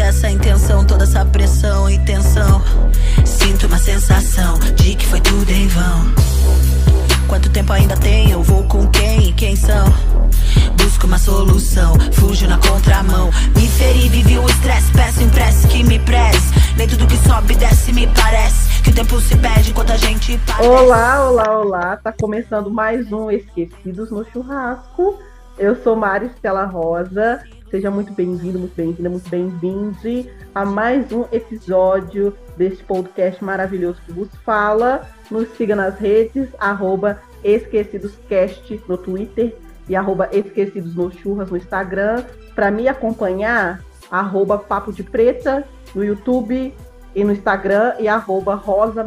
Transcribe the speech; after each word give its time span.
essa 0.00 0.30
intenção, 0.30 0.84
toda 0.84 1.04
essa 1.04 1.24
pressão 1.24 1.88
e 1.88 1.98
tensão. 2.04 2.62
Sinto 3.24 3.66
uma 3.66 3.78
sensação 3.78 4.58
de 4.74 4.94
que 4.94 5.06
foi 5.06 5.20
tudo 5.20 5.50
em 5.50 5.68
vão. 5.68 6.12
Quanto 7.28 7.50
tempo 7.50 7.72
ainda 7.72 7.96
tem? 7.96 8.30
Eu 8.30 8.42
vou 8.42 8.64
com 8.64 8.86
quem 8.88 9.28
e 9.28 9.32
quem 9.32 9.54
são? 9.54 9.86
Busco 10.76 11.06
uma 11.06 11.18
solução, 11.18 11.94
fujo 12.12 12.48
na 12.48 12.58
contramão. 12.58 13.30
Me 13.54 13.68
feri, 13.68 14.08
vivi 14.08 14.38
um 14.38 14.46
estresse, 14.46 14.90
peço 14.92 15.22
impresso 15.22 15.68
que 15.68 15.84
me 15.84 15.98
preze. 16.00 16.50
Nem 16.76 16.88
tudo 16.88 17.06
que 17.06 17.16
sobe 17.18 17.54
desce 17.54 17.92
me 17.92 18.06
parece. 18.08 18.82
Que 18.82 18.90
o 18.90 18.94
tempo 18.94 19.20
se 19.20 19.36
perde 19.36 19.70
enquanto 19.70 19.92
a 19.92 19.96
gente 19.96 20.40
parece. 20.46 20.68
Olá, 20.68 21.28
olá, 21.28 21.58
olá. 21.58 21.96
Tá 21.96 22.12
começando 22.12 22.70
mais 22.70 23.12
um 23.12 23.30
Esquecidos 23.30 24.10
no 24.10 24.24
Churrasco. 24.24 25.18
Eu 25.58 25.80
sou 25.82 25.94
Mari 25.94 26.30
Stella 26.36 26.64
Rosa. 26.64 27.40
Seja 27.70 27.88
muito 27.88 28.12
bem-vindo, 28.12 28.58
muito 28.58 28.74
bem-vinda, 28.74 29.08
muito 29.08 29.30
bem-vinde 29.30 30.28
a 30.52 30.64
mais 30.64 31.12
um 31.12 31.24
episódio 31.30 32.36
deste 32.56 32.82
podcast 32.82 33.44
maravilhoso 33.44 34.00
que 34.04 34.10
vos 34.12 34.28
fala. 34.44 35.08
Nos 35.30 35.48
siga 35.50 35.76
nas 35.76 35.96
redes, 35.96 36.48
arroba 36.58 37.22
EsquecidosCast 37.44 38.82
no 38.88 38.98
Twitter 38.98 39.56
e 39.88 39.94
arroba 39.94 40.28
Esquecidos 40.32 40.96
no 40.96 41.12
Churras 41.12 41.48
no 41.48 41.56
Instagram. 41.56 42.24
Para 42.56 42.72
me 42.72 42.88
acompanhar, 42.88 43.84
arroba 44.10 44.58
Papo 44.58 44.92
de 44.92 45.04
Preta 45.04 45.64
no 45.94 46.04
YouTube 46.04 46.74
e 47.14 47.24
no 47.24 47.32
Instagram 47.32 47.94
e 47.98 48.08
arroba 48.08 48.54
Rosa 48.54 49.04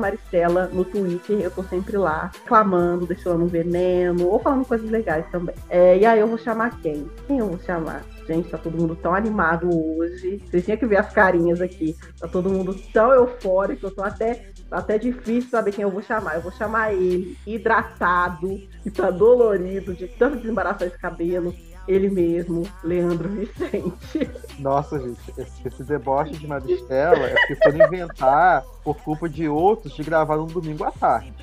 no 0.71 0.85
Twitter. 0.85 1.39
Eu 1.39 1.51
tô 1.51 1.63
sempre 1.63 1.97
lá, 1.97 2.31
clamando, 2.45 3.05
deixando 3.05 3.43
um 3.43 3.47
veneno 3.47 4.27
ou 4.27 4.39
falando 4.39 4.65
coisas 4.65 4.89
legais 4.89 5.25
também. 5.31 5.55
É, 5.69 5.97
e 5.97 6.05
aí 6.05 6.19
eu 6.19 6.27
vou 6.27 6.37
chamar 6.37 6.81
quem? 6.81 7.09
Quem 7.27 7.39
eu 7.39 7.47
vou 7.47 7.59
chamar? 7.59 8.03
Gente, 8.27 8.49
tá 8.49 8.57
todo 8.57 8.77
mundo 8.77 8.95
tão 8.95 9.13
animado 9.13 9.69
hoje. 9.69 10.41
Vocês 10.49 10.63
tinham 10.63 10.77
que 10.77 10.85
ver 10.85 10.97
as 10.97 11.11
carinhas 11.11 11.61
aqui. 11.61 11.95
Tá 12.19 12.27
todo 12.27 12.49
mundo 12.49 12.75
tão 12.93 13.11
eufórico. 13.11 13.87
Eu 13.87 13.91
tô 13.91 14.01
até, 14.01 14.45
até 14.71 14.97
difícil 14.97 15.49
saber 15.49 15.73
quem 15.73 15.83
eu 15.83 15.91
vou 15.91 16.01
chamar. 16.01 16.35
Eu 16.35 16.41
vou 16.41 16.51
chamar 16.51 16.93
ele, 16.93 17.37
hidratado, 17.45 18.61
que 18.81 18.89
tá 18.89 19.11
dolorido 19.11 19.93
de 19.93 20.07
tanto 20.07 20.37
desembaraçar 20.37 20.87
esse 20.87 20.97
cabelo. 20.97 21.53
Ele 21.87 22.09
mesmo, 22.09 22.63
Leandro 22.83 23.29
Vicente. 23.29 24.29
Nossa, 24.59 24.99
gente, 24.99 25.19
esse, 25.37 25.67
esse 25.67 25.83
deboche 25.83 26.31
de 26.33 26.47
Maristela 26.47 27.25
é 27.27 27.35
porque 27.35 27.55
foram 27.55 27.85
inventar 27.85 28.63
por 28.83 28.95
culpa 28.97 29.27
de 29.27 29.47
outros 29.47 29.93
de 29.93 30.03
gravar 30.03 30.37
no 30.37 30.45
domingo 30.45 30.83
à 30.83 30.91
tarde. 30.91 31.33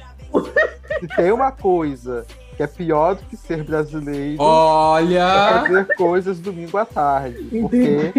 Se 1.00 1.08
tem 1.16 1.32
uma 1.32 1.52
coisa 1.52 2.26
que 2.56 2.62
é 2.62 2.66
pior 2.66 3.14
do 3.14 3.22
que 3.24 3.36
ser 3.36 3.64
brasileiro. 3.64 4.42
Olha! 4.42 5.18
É 5.18 5.60
fazer 5.60 5.96
coisas 5.96 6.38
domingo 6.40 6.76
à 6.76 6.84
tarde. 6.84 7.38
Porque 7.60 8.12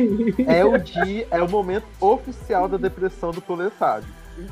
é 0.47 0.65
o 0.65 0.77
dia, 0.77 1.27
é 1.29 1.41
o 1.41 1.47
momento 1.47 1.85
oficial 1.99 2.67
da 2.67 2.77
depressão 2.77 3.31
do 3.31 3.41
proletário. 3.41 4.07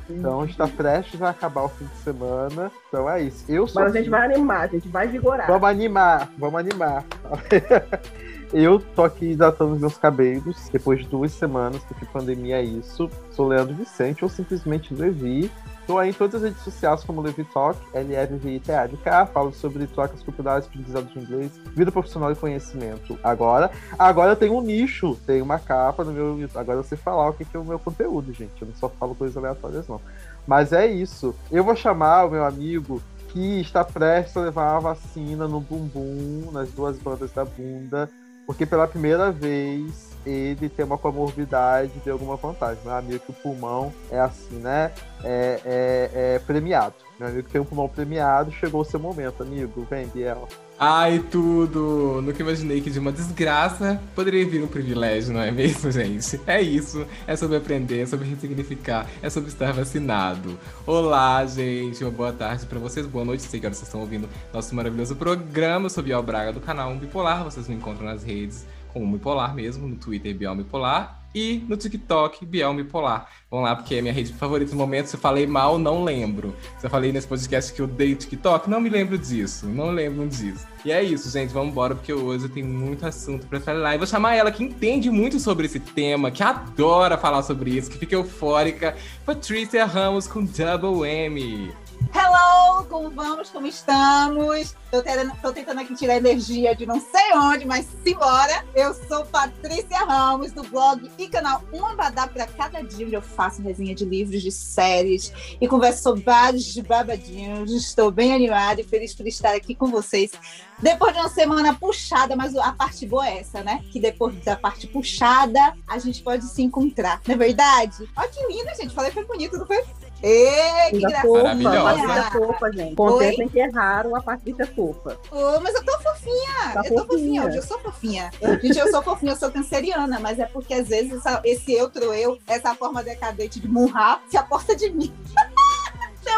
Então 0.10 0.46
está 0.46 0.68
prestes 0.68 1.22
a 1.22 1.30
acabar 1.30 1.64
o 1.64 1.70
fim 1.70 1.86
de 1.86 1.96
semana. 1.98 2.72
Então 2.88 3.10
é 3.10 3.22
isso. 3.24 3.46
Eu 3.48 3.68
sou 3.68 3.82
Mas 3.82 3.96
a 3.96 3.98
gente 3.98 4.10
vai 4.10 4.26
animar, 4.26 4.62
a 4.62 4.68
gente 4.68 4.88
vai 4.88 5.08
vigorar. 5.08 5.48
Vamos 5.48 5.70
animar, 5.70 6.30
vamos 6.38 6.60
animar. 6.60 7.06
Eu 8.52 8.80
tô 8.80 9.04
aqui 9.04 9.34
hidratando 9.34 9.80
meus 9.80 9.96
cabelos 9.98 10.70
depois 10.72 11.00
de 11.00 11.08
duas 11.08 11.32
semanas, 11.32 11.84
porque 11.84 12.06
pandemia 12.06 12.58
é 12.58 12.64
isso. 12.64 13.10
Sou 13.30 13.48
Leandro 13.48 13.76
Vicente, 13.76 14.24
ou 14.24 14.30
simplesmente 14.30 14.94
Levi. 14.94 15.52
Aí 15.98 16.10
em 16.10 16.14
todas 16.14 16.36
as 16.36 16.50
redes 16.50 16.64
sociais 16.64 17.04
como 17.04 17.22
Levi 17.22 17.44
Talk, 17.46 17.80
LRVITADK, 17.94 19.32
falo 19.34 19.54
sobre 19.54 19.88
trocas 19.88 20.22
culturais, 20.22 20.66
aprendizado 20.66 21.06
de 21.06 21.20
inglês, 21.20 21.52
vida 21.76 21.92
profissional 21.92 22.32
e 22.32 22.36
conhecimento. 22.36 23.18
Agora, 23.24 23.72
agora 23.98 24.36
tem 24.36 24.50
um 24.50 24.62
nicho, 24.62 25.18
tem 25.26 25.42
uma 25.42 25.58
capa 25.58 26.04
no 26.04 26.12
meu. 26.12 26.50
Agora 26.56 26.80
eu 26.80 26.84
sei 26.84 26.98
falar 26.98 27.30
o 27.30 27.34
que, 27.34 27.46
que 27.46 27.56
é 27.56 27.60
o 27.60 27.66
meu 27.66 27.80
conteúdo, 27.80 28.34
gente. 28.34 28.62
Eu 28.62 28.68
não 28.68 28.76
só 28.76 28.90
falo 28.90 29.16
coisas 29.16 29.36
aleatórias, 29.36 29.88
não. 29.88 30.02
Mas 30.46 30.74
é 30.74 30.86
isso. 30.88 31.34
Eu 31.52 31.64
vou 31.64 31.76
chamar 31.76 32.26
o 32.26 32.32
meu 32.32 32.46
amigo 32.46 33.02
que 33.30 33.62
está 33.62 33.84
prestes 33.84 34.36
a 34.36 34.42
levar 34.42 34.76
a 34.76 34.80
vacina 34.80 35.48
no 35.48 35.60
bumbum, 35.60 36.50
nas 36.52 36.70
duas 36.72 36.98
bandas 36.98 37.32
da 37.32 37.46
bunda, 37.46 38.10
porque 38.46 38.66
pela 38.66 38.88
primeira 38.88 39.32
vez 39.32 40.09
ele 40.26 40.70
tem 40.70 40.86
uma 40.86 40.98
comorbidade 40.98 41.92
de 42.04 42.10
alguma 42.10 42.36
vantagem. 42.36 42.84
Meu 42.84 42.94
amigo 42.94 43.20
que 43.20 43.32
o 43.32 43.34
pulmão 43.34 43.94
é 44.12 44.20
assim, 44.20 44.56
né? 44.56 44.92
É, 45.24 45.60
é, 45.66 46.36
é 46.36 46.40
premiado. 46.40 46.96
Meu 47.20 47.28
amigo 47.28 47.44
que 47.44 47.52
tem 47.52 47.62
um 47.62 47.66
pulmão 47.66 47.90
premiado, 47.90 48.52
chegou 48.52 48.82
o 48.82 48.86
seu 48.86 49.00
momento, 49.00 49.44
amigo. 49.44 49.86
Vem, 49.90 50.08
Biel. 50.08 50.48
Ai, 50.82 51.20
tudo! 51.30 52.22
Nunca 52.24 52.42
imaginei 52.42 52.80
que 52.80 52.90
de 52.90 53.00
uma 53.00 53.12
desgraça 53.12 54.02
poderia 54.16 54.48
vir 54.48 54.64
um 54.64 54.68
privilégio, 54.68 55.34
não 55.34 55.42
é 55.42 55.52
mesmo, 55.52 55.92
gente? 55.92 56.40
É 56.48 56.62
isso. 56.62 57.06
É 57.28 57.36
sobre 57.36 57.58
aprender, 57.58 58.04
é 58.04 58.06
sobre 58.06 58.30
ressignificar, 58.30 59.06
é 59.22 59.30
sobre 59.30 59.50
estar 59.50 59.74
vacinado. 59.74 60.58
Olá, 60.88 61.46
gente. 61.46 62.02
Uma 62.02 62.12
boa 62.12 62.32
tarde 62.32 62.66
para 62.66 62.80
vocês. 62.80 63.06
Boa 63.06 63.26
noite. 63.26 63.44
Sei 63.44 63.60
que 63.60 63.68
vocês 63.68 63.84
estão 63.84 64.00
ouvindo 64.00 64.30
nosso 64.54 64.74
maravilhoso 64.74 65.18
programa. 65.18 65.88
Eu 65.88 65.90
sou 65.90 66.02
Biel 66.02 66.24
Braga 66.24 66.54
do 66.54 66.62
canal 66.62 66.92
Um 66.92 66.98
Bipolar. 66.98 67.44
Vocês 67.44 67.68
me 67.68 67.76
encontram 67.76 68.06
nas 68.06 68.24
redes 68.24 68.66
como 68.94 69.18
Bipolar 69.18 69.54
mesmo, 69.54 69.88
no 69.88 69.96
Twitter 69.96 70.36
Biel 70.36 70.56
Bipolar 70.56 71.20
e 71.34 71.64
no 71.68 71.78
TikTok 71.78 72.46
Biel 72.46 72.74
Bipolar. 72.74 73.28
Vamos 73.50 73.68
lá, 73.68 73.76
porque 73.76 73.96
é 73.96 74.02
minha 74.02 74.14
rede 74.14 74.34
favorita 74.34 74.72
no 74.72 74.78
momento. 74.78 75.08
Se 75.08 75.16
eu 75.16 75.20
falei 75.20 75.46
mal, 75.46 75.78
não 75.78 76.04
lembro. 76.04 76.56
Se 76.78 76.86
eu 76.86 76.90
falei 76.90 77.12
nesse 77.12 77.28
podcast 77.28 77.74
que 77.74 77.82
eu 77.82 77.88
dei 77.88 78.16
TikTok, 78.16 78.70
não 78.70 78.80
me 78.80 78.90
lembro 78.90 79.18
disso. 79.18 79.68
Não 79.68 79.92
lembro 79.92 80.28
disso. 80.28 80.66
E 80.84 80.92
é 80.92 81.04
isso, 81.04 81.30
gente. 81.30 81.54
Vamos 81.54 81.72
embora, 81.72 81.96
porque 81.96 82.14
hoje 82.14 82.48
tem 82.50 82.64
muito 82.64 83.06
assunto 83.06 83.48
para 83.48 83.60
falar. 83.60 83.96
E 83.96 83.98
vou 83.98 84.08
chamar 84.08 84.36
ela 84.36 84.52
que 84.52 84.64
entende 84.64 85.10
muito 85.10 85.40
sobre 85.40 85.66
esse 85.66 85.80
tema, 85.80 86.32
que 86.32 86.44
adora 86.44 87.18
falar 87.18 87.44
sobre 87.44 87.72
isso, 87.72 87.90
que 87.90 87.98
fica 87.98 88.16
eufórica. 88.16 88.96
Patrícia 89.26 89.86
Ramos 89.86 90.28
com 90.28 90.44
Double 90.44 91.10
M. 91.10 91.72
Hello, 92.14 92.84
como 92.86 93.12
vamos? 93.12 93.50
Como 93.50 93.68
estamos? 93.68 94.76
Tô, 94.90 95.04
tendo, 95.04 95.32
tô, 95.42 95.54
tentando 95.54 95.82
aqui 95.82 95.94
tirar 95.94 96.16
energia 96.18 96.76
de 96.76 96.86
não 96.86 97.00
sei 97.00 97.34
onde, 97.36 97.66
mas 97.66 97.86
simbora! 98.04 98.66
Eu 98.74 98.94
sou 98.94 99.26
Patrícia 99.26 100.00
Ramos, 100.00 100.52
do 100.52 100.64
blog 100.64 101.12
e 101.18 101.28
canal 101.28 101.64
Um 101.72 101.86
Abadá 101.86 102.26
para 102.26 102.48
Cada 102.48 102.82
Dia, 102.82 103.06
onde 103.06 103.16
eu 103.16 103.22
faço 103.22 103.62
resenha 103.62 103.94
de 103.94 104.06
livros, 104.06 104.42
de 104.42 104.52
séries 104.52 105.32
e 105.62 105.68
converso 105.68 106.02
sobre 106.02 106.24
vários 106.24 106.76
babadinhos. 106.78 107.72
Estou 107.72 108.10
bem 108.10 108.34
animada 108.34 108.82
e 108.82 108.84
feliz 108.84 109.14
por 109.14 109.28
estar 109.28 109.54
aqui 109.54 109.76
com 109.76 109.88
vocês. 109.88 110.32
Depois 110.80 111.14
de 111.14 111.20
uma 111.20 111.30
semana 111.30 111.76
puxada, 111.76 112.36
mas 112.36 112.56
a 112.56 112.72
parte 112.72 113.06
boa 113.06 113.28
é 113.28 113.40
essa, 113.40 113.62
né? 113.62 113.84
Que 113.92 114.00
depois 114.00 114.34
da 114.44 114.56
parte 114.56 114.88
puxada, 114.88 115.76
a 115.88 116.00
gente 116.00 116.24
pode 116.24 116.46
se 116.46 116.64
encontrar, 116.64 117.22
não 117.28 117.36
é 117.36 117.38
verdade? 117.38 118.10
Olha 118.16 118.30
que 118.30 118.42
linda, 118.48 118.74
gente. 118.74 118.96
Falei 118.96 119.12
foi 119.12 119.26
bonito, 119.26 119.58
não 119.58 119.68
foi? 119.68 119.84
Ei, 120.22 120.92
que 120.92 121.00
graça! 121.00 121.28
Patrícia 121.28 122.32
fofa, 122.32 122.72
gente. 122.74 122.96
Contemplem 122.96 123.50
que 123.50 123.60
erraram 123.60 124.16
a 124.16 124.22
Patrícia 124.22 124.68
fofa. 124.68 125.18
Oh, 125.32 125.60
mas 125.62 125.74
eu 125.76 125.84
tô 125.84 125.98
fofinha. 126.00 126.74
Tá 126.74 126.82
eu 126.86 126.96
tô 126.96 127.06
fofinha. 127.06 127.08
fofinha. 127.08 127.46
Hoje 127.46 127.58
eu 127.58 127.64
sou 127.64 127.80
fofinha. 127.80 128.32
Gente, 128.62 128.78
eu 128.78 128.92
sou 128.92 129.02
fofinha, 129.02 129.32
eu 129.32 129.38
sou 129.38 129.52
canceriana, 129.52 130.20
mas 130.20 130.40
é 130.40 130.46
porque 130.46 130.74
às 130.74 130.88
vezes 130.88 131.14
essa, 131.14 131.42
esse 131.46 131.76
outro 131.80 132.14
eu, 132.14 132.38
essa 132.48 132.76
forma 132.76 133.04
decadente 133.04 133.60
de 133.60 133.68
murrar, 133.68 134.22
se 134.30 134.38
aposta 134.38 134.76
de 134.76 134.90
mim. 134.90 135.14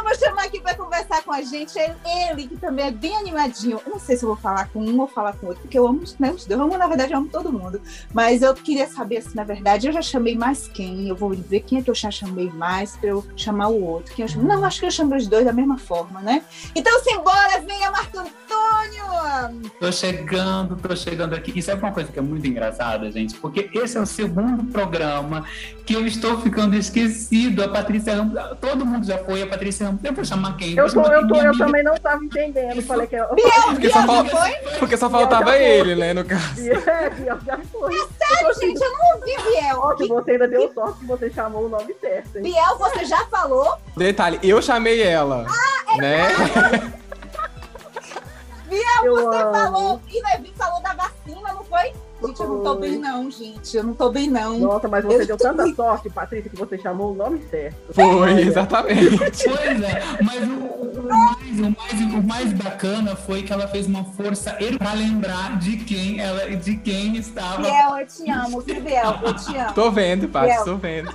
Então 0.01 0.11
eu 0.11 0.17
vou 0.17 0.27
chamar 0.27 0.45
aqui 0.45 0.59
para 0.59 0.75
conversar 0.75 1.23
com 1.23 1.31
a 1.31 1.43
gente 1.43 1.77
ele, 1.77 2.47
que 2.47 2.57
também 2.57 2.87
é 2.87 2.91
bem 2.91 3.15
animadinho. 3.17 3.79
Eu 3.85 3.91
não 3.91 3.99
sei 3.99 4.17
se 4.17 4.23
eu 4.23 4.29
vou 4.29 4.35
falar 4.35 4.67
com 4.69 4.83
um 4.83 4.99
ou 4.99 5.07
falar 5.07 5.33
com 5.33 5.45
outro, 5.45 5.61
porque 5.61 5.77
eu 5.77 5.87
amo 5.87 6.01
né, 6.17 6.31
os 6.31 6.45
dois. 6.45 6.59
Eu 6.59 6.65
amo, 6.65 6.75
na 6.75 6.87
verdade, 6.87 7.13
eu 7.13 7.19
amo 7.19 7.29
todo 7.29 7.53
mundo. 7.53 7.79
Mas 8.11 8.41
eu 8.41 8.51
queria 8.55 8.87
saber 8.87 9.21
se, 9.21 9.35
na 9.35 9.43
verdade, 9.43 9.85
eu 9.85 9.93
já 9.93 10.01
chamei 10.01 10.35
mais 10.35 10.67
quem. 10.67 11.07
Eu 11.07 11.15
vou 11.15 11.29
ver 11.29 11.59
quem 11.59 11.77
é 11.77 11.81
que 11.83 11.89
eu 11.89 11.93
já 11.93 12.09
chamei 12.09 12.49
mais 12.49 12.97
para 12.97 13.09
eu 13.09 13.23
chamar 13.35 13.67
o 13.67 13.79
outro. 13.83 14.15
Quem 14.15 14.23
eu 14.23 14.29
chamo... 14.29 14.47
Não, 14.47 14.65
acho 14.65 14.79
que 14.79 14.87
eu 14.87 14.91
chamo 14.91 15.15
os 15.15 15.27
dois 15.27 15.45
da 15.45 15.53
mesma 15.53 15.77
forma, 15.77 16.19
né? 16.19 16.43
Então, 16.73 16.99
simbora, 17.03 17.61
venha, 17.61 17.91
Marco 17.91 18.23
Antônio! 18.61 19.71
Tô 19.79 19.91
chegando, 19.91 20.75
tô 20.77 20.95
chegando 20.95 21.33
aqui. 21.35 21.51
E 21.55 21.61
sabe 21.61 21.81
uma 21.81 21.91
coisa 21.91 22.11
que 22.11 22.19
é 22.19 22.21
muito 22.21 22.45
engraçada, 22.47 23.11
gente? 23.11 23.35
Porque 23.35 23.69
esse 23.73 23.97
é 23.97 24.01
o 24.01 24.05
segundo 24.05 24.63
programa 24.71 25.43
que 25.85 25.93
eu 25.95 26.05
estou 26.05 26.39
ficando 26.41 26.75
esquecido. 26.75 27.63
A 27.63 27.69
Patrícia 27.69 28.15
Ramos, 28.15 28.39
todo 28.59 28.85
mundo 28.85 29.05
já 29.05 29.17
foi, 29.19 29.41
a 29.41 29.47
Patrícia 29.47 29.87
Ramos. 29.87 30.03
Eu 30.03 30.13
vou 30.13 30.23
chamar 30.23 30.55
quem? 30.57 30.75
Eu, 30.77 30.91
tô, 30.91 31.01
eu, 31.01 31.27
tô, 31.27 31.35
eu 31.35 31.49
amiga. 31.49 31.65
também 31.65 31.83
não 31.83 31.93
estava 31.95 32.23
entendendo. 32.23 32.81
Falei 32.83 33.07
que 33.07 33.15
eu. 33.15 33.33
Biel, 33.33 33.49
Porque 33.69 33.87
Biel 33.87 33.91
só, 33.93 34.05
fal- 34.05 34.25
foi? 34.25 34.51
Porque 34.79 34.97
só 34.97 35.09
faltava 35.09 35.57
ele, 35.57 35.95
né, 35.95 36.13
no 36.13 36.23
caso. 36.23 36.61
É, 36.71 37.09
Biel, 37.09 37.39
já 37.45 37.57
foi. 37.71 37.93
Sério, 37.93 38.53
gente, 38.59 38.81
eu 38.81 38.91
não 38.91 39.15
ouvi, 39.15 39.51
Biel. 39.51 39.79
Ótimo, 39.79 40.15
você 40.15 40.31
ainda 40.31 40.47
deu 40.47 40.71
sorte 40.73 40.99
que 40.99 41.05
você 41.05 41.29
chamou 41.31 41.65
o 41.65 41.69
nome 41.69 41.95
certo, 41.99 42.37
hein? 42.37 42.43
Biel, 42.43 42.77
você 42.77 43.05
já 43.05 43.25
falou? 43.25 43.75
Detalhe, 43.97 44.39
eu 44.43 44.61
chamei 44.61 45.01
ela. 45.01 45.45
né? 45.97 46.27
Biel, 48.71 49.05
Eu 49.05 49.15
você 49.15 49.37
amo. 49.37 49.51
falou. 49.53 50.01
E 50.07 50.21
Levi 50.23 50.53
falou 50.57 50.81
da 50.81 50.93
vacina, 50.93 51.53
não 51.53 51.63
foi? 51.65 51.91
Gente, 52.23 52.39
eu 52.39 52.47
não 52.49 52.63
tô 52.63 52.75
bem, 52.75 52.97
não, 52.99 53.31
gente. 53.31 53.75
Eu 53.77 53.83
não 53.83 53.93
tô 53.95 54.09
bem, 54.11 54.29
não. 54.29 54.59
Nossa, 54.59 54.87
mas 54.87 55.03
você 55.03 55.23
Eu 55.23 55.27
deu 55.27 55.37
tanta 55.37 55.63
muito- 55.63 55.75
sorte, 55.75 56.07
Patrícia, 56.09 56.51
que 56.51 56.55
você 56.55 56.77
chamou 56.77 57.13
o 57.13 57.15
nome 57.15 57.41
certo. 57.49 57.75
Foi, 57.93 58.41
exatamente. 58.41 59.09
Pois 59.43 59.81
é, 59.81 60.01
mas 60.23 60.43
o, 60.47 60.99
o 60.99 61.03
mais 61.07 61.59
o 61.59 61.63
mais, 61.71 62.13
o 62.13 62.23
mais 62.27 62.53
bacana 62.53 63.15
foi 63.15 63.41
que 63.41 63.51
ela 63.51 63.67
fez 63.67 63.87
uma 63.87 64.03
força 64.05 64.55
para 64.77 64.93
lembrar 64.93 65.57
de 65.57 65.77
quem 65.77 66.19
ela 66.21 66.47
de 66.55 66.77
quem 66.77 67.17
estava. 67.17 67.63
Biel, 67.63 67.97
eu 67.97 68.05
te 68.07 68.29
amo, 68.31 68.61
Biel, 68.61 69.19
eu 69.23 69.33
te 69.35 69.57
amo. 69.57 69.73
Tô 69.73 69.89
vendo, 69.91 70.29
Paty, 70.29 70.63
tô 70.63 70.75
vendo. 70.77 71.11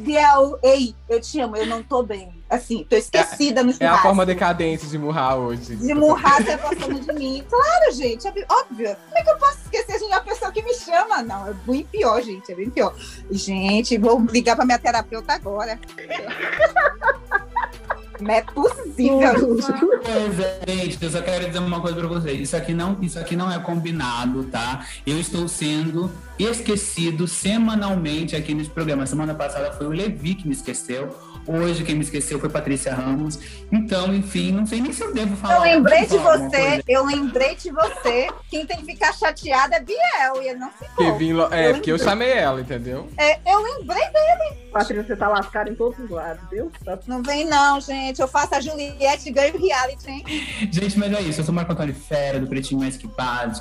Biel, 0.00 0.58
ei, 0.62 0.94
eu 1.10 1.20
te 1.20 1.38
amo, 1.40 1.56
eu 1.56 1.66
não 1.66 1.82
tô 1.82 2.02
bem. 2.02 2.41
Assim, 2.52 2.84
tô 2.86 2.96
esquecida 2.96 3.60
é, 3.60 3.64
no 3.64 3.72
churrasco. 3.72 3.96
É 3.96 3.98
a 3.98 4.02
forma 4.02 4.26
decadente 4.26 4.86
de 4.86 4.98
murrar 4.98 5.38
hoje. 5.38 5.74
De 5.74 5.94
murrar, 5.94 6.36
você 6.44 6.58
passando 6.58 7.00
de 7.00 7.12
mim. 7.14 7.42
Claro, 7.48 7.92
gente, 7.92 8.28
é 8.28 8.30
óbvio. 8.30 8.94
Como 8.94 9.16
é 9.16 9.22
que 9.22 9.30
eu 9.30 9.38
posso 9.38 9.58
esquecer 9.64 9.98
de 9.98 10.04
uma 10.04 10.20
pessoa 10.20 10.52
que 10.52 10.62
me 10.62 10.74
chama? 10.74 11.22
Não, 11.22 11.48
é 11.48 11.54
bem 11.66 11.82
pior, 11.84 12.20
gente, 12.20 12.52
é 12.52 12.54
bem 12.54 12.68
pior. 12.68 12.94
Gente, 13.30 13.96
vou 13.96 14.20
ligar 14.26 14.54
pra 14.54 14.66
minha 14.66 14.78
terapeuta 14.78 15.32
agora. 15.32 15.80
Não 18.20 18.30
é 18.36 18.42
possível. 18.42 19.56
Pois 20.02 20.38
é, 20.38 20.60
gente, 20.68 21.02
eu 21.02 21.10
só 21.10 21.22
quero 21.22 21.46
dizer 21.46 21.58
uma 21.58 21.80
coisa 21.80 21.96
pra 21.96 22.06
vocês. 22.06 22.38
Isso 22.38 22.54
aqui 22.54 22.74
não, 22.74 22.98
isso 23.00 23.18
aqui 23.18 23.34
não 23.34 23.50
é 23.50 23.58
combinado, 23.60 24.44
tá? 24.44 24.86
Eu 25.06 25.18
estou 25.18 25.48
sendo 25.48 26.10
esquecido 26.38 27.26
semanalmente 27.26 28.36
aqui 28.36 28.52
nesse 28.52 28.68
programa. 28.68 29.06
Semana 29.06 29.34
passada 29.34 29.72
foi 29.72 29.86
o 29.86 29.90
Levi 29.90 30.34
que 30.34 30.46
me 30.46 30.52
esqueceu. 30.52 31.08
Hoje 31.46 31.84
quem 31.84 31.94
me 31.94 32.02
esqueceu 32.02 32.38
foi 32.38 32.48
Patrícia 32.48 32.94
Ramos. 32.94 33.38
Então, 33.70 34.14
enfim, 34.14 34.52
não 34.52 34.66
sei 34.66 34.80
nem 34.80 34.92
se 34.92 35.02
eu 35.02 35.12
devo 35.12 35.36
falar. 35.36 35.54
Eu 35.54 35.76
lembrei 35.76 36.06
de 36.06 36.18
você, 36.18 36.82
eu 36.88 37.04
lembrei 37.04 37.56
de 37.56 37.70
você. 37.70 38.28
Quem 38.50 38.66
tem 38.66 38.78
que 38.78 38.84
ficar 38.84 39.12
chateada 39.12 39.76
é 39.76 39.80
Biel, 39.80 40.42
e 40.42 40.48
ele 40.48 40.58
não 40.58 40.70
ficou. 40.70 41.16
Vim, 41.18 41.32
é, 41.50 41.70
eu 41.70 41.74
porque 41.74 41.92
eu 41.92 41.98
chamei 41.98 42.32
ela, 42.32 42.60
entendeu? 42.60 43.08
É, 43.16 43.38
eu 43.50 43.60
lembrei 43.60 44.04
dele. 44.04 44.62
Patrícia, 44.72 45.04
você 45.04 45.16
tá 45.16 45.28
lascada 45.28 45.70
em 45.70 45.74
todos 45.74 45.98
os 45.98 46.08
lados, 46.08 46.42
viu? 46.50 46.70
Tá... 46.84 46.98
Não 47.06 47.22
vem 47.22 47.46
não, 47.46 47.80
gente. 47.80 48.20
Eu 48.20 48.28
faço 48.28 48.54
a 48.54 48.60
Juliette 48.60 49.28
e 49.28 49.32
ganho 49.32 49.58
reality, 49.58 50.10
hein? 50.10 50.24
Gente, 50.70 50.98
mas 50.98 51.12
é 51.12 51.20
isso. 51.20 51.40
Eu 51.40 51.44
sou 51.44 51.54
Marco 51.54 51.72
Antônio 51.72 51.94
Fera, 51.94 52.40
do 52.40 52.46
Pretinho 52.46 52.80
Mais 52.80 52.96
Que 52.96 53.08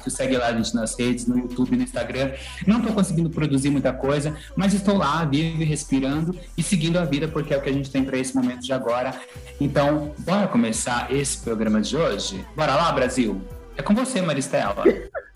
que 0.03 0.09
segue 0.09 0.37
lá 0.37 0.47
a 0.47 0.53
gente 0.53 0.73
nas 0.73 0.97
redes, 0.97 1.27
no 1.27 1.37
YouTube, 1.37 1.75
no 1.75 1.83
Instagram. 1.83 2.31
Não 2.65 2.81
tô 2.81 2.93
conseguindo 2.93 3.29
produzir 3.29 3.69
muita 3.69 3.91
coisa, 3.91 4.37
mas 4.55 4.73
estou 4.73 4.97
lá, 4.97 5.25
vivo 5.25 5.61
e 5.61 5.65
respirando 5.65 6.37
e 6.57 6.63
seguindo 6.63 6.97
a 6.97 7.05
vida, 7.05 7.27
porque 7.27 7.53
é 7.53 7.57
o 7.57 7.61
que 7.61 7.70
a 7.71 7.73
gente 7.73 7.89
tem 7.89 8.03
para 8.03 8.17
esse 8.17 8.35
momento 8.35 8.61
de 8.61 8.73
agora. 8.73 9.13
Então, 9.59 10.13
bora 10.19 10.47
começar 10.47 11.11
esse 11.11 11.37
programa 11.37 11.81
de 11.81 11.97
hoje? 11.97 12.45
Bora 12.55 12.75
lá, 12.75 12.91
Brasil? 12.91 13.41
É 13.77 13.81
com 13.81 13.95
você, 13.95 14.21
Maristela. 14.21 14.83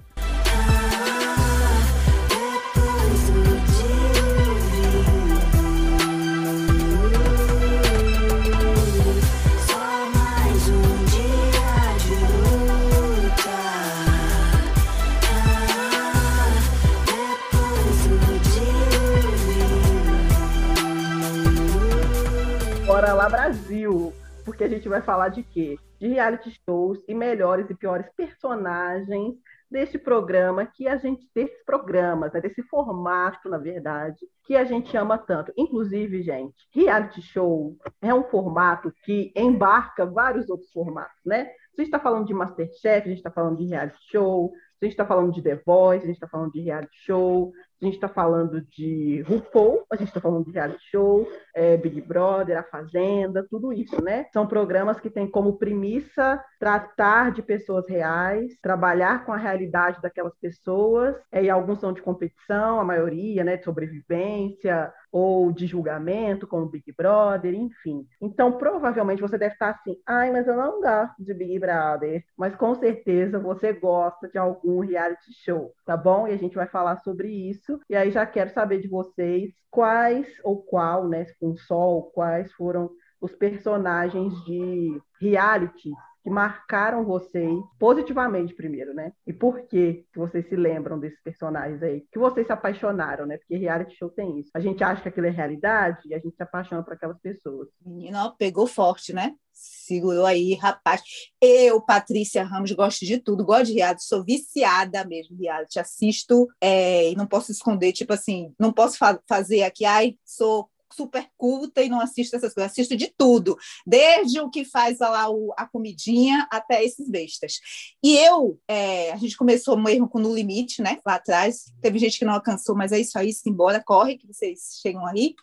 Brasil, 23.13 24.11
porque 24.43 24.63
a 24.63 24.67
gente 24.67 24.89
vai 24.89 24.99
falar 24.99 25.29
de 25.29 25.43
quê? 25.43 25.77
De 25.99 26.07
reality 26.07 26.59
shows 26.65 26.99
e 27.07 27.13
melhores 27.13 27.69
e 27.69 27.75
piores 27.75 28.07
personagens 28.17 29.35
deste 29.69 29.99
programa 29.99 30.65
que 30.65 30.87
a 30.87 30.97
gente 30.97 31.27
desses 31.33 31.63
programas, 31.65 32.33
né, 32.33 32.41
desse 32.41 32.63
formato, 32.63 33.47
na 33.47 33.57
verdade, 33.57 34.17
que 34.43 34.55
a 34.55 34.63
gente 34.63 34.95
ama 34.97 35.19
tanto. 35.19 35.53
Inclusive, 35.55 36.23
gente, 36.23 36.55
reality 36.73 37.21
show 37.21 37.75
é 38.01 38.13
um 38.13 38.23
formato 38.23 38.91
que 39.03 39.31
embarca 39.35 40.05
vários 40.05 40.49
outros 40.49 40.71
formatos, 40.71 41.21
né? 41.23 41.51
A 41.77 41.81
gente 41.81 41.87
está 41.87 41.99
falando 41.99 42.25
de 42.25 42.33
Masterchef, 42.33 43.05
a 43.05 43.09
gente 43.09 43.17
está 43.17 43.31
falando 43.31 43.57
de 43.57 43.65
reality 43.65 43.97
show, 44.09 44.51
a 44.81 44.85
gente 44.85 44.93
está 44.93 45.05
falando 45.05 45.31
de 45.31 45.41
The 45.41 45.55
Voice, 45.65 46.03
a 46.03 46.07
gente 46.07 46.15
está 46.15 46.27
falando 46.27 46.51
de 46.51 46.61
reality 46.61 46.97
show, 47.05 47.51
a 47.81 47.85
gente 47.85 47.95
está 47.95 48.07
falando 48.07 48.61
de 48.61 49.21
RuPaul, 49.27 49.85
a 49.91 49.95
gente 49.95 50.07
está 50.07 50.21
falando 50.21 50.45
de 50.45 50.51
reality 50.51 50.83
show, 50.89 51.27
é, 51.55 51.77
Big 51.77 52.01
Brother, 52.01 52.59
A 52.59 52.63
Fazenda, 52.63 53.47
tudo 53.49 53.71
isso, 53.71 54.03
né? 54.03 54.25
São 54.33 54.45
programas 54.45 54.99
que 54.99 55.09
têm 55.09 55.29
como 55.29 55.57
premissa 55.57 56.43
tratar 56.59 57.31
de 57.31 57.41
pessoas 57.41 57.87
reais, 57.89 58.57
trabalhar 58.61 59.25
com 59.25 59.31
a 59.31 59.37
realidade 59.37 60.01
daquelas 60.01 60.35
pessoas, 60.39 61.15
é, 61.31 61.43
e 61.45 61.49
alguns 61.49 61.79
são 61.79 61.93
de 61.93 62.01
competição, 62.01 62.79
a 62.79 62.83
maioria, 62.83 63.43
né, 63.43 63.55
de 63.55 63.63
sobrevivência 63.63 64.91
ou 65.11 65.51
de 65.53 65.65
julgamento, 65.65 66.45
como 66.45 66.67
Big 66.67 66.93
Brother, 66.97 67.53
enfim. 67.53 68.05
Então, 68.21 68.57
provavelmente 68.57 69.21
você 69.21 69.37
deve 69.37 69.53
estar 69.53 69.69
assim, 69.69 69.95
ai, 70.05 70.29
mas 70.29 70.45
eu 70.45 70.57
não 70.57 70.81
gosto 70.81 71.23
de 71.23 71.33
Big 71.33 71.57
Brother, 71.57 72.21
mas 72.37 72.53
com 72.55 72.75
certeza 72.75 73.39
você 73.39 73.71
gosta 73.71 74.27
de 74.27 74.37
algum 74.37 74.79
reality 74.79 75.31
show, 75.45 75.73
tá 75.85 75.95
bom? 75.95 76.27
E 76.27 76.33
a 76.33 76.37
gente 76.37 76.55
vai 76.55 76.67
falar 76.67 76.97
sobre 76.97 77.29
isso. 77.29 77.79
E 77.89 77.95
aí 77.95 78.11
já 78.11 78.25
quero 78.25 78.49
saber 78.49 78.81
de 78.81 78.89
vocês 78.89 79.53
quais 79.75 80.25
ou 80.41 80.61
qual, 80.61 81.07
né, 81.07 81.25
com 81.45 81.55
sol, 81.55 82.11
quais 82.11 82.51
foram 82.53 82.89
os 83.21 83.33
personagens 83.33 84.33
de 84.45 84.99
reality 85.21 85.91
que 86.23 86.29
marcaram 86.29 87.05
vocês 87.05 87.53
positivamente 87.79 88.55
primeiro, 88.55 88.95
né? 88.95 89.11
E 89.27 89.31
por 89.31 89.61
que 89.67 90.03
vocês 90.15 90.49
se 90.49 90.55
lembram 90.55 90.99
desses 90.99 91.21
personagens 91.21 91.83
aí? 91.83 92.03
Que 92.11 92.17
vocês 92.17 92.47
se 92.47 92.51
apaixonaram, 92.51 93.27
né? 93.27 93.37
Porque 93.37 93.55
reality 93.55 93.95
show 93.95 94.09
tem 94.09 94.39
isso. 94.39 94.49
A 94.55 94.59
gente 94.59 94.83
acha 94.83 95.03
que 95.03 95.09
aquilo 95.09 95.27
é 95.27 95.29
realidade 95.29 95.99
e 96.07 96.15
a 96.15 96.19
gente 96.19 96.35
se 96.35 96.41
apaixona 96.41 96.81
por 96.81 96.93
aquelas 96.93 97.19
pessoas. 97.19 97.67
Menino, 97.85 98.35
pegou 98.39 98.65
forte, 98.65 99.13
né? 99.13 99.35
Segurou 99.53 100.25
aí, 100.25 100.55
rapaz. 100.55 101.03
Eu, 101.39 101.79
Patrícia 101.79 102.43
Ramos, 102.43 102.71
gosto 102.71 103.05
de 103.05 103.19
tudo, 103.19 103.45
gosto 103.45 103.67
de 103.67 103.73
reality, 103.73 104.03
sou 104.03 104.23
viciada 104.23 105.05
mesmo 105.05 105.37
reality, 105.37 105.79
assisto 105.79 106.47
é, 106.59 107.11
e 107.11 107.15
não 107.15 107.27
posso 107.27 107.51
esconder, 107.51 107.93
tipo 107.93 108.13
assim, 108.13 108.51
não 108.59 108.73
posso 108.73 108.97
fa 108.97 109.19
fazer 109.29 109.61
aqui, 109.61 109.85
ai, 109.85 110.17
sou 110.25 110.67
super 110.95 111.27
culta 111.37 111.83
e 111.83 111.89
não 111.89 111.99
assisto 111.99 112.35
essas 112.35 112.53
coisas, 112.53 112.71
assisto 112.71 112.95
de 112.95 113.13
tudo, 113.17 113.57
desde 113.85 114.39
o 114.39 114.49
que 114.49 114.63
faz 114.63 114.99
lá 114.99 115.29
o, 115.29 115.53
a 115.57 115.67
comidinha 115.67 116.47
até 116.51 116.83
esses 116.83 117.09
bestas. 117.09 117.59
E 118.03 118.17
eu, 118.17 118.59
é, 118.67 119.11
a 119.11 119.17
gente 119.17 119.37
começou 119.37 119.77
mesmo 119.77 120.07
com 120.07 120.19
No 120.19 120.33
Limite, 120.33 120.81
né? 120.81 120.99
Lá 121.05 121.15
atrás, 121.15 121.65
teve 121.81 121.99
gente 121.99 122.17
que 122.17 122.25
não 122.25 122.33
alcançou, 122.33 122.75
mas 122.75 122.91
é 122.91 122.99
isso 122.99 123.17
aí, 123.17 123.31
embora, 123.45 123.83
corre, 123.83 124.17
que 124.17 124.27
vocês 124.27 124.79
chegam 124.81 125.05
aí. 125.05 125.35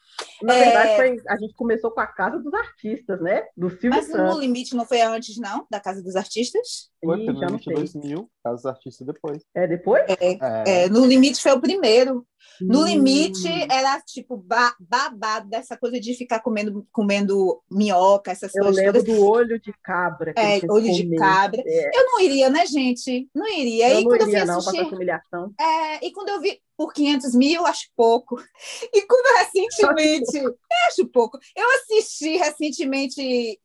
Na 0.43 0.55
é... 0.55 0.65
verdade, 0.65 0.97
foi, 0.97 1.23
a 1.29 1.37
gente 1.37 1.55
começou 1.55 1.91
com 1.91 2.01
a 2.01 2.07
Casa 2.07 2.39
dos 2.39 2.53
Artistas, 2.55 3.21
né? 3.21 3.45
Do 3.57 3.71
Silvio 3.71 3.91
Mas 3.91 4.07
Santos. 4.07 4.35
No 4.35 4.41
Limite 4.41 4.75
não 4.75 4.87
foi 4.87 5.01
antes, 5.03 5.37
não? 5.37 5.67
Da 5.71 5.81
Casa 5.81 6.03
dos 6.03 6.17
Artistas? 6.17 6.91
Foi, 7.05 7.21
Ih, 7.21 7.27
no 7.27 7.41
Limite 7.41 7.73
2000, 7.73 8.31
Casa 8.43 8.57
dos 8.57 8.67
Artistas 8.67 9.07
depois. 9.07 9.43
É 9.55 9.67
depois? 9.67 10.05
É, 10.09 10.17
é. 10.21 10.85
é, 10.85 10.89
no 10.89 11.07
Limite 11.07 11.41
foi 11.41 11.53
o 11.53 11.61
primeiro. 11.61 12.27
No 12.61 12.81
hum. 12.81 12.85
limite, 12.85 13.49
era 13.71 14.01
tipo 14.01 14.37
ba 14.37 14.75
babado 14.79 15.49
dessa 15.49 15.77
coisa 15.77 15.99
de 15.99 16.15
ficar 16.15 16.41
comendo, 16.41 16.87
comendo 16.93 17.61
minhoca, 17.71 18.31
essas 18.31 18.55
eu 18.55 18.65
coisas. 18.65 18.85
Eu 18.85 18.93
lembro 18.93 19.03
do 19.03 19.25
olho 19.25 19.61
de 19.61 19.73
cabra. 19.83 20.33
É, 20.37 20.57
olho 20.69 20.87
comer. 20.87 20.93
de 20.93 21.17
cabra. 21.17 21.63
É. 21.65 21.91
Eu 21.97 22.07
não 22.07 22.21
iria, 22.21 22.51
né, 22.51 22.67
gente? 22.67 23.29
Não 23.35 23.49
iria. 23.49 23.91
Eu 23.91 24.01
e 24.01 24.05
não 24.05 24.15
iria, 24.17 24.39
eu 24.41 24.47
não, 24.47 24.59
assistir, 24.59 24.95
humilhação. 24.95 25.53
É, 25.59 26.07
e 26.07 26.13
quando 26.13 26.29
eu 26.29 26.41
vi 26.41 26.61
por 26.77 26.93
500 26.93 27.35
mil, 27.35 27.67
acho 27.67 27.89
pouco. 27.97 28.37
E 28.95 29.07
quando 29.07 29.39
recentemente, 29.39 30.37
eu 30.37 30.55
acho 30.89 31.07
pouco. 31.07 31.39
Eu 31.57 31.67
assisti 31.77 32.37
recentemente 32.37 33.59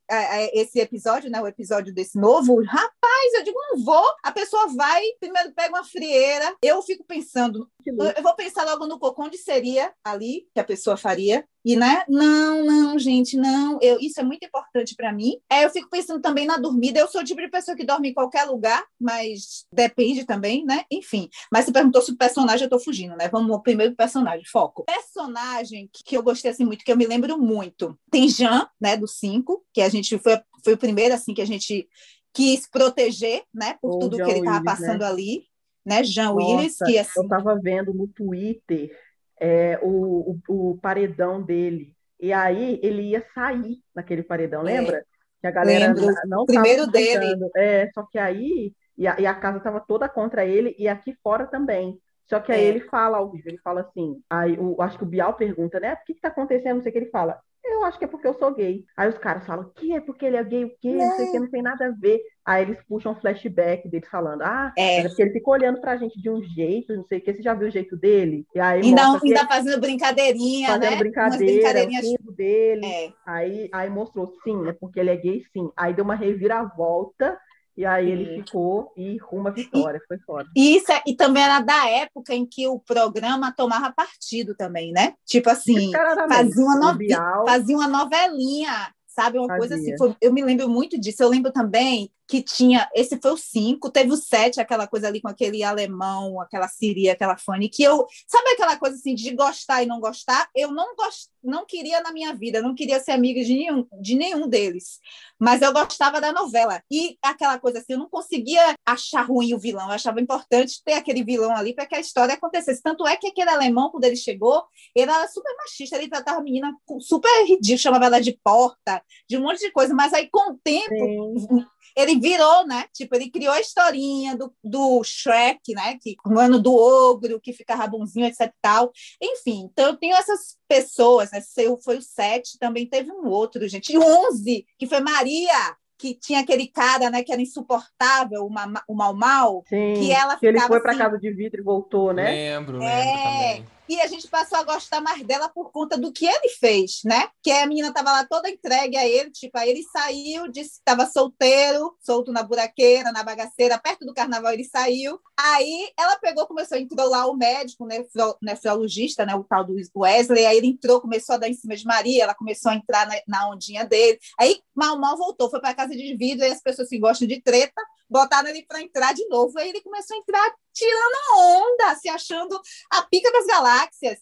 esse 0.53 0.79
episódio, 0.79 1.29
né, 1.29 1.41
o 1.41 1.47
episódio 1.47 1.93
desse 1.93 2.19
novo. 2.19 2.63
Rapaz, 2.63 3.33
eu 3.35 3.43
digo, 3.43 3.57
não 3.71 3.83
vou. 3.83 4.05
A 4.23 4.31
pessoa 4.31 4.67
vai, 4.67 5.03
primeiro 5.19 5.51
pega 5.53 5.75
uma 5.75 5.83
frieira. 5.83 6.55
Eu 6.61 6.81
fico 6.81 7.03
pensando, 7.03 7.69
eu 7.85 8.23
vou 8.23 8.35
pensar 8.35 8.65
logo 8.65 8.87
no 8.87 8.99
cocô, 8.99 9.23
onde 9.23 9.37
seria 9.37 9.93
ali 10.03 10.47
que 10.53 10.59
a 10.59 10.63
pessoa 10.63 10.97
faria. 10.97 11.45
E, 11.67 11.75
né? 11.75 12.05
Não, 12.07 12.63
não, 12.63 12.97
gente, 12.97 13.35
não. 13.35 13.77
Eu, 13.81 13.99
isso 13.99 14.21
é 14.21 14.23
muito 14.23 14.45
importante 14.45 14.95
para 14.95 15.11
mim. 15.11 15.33
É, 15.51 15.65
eu 15.65 15.69
fico 15.69 15.89
pensando 15.89 16.21
também 16.21 16.45
na 16.45 16.55
dormida. 16.55 16.97
Eu 16.97 17.09
sou 17.09 17.19
o 17.19 17.23
tipo 17.25 17.41
de 17.41 17.49
pessoa 17.49 17.75
que 17.75 17.83
dorme 17.83 18.09
em 18.09 18.13
qualquer 18.13 18.45
lugar, 18.45 18.85
mas 18.97 19.65
depende 19.69 20.23
também, 20.23 20.63
né? 20.63 20.85
Enfim. 20.89 21.27
Mas 21.51 21.65
você 21.65 21.73
perguntou 21.73 22.01
sobre 22.01 22.19
personagem, 22.19 22.63
eu 22.63 22.69
tô 22.69 22.79
fugindo, 22.79 23.17
né? 23.17 23.27
Vamos 23.27 23.61
primeiro 23.63 23.93
personagem, 23.97 24.45
foco. 24.45 24.85
Personagem 24.85 25.89
que 25.93 26.15
eu 26.15 26.23
gostei 26.23 26.51
assim 26.51 26.63
muito, 26.63 26.85
que 26.85 26.91
eu 26.91 26.95
me 26.95 27.05
lembro 27.05 27.37
muito. 27.37 27.99
Tem 28.09 28.29
Jean, 28.29 28.69
né, 28.79 28.95
do 28.95 29.07
5, 29.07 29.61
que 29.73 29.81
a 29.81 29.89
gente 29.89 29.96
foi, 30.03 30.39
foi 30.63 30.73
o 30.73 30.77
primeiro 30.77 31.13
assim 31.13 31.33
que 31.33 31.41
a 31.41 31.45
gente 31.45 31.87
quis 32.33 32.67
proteger, 32.69 33.43
né, 33.53 33.75
por 33.81 33.95
o 33.95 33.99
tudo 33.99 34.17
John 34.17 34.25
que 34.25 34.31
ele 34.31 34.39
estava 34.39 34.63
passando 34.63 34.99
né? 34.99 35.07
ali, 35.07 35.43
né, 35.85 36.03
Jean 36.03 36.33
Nossa, 36.33 36.45
Willis, 36.45 36.77
que 36.77 36.97
assim, 36.99 37.19
eu 37.19 37.23
estava 37.23 37.59
vendo 37.59 37.93
no 37.93 38.07
Twitter 38.07 38.91
é, 39.39 39.79
o, 39.81 40.37
o, 40.47 40.71
o, 40.71 40.77
paredão 40.77 41.41
dele. 41.41 41.95
E 42.19 42.33
aí 42.33 42.79
ele 42.83 43.01
ia 43.03 43.23
sair 43.33 43.77
naquele 43.95 44.23
paredão, 44.23 44.61
é. 44.61 44.63
lembra? 44.63 45.05
Que 45.39 45.47
a 45.47 45.51
galera 45.51 45.93
Lembro. 45.93 46.13
não 46.25 46.45
Primeiro 46.45 46.87
dele. 46.87 47.37
É, 47.55 47.89
só 47.93 48.03
que 48.03 48.17
aí 48.17 48.73
e 48.97 49.07
a, 49.07 49.19
e 49.19 49.25
a 49.27 49.35
casa 49.35 49.59
estava 49.59 49.79
toda 49.79 50.09
contra 50.09 50.43
ele 50.45 50.75
e 50.79 50.87
aqui 50.87 51.15
fora 51.21 51.45
também. 51.45 51.99
Só 52.25 52.39
que 52.39 52.51
aí 52.51 52.61
É. 52.61 52.65
ele 52.65 52.81
fala 52.81 53.17
ao 53.17 53.31
vivo, 53.31 53.47
ele 53.47 53.59
fala 53.59 53.81
assim, 53.81 54.21
aí 54.29 54.57
o, 54.59 54.81
acho 54.81 54.97
que 54.97 55.03
o 55.03 55.07
Bial 55.07 55.35
pergunta, 55.35 55.79
né? 55.79 55.93
O 55.93 56.05
que 56.05 56.15
que 56.15 56.21
tá 56.21 56.27
acontecendo? 56.29 56.77
Não 56.77 56.81
sei 56.81 56.89
o 56.89 56.93
que 56.93 56.99
ele 56.99 57.11
fala. 57.11 57.39
Eu 57.69 57.83
acho 57.85 57.97
que 57.99 58.05
é 58.05 58.07
porque 58.07 58.27
eu 58.27 58.33
sou 58.33 58.53
gay. 58.53 58.83
Aí 58.95 59.09
os 59.09 59.17
caras 59.17 59.45
falam, 59.45 59.71
que 59.75 59.93
é 59.93 59.99
porque 59.99 60.25
ele 60.25 60.37
é 60.37 60.43
gay, 60.43 60.65
o 60.65 60.71
quê? 60.81 60.93
Não 60.93 61.15
sei 61.15 61.27
o 61.27 61.31
que, 61.31 61.39
não 61.39 61.49
tem 61.49 61.61
nada 61.61 61.87
a 61.87 61.91
ver. 61.91 62.21
Aí 62.45 62.63
eles 62.63 62.77
puxam 62.87 63.11
um 63.11 63.15
flashback 63.15 63.87
dele 63.89 64.05
falando, 64.09 64.41
ah, 64.41 64.71
É. 64.77 64.99
é 65.01 65.07
porque 65.07 65.21
ele 65.21 65.33
fica 65.33 65.49
olhando 65.49 65.81
pra 65.81 65.97
gente 65.97 66.19
de 66.21 66.29
um 66.29 66.41
jeito, 66.41 66.95
não 66.95 67.03
sei 67.05 67.19
o 67.19 67.21
que, 67.21 67.33
você 67.33 67.41
já 67.41 67.53
viu 67.53 67.67
o 67.67 67.71
jeito 67.71 67.97
dele? 67.97 68.45
E 68.55 68.59
aí 68.59 68.81
Ainda, 68.81 69.19
ainda 69.21 69.45
fazendo 69.47 69.81
brincadeirinha, 69.81 70.67
fazendo 70.69 70.91
né? 70.91 70.97
Brincadeira, 70.97 71.87
o 72.23 72.31
dele. 72.31 72.85
É. 72.85 73.11
Aí, 73.25 73.69
aí 73.71 73.89
mostrou, 73.89 74.33
sim, 74.43 74.67
é 74.67 74.73
porque 74.73 74.99
ele 74.99 75.09
é 75.09 75.17
gay, 75.17 75.43
sim. 75.51 75.69
Aí 75.75 75.93
deu 75.93 76.05
uma 76.05 76.15
reviravolta, 76.15 77.37
e 77.77 77.85
aí 77.85 78.09
ele 78.09 78.25
Sim. 78.25 78.43
ficou 78.43 78.91
e 78.97 79.17
rumo 79.17 79.47
à 79.49 79.51
vitória, 79.51 80.01
foi 80.07 80.17
foda. 80.19 80.49
E, 80.55 80.77
isso 80.77 80.91
é- 80.91 81.03
e 81.05 81.15
também 81.15 81.43
era 81.43 81.59
da 81.59 81.87
época 81.87 82.33
em 82.33 82.43
que 82.45 82.67
o 82.67 82.79
programa 82.79 83.53
tomava 83.55 83.93
partido 83.93 84.55
também, 84.55 84.91
né? 84.91 85.13
Tipo 85.25 85.49
assim, 85.51 85.91
fazia 86.27 86.63
uma, 86.63 86.75
O 86.75 86.79
novi- 86.79 87.07
Bial, 87.07 87.45
fazia 87.45 87.75
uma 87.77 87.87
novelinha, 87.87 88.91
sabe? 89.17 89.39
Uma 89.39 89.47
coisa 89.57 89.75
Fazia. 89.75 89.95
assim. 89.95 89.97
foi- 89.97 90.15
eu 90.21 90.31
me 90.31 90.43
lembro 90.43 90.69
muito 90.69 90.99
disso. 90.99 91.23
Eu 91.23 91.29
lembro 91.29 91.51
também 91.51 92.11
que 92.27 92.43
tinha. 92.43 92.87
Esse 92.93 93.17
foi 93.19 93.31
o 93.31 93.37
5, 93.37 93.89
teve 93.89 94.11
o 94.11 94.17
7, 94.17 94.59
aquela 94.59 94.85
coisa 94.85 95.07
ali 95.07 95.21
com 95.21 95.29
aquele 95.29 95.63
alemão, 95.63 96.39
aquela 96.41 96.67
Siria, 96.67 97.13
aquela 97.13 97.37
Fanny, 97.37 97.69
que 97.69 97.81
eu. 97.81 98.05
Sabe 98.27 98.49
aquela 98.51 98.75
coisa 98.75 98.95
assim 98.97 99.15
de 99.15 99.33
gostar 99.33 99.81
e 99.81 99.85
não 99.85 99.99
gostar? 99.99 100.47
Eu 100.53 100.71
não 100.71 100.93
gost, 100.95 101.29
não 101.41 101.65
queria 101.65 102.01
na 102.01 102.11
minha 102.11 102.33
vida, 102.35 102.61
não 102.61 102.75
queria 102.75 102.99
ser 102.99 103.11
amiga 103.11 103.41
de 103.43 103.53
nenhum, 103.53 103.87
de 104.01 104.15
nenhum 104.15 104.47
deles. 104.47 104.99
Mas 105.39 105.61
eu 105.61 105.71
gostava 105.71 106.19
da 106.19 106.33
novela. 106.33 106.81
E 106.91 107.17
aquela 107.23 107.57
coisa 107.59 107.79
assim, 107.79 107.93
eu 107.93 107.99
não 107.99 108.09
conseguia 108.09 108.75
achar 108.85 109.21
ruim 109.21 109.53
o 109.53 109.59
vilão. 109.59 109.87
Eu 109.87 109.93
achava 109.93 110.19
importante 110.19 110.81
ter 110.83 110.93
aquele 110.93 111.23
vilão 111.23 111.55
ali 111.55 111.73
para 111.73 111.85
que 111.85 111.95
a 111.95 111.99
história 111.99 112.33
acontecesse. 112.33 112.81
Tanto 112.83 113.07
é 113.07 113.15
que 113.15 113.27
aquele 113.27 113.49
alemão, 113.49 113.89
quando 113.89 114.03
ele 114.03 114.17
chegou, 114.17 114.63
ele 114.93 115.09
era 115.09 115.27
super 115.29 115.55
machista, 115.57 115.95
ele 115.95 116.09
tratava 116.09 116.39
a 116.39 116.43
menina 116.43 116.75
super 116.99 117.45
ridículo, 117.45 117.79
chamava 117.79 118.05
ela 118.05 118.19
de 118.19 118.37
porta, 118.43 119.01
de 119.29 119.37
um 119.37 119.41
monte 119.41 119.59
de 119.59 119.71
coisa. 119.71 119.93
Mas 119.93 120.13
aí, 120.13 120.29
com 120.31 120.51
o 120.53 120.57
tempo, 120.63 121.39
sim. 121.39 121.65
ele 121.95 122.19
virou, 122.19 122.65
né? 122.67 122.85
Tipo, 122.93 123.15
ele 123.15 123.29
criou 123.29 123.53
a 123.53 123.59
historinha 123.61 124.35
do, 124.35 124.53
do 124.63 125.03
Shrek, 125.03 125.73
né? 125.73 125.97
Que, 126.01 126.15
no 126.25 126.39
ano 126.39 126.59
do 126.59 126.73
ogro, 126.75 127.39
que 127.41 127.53
ficava 127.53 127.87
bonzinho, 127.87 128.25
etc 128.25 128.41
e 128.41 128.51
tal. 128.61 128.91
Enfim, 129.21 129.69
então 129.71 129.87
eu 129.87 129.97
tenho 129.97 130.15
essas 130.15 130.57
pessoas, 130.67 131.31
né? 131.31 131.41
Seu 131.41 131.77
foi 131.77 131.97
o 131.97 132.01
7, 132.01 132.57
também 132.59 132.85
teve 132.87 133.11
um 133.11 133.27
outro, 133.27 133.67
gente. 133.67 133.93
E 133.93 133.97
o 133.97 134.03
11, 134.29 134.65
que 134.77 134.87
foi 134.87 134.99
Maria, 134.99 135.75
que 135.99 136.13
tinha 136.13 136.41
aquele 136.41 136.67
cara, 136.67 137.09
né? 137.09 137.23
Que 137.23 137.31
era 137.33 137.41
insuportável, 137.41 138.45
o, 138.45 138.49
Ma- 138.49 138.83
o 138.87 138.93
Mal 138.93 139.15
Mal. 139.15 139.63
Sim, 139.67 139.93
Que 139.95 140.11
ela 140.11 140.37
ele 140.41 140.53
ficava 140.53 140.67
foi 140.67 140.79
pra 140.81 140.91
assim- 140.91 140.99
casa 141.01 141.17
de 141.17 141.31
vidro 141.33 141.59
e 141.59 141.63
voltou, 141.63 142.13
né? 142.13 142.29
Lembro, 142.29 142.77
lembro 142.77 142.87
É. 142.87 143.23
também. 143.23 143.76
E 143.89 143.99
a 144.01 144.07
gente 144.07 144.27
passou 144.27 144.57
a 144.57 144.63
gostar 144.63 145.01
mais 145.01 145.21
dela 145.23 145.49
por 145.49 145.71
conta 145.71 145.97
do 145.97 146.11
que 146.11 146.25
ele 146.25 146.49
fez, 146.59 147.01
né? 147.03 147.29
Que 147.43 147.51
a 147.51 147.65
menina 147.65 147.93
tava 147.93 148.11
lá 148.11 148.25
toda 148.25 148.49
entregue 148.49 148.97
a 148.97 149.07
ele, 149.07 149.31
tipo, 149.31 149.57
aí 149.57 149.69
ele 149.69 149.83
saiu, 149.83 150.47
disse 150.47 150.71
que 150.71 150.77
estava 150.77 151.05
solteiro, 151.05 151.95
solto 152.01 152.31
na 152.31 152.43
buraqueira, 152.43 153.11
na 153.11 153.23
bagaceira, 153.23 153.77
perto 153.77 154.05
do 154.05 154.13
carnaval 154.13 154.53
ele 154.53 154.63
saiu. 154.63 155.19
Aí 155.37 155.91
ela 155.97 156.17
pegou, 156.17 156.47
começou, 156.47 156.77
entrou 156.77 157.09
lá 157.09 157.25
o 157.25 157.35
médico, 157.35 157.85
né, 157.85 157.99
nefro- 157.99 158.37
nefrologista, 158.41 159.25
né, 159.25 159.35
o 159.35 159.43
tal 159.43 159.63
do 159.63 159.75
Wesley, 159.95 160.45
aí 160.45 160.57
ele 160.57 160.67
entrou, 160.67 161.01
começou 161.01 161.35
a 161.35 161.37
dar 161.37 161.49
em 161.49 161.53
cima 161.53 161.75
de 161.75 161.85
Maria, 161.85 162.23
ela 162.23 162.33
começou 162.33 162.71
a 162.71 162.75
entrar 162.75 163.07
na, 163.07 163.15
na 163.27 163.49
ondinha 163.49 163.85
dele. 163.85 164.19
Aí 164.39 164.61
mal, 164.75 164.97
mal 164.99 165.17
voltou, 165.17 165.49
foi 165.49 165.59
para 165.59 165.73
casa 165.73 165.95
de 165.95 166.15
vidro, 166.15 166.43
aí 166.45 166.51
as 166.51 166.61
pessoas 166.61 166.89
que 166.89 166.99
gostam 166.99 167.27
de 167.27 167.41
treta, 167.41 167.81
botaram 168.09 168.49
ele 168.49 168.63
para 168.63 168.81
entrar 168.81 169.13
de 169.13 169.27
novo, 169.27 169.57
aí 169.59 169.69
ele 169.69 169.81
começou 169.81 170.15
a 170.15 170.19
entrar 170.19 170.55
tirando 170.73 171.15
onda, 171.35 171.95
se 171.95 172.07
achando 172.07 172.59
a 172.91 173.01
pica 173.01 173.31
das 173.31 173.47
galáxias 173.47 173.76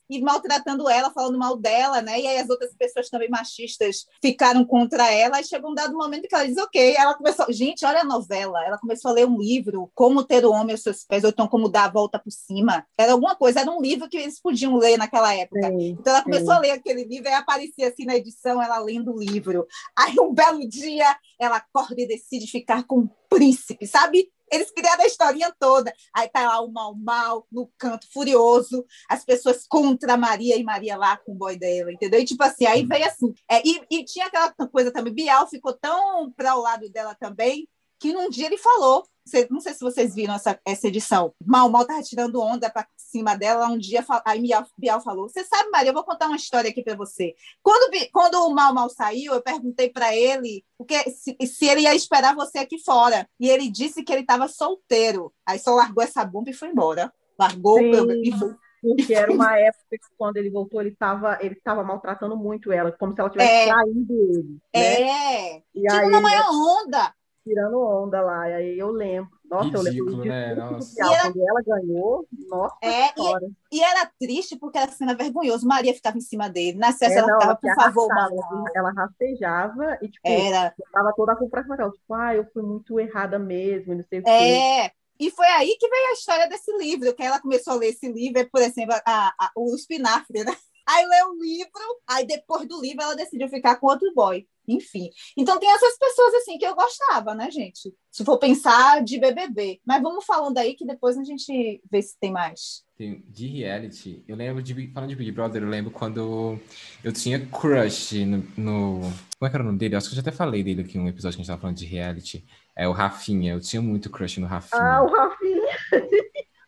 e 0.09 0.21
maltratando 0.21 0.89
ela, 0.89 1.11
falando 1.11 1.37
mal 1.37 1.57
dela, 1.57 2.01
né? 2.01 2.19
E 2.19 2.27
aí 2.27 2.37
as 2.37 2.49
outras 2.49 2.73
pessoas 2.75 3.09
também 3.09 3.29
machistas 3.29 4.05
ficaram 4.21 4.65
contra 4.65 5.11
ela. 5.11 5.39
E 5.39 5.43
chegou 5.43 5.71
um 5.71 5.75
dado 5.75 5.95
momento 5.95 6.27
que 6.27 6.35
ela 6.35 6.47
diz, 6.47 6.57
ok. 6.57 6.95
Ela 6.95 7.13
começou, 7.13 7.45
gente, 7.51 7.85
olha 7.85 8.01
a 8.01 8.05
novela. 8.05 8.63
Ela 8.65 8.77
começou 8.77 9.11
a 9.11 9.13
ler 9.13 9.27
um 9.27 9.37
livro, 9.37 9.89
Como 9.93 10.23
Ter 10.23 10.45
o 10.45 10.51
Homem 10.51 10.71
aos 10.71 10.81
Seus 10.81 11.03
Pés, 11.03 11.23
ou 11.23 11.29
então 11.29 11.47
Como 11.47 11.69
Dar 11.69 11.85
a 11.85 11.91
Volta 11.91 12.19
por 12.19 12.31
Cima. 12.31 12.85
Era 12.97 13.13
alguma 13.13 13.35
coisa, 13.35 13.61
era 13.61 13.71
um 13.71 13.81
livro 13.81 14.09
que 14.09 14.17
eles 14.17 14.39
podiam 14.39 14.75
ler 14.77 14.97
naquela 14.97 15.33
época. 15.33 15.67
Sim, 15.67 15.97
Então 15.99 16.13
ela 16.13 16.23
começou 16.23 16.47
sim. 16.47 16.53
a 16.53 16.59
ler 16.59 16.71
aquele 16.71 17.03
livro 17.03 17.29
e 17.29 17.33
aparecia 17.33 17.87
assim 17.87 18.05
na 18.05 18.15
edição, 18.15 18.61
ela 18.61 18.77
lendo 18.79 19.13
o 19.13 19.19
livro. 19.19 19.65
Aí 19.97 20.15
um 20.19 20.33
belo 20.33 20.67
dia 20.67 21.15
ela 21.39 21.57
acorda 21.57 22.01
e 22.01 22.07
decide 22.07 22.47
ficar 22.47 22.83
com 22.85 22.99
o 23.01 23.09
príncipe, 23.29 23.85
sabe? 23.87 24.29
Eles 24.55 24.71
criaram 24.71 25.03
a 25.03 25.07
historinha 25.07 25.53
toda. 25.59 25.93
Aí 26.13 26.27
tá 26.29 26.47
lá 26.47 26.61
o 26.61 26.71
mal 26.71 26.95
mal 26.95 27.47
no 27.51 27.69
canto 27.77 28.07
furioso, 28.11 28.85
as 29.09 29.23
pessoas 29.23 29.65
contra 29.67 30.13
a 30.13 30.17
Maria 30.17 30.57
e 30.57 30.63
Maria 30.63 30.97
lá 30.97 31.17
com 31.17 31.33
o 31.33 31.35
boy 31.35 31.57
dela, 31.57 31.91
entendeu? 31.91 32.19
E 32.19 32.25
tipo 32.25 32.43
assim, 32.43 32.65
aí 32.65 32.85
veio 32.85 33.05
assim. 33.05 33.33
É, 33.49 33.61
e, 33.65 33.81
e 33.89 34.05
tinha 34.05 34.27
aquela 34.27 34.51
coisa 34.71 34.91
também, 34.91 35.13
Bial 35.13 35.47
ficou 35.47 35.73
tão 35.73 36.31
para 36.31 36.55
o 36.55 36.61
lado 36.61 36.89
dela 36.89 37.15
também, 37.15 37.67
que 37.99 38.13
num 38.13 38.29
dia 38.29 38.47
ele 38.47 38.57
falou. 38.57 39.05
Não 39.49 39.59
sei 39.59 39.73
se 39.73 39.79
vocês 39.79 40.13
viram 40.13 40.35
essa, 40.35 40.59
essa 40.63 40.87
edição. 40.87 41.33
Mal 41.43 41.69
Mal 41.69 41.85
tava 41.85 42.01
tirando 42.03 42.39
onda 42.39 42.69
para 42.69 42.87
cima 42.95 43.35
dela. 43.35 43.67
Um 43.67 43.77
dia, 43.77 44.05
aí 44.23 44.39
Bial, 44.39 44.65
Bial 44.77 45.01
falou: 45.01 45.27
Você 45.27 45.43
sabe, 45.43 45.69
Maria, 45.71 45.89
eu 45.89 45.93
vou 45.93 46.03
contar 46.03 46.27
uma 46.27 46.35
história 46.35 46.69
aqui 46.69 46.83
para 46.83 46.95
você. 46.95 47.33
Quando, 47.63 47.91
quando 48.11 48.35
o 48.35 48.53
Mal 48.53 48.73
Mal 48.73 48.89
saiu, 48.89 49.33
eu 49.33 49.41
perguntei 49.41 49.89
para 49.89 50.15
ele 50.15 50.63
o 50.77 50.85
que, 50.85 50.97
se, 51.09 51.35
se 51.45 51.65
ele 51.65 51.81
ia 51.81 51.95
esperar 51.95 52.35
você 52.35 52.59
aqui 52.59 52.77
fora. 52.77 53.27
E 53.39 53.49
ele 53.49 53.69
disse 53.69 54.03
que 54.03 54.11
ele 54.13 54.21
estava 54.21 54.47
solteiro. 54.47 55.33
Aí 55.45 55.57
só 55.57 55.73
largou 55.73 56.03
essa 56.03 56.23
bomba 56.23 56.49
e 56.49 56.53
foi 56.53 56.69
embora. 56.69 57.11
Largou 57.39 57.79
Sim. 57.79 57.91
o 57.95 58.11
e 58.23 58.31
foi. 58.31 58.55
Porque 58.81 59.15
era 59.15 59.31
uma 59.31 59.57
época 59.57 59.83
que 59.91 60.15
quando 60.15 60.37
ele 60.37 60.51
voltou, 60.51 60.79
ele 60.79 60.91
estava 60.91 61.39
ele 61.41 61.55
tava 61.55 61.83
maltratando 61.83 62.37
muito 62.37 62.71
ela, 62.71 62.91
como 62.91 63.13
se 63.15 63.19
ela 63.19 63.31
tivesse 63.31 63.51
É. 63.51 63.65
traído 63.65 64.13
ele, 64.13 64.43
né? 64.53 64.59
É, 64.73 65.55
E 65.73 65.91
aí 65.91 65.97
tirando 65.97 66.15
a 66.15 66.21
maior 66.21 66.45
onda. 66.51 67.13
Tirando 67.45 67.79
onda 67.79 68.21
lá, 68.21 68.49
e 68.49 68.53
aí 68.53 68.79
eu 68.79 68.89
lembro. 68.91 69.29
Nossa, 69.45 69.77
eu 69.77 69.81
lembro 69.83 70.05
Ridículo, 70.05 70.25
né? 70.25 70.55
Nossa. 70.55 70.95
E 70.97 71.13
era- 71.13 71.21
quando 71.31 71.47
ela 71.47 71.61
ganhou, 71.61 72.27
nossa 72.49 72.75
É, 72.81 73.05
e, 73.11 73.13
senhora. 73.13 73.47
e 73.71 73.83
era 73.83 74.11
triste 74.19 74.57
porque 74.57 74.77
era 74.79 74.91
cena 74.91 75.13
vergonhosa. 75.15 75.65
Maria 75.67 75.93
ficava 75.93 76.17
em 76.17 76.21
cima 76.21 76.49
dele. 76.49 76.77
Na 76.77 76.89
É, 76.89 76.91
festa 76.93 77.19
ela 77.19 77.27
não, 77.27 77.35
ficava, 77.39 77.51
ela 77.51 77.55
por 77.93 78.07
favor, 78.07 78.71
ela 78.75 78.91
rastejava 78.91 79.97
e, 80.01 80.09
tipo, 80.09 80.27
Era. 80.27 80.73
tava 80.91 81.13
toda 81.15 81.33
a 81.33 81.35
culpa 81.35 81.63
pra 81.63 81.75
ela. 81.83 81.91
Tipo, 81.91 82.13
ah, 82.15 82.35
eu 82.35 82.45
fui 82.51 82.63
muito 82.63 82.99
errada 82.99 83.37
mesmo, 83.37 83.93
e 83.93 83.97
não 83.97 84.05
sei 84.09 84.19
o 84.19 84.23
quê. 84.23 84.29
É. 84.31 84.91
E 85.17 85.31
foi 85.31 85.47
aí 85.47 85.77
que 85.79 85.87
veio 85.87 86.09
a 86.09 86.13
história 86.13 86.49
desse 86.49 86.75
livro, 86.77 87.13
que 87.15 87.23
ela 87.23 87.39
começou 87.39 87.73
a 87.73 87.75
ler 87.77 87.89
esse 87.89 88.11
livro, 88.11 88.39
é, 88.39 88.45
por 88.45 88.61
exemplo, 88.61 88.95
a, 89.05 89.27
a- 89.39 89.51
o 89.55 89.73
espinafre, 89.75 90.43
né? 90.43 90.53
Aí 90.87 91.05
leu 91.05 91.29
o 91.31 91.41
livro, 91.41 91.71
aí 92.07 92.27
depois 92.27 92.67
do 92.67 92.79
livro 92.81 93.01
ela 93.01 93.15
decidiu 93.15 93.47
ficar 93.49 93.77
com 93.77 93.87
outro 93.87 94.11
boy. 94.13 94.45
Enfim. 94.67 95.09
Então 95.37 95.59
tem 95.59 95.69
essas 95.71 95.97
pessoas 95.97 96.33
assim 96.35 96.57
que 96.57 96.65
eu 96.65 96.75
gostava, 96.75 97.33
né, 97.35 97.49
gente? 97.51 97.93
Se 98.11 98.23
for 98.25 98.37
pensar 98.37 99.03
de 99.03 99.19
BBB. 99.19 99.79
Mas 99.85 100.01
vamos 100.01 100.25
falando 100.25 100.57
aí 100.57 100.73
que 100.75 100.85
depois 100.85 101.17
a 101.17 101.23
gente 101.23 101.81
vê 101.91 102.01
se 102.01 102.17
tem 102.19 102.31
mais. 102.31 102.83
Tem- 102.97 103.23
De 103.27 103.47
reality, 103.47 104.23
eu 104.27 104.35
lembro 104.37 104.63
de 104.63 104.73
falando 104.93 105.09
de 105.09 105.15
Big 105.15 105.31
Brother, 105.31 105.61
eu 105.63 105.69
lembro 105.69 105.91
quando 105.91 106.57
eu 107.03 107.11
tinha 107.11 107.45
crush 107.47 108.23
no, 108.25 108.37
no- 108.57 109.01
como 109.37 109.47
é 109.47 109.49
que 109.49 109.55
era 109.55 109.63
o 109.63 109.65
nome 109.65 109.77
dele? 109.77 109.95
Eu 109.95 109.97
acho 109.97 110.07
que 110.07 110.13
eu 110.13 110.15
já 110.15 110.21
até 110.21 110.31
falei 110.31 110.63
dele 110.63 110.81
aqui 110.81 110.97
em 110.97 111.01
um 111.01 111.07
episódio 111.09 111.35
que 111.37 111.41
a 111.41 111.43
gente 111.43 111.47
tava 111.47 111.61
falando 111.61 111.77
de 111.77 111.85
reality. 111.85 112.45
É 112.75 112.87
o 112.87 112.91
Rafinha, 112.93 113.53
eu 113.53 113.59
tinha 113.59 113.81
muito 113.81 114.09
crush 114.09 114.37
no 114.39 114.47
Rafinha. 114.47 114.81
Ah, 114.81 115.03
o 115.03 115.07
Rafinha. 115.13 115.75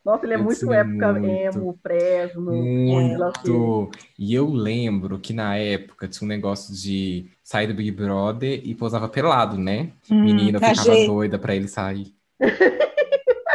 Nossa, 0.07 0.25
ele 0.25 0.35
é 0.35 0.37
muito 0.37 0.71
época 0.73 1.11
muito. 1.11 1.27
emo, 1.27 1.79
presno. 1.83 2.51
Muito. 2.53 3.91
E 4.17 4.33
eu 4.33 4.49
lembro 4.49 5.19
que 5.19 5.33
na 5.33 5.57
época 5.57 6.07
tinha 6.07 6.25
um 6.25 6.29
negócio 6.29 6.73
de 6.73 7.29
sair 7.43 7.67
do 7.67 7.73
Big 7.73 7.91
Brother 7.91 8.61
e 8.63 8.73
pousava 8.73 9.09
pelado, 9.09 9.57
né? 9.57 9.89
Menina, 10.09 10.55
eu 10.55 10.61
pra 10.61 10.73
ficava 10.73 10.95
doida 11.05 11.37
pra 11.37 11.53
ele 11.53 11.67
sair. 11.67 12.15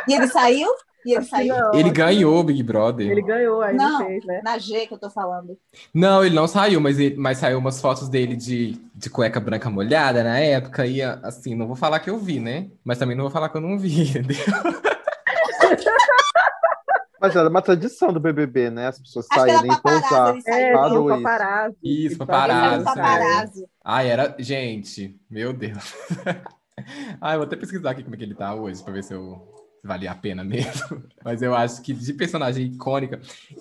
E 0.09 0.15
ele 0.15 0.27
saiu? 0.27 0.69
E 1.07 1.15
ele 1.15 1.25
saiu? 1.25 1.55
não, 1.57 1.75
Ele 1.75 1.89
ganhou 1.91 2.41
o 2.41 2.43
Big 2.43 2.61
Brother. 2.61 3.09
Ele 3.09 3.23
ganhou, 3.23 3.63
aí 3.63 3.77
Não. 3.77 4.01
não 4.01 4.07
fez, 4.07 4.25
né? 4.25 4.41
Na 4.43 4.59
G 4.59 4.85
que 4.89 4.95
eu 4.95 4.99
tô 4.99 5.09
falando. 5.09 5.57
Não, 5.95 6.25
ele 6.25 6.35
não 6.35 6.49
saiu, 6.49 6.81
mas, 6.81 6.99
ele- 6.99 7.15
mas 7.17 7.39
saiu 7.39 7.59
umas 7.59 7.81
fotos 7.81 8.09
dele 8.09 8.35
de, 8.35 8.77
de 8.97 9.09
cueca 9.09 9.39
branca 9.39 9.71
molhada 9.71 10.25
na 10.25 10.41
época. 10.41 10.85
E 10.87 11.01
assim, 11.01 11.55
não 11.55 11.69
vou 11.69 11.77
falar 11.77 12.01
que 12.01 12.11
eu 12.11 12.19
vi, 12.19 12.41
né? 12.41 12.67
Mas 12.85 12.99
também 12.99 13.17
não 13.17 13.23
vou 13.23 13.31
falar 13.31 13.49
que 13.49 13.57
eu 13.57 13.61
não 13.61 13.79
vi, 13.79 14.03
entendeu? 14.11 14.37
Mas 17.23 17.37
era 17.37 17.49
uma 17.49 17.63
tradição 17.63 18.13
do 18.13 18.19
BBB, 18.19 18.69
né? 18.69 18.89
As 18.89 18.99
pessoas 18.99 19.29
Acho 19.31 19.41
saírem 19.41 19.71
pousar. 19.81 20.37
É, 20.45 20.77
o 20.77 21.09
isso. 21.81 22.15
é. 22.15 22.85
paparazzo. 22.85 23.65
Ai, 23.85 24.09
era. 24.09 24.35
Gente, 24.41 25.21
meu 25.31 25.53
Deus. 25.53 25.95
Ai, 27.21 27.37
eu 27.37 27.39
vou 27.39 27.47
até 27.47 27.55
pesquisar 27.55 27.93
aqui 27.93 28.03
como 28.03 28.17
é 28.17 28.19
que 28.19 28.25
ele 28.25 28.35
tá 28.35 28.53
hoje, 28.55 28.83
pra 28.83 28.93
ver 28.93 29.05
se 29.05 29.15
eu, 29.15 29.41
valia 29.83 30.13
a 30.13 30.15
pena 30.15 30.45
mesmo. 30.45 31.03
Mas 31.25 31.43
eu 31.43 31.55
acho 31.55 31.83
que 31.83 31.93
de 31.93 32.13
personagem 32.15 32.67
icônica. 32.67 33.21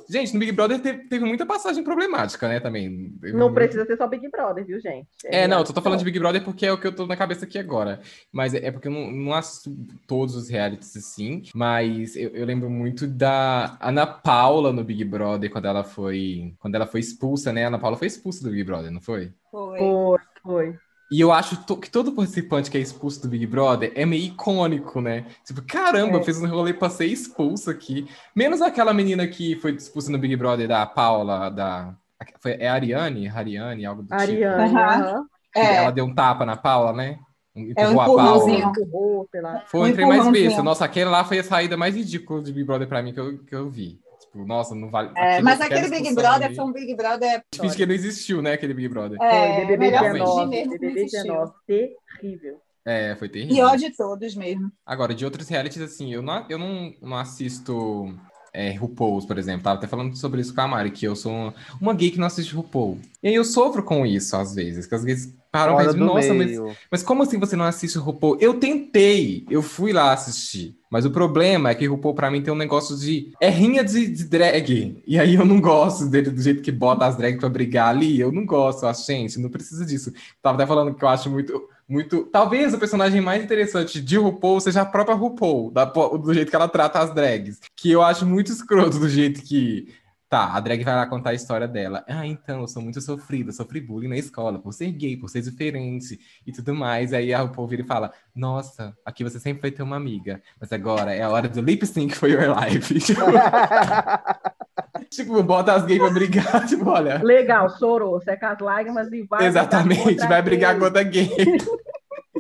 Gente, 0.10 0.34
no 0.34 0.40
Big 0.40 0.52
Brother 0.52 0.80
teve, 0.82 1.08
teve 1.08 1.26
muita 1.26 1.46
passagem 1.46 1.84
problemática, 1.84 2.48
né? 2.48 2.60
Também. 2.60 2.90
Não 2.90 3.40
muito- 3.40 3.54
precisa 3.56 3.86
ser 3.86 3.98
só 3.98 4.08
Big 4.08 4.30
Brother, 4.30 4.66
viu, 4.66 4.80
gente? 4.80 5.08
É, 5.26 5.48
não, 5.48 5.60
eu 5.60 5.66
só 5.66 5.74
tô 5.74 5.82
falando 5.82 6.00
de 6.00 6.06
Big 6.06 6.20
Brother 6.20 6.44
porque 6.44 6.66
é 6.66 6.72
o 6.72 6.80
que 6.80 6.88
eu 6.88 6.96
tô 6.96 7.08
na 7.08 7.18
cabeça 7.18 7.46
aqui 7.46 7.58
agora. 7.58 8.02
Mas 8.32 8.54
é 8.54 8.62
é 8.62 8.72
porque 8.72 8.88
eu 8.88 8.92
não, 8.92 9.12
não 9.12 9.34
assisto 9.34 9.76
todos 10.08 10.36
os 10.36 10.48
realities 10.50 10.96
assim. 10.96 11.42
Mas 11.54 12.16
eu, 12.16 12.30
eu 12.30 12.46
lembro 12.46 12.70
muito 12.70 13.08
da 13.08 13.78
Ana 13.82 14.06
Paula 14.06 14.72
no 14.72 14.84
Big 14.84 15.04
Brother 15.04 15.50
quando 15.50 15.66
ela 15.66 15.84
foi. 15.84 16.54
Quando 16.60 16.76
ela 16.76 16.86
foi 16.86 17.00
expulsa, 17.00 17.52
né? 17.52 17.66
A 17.66 17.68
Ana 17.68 17.80
Paula 17.80 17.98
foi 17.98 18.08
expulsa 18.08 18.44
do 18.44 18.52
Big 18.52 18.64
Brother, 18.64 18.92
não 18.92 19.02
foi? 19.02 19.34
Foi. 19.52 19.78
Foi, 19.78 20.20
foi. 20.44 20.80
E 21.12 21.20
eu 21.20 21.32
acho 21.32 21.58
to- 21.66 21.76
que 21.76 21.92
todo 21.92 22.14
participante 22.14 22.72
que 22.72 22.78
é 22.78 22.80
expulso 22.82 23.22
do 23.22 23.28
Big 23.28 23.46
Brother 23.46 23.92
é 23.96 24.06
meio 24.06 24.24
icônico, 24.28 25.02
né? 25.02 25.26
Tipo, 25.46 25.62
caramba, 25.62 26.20
É. 26.20 26.24
fez 26.24 26.42
um 26.42 26.48
rolê 26.48 26.74
pra 26.74 26.90
ser 26.90 27.06
expulso 27.06 27.70
aqui. 27.70 28.08
Menos 28.34 28.62
aquela 28.62 28.94
menina 28.94 29.28
que 29.28 29.56
foi 29.58 29.74
expulsa 29.74 30.10
no 30.12 30.18
Big 30.18 30.36
Brother 30.38 30.68
da 30.70 30.86
Paula, 30.86 31.50
da. 31.50 31.94
Foi, 32.40 32.54
é 32.54 32.70
a 32.70 32.74
Ariane? 32.74 33.28
Ariane, 33.28 33.86
algo 33.86 34.04
do 34.04 34.08
tipo. 34.08 34.22
Ariane, 34.22 34.64
Aham. 34.76 35.04
aham. 35.04 35.26
Que 35.54 35.60
É, 35.60 35.76
Ela 35.78 35.92
deu 35.92 36.06
um 36.06 36.16
tapa 36.16 36.46
na 36.46 36.56
Paula, 36.56 36.94
né? 36.94 37.20
É 37.54 37.60
um 37.60 37.92
Empurrou 37.92 38.00
a. 38.02 38.06
Paula. 38.06 38.52
Empurrou, 38.52 39.28
lá. 39.34 39.64
Foi 39.66 39.80
Um 39.82 39.88
entre 39.88 40.06
mais 40.06 40.28
vezes. 40.30 40.64
Nossa, 40.64 40.86
aquela 40.86 41.12
lá 41.12 41.24
foi 41.26 41.40
a 41.40 41.44
saída 41.44 41.76
mais 41.76 41.94
ridícula 41.94 42.42
de 42.42 42.54
Big 42.54 42.64
Brother 42.66 42.88
pra 42.88 43.02
mim 43.04 43.12
que 43.14 43.20
eu, 43.20 43.38
que 43.40 43.54
eu 43.54 43.70
vi. 43.70 44.00
Tipo, 44.32 44.46
nossa, 44.46 44.74
não 44.74 44.90
vale. 44.90 45.12
é, 45.16 45.42
mas 45.42 45.60
aquele 45.60 45.90
Big 45.90 46.14
Brother 46.16 46.48
ali, 46.48 46.56
foi 46.56 46.66
um 46.66 46.72
Big 46.72 46.96
Brother. 46.96 47.44
Finge 47.54 47.76
que 47.76 47.86
não 47.86 47.94
existiu, 47.94 48.42
né? 48.42 48.54
Aquele 48.54 48.74
Big 48.74 48.88
Brother. 48.88 49.22
É, 49.22 49.56
Foi 49.56 49.66
BBB 49.66 49.78
melhor 49.78 50.02
realmente. 50.04 50.26
fingir 50.26 50.48
19, 50.48 50.50
mesmo 50.50 50.72
que 50.72 50.80
não 50.80 50.88
BBB 50.88 51.02
existiu. 51.02 51.24
19, 51.24 51.54
terrível. 51.68 52.62
É, 52.86 53.16
foi 53.16 53.30
terrível. 53.30 53.56
Pior 53.56 53.78
de 53.78 53.96
todos 53.96 54.36
mesmo. 54.36 54.72
Agora, 54.86 55.14
de 55.14 55.26
outros 55.26 55.48
realities, 55.50 55.82
assim, 55.82 56.14
eu 56.14 56.22
não, 56.22 56.46
eu 56.50 56.58
não, 56.58 56.94
não 57.02 57.18
assisto 57.18 58.16
é, 58.54 58.72
RuPaul's, 58.72 59.26
por 59.26 59.38
exemplo. 59.38 59.64
Tava 59.64 59.78
até 59.78 59.88
falando 59.88 60.16
sobre 60.16 60.42
isso 60.42 60.56
com 60.56 60.62
a 60.62 60.68
Mari, 60.68 60.92
que 60.92 61.06
eu 61.06 61.16
sou 61.16 61.32
uma, 61.32 61.54
uma 61.80 61.94
gay 61.94 62.10
que 62.10 62.18
não 62.18 62.28
assiste 62.28 62.56
RuPaul. 62.56 63.00
E 63.22 63.28
aí 63.28 63.36
eu 63.36 63.44
sofro 63.44 63.84
com 63.84 64.06
isso, 64.06 64.36
às 64.36 64.56
vezes, 64.56 64.88
que 64.88 64.96
às 64.96 65.04
vezes 65.04 65.36
do 65.52 66.06
nossa, 66.06 66.34
mas, 66.34 66.48
meio. 66.48 66.76
mas 66.90 67.04
como 67.04 67.24
assim 67.24 67.38
você 67.38 67.56
não 67.58 67.66
assiste 67.66 67.98
RuPaul? 67.98 68.38
Eu 68.40 68.54
tentei, 68.54 69.46
eu 69.50 69.62
fui 69.62 69.92
lá 69.92 70.14
assistir. 70.14 70.78
Mas 70.90 71.06
o 71.06 71.12
problema 71.12 71.70
é 71.70 71.76
que 71.76 71.86
RuPaul, 71.88 72.16
pra 72.16 72.32
mim, 72.32 72.42
tem 72.42 72.54
um 72.54 72.58
negócio 72.58 72.98
de... 72.98 73.34
É 73.40 73.50
rinha 73.50 73.84
de, 73.84 74.08
de 74.08 74.24
drag. 74.26 75.02
E 75.06 75.20
aí 75.20 75.36
eu 75.36 75.46
não 75.46 75.60
gosto 75.60 76.06
dele, 76.08 76.30
do 76.30 76.42
jeito 76.42 76.62
que 76.62 76.72
bota 76.72 77.06
as 77.06 77.18
drag 77.18 77.38
pra 77.38 77.50
brigar 77.50 77.90
ali. 77.90 78.20
Eu 78.20 78.32
não 78.32 78.46
gosto, 78.46 78.84
eu 78.84 78.90
acho, 78.90 79.06
gente, 79.06 79.40
não 79.40 79.50
precisa 79.50 79.86
disso. 79.86 80.14
Tava 80.42 80.56
até 80.56 80.66
falando 80.66 80.94
que 80.94 81.04
eu 81.04 81.10
acho 81.10 81.30
muito... 81.30 81.70
Muito. 81.90 82.24
Talvez 82.32 82.74
o 82.74 82.78
personagem 82.78 83.20
mais 83.20 83.44
interessante 83.44 84.00
de 84.00 84.18
RuPaul 84.18 84.62
seja 84.62 84.80
a 84.80 84.86
própria 84.86 85.14
RuPaul, 85.14 85.72
da 85.72 85.84
do 85.84 86.34
jeito 86.34 86.50
que 86.50 86.56
ela 86.56 86.70
trata 86.70 87.00
as 87.00 87.14
drags. 87.14 87.60
Que 87.76 87.92
eu 87.92 88.02
acho 88.02 88.26
muito 88.26 88.50
escroto 88.50 88.98
do 88.98 89.10
jeito 89.10 89.42
que. 89.42 89.90
Tá, 90.32 90.54
a 90.54 90.62
drag 90.62 90.82
vai 90.82 90.96
lá 90.96 91.06
contar 91.06 91.32
a 91.32 91.34
história 91.34 91.68
dela. 91.68 92.06
Ah, 92.08 92.26
então, 92.26 92.62
eu 92.62 92.68
sou 92.70 92.82
muito 92.82 93.02
sofrida, 93.02 93.52
sofri 93.52 93.82
bullying 93.82 94.08
na 94.08 94.16
escola, 94.16 94.60
por 94.60 94.72
ser 94.72 94.90
gay, 94.94 95.18
por 95.18 95.28
ser 95.28 95.42
diferente 95.42 96.18
e 96.48 96.54
tudo 96.54 96.74
mais. 96.74 97.12
Aí 97.12 97.34
a 97.34 97.42
RuPaul 97.42 97.68
vira 97.68 97.82
e 97.82 97.86
fala: 97.86 98.14
Nossa, 98.34 98.96
aqui 99.06 99.26
você 99.26 99.42
sempre 99.42 99.64
vai 99.64 99.72
ter 99.72 99.84
uma 99.84 99.98
amiga, 99.98 100.42
mas 100.58 100.72
agora 100.72 101.14
é 101.14 101.22
a 101.22 101.30
hora 101.30 101.50
do 101.50 101.60
lip 101.60 101.86
sync 101.86 102.16
for 102.16 102.30
your 102.30 102.46
life. 102.58 102.96
tipo, 105.12 105.44
bota 105.44 105.74
as 105.74 105.84
gays 105.84 106.00
pra 106.00 106.10
brigar, 106.10 106.64
tipo, 106.66 106.90
olha. 106.90 107.22
Legal, 107.22 107.70
chorou, 107.78 108.22
seca 108.22 108.52
as 108.52 108.60
lágrimas 108.60 109.12
e 109.12 109.24
vai. 109.24 109.46
Exatamente, 109.46 110.26
vai 110.28 110.42
brigar 110.42 110.80
contra 110.80 111.04
gay. 111.04 111.30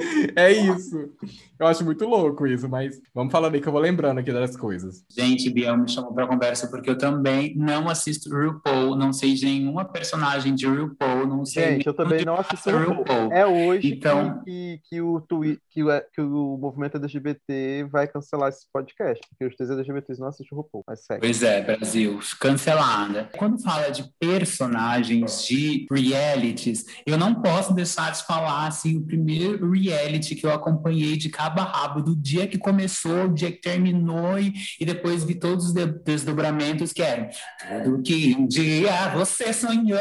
é 0.35 0.51
isso. 0.51 1.09
Eu 1.59 1.67
acho 1.67 1.85
muito 1.85 2.05
louco 2.05 2.47
isso, 2.47 2.67
mas 2.67 2.99
vamos 3.13 3.31
falando 3.31 3.55
aí 3.55 3.61
que 3.61 3.67
eu 3.67 3.71
vou 3.71 3.81
lembrando 3.81 4.17
aqui 4.19 4.31
das 4.31 4.55
coisas. 4.55 5.03
Gente, 5.09 5.49
Biel 5.49 5.77
me 5.77 5.87
chamou 5.89 6.13
pra 6.13 6.27
conversa 6.27 6.67
porque 6.67 6.89
eu 6.89 6.97
também 6.97 7.55
não 7.55 7.87
assisto 7.87 8.29
RuPaul, 8.29 8.95
não 8.95 9.13
sei 9.13 9.33
de 9.33 9.45
nenhuma 9.45 9.85
personagem 9.85 10.55
de 10.55 10.65
RuPaul, 10.65 11.10
não 11.27 11.45
sei 11.45 11.73
Gente, 11.73 11.87
eu 11.87 11.93
também 11.93 12.23
não 12.25 12.35
assisto 12.37 12.69
RuPaul. 12.69 13.31
É 13.31 13.45
hoje 13.45 13.93
Então- 13.93 14.39
que, 14.43 14.79
que, 14.83 14.89
que, 14.89 15.01
o 15.01 15.21
twi 15.21 15.59
que, 15.69 15.81
que 16.13 16.21
o 16.21 16.57
movimento 16.57 16.97
LGBT 16.97 17.85
vai 17.91 18.07
cancelar 18.07 18.49
esse 18.49 18.65
podcast, 18.73 19.21
porque 19.29 19.45
os 19.45 19.55
três 19.55 19.69
LGBTs 19.71 20.19
não 20.19 20.27
assistem 20.27 20.57
RuPaul, 20.57 20.83
mas 20.87 21.05
segue. 21.05 21.21
Pois 21.21 21.41
é, 21.43 21.61
Brasil, 21.61 22.19
cancelada. 22.39 23.29
Quando 23.37 23.61
fala 23.61 23.89
de 23.89 24.03
personagens 24.19 25.43
de 25.45 25.85
realities, 25.91 26.85
eu 27.05 27.17
não 27.17 27.35
posso 27.35 27.73
deixar 27.73 28.11
de 28.11 28.23
falar 28.25 28.67
assim, 28.67 28.97
o 28.97 29.01
primeiro 29.05 29.69
reality 29.71 30.35
que 30.35 30.45
eu 30.45 30.51
acompanhei 30.51 31.15
de 31.17 31.29
cabo 31.29 31.61
a 31.61 31.63
rabo, 31.63 32.01
do 32.01 32.15
dia 32.15 32.47
que 32.47 32.57
começou, 32.57 33.25
o 33.25 33.33
dia 33.33 33.51
que 33.51 33.61
terminou, 33.61 34.37
e, 34.39 34.53
e 34.79 34.85
depois 34.85 35.23
vi 35.23 35.35
todos 35.35 35.67
os 35.67 35.73
de- 35.73 35.85
desdobramentos 36.03 36.91
que 36.93 37.01
eram 37.01 37.29
tudo 37.83 38.01
que 38.03 38.35
um 38.37 38.47
dia 38.47 39.09
você 39.15 39.53
sonhou, 39.53 39.99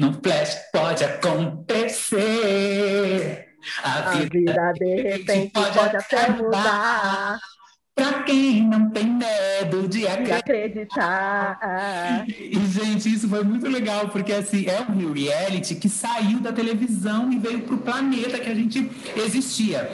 no 0.00 0.12
flash 0.22 0.56
pode 0.72 1.04
acontecer. 1.04 2.20
A 3.84 4.10
A 4.10 4.10
vida 4.12 4.30
vida 4.30 4.72
de 4.72 5.02
repente 5.02 5.52
pode 5.52 5.78
até 5.78 6.30
mudar 6.30 7.38
pra 7.94 8.22
quem 8.22 8.66
não 8.66 8.90
tem 8.90 9.04
medo 9.06 9.86
de 9.86 10.06
acreditar. 10.06 10.38
acreditar. 10.38 12.24
E, 12.26 12.58
gente, 12.66 13.12
isso 13.12 13.28
foi 13.28 13.44
muito 13.44 13.68
legal, 13.68 14.08
porque 14.08 14.32
assim, 14.32 14.66
é 14.66 14.80
um 14.80 15.12
reality 15.12 15.74
que 15.74 15.90
saiu 15.90 16.40
da 16.40 16.50
televisão 16.50 17.30
e 17.30 17.38
veio 17.38 17.60
pro 17.60 17.76
planeta 17.76 18.38
que 18.38 18.48
a 18.48 18.54
gente 18.54 18.90
existia. 19.16 19.90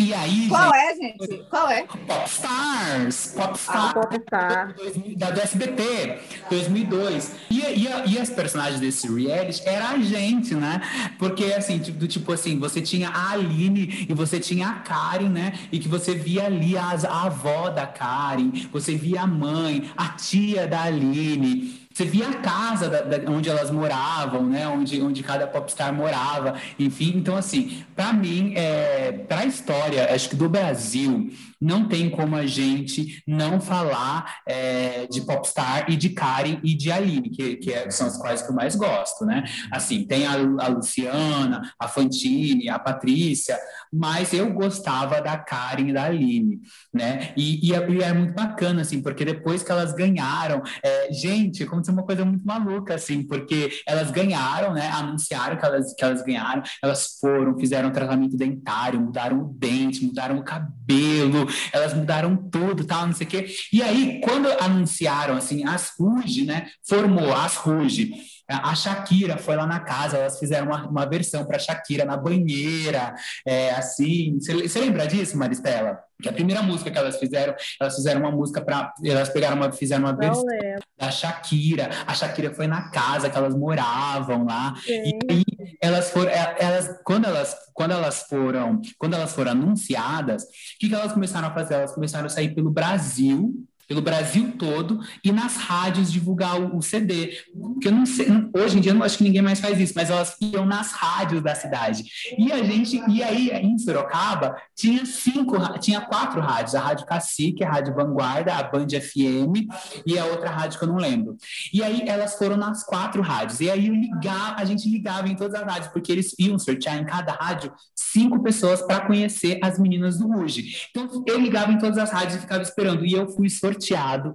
E 0.00 0.14
aí, 0.14 0.48
Qual 0.48 0.72
gente, 0.72 0.76
é, 0.76 0.94
gente? 0.94 1.44
Qual 1.50 1.68
é? 1.68 1.82
Popstars, 1.82 3.34
Popstars 3.36 3.92
Popstar. 3.92 4.74
2000 4.74 5.18
da 5.18 5.30
do 5.30 5.40
SBT, 5.42 6.18
2002. 6.48 7.34
E, 7.50 7.60
e, 7.60 7.88
e 8.06 8.18
as 8.18 8.30
personagens 8.30 8.80
desse 8.80 9.06
reality 9.14 9.62
era 9.66 9.90
a 9.90 9.98
gente, 9.98 10.54
né? 10.54 10.80
Porque, 11.18 11.52
assim, 11.52 11.78
tipo, 11.78 11.98
do 11.98 12.08
tipo 12.08 12.32
assim, 12.32 12.58
você 12.58 12.80
tinha 12.80 13.10
a 13.10 13.32
Aline 13.32 14.06
e 14.08 14.14
você 14.14 14.40
tinha 14.40 14.68
a 14.68 14.72
Karen, 14.76 15.28
né? 15.28 15.52
E 15.70 15.78
que 15.78 15.86
você 15.86 16.14
via 16.14 16.46
ali 16.46 16.78
as, 16.78 17.04
a 17.04 17.24
avó 17.24 17.68
da 17.68 17.86
Karen, 17.86 18.52
você 18.72 18.94
via 18.94 19.20
a 19.20 19.26
mãe, 19.26 19.90
a 19.98 20.08
tia 20.08 20.66
da 20.66 20.84
Aline. 20.84 21.79
Você 22.00 22.06
via 22.06 22.28
a 22.30 22.34
casa 22.36 22.88
da- 22.88 23.02
da- 23.02 23.30
onde 23.30 23.50
elas 23.50 23.70
moravam, 23.70 24.42
né? 24.46 24.66
Onde, 24.66 25.02
onde 25.02 25.22
cada 25.22 25.46
popstar 25.46 25.92
morava, 25.92 26.54
enfim. 26.78 27.12
Então, 27.14 27.36
assim, 27.36 27.84
para 27.94 28.10
mim, 28.10 28.54
é, 28.56 29.12
para 29.12 29.40
a 29.40 29.44
história, 29.44 30.08
acho 30.14 30.30
que 30.30 30.34
do 30.34 30.48
Brasil, 30.48 31.30
não 31.60 31.86
tem 31.86 32.08
como 32.08 32.36
a 32.36 32.46
gente 32.46 33.22
não 33.26 33.60
falar 33.60 34.38
é, 34.46 35.06
de 35.06 35.20
Popstar 35.22 35.90
e 35.90 35.96
de 35.96 36.10
Karen 36.10 36.58
e 36.64 36.74
de 36.74 36.90
Aline, 36.90 37.30
que, 37.30 37.56
que 37.56 37.72
é- 37.72 37.90
são 37.90 38.06
as 38.06 38.16
quais 38.16 38.42
que 38.42 38.50
eu 38.50 38.54
mais 38.54 38.74
gosto, 38.74 39.24
né? 39.26 39.44
Assim, 39.70 40.04
tem 40.04 40.26
a, 40.26 40.32
a 40.32 40.68
Luciana, 40.68 41.72
a 41.78 41.86
Fantine, 41.86 42.68
a 42.68 42.78
Patrícia, 42.78 43.58
mas 43.92 44.32
eu 44.32 44.52
gostava 44.52 45.20
da 45.20 45.36
Karen 45.36 45.88
e 45.88 45.92
da 45.92 46.04
Aline, 46.04 46.60
né? 46.92 47.32
E, 47.36 47.68
e, 47.68 47.74
é, 47.74 47.90
e 47.90 48.02
é 48.02 48.12
muito 48.12 48.34
bacana, 48.34 48.82
assim, 48.82 49.02
porque 49.02 49.24
depois 49.24 49.62
que 49.62 49.70
elas 49.70 49.92
ganharam, 49.92 50.62
é, 50.82 51.12
gente, 51.12 51.62
aconteceu 51.62 51.92
uma 51.92 52.04
coisa 52.04 52.24
muito 52.24 52.46
maluca, 52.46 52.94
assim, 52.94 53.22
porque 53.22 53.70
elas 53.86 54.10
ganharam, 54.10 54.72
né? 54.72 54.88
Anunciaram 54.88 55.56
que 55.56 55.64
elas, 55.64 55.92
que 55.94 56.04
elas 56.04 56.22
ganharam, 56.22 56.62
elas 56.82 57.18
foram, 57.20 57.58
fizeram 57.58 57.90
tratamento 57.90 58.36
dentário, 58.36 59.00
mudaram 59.00 59.40
o 59.40 59.54
dente, 59.58 60.04
mudaram 60.04 60.38
o 60.38 60.44
cabelo, 60.44 61.49
elas 61.72 61.94
mudaram 61.94 62.36
tudo, 62.36 62.84
tal, 62.84 63.06
não 63.06 63.14
sei 63.14 63.26
o 63.26 63.30
quê. 63.30 63.46
E 63.72 63.82
aí, 63.82 64.20
quando 64.22 64.48
anunciaram, 64.60 65.36
assim, 65.36 65.64
as 65.66 65.92
Ruge, 65.98 66.44
né? 66.44 66.66
Formou 66.86 67.32
as 67.34 67.56
Ruge. 67.56 68.12
A 68.48 68.74
Shakira 68.74 69.38
foi 69.38 69.54
lá 69.54 69.64
na 69.64 69.78
casa, 69.78 70.16
elas 70.18 70.38
fizeram 70.38 70.66
uma, 70.66 70.88
uma 70.88 71.06
versão 71.06 71.44
para 71.44 71.58
Shakira 71.58 72.04
na 72.04 72.16
banheira, 72.16 73.14
é, 73.46 73.70
assim. 73.70 74.38
Você 74.40 74.80
lembra 74.80 75.06
disso, 75.06 75.38
Maristela? 75.38 76.00
Que 76.20 76.28
a 76.28 76.32
primeira 76.32 76.60
música 76.60 76.90
que 76.90 76.98
elas 76.98 77.16
fizeram, 77.18 77.54
elas 77.80 77.94
fizeram 77.94 78.20
uma 78.20 78.30
música 78.30 78.60
para. 78.60 78.92
Elas 79.04 79.28
pegaram 79.28 79.56
uma, 79.56 79.70
fizeram 79.72 80.02
uma 80.02 80.12
Não 80.12 80.18
versão 80.18 80.44
lembro. 80.44 80.82
da 80.98 81.10
Shakira. 81.10 81.90
A 82.06 82.12
Shakira 82.12 82.52
foi 82.52 82.66
na 82.66 82.90
casa 82.90 83.30
que 83.30 83.38
elas 83.38 83.54
moravam 83.54 84.44
lá. 84.44 84.74
E 84.86 84.92
Gente. 84.92 85.26
aí 85.30 85.44
elas 85.80 86.10
foram, 86.10 86.30
é, 86.30 86.56
elas, 86.58 87.00
quando 87.04 87.24
elas, 87.24 87.56
quando 87.72 87.92
elas 87.92 88.22
foram, 88.24 88.80
quando 88.98 89.14
elas 89.14 89.32
foram 89.32 89.52
anunciadas, 89.52 90.42
o 90.42 90.46
que, 90.78 90.88
que 90.88 90.94
elas 90.94 91.12
começaram 91.12 91.48
a 91.48 91.54
fazer? 91.54 91.74
Elas 91.74 91.94
começaram 91.94 92.26
a 92.26 92.30
sair 92.30 92.54
pelo 92.54 92.70
Brasil 92.70 93.66
pelo 93.90 94.00
Brasil 94.00 94.52
todo 94.56 95.00
e 95.24 95.32
nas 95.32 95.56
rádios 95.56 96.12
divulgar 96.12 96.60
o, 96.60 96.76
o 96.76 96.80
CD. 96.80 97.36
Porque 97.52 97.88
eu 97.88 97.92
não 97.92 98.06
sei, 98.06 98.28
hoje 98.56 98.78
em 98.78 98.80
dia 98.80 98.92
eu 98.92 98.94
não 98.94 99.02
acho 99.02 99.18
que 99.18 99.24
ninguém 99.24 99.42
mais 99.42 99.58
faz 99.58 99.80
isso, 99.80 99.94
mas 99.96 100.08
elas 100.08 100.36
iam 100.40 100.64
nas 100.64 100.92
rádios 100.92 101.42
da 101.42 101.56
cidade. 101.56 102.04
E 102.38 102.52
a 102.52 102.62
gente, 102.62 103.02
e 103.08 103.20
aí 103.20 103.50
em 103.50 103.76
Sorocaba 103.76 104.54
tinha 104.76 105.04
cinco, 105.04 105.56
tinha 105.80 106.00
quatro 106.02 106.40
rádios, 106.40 106.76
a 106.76 106.80
Rádio 106.80 107.04
Cacique, 107.04 107.64
a 107.64 107.68
Rádio 107.68 107.92
Vanguarda, 107.92 108.54
a 108.54 108.62
Band 108.62 108.86
FM 108.86 109.68
e 110.06 110.16
a 110.16 110.24
outra 110.24 110.50
rádio 110.50 110.78
que 110.78 110.84
eu 110.84 110.88
não 110.88 110.96
lembro. 110.96 111.36
E 111.74 111.82
aí 111.82 112.04
elas 112.06 112.36
foram 112.36 112.56
nas 112.56 112.84
quatro 112.84 113.20
rádios. 113.22 113.58
E 113.58 113.68
aí 113.68 113.88
eu 113.88 113.94
ligava, 113.94 114.60
a 114.60 114.64
gente 114.64 114.88
ligava 114.88 115.28
em 115.28 115.34
todas 115.34 115.60
as 115.60 115.66
rádios, 115.66 115.92
porque 115.92 116.12
eles 116.12 116.32
iam 116.38 116.60
sortear 116.60 116.96
em 116.96 117.04
cada 117.04 117.32
rádio 117.32 117.72
cinco 117.96 118.40
pessoas 118.40 118.82
para 118.82 119.00
conhecer 119.00 119.58
as 119.64 119.80
meninas 119.80 120.16
do 120.16 120.28
Ruge. 120.28 120.86
Então 120.90 121.24
eu 121.26 121.40
ligava 121.40 121.72
em 121.72 121.78
todas 121.78 121.98
as 121.98 122.12
rádios 122.12 122.36
e 122.36 122.40
ficava 122.40 122.62
esperando. 122.62 123.04
E 123.04 123.14
eu 123.14 123.28
fui 123.28 123.50
sorteado 123.50 123.79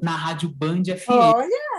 na 0.01 0.15
Rádio 0.15 0.49
Band 0.49 0.83
FM. 0.85 1.11
Olha! 1.11 1.74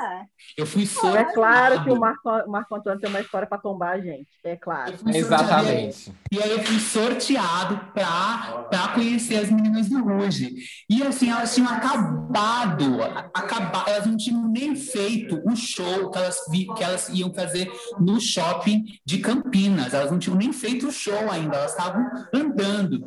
Eu 0.57 0.64
fui 0.64 0.85
É 0.85 0.87
sorteado. 0.87 1.33
claro 1.35 1.85
que 1.85 1.90
o 1.90 2.01
Marco, 2.01 2.29
o 2.31 2.51
Marco 2.51 2.75
Antônio 2.75 2.99
tem 2.99 3.11
uma 3.11 3.21
história 3.21 3.47
para 3.47 3.59
tombar 3.59 3.92
a 3.97 4.01
gente. 4.01 4.27
É 4.42 4.57
claro. 4.57 4.95
Exatamente. 5.12 6.12
E 6.33 6.42
aí 6.42 6.51
eu 6.51 6.62
fui 6.64 6.79
sorteado 6.79 7.79
para 7.92 8.88
conhecer 8.95 9.37
as 9.37 9.51
meninas 9.51 9.88
do 9.88 10.03
Ruge. 10.03 10.55
E 10.88 11.03
assim, 11.03 11.31
elas 11.31 11.55
tinham 11.55 11.69
acabado, 11.69 13.03
acaba, 13.35 13.85
elas 13.87 14.07
não 14.07 14.16
tinham 14.16 14.49
nem 14.49 14.75
feito 14.75 15.42
o 15.45 15.55
show 15.55 16.11
que 16.11 16.19
elas, 16.19 16.40
vi, 16.51 16.66
que 16.75 16.83
elas 16.83 17.09
iam 17.11 17.33
fazer 17.35 17.71
no 18.01 18.19
shopping 18.21 18.85
de 19.05 19.19
Campinas. 19.19 19.92
Elas 19.92 20.11
não 20.11 20.19
tinham 20.19 20.37
nem 20.38 20.53
feito 20.53 20.88
o 20.88 20.92
show 20.92 21.31
ainda, 21.31 21.57
elas 21.57 21.73
estavam 21.73 22.03
andando. 22.35 23.07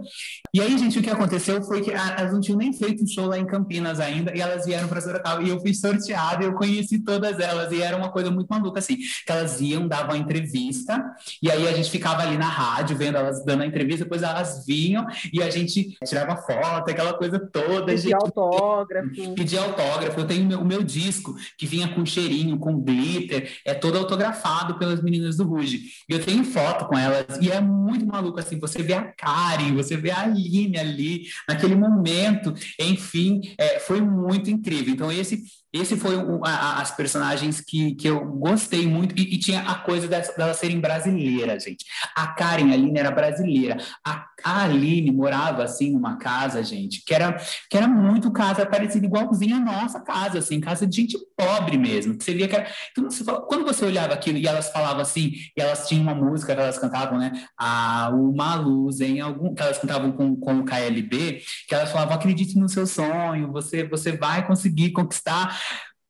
E 0.54 0.62
aí, 0.62 0.78
gente, 0.78 1.00
o 1.00 1.02
que 1.02 1.10
aconteceu 1.10 1.62
foi 1.64 1.82
que 1.82 1.92
elas 1.92 2.32
não 2.32 2.40
tinham 2.42 2.58
nem 2.60 2.74
feito 2.74 3.04
o 3.04 3.08
show 3.08 3.26
lá 3.26 3.40
em 3.40 3.46
Campinas 3.46 4.00
ainda, 4.00 4.36
e 4.36 4.40
elas 4.42 4.66
vieram 4.66 4.88
para 4.88 5.02
Sorocaba. 5.02 5.42
E 5.42 5.50
eu 5.50 5.60
fui 5.60 5.74
sorteado 5.74 6.44
e 6.44 6.46
eu 6.46 6.54
conheci 6.54 7.00
todas 7.00 7.39
elas. 7.40 7.72
E 7.72 7.82
era 7.82 7.96
uma 7.96 8.10
coisa 8.10 8.30
muito 8.32 8.48
maluca, 8.50 8.80
assim, 8.80 8.98
que 8.98 9.32
elas 9.32 9.62
iam, 9.62 9.88
davam 9.88 10.16
a 10.16 10.18
entrevista, 10.18 11.04
e 11.42 11.50
aí 11.52 11.68
a 11.68 11.74
gente 11.74 11.90
ficava 11.90 12.22
ali 12.22 12.38
na 12.38 12.48
rádio, 12.48 12.98
vendo 12.98 13.18
elas 13.18 13.44
dando 13.44 13.64
a 13.64 13.66
entrevista, 13.66 14.04
depois 14.04 14.24
elas 14.24 14.66
vinham 14.66 15.06
e 15.32 15.42
a 15.42 15.50
gente 15.50 15.98
tirava 16.06 16.36
foto, 16.36 16.90
aquela 16.90 17.14
coisa 17.14 17.40
toda. 17.40 17.86
Pedir 17.86 18.10
gente, 18.10 18.14
autógrafo. 18.14 19.34
pedir 19.36 19.58
autógrafo. 19.58 20.20
Eu 20.20 20.28
tenho 20.28 20.44
o 20.44 20.48
meu, 20.48 20.60
o 20.62 20.66
meu 20.66 20.84
disco, 20.84 21.36
que 21.58 21.66
vinha 21.66 21.88
com 21.88 22.06
cheirinho, 22.06 22.58
com 22.58 22.80
glitter, 22.80 23.52
é 23.66 23.74
todo 23.74 23.98
autografado 23.98 24.78
pelas 24.78 25.02
meninas 25.02 25.38
do 25.38 25.46
Ruge. 25.46 25.84
E 26.08 26.14
eu 26.14 26.24
tenho 26.24 26.44
foto 26.44 26.86
com 26.86 26.98
elas, 26.98 27.26
e 27.42 27.52
é 27.52 27.62
muito 27.62 28.06
maluco, 28.06 28.40
assim, 28.40 28.60
você 28.60 28.82
vê 28.82 28.94
a 28.94 29.04
Karen, 29.04 29.74
você 29.74 29.96
vê 29.98 30.12
a 30.12 30.22
Aline 30.22 30.78
ali, 30.78 31.24
naquele 31.48 31.76
momento, 31.76 32.54
enfim, 32.80 33.42
é, 33.58 33.80
foi 33.80 34.02
muito 34.02 34.50
incrível. 34.50 34.94
Então, 34.94 35.12
esse 35.12 35.44
esse 35.74 35.96
foi 35.98 36.16
o, 36.18 36.44
a- 36.46 36.50
a- 36.50 36.82
as 36.82 36.92
personagens 36.92 37.62
que, 37.62 37.96
que 37.96 38.08
eu 38.08 38.26
gostei 38.26 38.88
muito 38.88 39.16
e, 39.20 39.36
e 39.36 39.38
tinha 39.40 39.62
a 39.62 39.76
coisa 39.76 40.08
delas, 40.08 40.34
delas 40.36 40.58
serem 40.58 40.80
brasileiras, 40.80 41.64
gente. 41.64 41.86
A 42.16 42.28
Karen, 42.28 42.72
a 42.72 42.74
Aline 42.74 43.00
era 43.00 43.12
brasileira. 43.12 43.78
A, 44.06 44.26
a 44.44 44.64
Aline 44.64 45.12
morava 45.12 45.64
assim 45.64 45.92
numa 45.92 46.18
casa, 46.18 46.64
gente, 46.64 47.04
que 47.06 47.14
era 47.14 47.38
que 47.70 47.78
era 47.78 47.88
muito 47.88 48.32
casa 48.32 48.66
parecida 48.66 49.06
igualzinha 49.06 49.58
à 49.58 49.60
nossa 49.60 50.00
casa, 50.00 50.40
assim, 50.40 50.60
casa 50.60 50.88
de 50.88 50.96
gente 50.96 51.18
pobre 51.38 51.78
mesmo. 51.78 52.18
Que 52.18 52.24
você 52.24 52.34
via 52.34 52.48
que 52.48 52.56
era... 52.56 52.68
então, 52.92 53.10
você 53.10 53.24
fala- 53.24 53.42
quando 53.42 53.64
você 53.66 53.86
olhava 53.86 54.14
aquilo 54.14 54.38
e 54.38 54.48
elas 54.48 54.72
falavam 54.72 55.02
assim, 55.02 55.32
e 55.56 55.62
elas 55.62 55.88
tinham 55.88 56.04
uma 56.04 56.16
música 56.16 56.56
que 56.56 56.62
elas 56.62 56.78
cantavam, 56.80 57.18
né? 57.20 57.32
A 57.58 58.10
uma 58.14 58.56
luz 58.56 59.02
em 59.02 59.20
algum 59.20 59.54
que 59.54 59.62
elas 59.62 59.78
cantavam 59.78 60.12
com, 60.12 60.36
com 60.36 60.60
o 60.60 60.66
KLB, 60.66 61.42
que 61.68 61.76
elas 61.76 61.92
falavam 61.92 62.16
acredite 62.16 62.58
no 62.58 62.68
seu 62.70 62.88
sonho, 62.88 63.52
você 63.52 63.84
você 63.88 64.12
vai 64.12 64.46
conseguir 64.48 64.92
conquistar. 64.92 65.59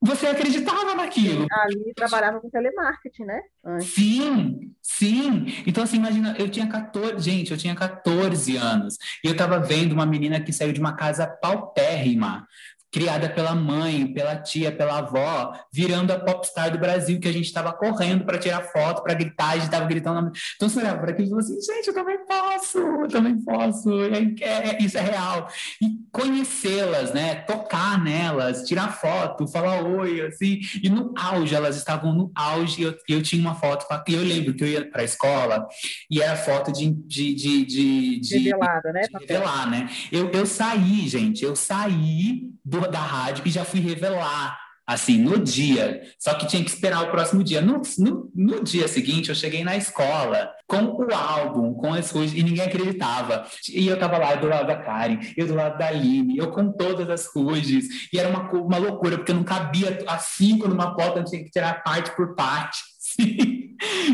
Você 0.01 0.27
acreditava 0.27 0.95
naquilo. 0.95 1.45
Ali 1.51 1.93
trabalhava 1.93 2.39
com 2.39 2.49
telemarketing, 2.49 3.25
né? 3.25 3.41
Antes. 3.65 3.93
Sim, 3.93 4.73
sim. 4.81 5.45
Então, 5.67 5.83
assim, 5.83 5.97
imagina, 5.97 6.35
eu 6.39 6.47
tinha 6.49 6.67
14, 6.67 7.19
gente, 7.19 7.51
eu 7.51 7.57
tinha 7.57 7.75
14 7.75 8.55
anos, 8.55 8.97
e 9.23 9.27
eu 9.27 9.35
tava 9.35 9.59
vendo 9.59 9.91
uma 9.91 10.05
menina 10.05 10.39
que 10.39 10.53
saiu 10.53 10.71
de 10.71 10.79
uma 10.79 10.95
casa 10.95 11.27
paupérrima, 11.27 12.47
criada 12.91 13.29
pela 13.29 13.53
mãe, 13.53 14.11
pela 14.13 14.35
tia, 14.35 14.71
pela 14.71 14.99
avó, 14.99 15.53
virando 15.71 16.11
a 16.11 16.19
popstar 16.19 16.71
do 16.71 16.79
Brasil, 16.79 17.19
que 17.19 17.27
a 17.27 17.31
gente 17.31 17.45
estava 17.45 17.71
correndo 17.71 18.25
para 18.25 18.37
tirar 18.37 18.63
foto, 18.63 19.03
para 19.03 19.13
gritar, 19.13 19.49
a 19.49 19.55
gente 19.55 19.65
estava 19.65 19.85
gritando. 19.85 20.31
Então 20.55 20.67
você 20.67 20.79
olhava 20.79 20.99
para 20.99 21.11
aquilo 21.11 21.27
e 21.27 21.29
falou 21.29 21.43
assim: 21.43 21.61
gente, 21.61 21.87
eu 21.87 21.93
também 21.93 22.25
posso, 22.25 22.77
eu 22.77 23.07
também 23.07 23.41
posso, 23.41 23.89
é, 24.01 24.35
é- 24.41 24.77
isso 24.81 24.97
é 24.97 25.01
real. 25.01 25.47
E 25.81 25.99
conhecê-las, 26.11 27.13
né? 27.13 27.35
Tocar 27.35 28.03
nelas, 28.03 28.63
tirar 28.63 28.91
foto, 28.91 29.47
falar 29.47 29.83
oi, 29.83 30.21
assim. 30.21 30.59
E 30.81 30.89
no 30.89 31.13
auge, 31.17 31.53
elas 31.53 31.75
estavam 31.75 32.13
no 32.13 32.31
auge, 32.35 32.81
e 32.81 32.85
eu, 32.85 32.95
eu 33.07 33.21
tinha 33.21 33.41
uma 33.41 33.55
foto, 33.55 33.85
e 34.07 34.13
eu 34.13 34.23
lembro 34.23 34.53
que 34.53 34.63
eu 34.63 34.67
ia 34.67 34.89
para 34.89 35.01
a 35.01 35.05
escola 35.05 35.67
e 36.09 36.21
era 36.21 36.35
foto 36.35 36.71
de. 36.71 36.89
de, 36.89 37.33
de, 37.35 37.65
de, 37.65 38.19
de 38.19 38.37
Revelada, 38.37 38.91
né? 38.91 39.01
de 39.01 39.17
revelar, 39.17 39.69
né? 39.69 39.89
Eu, 40.11 40.29
eu 40.31 40.45
saí, 40.45 41.07
gente, 41.07 41.43
eu 41.43 41.55
saí 41.55 42.49
do, 42.65 42.78
da 42.87 42.99
rádio 42.99 43.43
e 43.45 43.49
já 43.51 43.65
fui 43.65 43.79
revelar, 43.79 44.57
assim, 44.87 45.17
no 45.17 45.37
dia. 45.37 46.01
Só 46.17 46.33
que 46.33 46.47
tinha 46.47 46.63
que 46.63 46.69
esperar 46.69 47.03
o 47.03 47.11
próximo 47.11 47.43
dia. 47.43 47.61
No, 47.61 47.81
no, 47.99 48.31
no 48.33 48.63
dia 48.63 48.87
seguinte, 48.87 49.29
eu 49.29 49.35
cheguei 49.35 49.63
na 49.63 49.77
escola 49.77 50.51
com 50.65 50.83
o 50.83 51.13
álbum, 51.13 51.73
com 51.73 51.93
as 51.93 52.11
coisas, 52.11 52.35
e 52.35 52.41
ninguém 52.41 52.65
acreditava. 52.65 53.45
E 53.71 53.87
eu 53.87 53.99
tava 53.99 54.17
lá 54.17 54.35
do 54.35 54.47
lado 54.47 54.67
da 54.67 54.77
Karen, 54.77 55.19
eu 55.37 55.45
do 55.45 55.55
lado 55.55 55.77
da 55.77 55.87
Aline, 55.87 56.37
eu 56.37 56.51
com 56.51 56.71
todas 56.71 57.09
as 57.09 57.27
coisas. 57.27 57.85
E 58.11 58.17
era 58.17 58.29
uma, 58.29 58.49
uma 58.51 58.77
loucura, 58.77 59.17
porque 59.17 59.33
não 59.33 59.43
cabia 59.43 60.03
as 60.07 60.23
cinco 60.25 60.67
numa 60.67 60.95
foto, 60.95 61.19
eu 61.19 61.25
tinha 61.25 61.43
que 61.43 61.51
tirar 61.51 61.83
parte 61.83 62.15
por 62.15 62.35
parte. 62.35 62.79
Sim. 63.19 63.59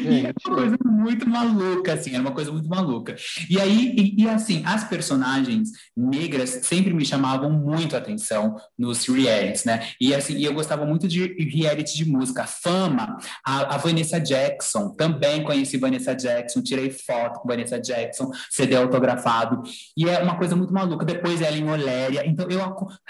E 0.04 0.20
era 0.20 0.28
Gente. 0.28 0.48
uma 0.48 0.56
coisa 0.56 0.78
muito 0.84 1.30
maluca, 1.30 1.94
assim, 1.94 2.12
era 2.12 2.22
uma 2.22 2.32
coisa 2.32 2.52
muito 2.52 2.70
maluca. 2.70 3.16
E 3.50 3.60
aí, 3.60 3.96
e, 3.98 4.24
e, 4.24 4.30
assim, 4.30 4.62
as 4.66 4.84
personagens 4.84 5.70
negras 5.96 6.62
sempre 6.64 6.94
me 6.94 7.06
chamavam 7.06 7.50
muito 7.52 7.96
a 7.96 8.00
atenção 8.00 8.56
nos 8.78 9.08
realities, 9.08 9.66
né? 9.66 9.88
E 10.00 10.14
assim, 10.14 10.36
e 10.36 10.46
eu 10.46 10.54
gostava 10.54 10.86
muito 10.86 11.08
de 11.08 11.26
reality 11.52 11.96
de 11.96 12.06
música. 12.06 12.46
Fama, 12.46 13.18
a, 13.44 13.76
a 13.76 13.78
Vanessa 13.78 14.20
Jackson, 14.20 14.90
também 14.90 15.44
conheci 15.44 15.78
Vanessa 15.78 16.14
Jackson, 16.14 16.62
tirei 16.62 16.92
foto 16.92 17.40
com 17.40 17.48
Vanessa 17.48 17.80
Jackson, 17.80 18.30
CD 18.50 18.76
autografado. 18.76 19.64
E 19.98 20.08
é 20.08 20.22
uma 20.22 20.38
coisa 20.38 20.56
muito 20.56 20.74
maluca. 20.74 21.06
Depois 21.06 21.42
Ellen 21.42 21.70
Oléria. 21.70 22.24
Então, 22.26 22.48
eu 22.50 22.66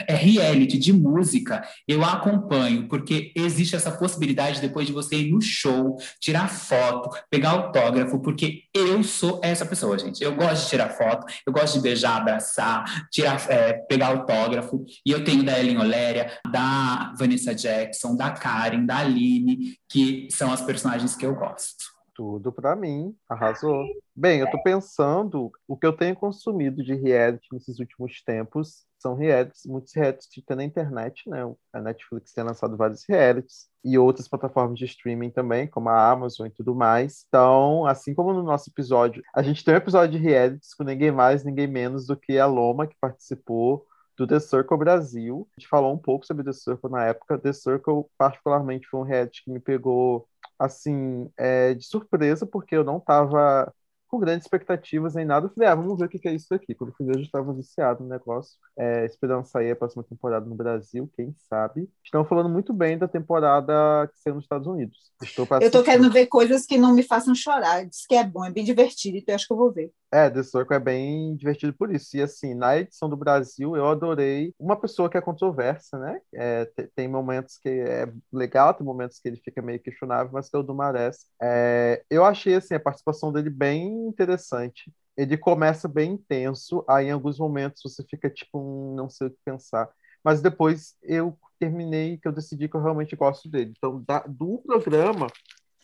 é 0.07 0.15
reality 0.15 0.77
de 0.77 0.93
música, 0.93 1.63
eu 1.87 2.03
acompanho, 2.03 2.87
porque 2.87 3.31
existe 3.35 3.75
essa 3.75 3.91
possibilidade 3.91 4.61
depois 4.61 4.87
de 4.87 4.93
você 4.93 5.15
ir 5.15 5.31
no 5.31 5.41
show, 5.41 5.84
tirar 6.19 6.49
foto, 6.49 7.09
pegar 7.29 7.51
autógrafo, 7.51 8.19
porque 8.19 8.63
eu 8.73 9.03
sou 9.03 9.39
essa 9.43 9.65
pessoa, 9.65 9.97
gente. 9.97 10.23
Eu 10.23 10.35
gosto 10.35 10.63
de 10.63 10.69
tirar 10.69 10.89
foto, 10.89 11.25
eu 11.45 11.53
gosto 11.53 11.75
de 11.75 11.81
beijar, 11.81 12.17
abraçar, 12.17 13.07
tirar, 13.11 13.49
é, 13.49 13.73
pegar 13.73 14.07
autógrafo. 14.07 14.85
E 15.05 15.11
eu 15.11 15.23
tenho 15.23 15.43
da 15.43 15.59
Ellen 15.59 15.77
Oléria, 15.77 16.39
da 16.51 17.13
Vanessa 17.17 17.53
Jackson, 17.53 18.15
da 18.15 18.31
Karen, 18.31 18.85
da 18.85 18.99
Aline, 18.99 19.77
que 19.89 20.27
são 20.31 20.51
as 20.51 20.61
personagens 20.61 21.15
que 21.15 21.25
eu 21.25 21.35
gosto. 21.35 21.95
Tudo 22.13 22.51
pra 22.51 22.77
mim, 22.77 23.13
arrasou. 23.29 23.83
Bem, 24.15 24.39
eu 24.39 24.49
tô 24.49 24.61
pensando, 24.63 25.51
o 25.67 25.75
que 25.75 25.85
eu 25.85 25.91
tenho 25.91 26.15
consumido 26.15 26.81
de 26.81 26.95
reality 26.95 27.45
nesses 27.51 27.77
últimos 27.77 28.21
tempos 28.23 28.85
são 28.99 29.15
realities, 29.15 29.65
muitos 29.65 29.93
realities 29.93 30.27
que 30.27 30.41
tem 30.41 30.57
na 30.57 30.63
internet, 30.63 31.29
né? 31.29 31.39
A 31.73 31.81
Netflix 31.81 32.33
tem 32.33 32.43
lançado 32.43 32.75
vários 32.77 33.03
realities 33.07 33.67
e 33.83 33.97
outras 33.97 34.27
plataformas 34.27 34.79
de 34.79 34.85
streaming 34.85 35.29
também, 35.29 35.67
como 35.67 35.89
a 35.89 36.11
Amazon 36.11 36.47
e 36.47 36.51
tudo 36.51 36.73
mais. 36.73 37.25
Então, 37.27 37.85
assim 37.85 38.13
como 38.13 38.33
no 38.33 38.43
nosso 38.43 38.69
episódio, 38.69 39.21
a 39.33 39.43
gente 39.43 39.63
tem 39.63 39.73
um 39.73 39.77
episódio 39.77 40.19
de 40.19 40.23
realities 40.25 40.73
com 40.73 40.83
ninguém 40.83 41.11
mais, 41.11 41.43
ninguém 41.43 41.67
menos 41.67 42.07
do 42.07 42.17
que 42.17 42.39
a 42.39 42.45
Loma, 42.45 42.87
que 42.87 42.95
participou 42.99 43.85
do 44.17 44.25
The 44.25 44.39
Circle 44.39 44.77
Brasil. 44.77 45.47
A 45.55 45.59
gente 45.59 45.69
falou 45.69 45.93
um 45.93 45.97
pouco 45.97 46.25
sobre 46.25 46.43
The 46.43 46.53
Circle 46.53 46.89
na 46.89 47.05
época. 47.05 47.37
The 47.37 47.53
Circle, 47.53 48.05
particularmente, 48.17 48.87
foi 48.87 48.99
um 49.01 49.03
reality 49.03 49.43
que 49.43 49.51
me 49.51 49.59
pegou 49.59 50.27
assim, 50.57 51.29
é, 51.37 51.73
de 51.73 51.85
surpresa, 51.85 52.45
porque 52.45 52.75
eu 52.75 52.83
não 52.83 52.97
estava 52.97 53.73
com 54.07 54.19
grandes 54.19 54.45
expectativas 54.45 55.15
nem 55.15 55.25
nada. 55.25 55.47
Eu 55.47 55.51
falei, 55.53 55.69
ah, 55.69 55.75
vamos 55.75 55.97
ver 55.99 56.05
o 56.05 56.09
que 56.09 56.27
é 56.27 56.33
isso 56.33 56.53
aqui. 56.53 56.73
Quando 56.75 56.91
eu 56.91 56.95
fui 56.95 57.05
ver, 57.05 57.13
eu 57.15 57.19
já 57.19 57.25
estava 57.25 57.53
viciado 57.53 58.03
no 58.03 58.09
negócio, 58.09 58.53
é, 58.77 59.05
esperando 59.05 59.45
sair 59.45 59.71
a 59.71 59.75
próxima 59.75 60.03
temporada 60.03 60.45
no 60.45 60.55
Brasil, 60.55 61.09
quem 61.15 61.33
sabe. 61.49 61.89
Estão 62.03 62.23
falando 62.25 62.49
muito 62.49 62.73
bem 62.73 62.97
da 62.97 63.07
temporada 63.07 64.07
que 64.13 64.19
saiu 64.19 64.35
nos 64.35 64.45
Estados 64.45 64.67
Unidos. 64.67 65.11
Estou 65.21 65.47
Eu 65.49 65.57
assistir. 65.57 65.83
querendo 65.83 66.11
ver 66.11 66.27
coisas 66.27 66.65
que 66.65 66.77
não 66.77 66.93
me 66.93 67.03
façam 67.03 67.33
chorar. 67.35 67.85
Diz 67.85 68.05
que 68.05 68.15
é 68.15 68.23
bom, 68.23 68.43
é 68.45 68.51
bem 68.51 68.63
divertido, 68.63 69.17
então 69.17 69.33
eu 69.33 69.35
acho 69.35 69.47
que 69.47 69.53
eu 69.53 69.57
vou 69.57 69.71
ver. 69.71 69.91
É, 70.11 70.29
The 70.29 70.43
Circle 70.43 70.75
é 70.77 70.79
bem 70.79 71.35
divertido 71.35 71.73
por 71.73 71.93
isso. 71.93 72.15
E 72.15 72.21
assim, 72.21 72.53
na 72.53 72.77
edição 72.77 73.09
do 73.09 73.17
Brasil, 73.17 73.75
eu 73.75 73.85
adorei 73.87 74.53
uma 74.57 74.79
pessoa 74.79 75.09
que 75.09 75.17
é 75.17 75.21
controversa, 75.21 75.97
né? 75.99 76.19
É, 76.33 76.65
te- 76.65 76.89
tem 76.95 77.07
momentos 77.07 77.57
que 77.57 77.67
é 77.69 78.07
legal, 78.31 78.73
tem 78.73 78.85
momentos 78.85 79.19
que 79.19 79.27
ele 79.27 79.37
fica 79.43 79.61
meio 79.61 79.79
questionável, 79.79 80.31
mas 80.31 80.49
que 80.49 80.55
é 80.55 80.59
o 80.59 80.63
do 80.63 80.73
Marés. 80.73 81.25
É, 81.41 82.01
eu 82.09 82.23
achei 82.23 82.55
assim, 82.55 82.75
a 82.75 82.79
participação 82.79 83.31
dele 83.31 83.49
bem 83.49 83.94
interessante. 84.07 84.91
Ele 85.17 85.37
começa 85.37 85.87
bem 85.87 86.11
intenso, 86.13 86.83
aí 86.89 87.07
em 87.07 87.11
alguns 87.11 87.39
momentos 87.39 87.81
você 87.83 88.03
fica 88.03 88.29
tipo, 88.29 88.59
"Hum, 88.59 88.95
não 88.95 89.09
sei 89.09 89.27
o 89.27 89.31
que 89.31 89.37
pensar. 89.45 89.89
mas 90.23 90.41
depois 90.41 90.95
eu 91.03 91.37
terminei 91.59 92.17
que 92.17 92.27
eu 92.27 92.31
decidi 92.31 92.67
que 92.67 92.75
eu 92.75 92.81
realmente 92.81 93.15
gosto 93.15 93.47
dele. 93.47 93.73
Então, 93.77 94.03
da, 94.07 94.23
do 94.27 94.57
programa, 94.65 95.27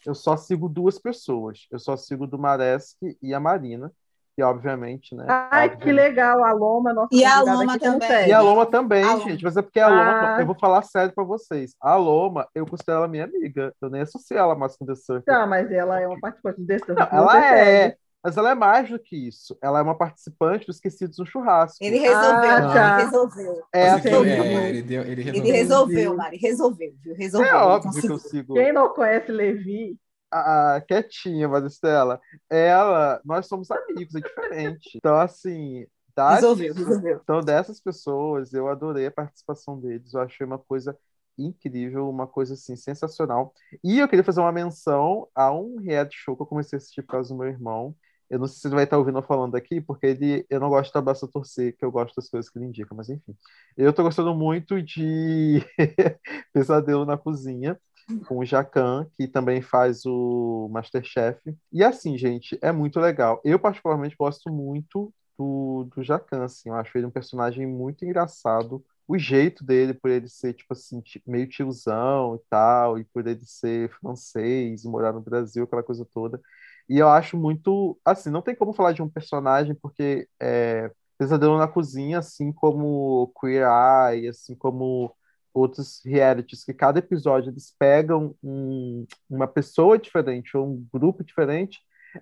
eu 0.06 0.16
só 0.16 0.36
sigo 0.36 0.68
duas 0.68 0.98
pessoas. 0.98 1.68
Eu 1.72 1.78
só 1.78 1.96
sigo 1.96 2.26
do 2.26 2.40
Maresk 2.40 2.98
e 3.22 3.34
a 3.36 3.40
Marina. 3.40 3.92
E 4.38 4.42
obviamente, 4.42 5.14
né? 5.14 5.26
Ai, 5.28 5.66
obviamente... 5.68 5.84
que 5.84 5.92
legal, 5.92 6.44
a 6.44 6.54
Loma, 6.54 6.92
nossa 6.94 7.10
E 7.12 7.24
a 7.24 7.42
Loma 7.42 7.78
também. 7.78 8.28
E 8.30 8.34
a 8.34 8.42
Loma 8.42 8.66
também, 8.66 9.04
A 9.04 9.18
gente. 9.20 9.44
Mas 9.44 9.58
é 9.58 9.62
porque 9.62 9.80
a 9.80 9.90
Loma, 9.90 10.36
Ah. 10.36 10.42
eu 10.42 10.46
vou 10.48 10.56
falar 10.58 10.82
sério 10.84 11.14
pra 11.14 11.24
vocês. 11.24 11.76
A 11.80 11.96
Loma, 11.98 12.48
eu 12.56 12.66
considero 12.66 13.00
ela 13.00 13.08
minha 13.08 13.26
amiga. 13.26 13.72
Eu 13.80 13.90
nem 13.92 14.02
associo 14.02 14.36
ela 14.38 14.56
mais 14.56 14.76
com 14.76 14.86
The 14.86 14.96
Circle. 14.96 15.26
Tá, 15.26 15.46
mas 15.46 15.70
ela 15.72 16.00
é 16.00 16.08
uma 16.08 16.20
participante 16.20 16.62
desse. 16.62 16.92
Não, 16.92 17.08
ela 17.12 17.46
é, 17.46 17.96
mas 18.24 18.38
ela 18.38 18.52
é 18.52 18.56
mais 18.56 18.90
do 18.90 19.00
que 19.00 19.16
isso. 19.16 19.58
Ela 19.62 19.80
é 19.80 19.82
uma 19.82 19.98
participante 19.98 20.66
do 20.66 20.72
Esquecidos 20.72 21.18
no 21.18 21.26
Churrasco. 21.26 21.78
Ele 21.84 21.98
resolveu, 21.98 22.50
Ah, 22.52 22.62
tá. 22.74 22.94
ele 22.96 23.06
resolveu. 23.06 23.64
É 23.74 23.80
é, 23.88 24.70
ele, 24.70 24.82
deu, 24.84 25.02
ele 25.04 25.22
resolveu. 25.24 25.44
Ele 25.44 25.52
resolveu, 25.52 26.16
Mari, 26.16 26.38
resolveu, 26.38 26.94
viu? 27.02 27.16
Resolveu. 27.16 27.50
é 27.50 27.56
óbvio 27.56 27.92
que 27.92 28.08
conseguiu. 28.08 28.16
eu 28.16 28.20
sigo 28.20 28.54
Quem 28.54 28.72
não 28.74 28.94
conhece 28.94 29.32
Levi, 29.32 29.98
a, 30.32 30.76
a 30.76 30.82
quietinha, 30.82 31.48
Maristela. 31.48 32.20
Ela, 32.50 33.20
nós 33.26 33.48
somos 33.48 33.70
amigos, 33.72 34.16
é 34.16 34.20
diferente. 34.22 34.98
Então, 34.98 35.16
assim, 35.18 35.86
das, 36.16 36.36
Resolveu, 36.36 36.74
resolveu. 36.74 37.20
então 37.24 37.42
dessas 37.42 37.80
pessoas, 37.82 38.54
eu 38.54 38.68
adorei 38.68 39.08
a 39.08 39.12
participação 39.12 39.80
deles. 39.80 40.14
Eu 40.14 40.22
achei 40.22 40.46
uma 40.46 40.60
coisa 40.60 40.98
incrível, 41.38 42.10
uma 42.10 42.28
coisa 42.28 42.54
assim 42.54 42.76
sensacional. 42.76 43.54
E 43.84 44.00
eu 44.00 44.08
queria 44.08 44.24
fazer 44.24 44.42
uma 44.42 44.52
menção 44.52 45.28
a 45.34 45.52
um 45.52 45.78
reality 45.80 46.16
show 46.18 46.36
que 46.36 46.44
eu 46.44 46.46
comecei 46.48 46.76
a 46.76 46.80
assistir 46.80 47.02
por 47.02 47.14
causa 47.14 47.30
do 47.30 47.38
meu 47.40 47.48
irmão. 47.48 47.96
Eu 48.32 48.40
não 48.40 48.48
sei 48.48 48.58
se 48.60 48.68
ele 48.68 48.76
vai 48.76 48.86
estar 48.86 48.98
ouvindo 48.98 49.18
eu 49.18 49.24
falando 49.24 49.56
aqui, 49.56 49.82
porque 49.82 50.08
ele, 50.08 50.46
eu 50.50 50.60
não 50.60 50.70
gosto 50.70 50.94
da 50.94 51.02
Basta 51.02 51.28
Torcer, 51.28 51.76
que 51.78 51.84
eu 51.84 51.92
gosto 51.92 52.16
das 52.16 52.30
coisas 52.30 52.50
que 52.50 52.58
ele 52.58 52.66
indica, 52.66 52.96
mas 52.96 53.10
enfim. 53.10 53.36
Eu 53.76 53.92
tô 53.92 54.04
gostando 54.04 54.34
muito 54.34 54.82
de 54.82 55.62
Pesadelo 56.54 57.06
na 57.06 57.18
Cozinha, 57.18 57.78
com 58.28 58.38
o 58.38 58.46
Jacan, 58.46 59.06
que 59.18 59.28
também 59.28 59.62
faz 59.62 60.06
o 60.06 60.70
Masterchef. 60.72 61.40
E 61.74 61.84
assim, 61.84 62.18
gente, 62.18 62.58
é 62.62 62.72
muito 62.72 63.00
legal. 63.02 63.42
Eu, 63.44 63.60
particularmente, 63.60 64.16
gosto 64.18 64.50
muito 64.50 65.14
do, 65.38 65.90
do 65.96 66.02
Jacan, 66.02 66.44
assim. 66.46 66.70
Eu 66.70 66.76
acho 66.76 66.98
ele 66.98 67.08
um 67.08 67.12
personagem 67.12 67.68
muito 67.68 68.06
engraçado. 68.06 68.84
O 69.08 69.18
jeito 69.18 69.64
dele, 69.66 69.94
por 69.94 70.10
ele 70.10 70.30
ser, 70.30 70.54
tipo 70.54 70.74
assim, 70.74 71.04
meio 71.28 71.48
tiozão 71.48 72.36
e 72.36 72.40
tal, 72.50 72.98
e 72.98 73.04
por 73.04 73.28
ele 73.28 73.44
ser 73.46 73.90
francês 74.00 74.86
morar 74.86 75.12
no 75.12 75.22
Brasil, 75.22 75.64
aquela 75.66 75.84
coisa 75.84 76.06
toda. 76.14 76.40
E 76.92 76.98
eu 77.00 77.10
acho 77.10 77.38
muito, 77.38 78.00
assim, 78.06 78.30
não 78.30 78.42
tem 78.42 78.56
como 78.56 78.74
falar 78.74 78.92
de 78.94 79.02
um 79.02 79.10
personagem, 79.10 79.76
porque 79.76 80.28
é, 80.42 80.92
Pesadelo 81.18 81.58
na 81.58 81.68
Cozinha, 81.68 82.20
assim 82.20 82.52
como 82.52 83.32
Queer 83.40 83.66
Eye, 83.68 84.28
assim 84.30 84.56
como 84.56 85.16
outros 85.54 86.02
realities, 86.06 86.64
que 86.66 86.74
cada 86.74 87.00
episódio 87.00 87.52
eles 87.52 87.74
pegam 87.78 88.36
um- 88.44 89.06
uma 89.30 89.48
pessoa 89.48 89.98
diferente 90.00 90.56
ou 90.58 90.68
um 90.68 90.88
grupo 90.94 91.24
diferente, 91.24 91.80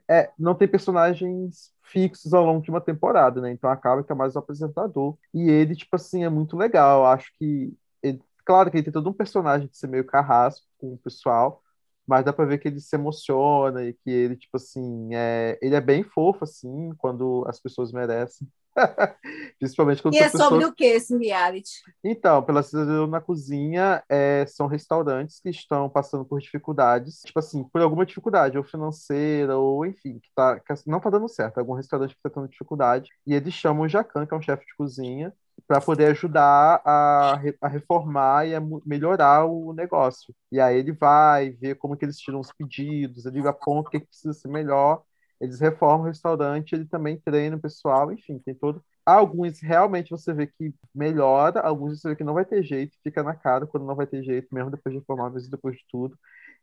é, 0.09 0.31
não 0.37 0.53
tem 0.55 0.67
personagens 0.67 1.71
fixos 1.83 2.33
ao 2.33 2.45
longo 2.45 2.61
de 2.61 2.69
uma 2.69 2.81
temporada, 2.81 3.41
né? 3.41 3.51
Então 3.51 3.69
acaba 3.69 4.03
que 4.03 4.11
é 4.11 4.15
mais 4.15 4.35
o 4.35 4.39
apresentador. 4.39 5.17
E 5.33 5.49
ele, 5.49 5.75
tipo 5.75 5.95
assim, 5.95 6.23
é 6.23 6.29
muito 6.29 6.55
legal. 6.57 7.01
Eu 7.01 7.05
acho 7.07 7.31
que, 7.37 7.73
ele- 8.03 8.21
claro 8.45 8.69
que 8.69 8.77
ele 8.77 8.83
tem 8.83 8.93
todo 8.93 9.09
um 9.09 9.13
personagem 9.13 9.67
de 9.67 9.77
ser 9.77 9.87
meio 9.87 10.05
carrasco 10.05 10.65
com 10.79 10.93
o 10.93 10.97
pessoal, 10.97 11.63
mas 12.09 12.25
dá 12.25 12.33
pra 12.33 12.43
ver 12.43 12.57
que 12.57 12.67
ele 12.67 12.79
se 12.79 12.95
emociona 12.95 13.83
e 13.83 13.93
que 13.93 14.09
ele, 14.09 14.35
tipo 14.35 14.57
assim, 14.57 15.13
é, 15.13 15.59
ele 15.61 15.75
é 15.75 15.81
bem 15.81 16.01
fofo, 16.01 16.43
assim, 16.43 16.91
quando 16.97 17.45
as 17.47 17.59
pessoas 17.59 17.91
merecem. 17.91 18.47
Principalmente 19.59 20.01
quando 20.01 20.15
E 20.15 20.17
é 20.17 20.23
pessoas... 20.23 20.43
sobre 20.43 20.65
o 20.65 20.73
que 20.73 20.85
esse 20.85 21.15
reality? 21.15 21.69
Então, 22.03 22.41
pela 22.41 22.63
Cidadão 22.63 23.05
na 23.05 23.21
Cozinha, 23.21 24.03
é, 24.09 24.43
são 24.47 24.65
restaurantes 24.65 25.39
que 25.39 25.49
estão 25.49 25.87
passando 25.87 26.25
por 26.25 26.39
dificuldades, 26.39 27.21
tipo 27.21 27.37
assim, 27.37 27.63
por 27.65 27.79
alguma 27.79 28.07
dificuldade, 28.07 28.57
ou 28.57 28.63
financeira, 28.63 29.55
ou 29.55 29.85
enfim, 29.85 30.17
que, 30.17 30.29
tá, 30.33 30.59
que 30.59 30.73
não 30.87 30.99
tá 30.99 31.11
dando 31.11 31.29
certo, 31.29 31.59
algum 31.59 31.73
restaurante 31.73 32.15
que 32.15 32.19
está 32.19 32.29
tendo 32.31 32.49
dificuldade, 32.49 33.11
e 33.27 33.35
eles 33.35 33.53
chamam 33.53 33.83
o 33.83 33.89
Jacan, 33.89 34.25
que 34.25 34.33
é 34.33 34.37
um 34.37 34.41
chefe 34.41 34.65
de 34.65 34.75
cozinha, 34.75 35.31
para 35.67 35.81
poder 35.81 36.07
ajudar 36.11 36.81
a, 36.85 37.39
a 37.61 37.67
reformar 37.67 38.47
e 38.47 38.55
a 38.55 38.61
melhorar 38.85 39.45
o 39.45 39.73
negócio. 39.73 40.33
E 40.51 40.59
aí 40.59 40.77
ele 40.77 40.91
vai 40.93 41.51
ver 41.51 41.75
como 41.75 41.95
que 41.97 42.05
eles 42.05 42.17
tiram 42.19 42.39
os 42.39 42.51
pedidos, 42.51 43.25
ele 43.25 43.45
aponta 43.47 43.87
o 43.89 43.91
que 43.91 43.99
que 44.01 44.07
precisa 44.07 44.33
ser 44.33 44.47
melhor, 44.49 45.03
eles 45.39 45.59
reformam 45.59 46.01
o 46.01 46.05
restaurante, 46.05 46.73
ele 46.73 46.85
também 46.85 47.19
treina 47.19 47.55
o 47.55 47.59
pessoal, 47.61 48.11
enfim, 48.11 48.39
tem 48.39 48.53
todo 48.55 48.83
Alguns 49.05 49.59
realmente 49.59 50.11
você 50.11 50.31
vê 50.33 50.45
que 50.45 50.71
melhora, 50.93 51.61
alguns 51.61 51.99
você 51.99 52.09
vê 52.09 52.15
que 52.15 52.23
não 52.23 52.33
vai 52.35 52.45
ter 52.45 52.61
jeito, 52.63 52.95
fica 53.03 53.23
na 53.23 53.35
cara 53.35 53.65
quando 53.65 53.85
não 53.87 53.95
vai 53.95 54.05
ter 54.05 54.21
jeito, 54.23 54.47
mesmo 54.53 54.69
depois 54.69 54.93
de 54.93 55.01
formar, 55.03 55.31
mesmo 55.31 55.49
depois 55.49 55.75
de 55.77 55.83
tudo. 55.89 56.15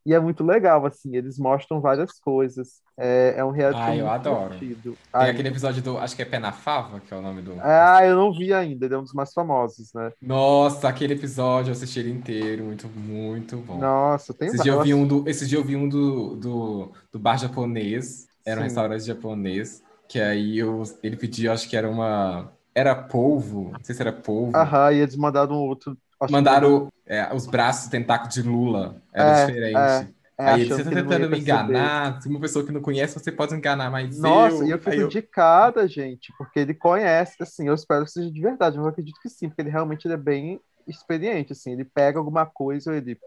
E 0.07 0.15
é 0.15 0.21
muito 0.21 0.45
legal, 0.45 0.87
assim, 0.87 1.17
eles 1.17 1.39
mostram 1.39 1.81
várias 1.83 2.19
coisas. 2.21 2.83
É, 2.99 3.35
é 3.39 3.45
um 3.47 3.53
reality 3.53 3.83
Ah, 3.83 3.95
eu 3.97 4.09
adoro. 4.09 4.65
divertido. 4.65 4.99
Tem 5.19 5.29
Ai, 5.29 5.31
aquele 5.31 5.49
episódio 5.49 5.83
do. 5.83 5.99
Acho 5.99 6.15
que 6.17 6.23
é 6.23 6.25
Pé 6.25 6.39
na 6.39 6.53
Fava, 6.53 7.01
que 7.01 7.13
é 7.13 7.17
o 7.17 7.23
nome 7.23 7.43
do. 7.43 7.55
Ah, 7.59 8.05
eu 8.05 8.17
não 8.17 8.33
vi 8.33 8.53
ainda, 8.53 8.85
ele 8.87 8.95
é 8.95 8.99
um 8.99 9.03
dos 9.03 9.13
mais 9.15 9.33
famosos, 9.33 9.93
né? 9.95 10.13
Nossa, 10.21 10.89
aquele 10.89 11.15
episódio 11.15 11.71
eu 11.71 11.73
assisti 11.73 12.01
ele 12.01 12.11
inteiro, 12.11 12.65
muito, 12.65 12.89
muito 12.89 13.57
bom. 13.59 13.89
Nossa, 13.89 14.35
tem 14.35 14.51
Esse 14.51 14.59
dia 14.59 14.73
eu 14.73 14.79
vi 14.81 14.93
vários. 14.93 14.95
um 14.95 15.07
do, 15.07 15.29
esse 15.29 15.47
dia 15.47 15.59
eu 15.59 15.65
vi 15.65 15.77
um 15.77 15.89
do, 15.89 16.37
do, 16.37 16.93
do 17.13 17.19
bar 17.19 17.39
japonês, 17.39 18.27
era 18.45 18.61
um 18.61 18.63
Sim. 18.63 18.65
restaurante 18.65 19.05
japonês, 19.05 19.83
que 20.09 20.19
aí 20.21 20.59
eu, 20.59 20.83
ele 21.03 21.17
pedia, 21.17 21.53
acho 21.53 21.69
que 21.69 21.77
era 21.77 21.89
uma. 21.89 22.53
Era 22.75 22.95
polvo, 22.95 23.75
não 23.77 23.85
sei 23.85 23.95
se 23.95 24.03
era 24.03 24.13
polvo. 24.13 24.55
Aham, 24.55 24.93
e 24.93 25.01
eles 25.01 25.17
mandaram 25.17 25.55
um 25.57 25.59
outro. 25.69 25.97
Acho 26.21 26.43
que 26.43 26.43
Mandaram 26.43 26.89
é, 27.07 27.33
os 27.35 27.47
braços 27.47 27.89
tentáculos 27.89 28.35
de 28.35 28.43
Lula, 28.43 29.01
era 29.13 29.31
É, 29.31 29.31
diferente. 29.31 30.13
é, 30.39 30.55
é, 30.55 30.59
aí 30.59 30.65
você 30.69 30.83
tá 30.85 30.91
que 30.91 30.95
tentando 30.95 31.31
me 31.31 31.39
enganar, 31.39 32.21
se 32.21 32.29
uma 32.29 32.41
pessoa 32.41 32.67
que 32.67 32.73
não 32.73 32.83
conhece, 32.83 33.19
você 33.19 33.31
pode 33.33 33.55
enganar, 33.55 33.91
mas 33.91 34.23
Nossa, 34.23 34.65
eu... 34.65 34.67
e 34.67 34.71
eu 34.71 34.79
fico 34.79 35.03
eu- 35.03 35.09
de 35.09 35.21
cara, 35.21 35.87
gente, 35.89 36.33
porque 36.39 36.61
ele 36.61 36.75
conhece, 36.75 37.35
assim, 37.43 37.69
eu 37.69 37.75
espero 37.75 38.05
que 38.05 38.11
seja 38.13 38.31
de 38.31 38.41
verdade, 38.41 38.77
mas 38.77 38.87
eu 38.87 38.91
acredito 38.93 39.21
que 39.21 39.29
sim, 39.29 39.49
porque 39.49 39.63
ele 39.63 39.71
realmente 39.71 40.07
ele 40.07 40.15
é 40.15 40.17
bem 40.17 40.61
experiente, 40.87 41.53
assim, 41.53 41.73
ele 41.73 41.85
pega 41.85 42.19
alguma 42.19 42.47
coisa 42.47 42.97
ele. 42.97 43.19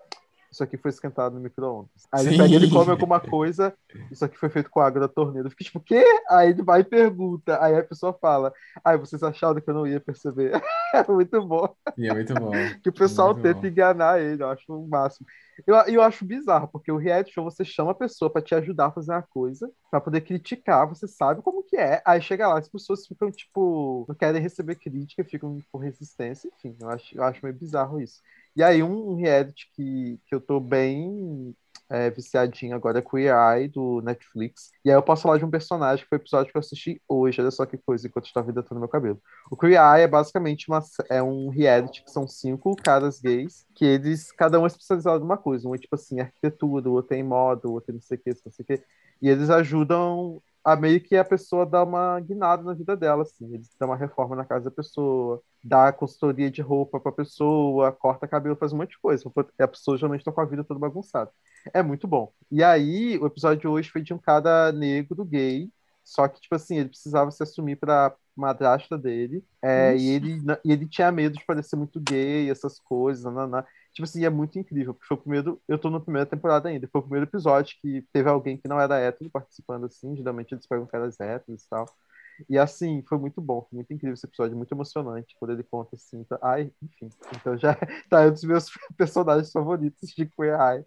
Isso 0.51 0.63
aqui 0.63 0.77
foi 0.77 0.89
esquentado 0.89 1.35
no 1.35 1.41
micro-ondas. 1.41 2.07
Aí 2.11 2.25
ele 2.27 2.37
pega, 2.37 2.55
ele 2.55 2.69
come 2.69 2.89
alguma 2.91 3.19
coisa, 3.19 3.73
isso 4.11 4.25
aqui 4.25 4.37
foi 4.37 4.49
feito 4.49 4.69
com 4.69 4.79
água 4.79 5.01
da 5.01 5.07
torneira. 5.07 5.47
Eu 5.47 5.51
fico 5.51 5.63
tipo, 5.63 5.79
o 5.79 5.81
quê? 5.81 6.03
Aí 6.29 6.49
ele 6.49 6.63
vai 6.63 6.81
e 6.81 6.83
pergunta. 6.83 7.63
Aí 7.63 7.75
a 7.75 7.83
pessoa 7.83 8.13
fala, 8.13 8.51
ai, 8.83 8.97
vocês 8.97 9.21
acharam 9.21 9.61
que 9.61 9.69
eu 9.69 9.73
não 9.73 9.87
ia 9.87 9.99
perceber? 9.99 10.51
É 10.91 11.07
muito 11.07 11.39
bom. 11.45 11.75
E 11.95 12.07
é 12.07 12.13
muito 12.13 12.35
bom. 12.35 12.51
Que 12.81 12.89
o 12.89 12.93
pessoal 12.93 13.35
Muito 13.35 13.43
tenta 13.43 13.61
bom. 13.61 13.67
enganar 13.67 14.19
ele, 14.19 14.41
eu 14.41 14.49
acho 14.49 14.73
o 14.73 14.87
máximo. 14.87 15.27
Eu, 15.67 15.75
eu 15.87 16.01
acho 16.01 16.25
bizarro, 16.25 16.67
porque 16.67 16.91
o 16.91 16.97
reality 16.97 17.31
show 17.33 17.43
você 17.43 17.63
chama 17.65 17.91
a 17.91 17.95
pessoa 17.95 18.31
pra 18.31 18.41
te 18.41 18.55
ajudar 18.55 18.87
a 18.87 18.91
fazer 18.91 19.11
uma 19.11 19.21
coisa, 19.21 19.69
pra 19.91 20.01
poder 20.01 20.21
criticar, 20.21 20.87
você 20.87 21.07
sabe 21.07 21.41
como 21.41 21.63
que 21.63 21.75
é. 21.77 22.01
Aí 22.05 22.21
chega 22.21 22.47
lá, 22.47 22.57
as 22.57 22.69
pessoas 22.69 23.05
ficam, 23.05 23.29
tipo, 23.31 24.05
não 24.07 24.15
querem 24.15 24.41
receber 24.41 24.75
crítica, 24.75 25.23
ficam 25.23 25.59
com 25.71 25.77
resistência, 25.77 26.49
enfim, 26.57 26.75
eu 26.79 26.89
acho, 26.89 27.15
eu 27.15 27.23
acho 27.23 27.39
meio 27.43 27.55
bizarro 27.55 28.01
isso. 28.01 28.21
E 28.55 28.63
aí, 28.63 28.83
um, 28.83 29.15
reality 29.15 29.69
que, 29.73 30.19
que 30.25 30.35
eu 30.35 30.41
tô 30.41 30.59
bem 30.59 31.55
é, 31.89 32.09
viciadinho 32.09 32.75
agora 32.75 32.99
é 32.99 33.01
Queer 33.01 33.33
Eye, 33.33 33.67
do 33.67 34.01
Netflix. 34.01 34.71
E 34.85 34.89
aí 34.89 34.95
eu 34.95 35.01
posso 35.01 35.23
falar 35.23 35.37
de 35.37 35.45
um 35.45 35.49
personagem 35.49 36.03
que 36.03 36.09
foi 36.09 36.17
o 36.17 36.21
episódio 36.21 36.51
que 36.51 36.57
eu 36.57 36.59
assisti 36.59 37.01
hoje, 37.07 37.41
olha 37.41 37.51
só 37.51 37.65
que 37.65 37.77
coisa, 37.77 38.07
enquanto 38.07 38.27
estava 38.27 38.49
hidratando 38.49 38.79
meu 38.79 38.89
cabelo. 38.89 39.19
O 39.49 39.57
Queer 39.57 39.81
Eye 39.81 40.03
é 40.03 40.07
basicamente 40.07 40.67
uma, 40.69 40.81
é 41.09 41.21
um 41.21 41.49
reality 41.49 42.03
que 42.03 42.11
são 42.11 42.27
cinco 42.27 42.75
caras 42.75 43.19
gays, 43.19 43.65
que 43.75 43.85
eles, 43.85 44.31
cada 44.31 44.59
um 44.59 44.65
é 44.65 44.67
especializado 44.67 45.21
numa 45.21 45.37
coisa. 45.37 45.67
Um 45.67 45.73
é 45.73 45.77
tipo 45.77 45.95
assim, 45.95 46.19
arquitetura, 46.19 46.89
o 46.89 46.93
outro 46.93 47.15
é 47.15 47.19
em 47.19 47.23
moda, 47.23 47.67
o 47.67 47.73
outro 47.73 47.91
é 47.91 47.93
não 47.93 48.01
sei 48.01 48.17
o 48.17 48.21
que, 48.21 48.29
não 48.29 48.51
sei 48.51 48.63
o 48.63 48.65
que. 48.65 48.83
E 49.21 49.29
eles 49.29 49.49
ajudam 49.49 50.41
a 50.71 50.75
meio 50.75 51.01
que 51.01 51.15
a 51.15 51.25
pessoa 51.25 51.65
dar 51.65 51.83
uma 51.83 52.19
guinada 52.19 52.63
na 52.63 52.73
vida 52.73 52.95
dela, 52.95 53.23
assim. 53.23 53.53
Eles 53.53 53.69
dão 53.79 53.89
uma 53.89 53.97
reforma 53.97 54.35
na 54.35 54.45
casa 54.45 54.65
da 54.65 54.71
pessoa, 54.71 55.41
dá 55.63 55.91
consultoria 55.91 56.51
de 56.51 56.61
roupa 56.61 56.99
pra 56.99 57.11
pessoa, 57.11 57.91
corta 57.91 58.27
cabelo, 58.27 58.55
faz 58.55 58.73
um 58.73 58.77
monte 58.77 58.91
de 58.91 58.99
coisa. 58.99 59.23
A 59.59 59.67
pessoa 59.67 59.97
geralmente 59.97 60.23
tá 60.23 60.31
com 60.31 60.41
a 60.41 60.45
vida 60.45 60.63
toda 60.63 60.79
bagunçada. 60.79 61.31
É 61.73 61.81
muito 61.81 62.07
bom. 62.07 62.31
E 62.51 62.63
aí, 62.63 63.17
o 63.17 63.25
episódio 63.25 63.61
de 63.61 63.67
hoje 63.67 63.89
foi 63.89 64.01
de 64.01 64.13
um 64.13 64.17
cara 64.17 64.71
negro, 64.71 65.25
gay, 65.25 65.69
só 66.03 66.27
que, 66.27 66.41
tipo 66.41 66.55
assim, 66.55 66.77
ele 66.77 66.89
precisava 66.89 67.29
se 67.31 67.43
assumir 67.43 67.75
pra 67.75 68.15
madrasta 68.35 68.97
dele, 68.97 69.43
é, 69.61 69.95
e, 69.97 70.09
ele, 70.09 70.41
e 70.63 70.71
ele 70.71 70.87
tinha 70.87 71.11
medo 71.11 71.37
de 71.37 71.45
parecer 71.45 71.75
muito 71.75 71.99
gay, 71.99 72.49
essas 72.49 72.79
coisas, 72.79 73.23
nananá. 73.23 73.65
Tipo 73.93 74.03
assim, 74.05 74.23
é 74.25 74.29
muito 74.29 74.57
incrível, 74.59 74.93
porque 74.93 75.07
foi 75.07 75.17
o 75.17 75.21
primeiro, 75.21 75.61
eu 75.67 75.77
tô 75.79 75.89
na 75.89 75.99
primeira 75.99 76.25
temporada 76.29 76.69
ainda, 76.69 76.87
foi 76.91 76.99
o 77.01 77.03
primeiro 77.03 77.25
episódio 77.27 77.75
que 77.81 78.01
teve 78.13 78.29
alguém 78.29 78.57
que 78.57 78.67
não 78.67 78.79
era 78.79 78.99
hétero 78.99 79.29
participando, 79.31 79.85
assim, 79.85 80.15
geralmente 80.15 80.53
eles 80.53 80.67
pegam 80.67 80.85
caras 80.87 81.19
héteros 81.19 81.63
e 81.63 81.69
tal. 81.69 81.85
E 82.49 82.57
assim, 82.57 83.03
foi 83.07 83.17
muito 83.17 83.41
bom, 83.41 83.61
foi 83.69 83.77
muito 83.77 83.93
incrível 83.93 84.13
esse 84.13 84.25
episódio, 84.25 84.55
muito 84.55 84.71
emocionante, 84.73 85.35
quando 85.39 85.51
ele 85.51 85.63
conta 85.63 85.95
assim, 85.95 86.23
tá- 86.23 86.39
ai, 86.41 86.71
enfim, 86.81 87.09
então 87.35 87.57
já 87.57 87.75
tá 88.09 88.21
um 88.27 88.31
dos 88.31 88.43
meus 88.43 88.65
personagens 88.97 89.51
favoritos 89.51 90.09
de 90.11 90.25
Queer 90.25 90.57
Eye, 90.59 90.85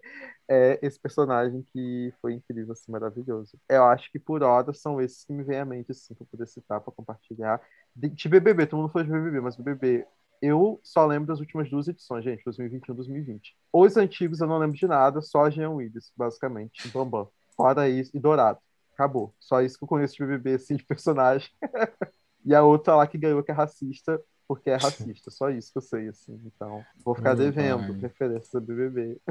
é 0.49 0.79
esse 0.81 0.99
personagem 0.99 1.63
que 1.73 2.13
foi 2.21 2.33
incrível, 2.33 2.73
assim, 2.73 2.91
maravilhoso. 2.91 3.57
Eu 3.69 3.83
acho 3.85 4.11
que 4.11 4.19
por 4.19 4.43
hora 4.43 4.73
são 4.73 4.99
esses 5.01 5.23
que 5.25 5.33
me 5.33 5.43
vêm 5.43 5.59
à 5.59 5.65
mente, 5.65 5.91
assim, 5.91 6.13
pra 6.15 6.25
poder 6.25 6.47
citar, 6.47 6.81
pra 6.81 6.91
compartilhar. 6.93 7.61
De, 7.95 8.09
de 8.09 8.29
BBB, 8.29 8.65
todo 8.67 8.79
mundo 8.81 8.91
foi 8.91 9.03
de 9.03 9.11
BBB, 9.11 9.41
mas 9.41 9.55
BBB, 9.55 10.07
eu 10.43 10.77
só 10.83 11.05
lembro 11.05 11.27
das 11.27 11.39
últimas 11.39 11.69
duas 11.69 11.87
edições, 11.87 12.21
gente, 12.25 12.43
2021 12.43 12.93
e 12.93 12.97
2020. 12.97 13.55
Os 13.71 13.95
antigos 13.95 14.41
eu 14.41 14.47
não 14.47 14.57
lembro 14.57 14.75
de 14.75 14.85
nada, 14.85 15.21
só 15.21 15.49
Jean 15.49 15.69
Willis, 15.71 16.11
basicamente, 16.17 16.89
Bambam. 16.89 17.29
Fora 17.55 17.87
isso, 17.87 18.11
e 18.13 18.19
Dourado. 18.19 18.59
Acabou. 18.93 19.33
Só 19.39 19.61
isso 19.61 19.77
que 19.77 19.85
eu 19.85 19.87
conheço 19.87 20.15
de 20.15 20.25
BBB, 20.25 20.55
assim, 20.55 20.75
de 20.75 20.83
personagem. 20.83 21.49
e 22.43 22.53
a 22.53 22.61
outra 22.61 22.93
lá 22.93 23.07
que 23.07 23.17
ganhou, 23.17 23.41
que 23.41 23.51
é 23.51 23.53
racista, 23.53 24.21
porque 24.45 24.69
é 24.69 24.75
racista. 24.75 25.31
Só 25.31 25.49
isso 25.49 25.71
que 25.71 25.77
eu 25.77 25.81
sei, 25.81 26.09
assim. 26.09 26.37
Então, 26.45 26.83
vou 27.05 27.15
ficar 27.15 27.35
devendo 27.35 27.93
referências 27.93 28.51
do 28.51 28.59
BBB. 28.59 29.21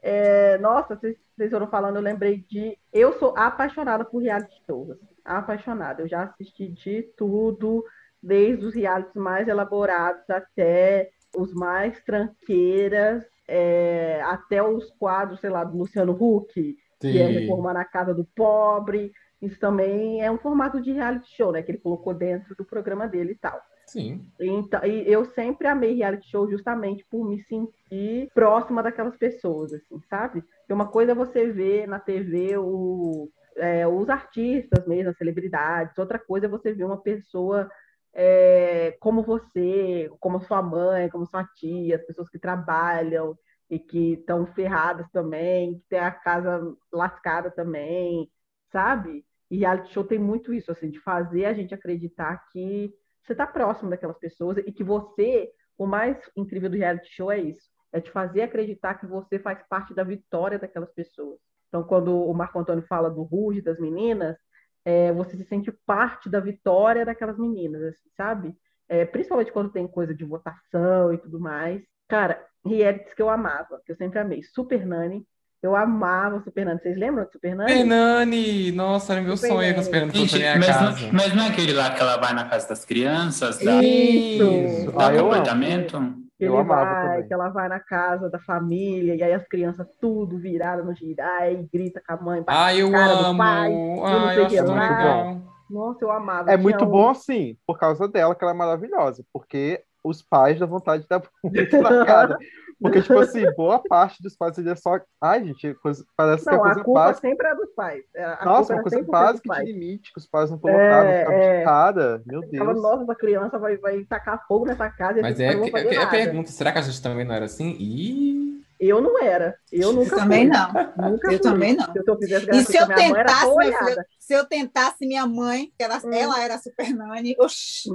É, 0.00 0.56
nossa, 0.58 0.94
vocês, 0.94 1.16
vocês 1.36 1.50
foram 1.50 1.66
falando, 1.66 1.96
eu 1.96 2.02
lembrei 2.02 2.38
de. 2.48 2.78
Eu 2.92 3.18
sou 3.18 3.34
apaixonada 3.36 4.04
por 4.04 4.22
reality 4.22 4.54
shows. 4.64 4.92
Assim, 4.92 5.08
apaixonada. 5.24 6.02
Eu 6.02 6.08
já 6.08 6.22
assisti 6.22 6.68
de 6.68 7.02
tudo, 7.16 7.84
desde 8.24 8.64
os 8.64 8.74
realities 8.74 9.14
mais 9.14 9.46
elaborados 9.46 10.28
até 10.28 11.10
os 11.36 11.52
mais 11.52 12.02
tranqueiras, 12.02 13.24
é, 13.46 14.22
até 14.22 14.62
os 14.62 14.90
quadros, 14.92 15.40
sei 15.40 15.50
lá, 15.50 15.64
do 15.64 15.76
Luciano 15.76 16.12
Huck, 16.12 16.52
Sim. 16.54 16.76
que 16.98 17.18
é 17.18 17.26
Reformar 17.26 17.74
na 17.74 17.84
Casa 17.84 18.14
do 18.14 18.24
Pobre. 18.24 19.12
Isso 19.42 19.58
também 19.60 20.22
é 20.22 20.30
um 20.30 20.38
formato 20.38 20.80
de 20.80 20.92
reality 20.92 21.28
show, 21.36 21.52
né? 21.52 21.62
Que 21.62 21.72
ele 21.72 21.78
colocou 21.78 22.14
dentro 22.14 22.54
do 22.56 22.64
programa 22.64 23.06
dele 23.06 23.32
e 23.32 23.36
tal. 23.36 23.60
Sim. 23.86 24.24
Então, 24.40 24.82
e 24.84 25.10
eu 25.10 25.26
sempre 25.26 25.68
amei 25.68 25.94
reality 25.94 26.30
show 26.30 26.50
justamente 26.50 27.04
por 27.10 27.28
me 27.28 27.42
sentir 27.42 28.30
próxima 28.34 28.82
daquelas 28.82 29.16
pessoas, 29.16 29.74
assim, 29.74 30.00
sabe? 30.08 30.42
Porque 30.60 30.72
uma 30.72 30.88
coisa 30.88 31.12
é 31.12 31.14
você 31.14 31.50
ver 31.50 31.86
na 31.86 31.98
TV 31.98 32.56
o, 32.56 33.28
é, 33.56 33.86
os 33.86 34.08
artistas 34.08 34.86
mesmo, 34.86 35.10
as 35.10 35.18
celebridades, 35.18 35.98
outra 35.98 36.18
coisa 36.18 36.46
é 36.46 36.48
você 36.48 36.72
ver 36.72 36.84
uma 36.84 36.96
pessoa 36.96 37.68
é, 38.14 38.96
como 39.00 39.22
você, 39.22 40.10
como 40.20 40.40
sua 40.44 40.62
mãe, 40.62 41.08
como 41.08 41.26
sua 41.26 41.44
tia, 41.44 41.96
as 41.96 42.04
pessoas 42.06 42.28
que 42.30 42.38
trabalham 42.38 43.36
e 43.68 43.78
que 43.78 44.14
estão 44.14 44.46
ferradas 44.46 45.06
também, 45.10 45.78
que 45.78 45.84
tem 45.88 45.98
a 45.98 46.10
casa 46.10 46.74
lascada 46.92 47.50
também, 47.50 48.30
sabe? 48.70 49.24
E 49.50 49.58
reality 49.58 49.92
show 49.92 50.04
tem 50.04 50.18
muito 50.18 50.54
isso, 50.54 50.70
assim, 50.70 50.90
de 50.90 51.00
fazer 51.00 51.46
a 51.46 51.52
gente 51.52 51.74
acreditar 51.74 52.46
que 52.50 52.94
você 53.22 53.32
está 53.32 53.46
próximo 53.46 53.90
daquelas 53.90 54.18
pessoas 54.18 54.58
e 54.58 54.72
que 54.72 54.84
você, 54.84 55.50
o 55.76 55.86
mais 55.86 56.16
incrível 56.36 56.70
do 56.70 56.76
reality 56.76 57.08
show 57.14 57.32
é 57.32 57.40
isso, 57.40 57.68
é 57.92 58.00
te 58.00 58.10
fazer 58.10 58.42
acreditar 58.42 58.94
que 58.94 59.06
você 59.06 59.38
faz 59.38 59.62
parte 59.68 59.94
da 59.94 60.04
vitória 60.04 60.58
daquelas 60.58 60.92
pessoas. 60.92 61.38
Então, 61.68 61.82
quando 61.82 62.16
o 62.16 62.32
Marco 62.32 62.58
Antônio 62.58 62.84
fala 62.86 63.10
do 63.10 63.22
Ruge, 63.22 63.60
das 63.60 63.78
meninas, 63.80 64.36
é, 64.84 65.12
você 65.12 65.36
se 65.36 65.44
sente 65.44 65.72
parte 65.86 66.28
da 66.28 66.40
vitória 66.40 67.04
daquelas 67.04 67.38
meninas, 67.38 67.82
assim, 67.82 68.10
sabe? 68.16 68.54
É, 68.88 69.04
principalmente 69.04 69.52
quando 69.52 69.72
tem 69.72 69.88
coisa 69.88 70.14
de 70.14 70.24
votação 70.24 71.12
e 71.12 71.18
tudo 71.18 71.40
mais. 71.40 71.82
Cara, 72.08 72.44
realities 72.64 73.14
que 73.14 73.22
eu 73.22 73.30
amava, 73.30 73.80
que 73.84 73.92
eu 73.92 73.96
sempre 73.96 74.18
amei. 74.18 74.42
Super 74.42 74.86
Nani, 74.86 75.26
eu 75.62 75.74
amava 75.74 76.36
o 76.36 76.44
Super 76.44 76.66
Nani. 76.66 76.80
Vocês 76.80 76.96
lembram 76.96 77.24
do 77.24 77.32
Super 77.32 77.56
Nani? 77.56 77.70
Super 77.72 77.86
Nani! 77.86 78.72
Nossa, 78.72 79.14
era 79.14 79.22
meu 79.22 79.36
Super 79.36 79.48
sonho 79.48 79.74
com 79.74 79.80
o 79.80 79.84
Super 79.84 80.06
Nani 80.06 80.26
Gente, 80.26 80.58
mas, 80.58 80.66
casa. 80.66 81.06
Não, 81.06 81.12
mas 81.12 81.34
não 81.34 81.44
é 81.44 81.48
aquele 81.48 81.72
lá 81.72 81.90
que 81.90 82.00
ela 82.00 82.18
vai 82.18 82.34
na 82.34 82.48
casa 82.48 82.68
das 82.68 82.84
crianças? 82.84 83.58
Da... 83.58 83.82
Isso! 83.82 84.92
Dá 84.92 85.08
ah, 85.08 85.18
comportamento? 85.18 86.23
Que 86.50 86.56
ele 86.56 86.64
vai, 86.64 87.22
que 87.24 87.34
ela 87.34 87.48
vai 87.48 87.68
na 87.68 87.80
casa 87.80 88.30
da 88.30 88.38
família, 88.38 89.14
e 89.14 89.22
aí 89.22 89.32
as 89.32 89.46
crianças 89.46 89.86
tudo 90.00 90.38
viradas 90.38 90.84
no 90.84 90.94
girar, 90.94 91.50
e 91.50 91.68
grita 91.72 92.02
com 92.06 92.14
a 92.14 92.16
mãe, 92.16 92.44
ah, 92.46 92.74
eu 92.74 92.90
cara 92.90 93.12
amo. 93.12 93.32
do 93.32 93.38
pai, 93.38 93.72
ah, 94.04 94.34
eu 94.34 94.46
acho 94.46 94.56
muito 94.56 94.94
bom. 95.02 95.54
Nossa, 95.70 96.04
eu 96.04 96.10
amava. 96.10 96.52
É 96.52 96.56
muito 96.56 96.84
um... 96.84 96.88
bom, 96.88 97.10
assim, 97.10 97.56
por 97.66 97.78
causa 97.78 98.06
dela, 98.06 98.34
que 98.34 98.44
ela 98.44 98.52
é 98.52 98.56
maravilhosa, 98.56 99.24
porque 99.32 99.82
os 100.04 100.22
pais 100.22 100.58
dão 100.58 100.68
vontade 100.68 101.02
de 101.02 101.08
dar 101.08 101.22
muito 101.42 101.80
na 101.80 102.04
cara. 102.04 102.38
Porque, 102.80 103.02
tipo 103.02 103.18
assim, 103.18 103.44
boa 103.56 103.80
parte 103.80 104.22
dos 104.22 104.36
pais 104.36 104.58
é 104.58 104.74
só. 104.74 105.00
Ai, 105.20 105.44
gente, 105.44 105.74
coisa... 105.74 106.04
parece 106.16 106.46
não, 106.46 106.52
que 106.52 106.58
é 106.58 106.62
coisa 106.62 106.80
a 106.80 106.84
culpa 106.84 107.00
básica. 107.00 107.28
sempre 107.28 107.46
é 107.46 107.54
dos 107.54 107.70
pais. 107.74 108.04
A 108.16 108.44
Nossa, 108.44 108.74
uma 108.74 108.82
coisa 108.82 109.02
básica 109.02 109.54
de 109.56 109.72
limite 109.72 110.12
que 110.12 110.18
os 110.18 110.26
pais 110.26 110.50
não 110.50 110.58
colocaram, 110.58 111.08
é, 111.08 111.18
ficava 111.20 111.38
é... 111.38 111.58
de 111.58 111.64
cara. 111.64 112.22
Meu 112.26 112.40
Deus. 112.40 112.50
Ficava, 112.50 112.74
nossa, 112.74 113.12
a 113.12 113.14
criança 113.14 113.58
vai, 113.58 113.76
vai 113.76 114.04
tacar 114.04 114.46
fogo 114.46 114.66
nessa 114.66 114.90
casa. 114.90 115.20
Mas 115.20 115.40
é, 115.40 115.54
que, 115.54 115.76
é, 115.76 116.02
a 116.02 116.06
pergunta: 116.06 116.50
será 116.50 116.72
que 116.72 116.78
a 116.78 116.82
gente 116.82 117.02
também 117.02 117.24
não 117.24 117.34
era 117.34 117.44
assim? 117.44 117.76
Ih. 117.78 118.53
Eu 118.80 119.00
não 119.00 119.22
era. 119.22 119.56
Eu 119.72 119.92
nunca 119.92 120.16
eu 120.16 120.18
também 120.18 120.48
não. 120.48 120.68
Nunca 120.96 121.32
eu 121.32 121.38
fui. 121.38 121.38
também 121.38 121.76
não. 121.76 121.84
Se 121.84 121.98
eu 121.98 122.18
e 122.52 122.64
se 122.64 122.76
eu 122.76 122.86
tentasse, 122.86 123.54
filha, 123.78 124.06
se 124.18 124.32
eu 124.34 124.44
tentasse 124.44 125.06
minha 125.06 125.26
mãe, 125.26 125.72
que 125.76 125.82
ela, 125.82 125.98
hum. 125.98 126.12
ela 126.12 126.42
era 126.42 126.58
super 126.58 126.94
nani, 126.94 127.36
oxi, 127.38 127.88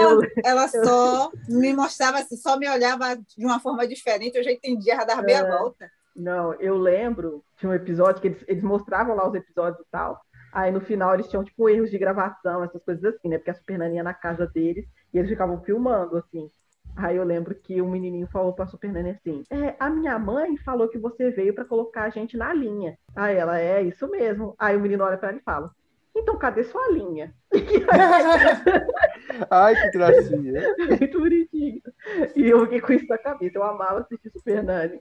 eu, 0.00 0.20
ela 0.44 0.66
só 0.68 1.30
me 1.48 1.74
mostrava 1.74 2.18
assim, 2.18 2.36
só 2.36 2.58
me 2.58 2.68
olhava 2.68 3.16
de 3.16 3.44
uma 3.44 3.60
forma 3.60 3.86
diferente, 3.86 4.36
eu 4.36 4.44
já 4.44 4.50
entendia, 4.50 4.96
já 4.96 5.04
dava 5.04 5.30
é. 5.30 5.58
volta. 5.58 5.90
Não, 6.14 6.54
eu 6.54 6.76
lembro 6.76 7.44
de 7.58 7.66
um 7.66 7.72
episódio 7.72 8.20
que 8.20 8.28
eles, 8.28 8.44
eles 8.46 8.62
mostravam 8.62 9.14
lá 9.14 9.28
os 9.28 9.34
episódios 9.34 9.80
e 9.80 9.90
tal. 9.90 10.20
Aí 10.52 10.72
no 10.72 10.80
final 10.80 11.14
eles 11.14 11.28
tinham 11.28 11.44
tipo 11.44 11.68
erros 11.68 11.90
de 11.90 11.98
gravação, 11.98 12.64
essas 12.64 12.82
coisas 12.82 13.04
assim, 13.04 13.28
né? 13.28 13.38
Porque 13.38 13.50
a 13.50 13.54
Super 13.54 13.78
Nani 13.78 13.96
ia 13.96 14.02
na 14.02 14.14
casa 14.14 14.46
deles 14.46 14.84
e 15.14 15.18
eles 15.18 15.30
ficavam 15.30 15.62
filmando, 15.62 16.16
assim. 16.16 16.50
Aí 16.96 17.16
eu 17.16 17.24
lembro 17.24 17.54
que 17.54 17.80
o 17.80 17.86
um 17.86 17.90
menininho 17.90 18.26
falou 18.26 18.52
pra 18.52 18.66
Super 18.66 18.92
Nene 18.92 19.10
assim: 19.10 19.42
é, 19.50 19.74
a 19.78 19.88
minha 19.88 20.18
mãe 20.18 20.56
falou 20.58 20.88
que 20.88 20.98
você 20.98 21.30
veio 21.30 21.54
para 21.54 21.64
colocar 21.64 22.04
a 22.04 22.10
gente 22.10 22.36
na 22.36 22.52
linha. 22.52 22.98
Aí 23.16 23.36
ela, 23.36 23.58
é 23.60 23.82
isso 23.82 24.08
mesmo. 24.08 24.54
Aí 24.58 24.76
o 24.76 24.80
menino 24.80 25.04
olha 25.04 25.16
para 25.16 25.30
ela 25.30 25.38
e 25.38 25.42
fala: 25.42 25.70
então 26.14 26.36
cadê 26.36 26.64
sua 26.64 26.90
linha? 26.90 27.34
Ai, 29.50 29.74
que 29.74 29.90
gracinha. 29.90 30.74
Muito 30.98 31.20
bonitinho. 31.20 31.80
E 32.34 32.50
eu 32.50 32.60
fiquei 32.64 32.80
com 32.80 32.92
isso 32.92 33.06
na 33.08 33.18
cabeça. 33.18 33.58
Eu 33.58 33.62
amava 33.62 34.00
assistir 34.00 34.30
Super 34.30 34.62
Nani. 34.62 35.00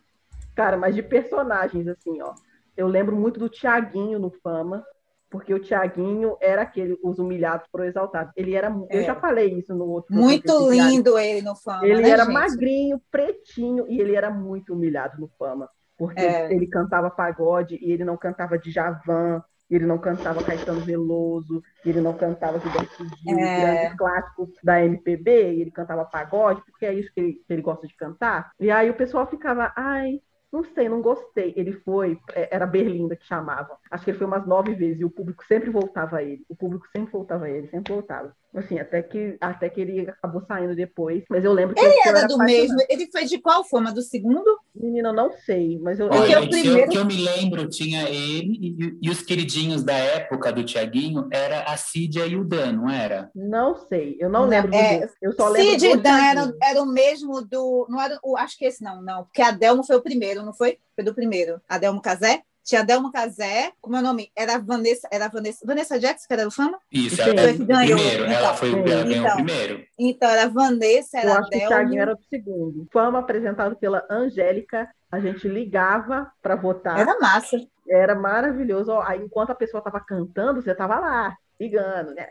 Cara, 0.56 0.78
mas 0.78 0.95
de 0.95 1.02
personagens, 1.02 1.88
assim, 1.88 2.21
ó. 2.21 2.34
Eu 2.78 2.88
lembro 2.88 3.15
muito 3.15 3.39
do 3.39 3.49
Tiaguinho 3.49 4.19
no 4.19 4.30
Fama 4.30 4.86
porque 5.30 5.54
o 5.54 5.60
Tiaguinho 5.60 6.36
era 6.42 6.63
aquele, 6.63 6.98
os 7.04 7.20
humilhados 7.20 7.68
pro 7.72 7.84
exaltado. 7.84 8.32
Ele 8.36 8.56
era, 8.56 8.68
é. 8.89 9.00
eu 9.00 9.04
já 9.04 9.15
falei 9.15 9.54
isso 9.54 9.74
no 9.76 9.86
outro. 9.86 10.15
Muito 10.15 10.70
lindo 10.72 11.18
ele 11.18 11.42
no 11.42 11.56
Fama. 11.56 11.86
Ele 11.86 12.02
né, 12.02 12.10
era 12.10 12.26
gente? 12.26 12.34
magrinho, 12.34 13.02
pretinho 13.12 13.86
e 13.88 14.00
ele 14.00 14.15
era 14.15 14.32
muito 14.32 14.74
humilhado 14.74 15.20
no 15.20 15.28
Fama, 15.38 15.70
porque 15.98 16.22
é. 16.22 16.52
ele 16.52 16.68
cantava 16.68 17.10
pagode 17.10 17.78
e 17.82 17.92
ele 17.92 18.04
não 18.04 18.18
cantava 18.18 18.58
de 18.58 18.72
Javan, 18.72 19.44
ele 19.70 19.86
não 19.86 20.00
cantava 20.00 20.44
Caetano 20.44 20.80
Veloso, 20.82 21.62
ele 21.86 22.02
não 22.02 22.13
cantava 22.13 22.60
Gilberto 22.60 23.04
Gil, 23.04 23.38
é. 23.38 23.62
grandes 23.62 23.98
clássicos 23.98 24.50
da 24.63 24.84
MPB, 24.84 25.32
ele 25.32 25.72
cantava 25.72 26.04
pagode, 26.06 26.63
porque 26.65 26.88
é 26.88 26.94
isso 26.94 27.12
que 27.13 27.20
ele, 27.20 27.34
que 27.34 27.54
ele 27.54 27.62
gosta 27.62 27.86
de 27.88 27.96
cantar. 27.96 28.52
E 28.60 28.72
aí 28.72 28.89
o 28.89 28.96
pessoal 28.96 29.28
ficava, 29.28 29.72
ai, 29.76 30.20
não 30.52 30.64
sei, 30.64 30.90
não 30.90 31.02
gostei. 31.02 31.54
Ele 31.56 31.74
foi, 31.74 32.18
é, 32.34 32.50
era 32.56 32.66
Berlinda 32.66 33.16
que 33.16 33.26
chamava. 33.26 33.78
Acho 33.90 34.04
que 34.04 34.12
ele 34.12 34.18
foi 34.18 34.28
umas 34.28 34.46
nove 34.48 34.74
vezes 34.74 35.00
e 35.00 35.06
o 35.06 35.10
público 35.10 35.44
sempre 35.46 35.70
voltava 35.70 36.18
a 36.18 36.24
ele. 36.24 36.44
O 36.50 36.56
público 36.56 36.88
sempre 36.92 37.12
voltava 37.12 37.46
a 37.46 37.50
ele, 37.50 37.68
sempre 37.68 37.94
voltava. 37.94 38.36
Assim, 38.54 38.80
até 38.80 39.04
que, 39.04 39.38
até 39.40 39.70
que 39.70 39.80
ele 39.80 40.10
acabou 40.10 40.42
saindo 40.42 40.76
depois. 40.76 41.24
Mas 41.30 41.46
eu 41.46 41.54
lembro 41.54 41.76
que 41.76 41.82
ele 41.82 42.00
era, 42.04 42.20
era 42.20 42.28
do 42.28 42.38
mesmo. 42.40 42.78
Ele 42.90 43.08
foi 43.12 43.26
de 43.26 43.38
qual 43.38 43.64
forma? 43.64 43.94
Do 43.94 44.02
segundo? 44.02 44.60
Menina, 44.74 45.14
não 45.14 45.32
sei, 45.32 45.78
mas 45.80 46.00
eu. 46.00 46.08
Olha, 46.08 46.34
eu, 46.34 46.50
primeiro... 46.50 46.90
que 46.90 46.98
eu 46.98 47.06
me 47.06 47.24
lembro, 47.24 47.70
tinha 47.70 48.10
ele 48.10 48.58
e, 48.60 48.98
e, 49.04 49.10
os 49.10 49.22
queridinhos 49.22 49.84
da 49.84 49.94
época 49.94 50.52
do 50.52 50.64
Tiaguinho 50.64 51.28
era 51.32 51.62
a 51.64 51.78
Cídia 51.78 52.26
e 52.26 52.36
o 52.36 52.44
Dan, 52.44 52.74
não 52.74 52.90
era? 52.90 53.30
Não 53.36 53.76
sei, 53.76 54.18
eu 54.20 54.30
não, 54.30 54.42
não 54.42 54.50
lembro. 54.50 54.74
É, 54.74 55.08
eu 55.22 55.32
só 55.34 55.48
lembro. 55.50 55.80
Cid 55.80 55.86
e 55.86 55.98
Dan 55.98 56.18
era, 56.18 56.54
era 56.64 56.82
o 56.82 56.88
mesmo 56.88 57.42
do. 57.42 57.86
Não 57.88 58.02
era 58.02 58.18
o, 58.24 58.36
acho 58.36 58.58
que 58.58 58.66
esse 58.66 58.84
não, 58.84 59.02
não. 59.02 59.26
Porque 59.26 59.44
a 59.44 59.52
Delmo 59.52 59.84
foi 59.84 59.96
o 59.96 60.02
primeiro, 60.02 60.38
não 60.45 60.54
foi? 60.54 60.78
Foi 60.95 61.04
do 61.04 61.13
primeiro. 61.13 61.62
Adelmo 61.67 62.02
Casé? 62.02 62.43
Tinha 62.63 62.84
Delmo 62.84 63.12
Casé, 63.12 63.71
como 63.82 63.95
é 63.95 63.99
o 63.99 64.04
nome? 64.04 64.32
Era 64.36 64.60
Vanessa, 64.60 65.08
era 65.12 65.28
Vanessa, 65.28 65.65
Vanessa 65.65 65.99
Jackson, 65.99 66.28
que 66.28 66.34
era 66.34 66.43
do 66.43 66.52
Fama? 66.52 66.78
Isso, 66.91 67.19
ela 67.19 67.41
foi 67.41 67.58
ganhou. 67.58 67.97
Primeiro, 67.97 68.23
então, 68.23 68.38
ela 68.38 68.54
foi 68.54 68.69
ela 68.71 68.82
ganhou 68.84 69.12
então, 69.12 69.36
primeiro. 69.38 69.86
Então, 69.97 70.30
era 70.30 70.49
Vanessa, 70.49 71.17
era 71.17 71.30
Eu 71.30 71.34
acho 71.39 71.49
Delmo. 71.49 71.49
que 71.49 71.65
o 71.65 71.67
Thiaguinho 71.67 72.02
era 72.02 72.15
do 72.15 72.23
segundo. 72.30 72.88
Fama 72.93 73.19
apresentado 73.19 73.75
pela 73.75 74.06
Angélica, 74.08 74.88
a 75.12 75.19
gente 75.19 75.47
ligava 75.47 76.32
para 76.43 76.56
votar. 76.56 76.99
Era 76.99 77.17
massa. 77.19 77.58
Era 77.89 78.13
maravilhoso. 78.13 78.91
Aí, 79.02 79.19
enquanto 79.19 79.49
a 79.49 79.56
pessoa 79.56 79.80
estava 79.80 79.99
cantando, 79.99 80.62
você 80.62 80.71
estava 80.71 80.99
lá 80.99 81.36
ligando, 81.60 82.15
né? 82.15 82.26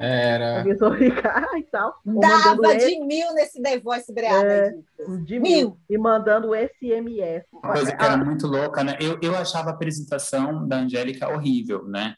Era. 0.00 0.60
A 0.60 0.64
pessoa 0.64 0.96
ficar 0.96 1.48
e 1.56 1.62
tal. 1.62 1.94
Dava 2.04 2.76
de 2.76 2.98
mil 3.00 3.32
nesse 3.34 3.62
The 3.62 3.78
Voice 3.78 4.12
breada. 4.12 4.46
É, 4.48 4.74
de 5.24 5.38
mil. 5.38 5.40
mil. 5.40 5.78
E 5.88 5.96
mandando 5.96 6.48
SMS. 6.54 7.44
Uma 7.52 7.72
coisa 7.72 7.94
que 7.94 8.04
era 8.04 8.16
muito 8.16 8.46
louca, 8.46 8.82
né? 8.82 8.96
Eu, 9.00 9.18
eu 9.22 9.36
achava 9.36 9.70
a 9.70 9.72
apresentação 9.72 10.66
da 10.66 10.78
Angélica 10.78 11.28
horrível, 11.28 11.84
né? 11.86 12.14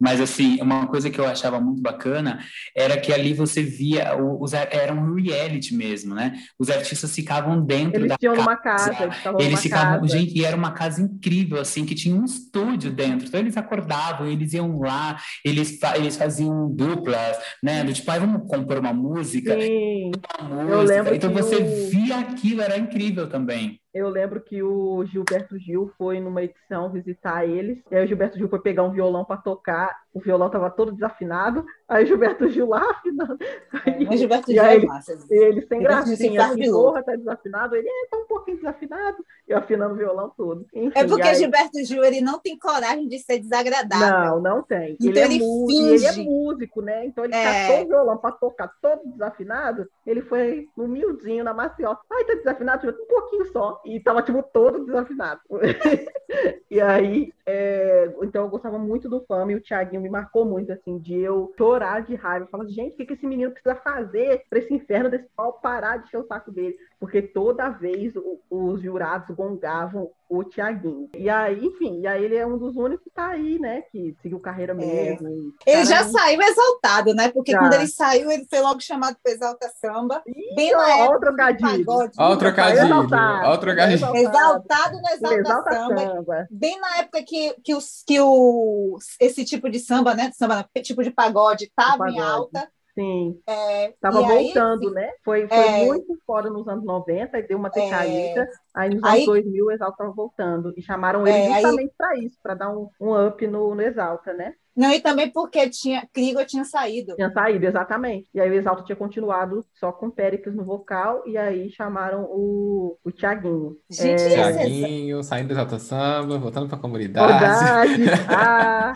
Mas, 0.00 0.20
assim, 0.20 0.60
uma 0.60 0.88
coisa 0.88 1.10
que 1.10 1.20
eu 1.20 1.26
achava 1.26 1.60
muito 1.60 1.80
bacana 1.80 2.40
era 2.74 2.98
que 3.00 3.12
ali 3.12 3.32
você 3.32 3.62
via, 3.62 4.16
os, 4.16 4.52
era 4.52 4.92
um 4.92 5.14
reality 5.14 5.74
mesmo, 5.74 6.14
né? 6.14 6.32
Os 6.58 6.70
artistas 6.70 7.14
ficavam 7.14 7.60
dentro 7.60 8.00
eles 8.00 8.08
da 8.08 8.16
tinham 8.16 8.34
casa. 8.34 8.48
Uma 8.48 8.56
casa 8.56 8.96
eles, 9.00 9.16
eles 9.38 9.60
ficavam, 9.60 10.00
casa. 10.00 10.18
gente, 10.18 10.36
e 10.36 10.44
era 10.44 10.56
uma 10.56 10.72
casa 10.72 11.00
incrível, 11.00 11.60
assim, 11.60 11.84
que 11.84 11.94
tinha 11.94 12.16
um 12.16 12.24
estúdio 12.24 12.90
dentro. 12.90 13.28
Então, 13.28 13.38
eles 13.38 13.56
acordavam, 13.56 14.26
eles 14.26 14.52
iam 14.52 14.78
lá, 14.80 15.16
eles 15.44 15.67
eles, 15.70 15.94
eles 15.96 16.16
faziam 16.16 16.70
duplas, 16.70 17.38
né? 17.62 17.84
Do 17.84 17.92
tipo, 17.92 18.10
ah, 18.10 18.18
vamos 18.18 18.48
compor 18.48 18.78
uma 18.78 18.92
música. 18.92 19.58
Sim. 19.60 20.12
Uma 20.40 20.62
música. 20.64 20.72
Eu 20.72 20.82
lembro 20.82 21.14
então 21.14 21.32
você 21.32 21.62
via 21.62 22.18
aquilo, 22.18 22.62
era 22.62 22.78
incrível 22.78 23.28
também. 23.28 23.80
Eu 23.94 24.08
lembro 24.10 24.40
que 24.40 24.62
o 24.62 25.02
Gilberto 25.06 25.58
Gil 25.58 25.90
foi 25.96 26.20
numa 26.20 26.42
edição 26.42 26.90
visitar 26.92 27.46
eles. 27.46 27.78
E 27.90 27.96
aí 27.96 28.04
o 28.04 28.06
Gilberto 28.06 28.36
Gil 28.36 28.48
foi 28.48 28.60
pegar 28.60 28.82
um 28.82 28.92
violão 28.92 29.24
para 29.24 29.38
tocar. 29.38 29.96
O 30.12 30.20
violão 30.20 30.50
tava 30.50 30.70
todo 30.70 30.92
desafinado. 30.92 31.64
Aí 31.88 32.04
o 32.04 32.06
Gilberto 32.06 32.48
Gil 32.50 32.68
lá 32.68 32.82
afinando. 32.90 33.38
É, 33.86 34.04
mas 34.04 34.20
Gilberto 34.20 34.50
E 34.50 34.54
Gil 34.54 34.62
aí 34.62 34.82
é 34.82 34.86
massa. 34.86 35.12
Ele 35.30 35.62
sem 35.66 35.78
Gilberto 35.80 36.06
Gil 36.08 36.16
se 36.16 36.28
gracinha, 36.28 36.64
assim, 36.64 36.70
porra, 36.72 37.02
tá 37.02 37.16
desafinado. 37.16 37.76
Ele 37.76 37.88
é, 37.88 38.06
tá 38.10 38.18
um 38.18 38.26
pouquinho 38.26 38.58
desafinado. 38.58 39.16
E 39.48 39.52
eu 39.52 39.58
afinando 39.58 39.94
o 39.94 39.96
violão 39.96 40.32
todo. 40.36 40.66
Enfim, 40.74 40.92
É 40.94 41.06
porque 41.06 41.22
aí- 41.22 41.34
Gilberto 41.36 41.82
Gil 41.84 42.04
ele 42.04 42.20
não 42.20 42.38
tem 42.38 42.58
coragem 42.58 43.08
de 43.08 43.18
ser 43.20 43.38
desagradável. 43.38 44.06
Não, 44.36 44.40
não 44.42 44.62
tem. 44.62 44.96
Então 45.00 45.08
ele, 45.08 45.18
é 45.18 45.24
ele 45.24 45.38
e 45.70 45.94
ele 45.94 46.06
é 46.06 46.12
músico, 46.12 46.82
né? 46.82 47.06
Então 47.06 47.24
ele 47.24 47.34
É. 47.34 47.68
catou 47.68 47.84
o 47.84 47.88
violão 47.88 48.18
para 48.18 48.32
tocar 48.32 48.70
todo 48.82 49.00
desafinado. 49.06 49.88
Ele 50.06 50.20
foi 50.20 50.68
humildinho 50.76 51.42
na 51.42 51.54
maciota. 51.54 52.00
Ai, 52.12 52.24
tá 52.24 52.34
desafinado, 52.34 52.88
um 52.90 53.06
pouquinho 53.06 53.46
só. 53.50 53.77
E 53.84 54.00
tava, 54.00 54.22
tipo, 54.22 54.42
todo 54.42 54.84
desafinado. 54.84 55.40
e 56.70 56.80
aí, 56.80 57.32
é, 57.46 58.12
então 58.22 58.44
eu 58.44 58.50
gostava 58.50 58.78
muito 58.78 59.08
do 59.08 59.24
Fama 59.26 59.52
e 59.52 59.54
o 59.56 59.62
Thiaguinho 59.62 60.02
me 60.02 60.10
marcou 60.10 60.44
muito, 60.44 60.72
assim, 60.72 60.98
de 60.98 61.18
eu 61.18 61.52
chorar 61.56 62.02
de 62.02 62.14
raiva. 62.14 62.44
Eu 62.44 62.50
falava, 62.50 62.68
gente, 62.68 62.94
o 62.94 62.96
que, 62.96 63.06
que 63.06 63.12
esse 63.14 63.26
menino 63.26 63.50
precisa 63.50 63.74
fazer 63.76 64.44
pra 64.48 64.58
esse 64.58 64.72
inferno 64.72 65.10
desse 65.10 65.28
pau 65.36 65.54
parar 65.54 65.98
de 65.98 66.04
encher 66.08 66.18
o 66.18 66.26
saco 66.26 66.50
dele? 66.50 66.76
Porque 67.00 67.22
toda 67.22 67.70
vez 67.70 68.12
os 68.50 68.82
jurados 68.82 69.34
gongavam 69.34 70.10
o 70.28 70.44
Thiaguinho. 70.44 71.08
E 71.16 71.28
aí, 71.30 71.64
enfim, 71.64 72.00
e 72.02 72.06
aí 72.06 72.22
ele 72.24 72.36
é 72.36 72.46
um 72.46 72.58
dos 72.58 72.76
únicos 72.76 73.02
que 73.04 73.10
tá 73.10 73.28
aí, 73.28 73.58
né? 73.58 73.82
Que 73.90 74.14
seguiu 74.20 74.38
carreira 74.40 74.74
mesmo. 74.74 75.28
e- 75.28 75.52
É. 75.66 75.72
Ele 75.78 75.84
já 75.86 76.04
saiu 76.04 76.40
exaltado, 76.42 77.14
né? 77.14 77.28
Porque 77.30 77.52
Já. 77.52 77.58
quando 77.58 77.72
ele 77.74 77.86
saiu, 77.86 78.30
ele 78.30 78.46
foi 78.48 78.60
logo 78.60 78.80
chamado 78.80 79.16
para 79.22 79.32
Exalta 79.32 79.68
Samba. 79.80 80.22
Bem 80.54 80.72
na 80.72 80.78
Ó, 80.78 80.88
época 80.88 81.16
o 81.16 81.20
trocadilho. 81.20 81.84
Ó 82.18 82.32
o 82.32 82.36
trocadilho, 82.36 82.84
exaltado, 82.84 83.46
ó 83.48 83.54
o 83.54 83.58
trocadilho. 83.58 84.16
Exaltado 84.16 85.00
no 85.00 85.08
Exalta, 85.08 85.34
Exalta 85.36 85.72
Samba. 85.72 85.96
samba. 86.00 86.46
Bem 86.50 86.78
na 86.80 86.98
época 86.98 87.22
que, 87.22 87.54
que, 87.64 87.74
os, 87.74 88.02
que 88.06 88.20
o, 88.20 88.98
esse 89.20 89.44
tipo 89.44 89.68
de 89.70 89.78
samba, 89.80 90.14
né? 90.14 90.30
Samba, 90.34 90.68
tipo 90.82 91.02
de 91.02 91.10
pagode 91.10 91.64
estava 91.64 92.08
em 92.10 92.16
pagode. 92.16 92.20
alta. 92.20 92.68
Sim. 92.98 93.40
É, 93.46 93.92
Tava 94.00 94.20
e 94.20 94.24
aí, 94.24 94.44
voltando, 94.46 94.90
né? 94.90 95.12
Foi, 95.24 95.46
foi 95.46 95.56
É. 95.56 95.86
muito 95.86 96.18
fora 96.26 96.50
nos 96.50 96.66
anos 96.66 96.84
90, 96.84 97.38
e 97.38 97.42
deu 97.46 97.56
uma 97.56 97.68
É. 97.68 97.70
decaída. 97.70 98.48
Aí 98.74 98.90
nos 98.90 99.04
Aí- 99.04 99.18
anos 99.22 99.26
2000 99.26 99.66
o 99.66 99.70
Exalta 99.70 99.98
tava 99.98 100.10
voltando. 100.10 100.74
E 100.76 100.82
chamaram 100.82 101.24
ele 101.24 101.38
É, 101.38 101.52
justamente 101.52 101.94
para 101.96 102.16
isso, 102.18 102.36
para 102.42 102.54
dar 102.54 102.70
um, 102.70 102.88
um 103.00 103.26
up 103.28 103.46
no, 103.46 103.72
no 103.72 103.80
Exalta, 103.82 104.32
né? 104.32 104.54
Não, 104.78 104.92
e 104.92 105.00
também 105.00 105.28
porque 105.32 105.68
tinha, 105.68 106.06
Krieger 106.12 106.46
tinha 106.46 106.64
saído. 106.64 107.16
Tinha 107.16 107.30
saído, 107.32 107.66
exatamente. 107.66 108.28
E 108.32 108.40
aí 108.40 108.48
o 108.48 108.54
Exalta 108.54 108.84
tinha 108.84 108.94
continuado 108.94 109.64
só 109.74 109.90
com 109.90 110.08
Péricles 110.08 110.54
no 110.54 110.64
vocal, 110.64 111.22
e 111.26 111.36
aí 111.36 111.68
chamaram 111.72 112.22
o, 112.30 112.96
o 113.04 113.10
Thiaguinho. 113.10 113.76
Gente, 113.90 114.22
É. 114.22 114.34
essa- 114.40 114.58
Tiaguinho, 114.58 115.22
saindo 115.24 115.48
do 115.48 115.54
Exalta 115.54 115.78
Samba, 115.80 116.38
voltando 116.38 116.68
pra 116.68 116.78
comunidade. 116.78 117.32
Verdade! 117.32 118.04
ah, 118.32 118.92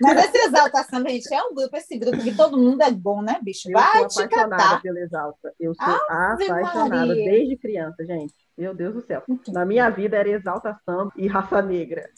Mas 0.00 0.18
esse 0.24 0.38
Exalta 0.46 0.82
Samba, 0.84 1.08
gente, 1.10 1.32
é 1.34 1.42
um 1.42 1.54
grupo, 1.54 1.76
esse 1.76 1.98
grupo 1.98 2.18
que 2.18 2.34
todo 2.34 2.58
mundo 2.58 2.82
é 2.82 2.90
bom, 2.90 3.22
né, 3.22 3.38
bicho? 3.42 3.68
Eu 3.70 3.72
Vai 3.78 4.08
sou 4.08 4.08
te 4.08 4.34
apaixonada 4.34 4.62
catar. 4.62 4.82
pelo 4.82 4.98
Exalta. 4.98 5.52
Eu 5.58 5.74
sou 5.74 5.94
Ave 6.10 6.44
apaixonada 6.44 7.06
Maria. 7.06 7.24
desde 7.24 7.56
criança, 7.56 8.04
gente. 8.04 8.34
Meu 8.60 8.74
Deus 8.74 8.92
do 8.94 9.00
céu. 9.00 9.22
Na 9.48 9.64
minha 9.64 9.88
vida 9.88 10.18
era 10.18 10.28
Exalta 10.28 10.76
Samba 10.84 11.10
e 11.16 11.26
Raça 11.26 11.62
Negra. 11.62 12.10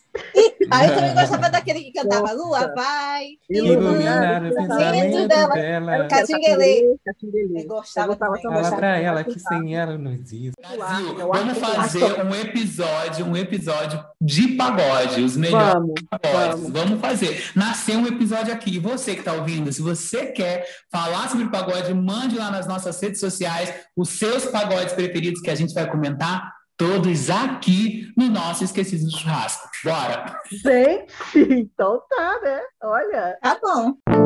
Aí 0.72 0.88
eu 0.88 0.94
também 0.96 1.14
gostava 1.14 1.48
daquele 1.48 1.80
que 1.84 1.92
cantava. 1.92 2.32
Lua 2.32 2.72
vai, 2.74 3.26
Iluminar 3.48 4.44
o 4.44 4.54
pensamento 4.54 5.28
dela. 5.28 5.54
dela. 5.54 6.08
Catinguelê. 6.08 6.96
Catinguelê. 7.04 7.62
Eu 7.62 7.68
gostava 7.68 8.06
Eu 8.12 8.16
gostava 8.16 8.40
também. 8.40 8.62
Fala 8.64 8.76
pra 8.76 8.98
ela 8.98 9.22
que 9.22 9.38
sem 9.38 9.76
ela 9.76 9.96
não 9.96 10.12
existe. 10.12 10.52
Brasil, 10.60 11.16
vamos 11.16 11.58
fazer 11.58 12.24
um 12.24 12.34
episódio, 12.34 13.24
um 13.24 13.36
episódio 13.36 14.04
de 14.20 14.48
pagode, 14.56 15.22
os 15.22 15.36
melhores 15.36 15.74
Vamos, 15.74 15.92
pagodes. 16.10 16.60
vamos. 16.60 16.72
Vamos 16.72 17.00
fazer. 17.00 17.50
Nasceu 17.54 18.00
um 18.00 18.06
episódio 18.08 18.52
aqui. 18.52 18.74
E 18.74 18.78
você 18.80 19.14
que 19.14 19.20
está 19.20 19.34
ouvindo, 19.34 19.72
se 19.72 19.80
você 19.80 20.26
quer 20.26 20.66
falar 20.90 21.28
sobre 21.28 21.48
pagode, 21.48 21.94
mande 21.94 22.36
lá 22.36 22.50
nas 22.50 22.66
nossas 22.66 23.00
redes 23.00 23.20
sociais 23.20 23.72
os 23.96 24.08
seus 24.08 24.46
pagodes 24.46 24.92
preferidos 24.92 25.40
que 25.40 25.50
a 25.50 25.54
gente 25.54 25.72
vai 25.72 25.88
comentar 25.88 26.31
todos 26.76 27.30
aqui 27.30 28.12
no 28.16 28.28
nosso 28.28 28.64
Esquecidos 28.64 29.04
do 29.04 29.18
Churrasco. 29.18 29.68
Bora! 29.84 30.40
Gente, 30.50 31.12
então 31.60 32.00
tá, 32.08 32.40
né? 32.42 32.60
Olha. 32.82 33.38
Tá 33.42 33.58
bom. 33.62 34.21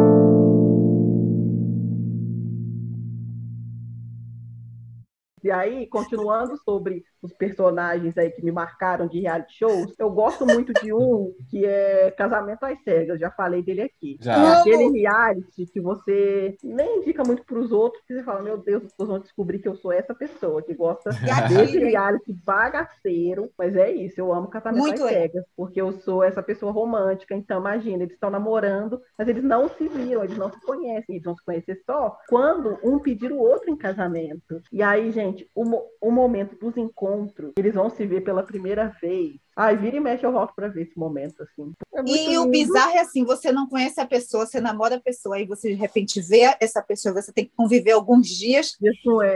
E 5.47 5.51
aí, 5.53 5.87
continuando 5.87 6.57
sobre 6.65 7.05
os 7.23 7.33
personagens 7.33 8.19
aí 8.19 8.31
que 8.31 8.45
me 8.45 8.51
marcaram 8.51 9.07
de 9.07 9.21
reality 9.21 9.59
shows, 9.59 9.95
eu 9.97 10.11
gosto 10.11 10.45
muito 10.45 10.73
de 10.83 10.93
um 10.93 11.33
que 11.49 11.65
é 11.65 12.11
Casamento 12.11 12.65
às 12.65 12.83
Cegas, 12.83 13.21
já 13.21 13.31
falei 13.31 13.63
dele 13.63 13.83
aqui. 13.83 14.17
Já. 14.21 14.37
É 14.37 14.61
aquele 14.61 14.91
reality 14.91 15.67
que 15.67 15.81
você 15.81 16.57
nem 16.65 16.99
indica 16.99 17.23
muito 17.25 17.45
para 17.45 17.61
os 17.61 17.71
outros, 17.71 18.03
que 18.05 18.15
você 18.15 18.25
fala, 18.25 18.43
meu 18.43 18.59
Deus, 18.59 18.83
as 18.83 18.91
pessoas 18.91 19.09
vão 19.09 19.19
descobrir 19.21 19.61
que 19.61 19.69
eu 19.69 19.77
sou 19.77 19.93
essa 19.93 20.13
pessoa 20.13 20.61
que 20.63 20.75
gosta 20.75 21.11
desse 21.49 21.79
reality 21.79 22.33
bagaceiro. 22.45 23.49
Mas 23.57 23.77
é 23.77 23.93
isso, 23.93 24.21
eu 24.21 24.33
amo 24.33 24.49
Casamento 24.49 24.83
Muito 24.83 25.05
às 25.05 25.09
legal. 25.09 25.23
Cegas, 25.23 25.45
porque 25.57 25.81
eu 25.81 25.93
sou 25.93 26.25
essa 26.25 26.43
pessoa 26.43 26.73
romântica. 26.73 27.37
Então, 27.37 27.61
imagina, 27.61 28.03
eles 28.03 28.15
estão 28.15 28.31
namorando, 28.31 29.01
mas 29.17 29.29
eles 29.29 29.45
não 29.45 29.69
se 29.69 29.87
viram, 29.87 30.25
eles 30.25 30.37
não 30.37 30.51
se 30.51 30.61
conhecem, 30.61 31.15
eles 31.15 31.25
vão 31.25 31.37
se 31.37 31.45
conhecer 31.45 31.81
só 31.87 32.19
quando 32.29 32.79
um 32.83 32.99
pedir 32.99 33.31
o 33.31 33.39
outro 33.39 33.71
em 33.71 33.77
casamento. 33.77 34.61
E 34.73 34.83
aí, 34.83 35.13
gente, 35.13 35.36
o, 35.55 35.65
mo- 35.65 35.85
o 36.01 36.11
momento 36.11 36.57
dos 36.59 36.77
encontros, 36.77 37.53
eles 37.59 37.75
vão 37.75 37.91
se 37.91 38.07
ver 38.07 38.23
pela 38.23 38.43
primeira 38.43 38.89
vez. 39.01 39.41
Ai, 39.59 39.75
vira 39.77 39.97
e 39.97 40.01
mexe, 40.01 40.25
eu 40.27 40.33
volto 40.33 40.55
pra 40.55 40.69
ver 40.69 40.83
esse 40.83 40.99
momento, 40.99 41.43
assim. 41.43 41.73
É 41.95 42.01
E 42.07 42.37
o 42.39 42.43
lindo. 42.43 42.51
bizarro 42.51 42.91
é 42.93 43.01
assim, 43.01 43.25
você 43.25 43.51
não 43.51 43.67
conhece 43.67 43.99
a 43.99 44.07
pessoa, 44.07 44.45
você 44.45 44.61
namora 44.61 44.97
a 44.97 45.01
pessoa, 45.01 45.37
aí 45.37 45.47
você 45.47 45.71
de 45.71 45.75
repente 45.75 46.21
vê 46.21 46.55
essa 46.61 46.83
pessoa, 46.83 47.15
você 47.15 47.33
tem 47.33 47.47
que 47.47 47.53
conviver 47.57 47.93
alguns 47.93 48.29
dias 48.29 48.77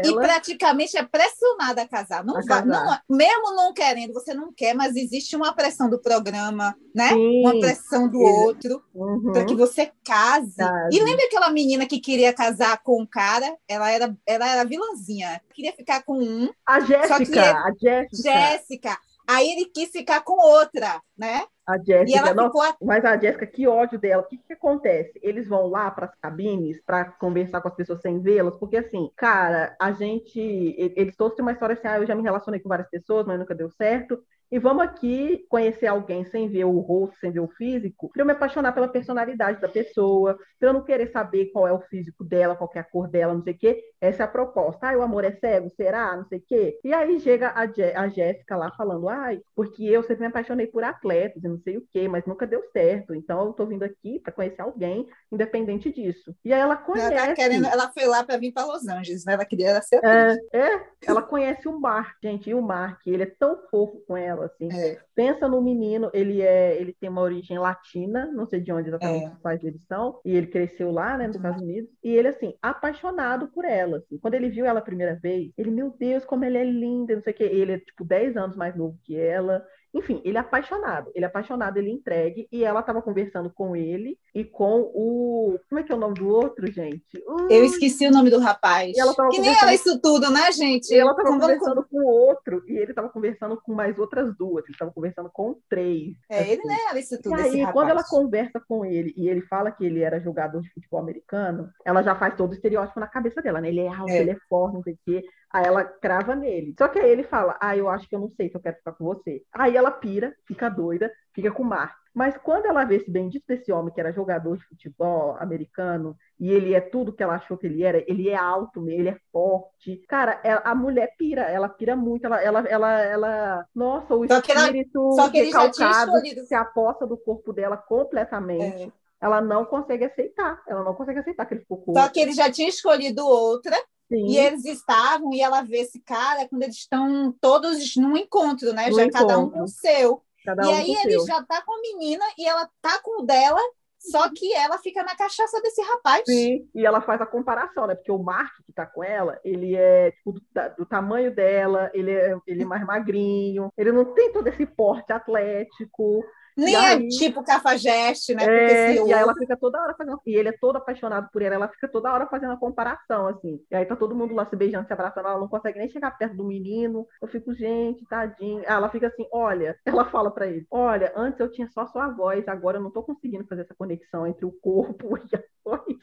e 0.05 0.13
praticamente 0.15 0.97
é 0.99 1.03
pressionada 1.03 1.83
a 1.83 1.89
casar. 1.89 2.23
Não 2.23 2.37
A 2.37 2.41
vai, 2.41 2.63
casar. 2.63 2.67
não, 2.67 3.17
mesmo 3.17 3.55
não 3.57 3.73
querendo, 3.73 4.13
você 4.13 4.35
não 4.35 4.53
quer, 4.53 4.75
mas 4.75 4.95
existe 4.95 5.35
uma 5.35 5.55
pressão 5.55 5.89
do 5.89 5.99
programa, 5.99 6.77
né? 6.95 7.09
Sim. 7.09 7.41
Uma 7.41 7.59
pressão 7.59 8.07
do 8.09 8.19
outro 8.21 8.83
Uhum. 8.95 9.33
para 9.33 9.45
que 9.47 9.55
você 9.55 9.91
case. 10.05 10.55
Case. 10.57 10.97
E 10.97 11.03
lembra 11.03 11.25
aquela 11.27 11.51
menina 11.51 11.87
que 11.87 11.99
queria 11.99 12.33
casar 12.35 12.83
com 12.83 13.01
um 13.01 13.07
cara? 13.07 13.57
Ela 13.67 13.91
era, 13.91 14.15
ela 14.27 14.49
era 14.51 14.65
vilãzinha. 14.65 15.41
Queria 15.55 15.73
ficar 15.73 16.03
com 16.03 16.19
um, 16.19 16.51
A 16.67 16.81
Jéssica, 16.81 17.25
que- 17.25 17.39
a 17.39 17.73
Jéssica, 17.81 18.23
Jéssica. 18.33 18.99
Aí 19.33 19.49
ele 19.53 19.67
quis 19.67 19.91
ficar 19.93 20.23
com 20.23 20.33
outra, 20.33 21.01
né? 21.17 21.47
A 21.67 21.79
Jéssica, 21.79 22.21
ficou 22.31 22.51
Mas 22.83 23.05
a 23.05 23.17
Jéssica, 23.19 23.47
que 23.47 23.67
ódio 23.69 23.99
dela. 23.99 24.23
O 24.23 24.27
que, 24.27 24.39
que 24.39 24.53
acontece? 24.55 25.13
Eles 25.23 25.47
vão 25.49 25.67
lá 25.69 25.91
para 25.91 26.07
as 26.07 26.15
cabines 26.17 26.81
para 26.85 27.05
conversar 27.13 27.61
com 27.61 27.69
as 27.69 27.75
pessoas 27.75 28.01
sem 28.01 28.21
vê-las, 28.21 28.57
porque 28.59 28.77
assim, 28.79 29.11
cara, 29.17 29.77
a 29.81 29.93
gente. 29.93 30.41
Eles 30.41 31.17
todos 31.17 31.37
têm 31.37 31.43
uma 31.45 31.53
história 31.53 31.75
assim, 31.75 31.87
ah, 31.89 31.99
eu 31.99 32.07
já 32.07 32.15
me 32.15 32.23
relacionei 32.23 32.61
com 32.61 32.69
várias 32.69 32.89
pessoas, 32.91 33.27
mas 33.27 33.39
nunca 33.39 33.55
deu 33.55 33.71
certo. 33.71 34.19
E 34.53 34.59
vamos 34.59 34.83
aqui 34.83 35.47
conhecer 35.49 35.87
alguém 35.87 36.25
sem 36.25 36.49
ver 36.49 36.65
o 36.65 36.81
rosto, 36.81 37.17
sem 37.21 37.31
ver 37.31 37.39
o 37.39 37.47
físico, 37.49 38.11
para 38.13 38.23
eu 38.23 38.27
me 38.27 38.33
apaixonar 38.33 38.73
pela 38.73 38.89
personalidade 38.89 39.61
da 39.61 39.69
pessoa, 39.69 40.37
para 40.59 40.69
eu 40.71 40.73
não 40.73 40.83
querer 40.83 41.07
saber 41.13 41.53
qual 41.53 41.69
é 41.69 41.73
o 41.73 41.81
físico 41.83 42.25
dela, 42.25 42.57
qual 42.57 42.69
é 42.75 42.81
a 42.81 42.85
cor 42.85 43.09
dela, 43.09 43.33
não 43.33 43.43
sei 43.43 43.53
o 43.55 43.59
quê. 43.59 43.81
Essa 44.01 44.25
é 44.25 44.27
a 44.27 44.29
proposta. 44.29 44.89
Ah, 44.91 44.97
o 44.99 45.03
amor 45.03 45.23
é 45.25 45.31
cego, 45.33 45.71
será? 45.71 46.17
Não 46.17 46.25
sei 46.27 46.39
o 46.39 46.43
quê. 46.47 46.79
E 46.83 46.93
aí 46.93 47.21
chega 47.21 47.53
a, 47.55 47.67
Jé- 47.69 47.95
a 47.95 48.09
Jéssica 48.09 48.57
lá 48.57 48.73
falando, 48.77 49.09
ai, 49.09 49.41
porque 49.55 49.85
eu 49.85 50.03
sempre 50.03 50.23
me 50.23 50.27
apaixonei 50.27 50.67
por 50.67 50.83
atletas 50.83 51.45
não 51.51 51.59
sei 51.61 51.77
o 51.77 51.87
quê, 51.91 52.09
mas 52.09 52.25
nunca 52.27 52.47
deu 52.47 52.63
certo. 52.73 53.15
Então 53.15 53.47
eu 53.47 53.53
tô 53.53 53.67
vindo 53.67 53.83
aqui 53.83 54.19
para 54.21 54.33
conhecer 54.33 54.63
alguém, 54.63 55.07
independente 55.31 55.93
disso. 55.93 56.35
E 56.45 56.53
aí 56.53 56.61
ela 56.61 56.77
conhece. 56.77 57.13
Ela, 57.13 57.27
tá 57.29 57.35
querendo, 57.35 57.67
ela 57.67 57.91
foi 57.93 58.07
lá 58.07 58.25
para 58.25 58.37
vir 58.39 58.53
para 58.53 58.67
Los 58.67 58.87
Angeles, 58.89 59.25
né? 59.25 59.35
Ela 59.35 59.45
queria 59.45 59.81
ser. 59.83 60.01
É, 60.05 60.37
é, 60.53 60.87
ela 61.07 61.23
conhece 61.23 61.69
o 61.69 61.79
Mark, 61.79 62.17
gente, 62.23 62.51
e 62.51 62.55
o 62.55 62.63
Mark, 62.63 63.07
ele 63.07 63.23
é 63.23 63.27
tão 63.39 63.59
fofo 63.71 64.01
com 64.07 64.17
ela, 64.17 64.47
assim. 64.47 64.69
É. 64.73 64.99
Pensa 65.15 65.49
no 65.49 65.61
menino, 65.61 66.11
ele 66.15 66.41
é, 66.41 66.81
ele 66.81 66.95
tem 66.99 67.11
uma 67.11 67.21
origem 67.21 67.59
latina, 67.59 68.27
não 68.33 68.47
sei 68.47 68.61
de 68.61 68.73
onde 68.73 68.89
exatamente 68.89 69.27
É. 69.27 69.29
os 69.29 69.39
pais 69.39 69.61
dele 69.61 69.79
são, 69.87 70.19
e 70.25 70.35
ele 70.37 70.47
cresceu 70.47 70.91
lá, 70.91 71.17
né, 71.19 71.27
nos 71.27 71.37
Estados 71.37 71.61
Unidos, 71.63 71.91
e 72.03 72.15
ele, 72.15 72.29
assim, 72.29 72.55
apaixonado 72.63 73.49
por 73.49 73.65
ela, 73.65 73.99
assim. 73.99 74.19
Quando 74.19 74.35
ele 74.35 74.49
viu 74.49 74.65
ela 74.65 74.81
a 74.81 74.83
primeira 74.83 75.15
vez, 75.17 75.53
ele, 75.57 75.71
meu 75.71 75.91
Deus, 75.99 76.25
como 76.25 76.45
ela 76.45 76.59
é 76.59 76.65
linda, 76.65 77.15
não 77.15 77.23
sei 77.23 77.33
o 77.33 77.37
quê. 77.37 77.45
Ele 77.45 77.73
é, 77.73 77.79
tipo, 77.79 78.05
10 78.05 78.37
anos 78.37 78.57
mais 78.57 78.75
novo 78.77 78.99
que 79.05 79.17
ela, 79.19 79.65
Enfim, 79.93 80.21
ele 80.25 80.37
é 80.37 80.41
apaixonado. 80.41 81.11
Ele 81.15 81.25
é 81.25 81.29
apaixonado, 81.29 81.77
ele 81.77 81.91
entregue. 81.91 82.47
E 82.53 82.65
ela 82.65 82.83
tava 82.83 83.03
conversando 83.03 83.51
com 83.51 83.75
ele 83.75 84.17
e 84.35 84.45
com 84.45 84.83
o. 84.95 85.59
Como 85.69 85.81
é 85.81 85.83
que 85.83 85.91
é 85.91 85.95
o 85.95 85.99
nome 85.99 86.15
do 86.15 86.29
outro, 86.29 86.71
gente? 86.71 87.03
Eu 87.51 87.65
esqueci 87.65 88.07
o 88.07 88.11
nome 88.13 88.31
do 88.31 88.39
rapaz. 88.39 88.91
E 88.91 88.93
que 88.93 89.01
nem 89.01 89.15
conversando- 89.15 89.63
ela 89.63 89.75
isso 89.75 90.01
tudo, 90.01 90.31
né, 90.31 90.53
gente? 90.53 90.95
E 90.95 90.99
ela 90.99 91.15
tava 91.15 91.31
Vamos- 91.31 91.43
conversando 91.45 91.85
com 91.91 91.99
o 91.99 92.07
outro, 92.07 92.63
e 92.69 92.77
ele 92.79 92.95
tava 92.95 93.09
conversando 93.09 93.61
com 93.61 93.75
mais 93.75 93.99
outras 93.99 94.33
duas. 94.37 94.65
Ele 94.69 94.79
tava 94.79 94.93
conversando 94.93 95.29
com 95.33 95.57
três. 95.69 96.15
É, 96.31 96.43
ele 96.53 96.61
assim. 96.61 96.69
nem 96.69 96.89
ela 96.89 96.99
isso 97.01 97.15
E 97.17 97.23
tudo, 97.23 97.35
esse 97.41 97.49
aí, 97.49 97.61
rapaz. 97.61 97.75
quando 97.75 97.91
ela 97.91 98.05
conversa 98.05 98.61
com 98.69 98.85
ele 98.85 99.13
e 99.17 99.29
ele 99.29 99.43
fala 99.43 99.71
que 99.73 99.85
ele 99.85 100.01
era 100.03 100.21
jogador 100.21 100.61
de 100.63 100.73
futebol 100.73 101.01
americano, 101.01 101.69
ela 101.85 102.03
já 102.03 102.15
faz 102.15 102.37
todo 102.37 102.51
o 102.53 102.55
estereótipo 102.55 103.01
na 103.01 103.09
cabeça 103.09 103.43
dela, 103.43 103.61
né? 103.61 103.69
Ele 103.69 103.81
é 103.81 103.89
alto, 103.89 104.11
É. 104.13 104.19
ele 104.21 104.31
é 104.31 104.37
forte, 104.49 104.75
não 104.75 104.83
sei 104.83 104.95
o 104.95 104.99
quê. 105.05 105.25
Aí 105.53 105.65
ela 105.65 105.85
crava 105.85 106.35
nele. 106.37 106.75
Só 106.79 106.89
que 106.89 106.99
aí 106.99 107.11
ele 107.11 107.25
fala: 107.25 107.59
Ah, 107.61 107.77
eu 107.77 107.89
acho 107.89 108.09
que 108.09 108.15
eu 108.15 108.21
não 108.21 108.29
sei 108.31 108.49
se 108.49 108.57
eu 108.57 108.61
quero 108.61 108.77
ficar 108.77 108.93
com 108.93 109.05
você. 109.05 109.43
Aí 109.53 109.77
ela 109.77 109.91
pira, 109.91 110.35
fica 110.47 110.69
doida, 110.69 111.11
fica 111.35 111.51
com 111.51 111.63
o 111.63 111.67
Mark. 111.67 111.97
Mas 112.15 112.37
quando 112.39 112.67
ela 112.67 112.85
vê 112.85 112.97
esse 112.97 113.11
bendito 113.11 113.45
desse 113.47 113.71
homem 113.71 113.93
que 113.95 114.01
era 114.01 114.13
jogador 114.13 114.57
de 114.57 114.65
futebol 114.65 115.37
americano, 115.39 116.17
e 116.41 116.51
ele 116.51 116.75
é 116.75 116.81
tudo 116.81 117.13
que 117.13 117.23
ela 117.23 117.37
achou 117.37 117.57
que 117.57 117.67
ele 117.67 117.83
era, 117.85 117.99
ele 118.09 118.29
é 118.29 118.35
alto 118.37 118.81
mesmo, 118.81 119.01
ele 119.01 119.09
é 119.11 119.17
forte. 119.33 119.97
Cara, 120.09 120.41
ela- 120.43 120.63
a 120.65 120.75
mulher 120.75 121.15
pira, 121.17 121.43
ela 121.43 121.69
pira 121.69 121.95
muito, 121.97 122.27
ela, 122.27 122.43
ela, 122.43 122.61
ela, 122.69 123.01
ela 123.03 123.67
nossa, 123.75 124.15
o 124.15 124.25
Só 124.27 124.41
que 124.41 124.53
espírito 124.53 125.15
só 125.15 125.31
que 125.31 125.39
ele 125.39 125.51
já 125.53 125.71
tinha 125.71 125.89
recalcado 125.89 126.13
escolhido. 126.17 126.47
se 126.47 126.55
aposta 126.55 127.07
do 127.07 127.17
corpo 127.17 127.53
dela 127.53 127.77
completamente. 127.77 128.89
É. 128.89 128.93
Ela 129.21 129.41
não 129.41 129.65
consegue 129.67 130.05
aceitar, 130.05 130.63
ela 130.67 130.83
não 130.83 130.95
consegue 130.95 131.21
aceitar 131.21 131.45
que 131.47 131.55
ele 131.55 131.61
ficou 131.61 131.83
com 131.83 131.93
Só 131.93 132.09
que 132.09 132.21
ele 132.21 132.33
já 132.33 132.51
tinha 132.51 132.69
escolhido 132.69 133.25
outra, 133.27 133.77
Sim, 134.11 134.27
e 134.27 134.37
eles 134.37 134.65
estavam, 134.65 135.33
e 135.33 135.41
ela 135.41 135.63
vê 135.63 135.79
esse 135.79 136.01
cara 136.01 136.49
quando 136.49 136.65
eles 136.65 136.77
estão 136.77 137.33
todos 137.41 137.97
num 137.97 138.17
encontro, 138.17 138.73
né? 138.73 138.91
No 138.91 138.97
já 138.97 139.09
cada 139.09 139.39
um 139.39 139.43
encontro. 139.43 139.59
com 139.59 139.65
o 139.65 139.69
seu. 139.69 140.23
cada 140.45 140.65
e 140.65 140.67
um 140.67 140.75
aí 140.75 140.95
ele 140.97 141.13
seu. 141.13 141.27
já 141.27 141.45
tá 141.45 141.63
com 141.63 141.73
a 141.73 141.81
menina 141.81 142.25
e 142.37 142.45
ela 142.45 142.69
tá 142.83 143.01
com 143.01 143.23
o 143.23 143.25
dela, 143.25 143.61
só 144.01 144.29
que 144.31 144.53
ela 144.53 144.79
fica 144.79 145.05
na 145.05 145.15
cachaça 145.15 145.61
desse 145.63 145.81
rapaz. 145.83 146.25
Sim, 146.27 146.69
e 146.75 146.85
ela 146.85 147.01
faz 147.01 147.21
a 147.21 147.27
comparação, 147.27 147.87
né? 147.87 147.95
Porque 147.95 148.11
o 148.11 148.19
Mark 148.19 148.53
que 148.67 148.73
tá 148.73 148.85
com 148.85 149.05
ela, 149.05 149.39
ele 149.45 149.77
é 149.77 150.11
tipo, 150.11 150.33
do, 150.33 150.43
do 150.79 150.87
tamanho 150.87 151.33
dela, 151.33 151.89
ele 151.95 152.11
é, 152.11 152.37
ele 152.49 152.63
é 152.63 152.67
mais 152.67 152.85
magrinho, 152.85 153.73
ele 153.79 153.93
não 153.93 154.07
tem 154.07 154.33
todo 154.33 154.49
esse 154.49 154.67
porte 154.67 155.13
atlético. 155.13 156.25
Nem 156.65 156.77
é 156.77 157.09
tipo 157.09 157.43
cafajeste, 157.43 158.35
né? 158.35 158.45
É, 158.45 158.95
e 158.95 159.13
aí 159.13 159.23
ela 159.23 159.35
fica 159.35 159.57
toda 159.57 159.81
hora 159.81 159.95
fazendo. 159.97 160.21
E 160.27 160.35
ele 160.35 160.51
é 160.51 160.59
todo 160.61 160.77
apaixonado 160.77 161.29
por 161.33 161.41
ela, 161.41 161.55
ela 161.55 161.69
fica 161.69 161.89
toda 161.89 162.13
hora 162.13 162.27
fazendo 162.27 162.53
a 162.53 162.57
comparação, 162.57 163.27
assim. 163.29 163.61
E 163.71 163.75
aí 163.75 163.87
tá 163.87 163.97
todo 163.97 164.15
mundo 164.15 164.35
lá 164.35 164.47
se 164.47 164.57
beijando, 164.57 164.87
se 164.87 164.93
abraçando, 164.93 165.27
ela 165.27 165.39
não 165.39 165.49
consegue 165.49 165.79
nem 165.79 165.89
chegar 165.89 166.11
perto 166.17 166.37
do 166.37 166.45
menino. 166.45 167.07
Eu 167.21 167.29
fico, 167.29 167.55
gente, 167.55 168.05
tadinho. 168.07 168.63
Ela 168.67 168.91
fica 168.91 169.07
assim, 169.07 169.27
olha, 169.33 169.77
ela 169.87 170.05
fala 170.11 170.31
pra 170.31 170.47
ele: 170.47 170.67
olha, 170.71 171.13
antes 171.17 171.41
eu 171.41 171.51
tinha 171.51 171.69
só 171.69 171.87
sua 171.87 172.09
voz, 172.09 172.47
agora 172.47 172.79
eu 172.79 172.83
não 172.83 172.91
tô 172.91 173.03
conseguindo 173.03 173.47
fazer 173.47 173.63
essa 173.63 173.75
conexão 173.75 174.27
entre 174.27 174.45
o 174.45 174.53
corpo 174.53 175.17
e 175.33 175.37
a 175.37 175.43
voz. 175.65 175.97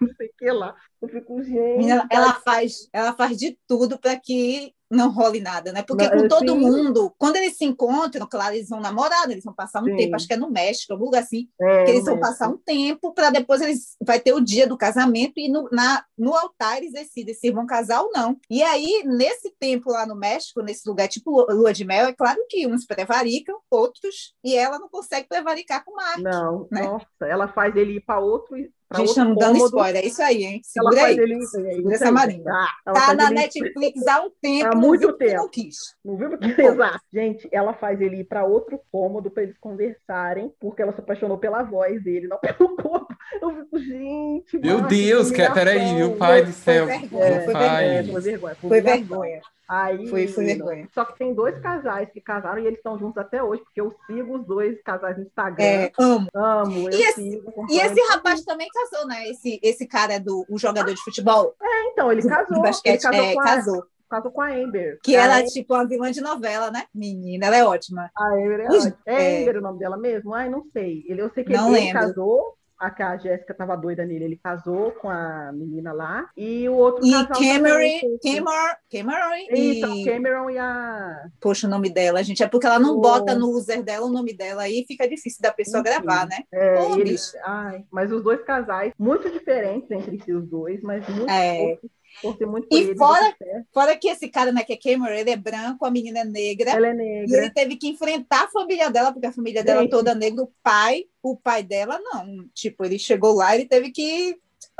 Não 0.00 0.14
sei 0.14 0.28
o 0.28 0.32
que 0.36 0.50
lá. 0.50 0.76
Eu 1.00 1.08
fico, 1.08 1.42
gente. 1.42 1.78
Menina, 1.78 2.06
ela 2.10 2.34
faz, 2.34 2.88
ela 2.92 3.14
faz 3.14 3.38
de 3.38 3.58
tudo 3.66 3.98
para 3.98 4.18
que 4.18 4.74
não 4.92 5.10
role 5.10 5.40
nada, 5.40 5.72
né? 5.72 5.82
Porque 5.82 6.08
Não, 6.08 6.22
com 6.22 6.28
todo 6.28 6.54
sim. 6.54 6.60
mundo, 6.60 7.12
quando 7.18 7.36
eles 7.36 7.56
se 7.56 7.64
encontram, 7.64 8.26
claro, 8.28 8.54
eles 8.54 8.68
vão 8.68 8.80
namorar, 8.80 9.26
né? 9.26 9.34
eles 9.34 9.44
vão 9.44 9.54
passar 9.54 9.82
um 9.82 9.84
Sim. 9.86 9.96
tempo, 9.96 10.14
acho 10.16 10.26
que 10.26 10.34
é 10.34 10.36
no 10.36 10.50
México, 10.50 10.92
algum 10.92 11.06
lugar 11.06 11.22
assim, 11.22 11.48
É, 11.60 11.84
que 11.84 11.90
eles 11.90 12.04
vão 12.04 12.14
México. 12.16 12.20
passar 12.20 12.48
um 12.48 12.58
tempo 12.58 13.12
para 13.14 13.30
depois 13.30 13.60
eles 13.60 13.96
vai 14.04 14.20
ter 14.20 14.32
o 14.34 14.40
dia 14.40 14.66
do 14.66 14.76
casamento 14.78 15.34
e 15.38 15.48
no, 15.48 15.68
na, 15.72 16.04
no 16.16 16.34
altar 16.34 16.78
eles 16.78 16.92
decidem 16.92 17.34
se 17.34 17.50
vão 17.50 17.66
casar 17.66 18.02
ou 18.02 18.10
não. 18.12 18.36
E 18.50 18.62
aí, 18.62 19.02
nesse 19.04 19.50
tempo 19.58 19.90
lá 19.90 20.06
no 20.06 20.14
México, 20.14 20.62
nesse 20.62 20.88
lugar 20.88 21.08
tipo 21.08 21.30
lu- 21.30 21.46
lua 21.50 21.72
de 21.72 21.84
mel, 21.84 22.06
é 22.06 22.12
claro 22.12 22.40
que 22.48 22.66
uns 22.66 22.84
prevaricam, 22.86 23.58
outros, 23.70 24.34
e 24.44 24.54
ela 24.54 24.78
não 24.78 24.88
consegue 24.88 25.26
prevaricar 25.28 25.84
com 25.84 25.92
o 25.92 25.96
Mark. 25.96 26.18
Não, 26.18 26.68
né? 26.70 26.82
nossa, 26.82 27.06
ela 27.22 27.48
faz 27.48 27.74
ele 27.76 27.96
ir 27.96 28.00
pra 28.04 28.18
outro. 28.18 28.56
Pra 28.92 29.00
Gente, 29.00 29.08
outro 29.08 29.22
estamos 29.22 29.38
dando 29.38 29.52
cômodo. 29.58 29.66
spoiler, 29.76 30.02
é 30.02 30.06
isso 30.06 30.22
aí, 30.22 30.44
hein? 30.44 30.60
Ela 30.76 30.90
Segura 30.90 30.96
faz 31.00 31.18
aí. 31.18 31.24
ele. 31.24 31.42
Segura 31.46 31.72
isso 31.78 31.90
essa 31.92 32.04
aí. 32.06 32.10
marinha. 32.12 32.44
Ah, 32.86 32.92
Tá 32.92 33.14
na 33.14 33.24
ele- 33.26 33.34
Netflix 33.34 34.06
há 34.06 34.20
um 34.22 34.30
tempo, 34.40 34.66
Há 34.66 34.70
não 34.74 34.80
muito 34.80 35.06
porque 35.08 35.24
tempo. 35.26 35.36
não 35.42 35.48
quis. 35.48 35.76
Não 36.04 36.16
viu? 36.16 36.28
Não. 36.30 36.48
exato. 36.72 37.00
Gente, 37.12 37.48
ela 37.50 37.72
faz 37.74 38.00
ele 38.00 38.16
ir 38.20 38.24
para 38.24 38.44
outro 38.44 38.78
cômodo 38.90 39.30
para 39.30 39.42
eles 39.44 39.56
conversarem, 39.58 40.52
porque 40.60 40.82
ela 40.82 40.92
se 40.92 41.00
apaixonou 41.00 41.38
pela 41.38 41.62
voz 41.62 42.02
dele, 42.02 42.28
não 42.28 42.38
pelo 42.58 42.76
corpo. 42.76 43.14
Eu 43.40 43.50
fico, 43.56 43.78
gente. 43.78 44.58
Meu 44.58 44.80
Deus, 44.82 45.30
que, 45.30 45.48
peraí, 45.50 45.94
meu 45.94 46.16
pai 46.16 46.44
do 46.44 46.52
céu. 46.52 46.86
vergonha, 46.86 47.10
foi. 47.10 47.54
É, 47.54 48.04
foi 48.04 48.20
vergonha. 48.20 48.56
Foi 48.60 48.80
vergonha. 48.80 49.40
Aí, 49.72 50.06
Foi- 50.06 50.28
foi 50.28 50.44
vergonha. 50.44 50.86
Só 50.92 51.04
que 51.04 51.16
tem 51.18 51.32
dois 51.34 51.58
casais 51.60 52.10
que 52.12 52.20
casaram 52.20 52.58
e 52.60 52.66
eles 52.66 52.78
estão 52.78 52.98
juntos 52.98 53.16
até 53.16 53.42
hoje, 53.42 53.62
porque 53.62 53.80
eu 53.80 53.94
sigo 54.06 54.36
os 54.38 54.46
dois 54.46 54.82
casais 54.82 55.16
no 55.16 55.22
Instagram. 55.24 55.64
É, 55.64 55.92
amo. 55.98 56.28
Amo, 56.34 56.90
eu 56.90 56.98
E 56.98 57.02
esse- 57.02 57.14
sigo. 57.30 57.66
E 57.70 57.78
esse 57.78 58.00
rapaz 58.12 58.44
também 58.44 58.68
casou, 58.68 59.06
né? 59.06 59.26
Esse, 59.28 59.58
esse 59.62 59.86
cara 59.86 60.18
do 60.20 60.44
o 60.48 60.58
jogador 60.58 60.92
de 60.92 61.00
futebol 61.02 61.54
Então, 61.92 62.12
ele 62.12 62.20
de 62.20 62.28
casou. 62.28 62.56
Ele 62.56 62.62
basquete, 62.62 63.02
casou, 63.02 63.20
é, 63.24 63.32
com 63.34 63.40
a, 63.40 63.44
casou. 63.44 63.84
casou 64.10 64.30
com 64.30 64.40
a 64.42 64.48
Amber. 64.50 64.98
Que 65.02 65.16
a 65.16 65.24
ela 65.24 65.38
é 65.40 65.44
tipo 65.44 65.72
uma 65.74 65.86
vilã 65.86 66.10
de 66.10 66.20
novela, 66.20 66.70
né? 66.70 66.84
Menina, 66.94 67.46
ela 67.46 67.56
é 67.56 67.64
ótima. 67.64 68.10
A 68.14 68.26
Amber 68.34 68.60
é, 68.60 68.68
Os- 68.68 68.86
é 68.86 68.94
é. 69.06 69.42
Amber 69.42 69.56
o 69.56 69.60
nome 69.62 69.78
dela 69.78 69.96
mesmo? 69.96 70.34
Ai, 70.34 70.50
não 70.50 70.64
sei. 70.70 71.02
Ele, 71.08 71.22
eu 71.22 71.30
sei 71.34 71.44
que 71.44 71.52
Não 71.52 71.68
ele, 71.74 71.86
lembro. 71.86 72.00
casou, 72.00 72.54
a 72.86 72.90
que 72.90 73.02
a 73.02 73.16
Jéssica 73.16 73.54
tava 73.54 73.76
doida 73.76 74.04
nele, 74.04 74.24
ele 74.24 74.36
casou 74.42 74.92
com 74.92 75.08
a 75.10 75.52
menina 75.52 75.92
lá. 75.92 76.28
E 76.36 76.68
o 76.68 76.74
outro 76.74 77.02
E 77.04 77.12
casal 77.12 77.28
Cameron, 77.28 77.78
Cameron, 78.22 78.74
Cameron 78.90 79.34
Então, 79.48 79.90
e... 79.98 80.04
Cameron 80.04 80.50
e 80.50 80.58
a... 80.58 81.26
Poxa, 81.40 81.66
o 81.66 81.70
nome 81.70 81.90
dela, 81.90 82.22
gente. 82.22 82.42
É 82.42 82.48
porque 82.48 82.66
ela 82.66 82.78
não 82.78 82.96
O- 82.96 83.00
bota 83.00 83.34
no 83.34 83.50
user 83.50 83.82
dela 83.82 84.06
o 84.06 84.10
nome 84.10 84.32
dela 84.34 84.62
aí 84.62 84.84
fica 84.86 85.08
difícil 85.08 85.40
da 85.42 85.52
pessoa 85.52 85.80
Enfim. 85.80 85.90
gravar, 85.90 86.26
né? 86.26 86.38
É, 86.52 86.80
Ô, 86.80 86.96
eles, 86.96 87.32
ai, 87.44 87.84
mas 87.90 88.12
os 88.12 88.22
dois 88.22 88.42
casais, 88.42 88.92
muito 88.98 89.30
diferentes 89.30 89.90
entre 89.90 90.18
si 90.22 90.32
os 90.32 90.46
dois, 90.48 90.80
mas 90.82 91.06
muito 91.08 91.30
É. 91.30 91.78
torcer 92.20 92.46
muito 92.46 92.68
por 92.68 92.76
E 92.76 92.80
eles, 92.82 92.98
fora-. 92.98 93.36
Fora 93.72 93.96
que 93.96 94.08
esse 94.08 94.28
cara, 94.28 94.52
né, 94.52 94.62
que 94.62 94.72
é 94.72 94.76
Cameron, 94.76 95.14
ele 95.14 95.30
é 95.30 95.36
branco, 95.36 95.84
a 95.84 95.90
menina 95.90 96.20
é 96.20 96.24
negra. 96.24 96.70
Ela 96.72 96.88
é 96.88 96.90
E 96.90 96.94
negra. 96.94 97.38
ele 97.38 97.50
teve 97.50 97.76
que 97.76 97.88
enfrentar 97.88 98.44
a 98.44 98.48
família 98.50 98.90
dela, 98.90 99.12
porque 99.12 99.26
a 99.26 99.32
família 99.32 99.62
dela 99.64 99.82
Gente. 99.82 99.90
toda 99.90 100.14
negra, 100.14 100.42
o 100.42 100.52
pai, 100.62 101.04
o 101.22 101.36
pai 101.36 101.62
dela 101.62 101.98
não. 102.00 102.46
Tipo, 102.54 102.84
ele 102.84 102.98
chegou 102.98 103.32
lá, 103.34 103.54
ele 103.54 103.64
teve 103.66 103.90
que, 103.90 104.36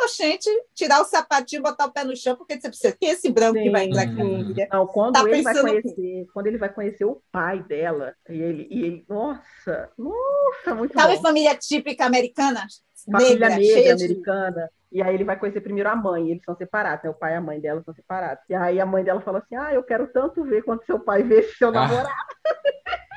gente, 0.08 0.48
tirar 0.74 1.00
o 1.00 1.04
sapatinho, 1.04 1.62
botar 1.62 1.86
o 1.86 1.92
pé 1.92 2.04
no 2.04 2.16
chão, 2.16 2.36
porque 2.36 2.60
você 2.60 2.68
precisa 2.68 2.96
que 2.98 3.06
esse 3.06 3.30
branco 3.30 3.54
que 3.60 3.70
vai 3.70 3.84
entrar 3.84 4.08
Sim. 4.08 4.16
família. 4.16 4.68
Não, 4.72 4.86
quando 4.86 5.14
Tá 5.14 5.28
ele 5.28 5.42
vai 5.42 5.60
conhecer, 5.60 6.26
quando 6.32 6.46
ele 6.46 6.58
vai 6.58 6.68
conhecer 6.72 7.04
o 7.04 7.22
pai 7.32 7.62
dela, 7.62 8.14
e 8.28 8.40
ele, 8.40 8.68
e 8.70 8.84
ele 8.84 9.04
nossa, 9.08 9.90
nossa, 9.98 10.74
muito 10.74 10.92
Sabe 10.94 11.16
bom. 11.16 11.22
família 11.22 11.56
típica 11.56 12.04
americana? 12.06 12.66
Família 13.10 13.34
Negra, 13.34 13.48
negra, 13.56 13.64
cheia 13.64 13.96
de... 13.96 14.04
americana. 14.04 14.70
E 14.92 15.02
aí 15.02 15.14
ele 15.14 15.24
vai 15.24 15.38
conhecer 15.38 15.60
primeiro 15.62 15.88
a 15.88 15.96
mãe, 15.96 16.30
eles 16.30 16.44
são 16.44 16.54
separados, 16.54 17.02
né? 17.04 17.10
O 17.10 17.14
pai 17.14 17.32
e 17.32 17.36
a 17.36 17.40
mãe 17.40 17.58
dela 17.58 17.82
são 17.82 17.94
separados. 17.94 18.44
E 18.48 18.54
aí 18.54 18.78
a 18.78 18.84
mãe 18.86 19.02
dela 19.02 19.20
fala 19.22 19.38
assim: 19.38 19.56
Ah, 19.56 19.72
eu 19.72 19.82
quero 19.82 20.06
tanto 20.12 20.44
ver 20.44 20.62
quando 20.62 20.84
seu 20.84 21.00
pai 21.00 21.22
vê 21.22 21.42
seu 21.44 21.68
Ah. 21.68 21.72
namorado. 21.72 22.08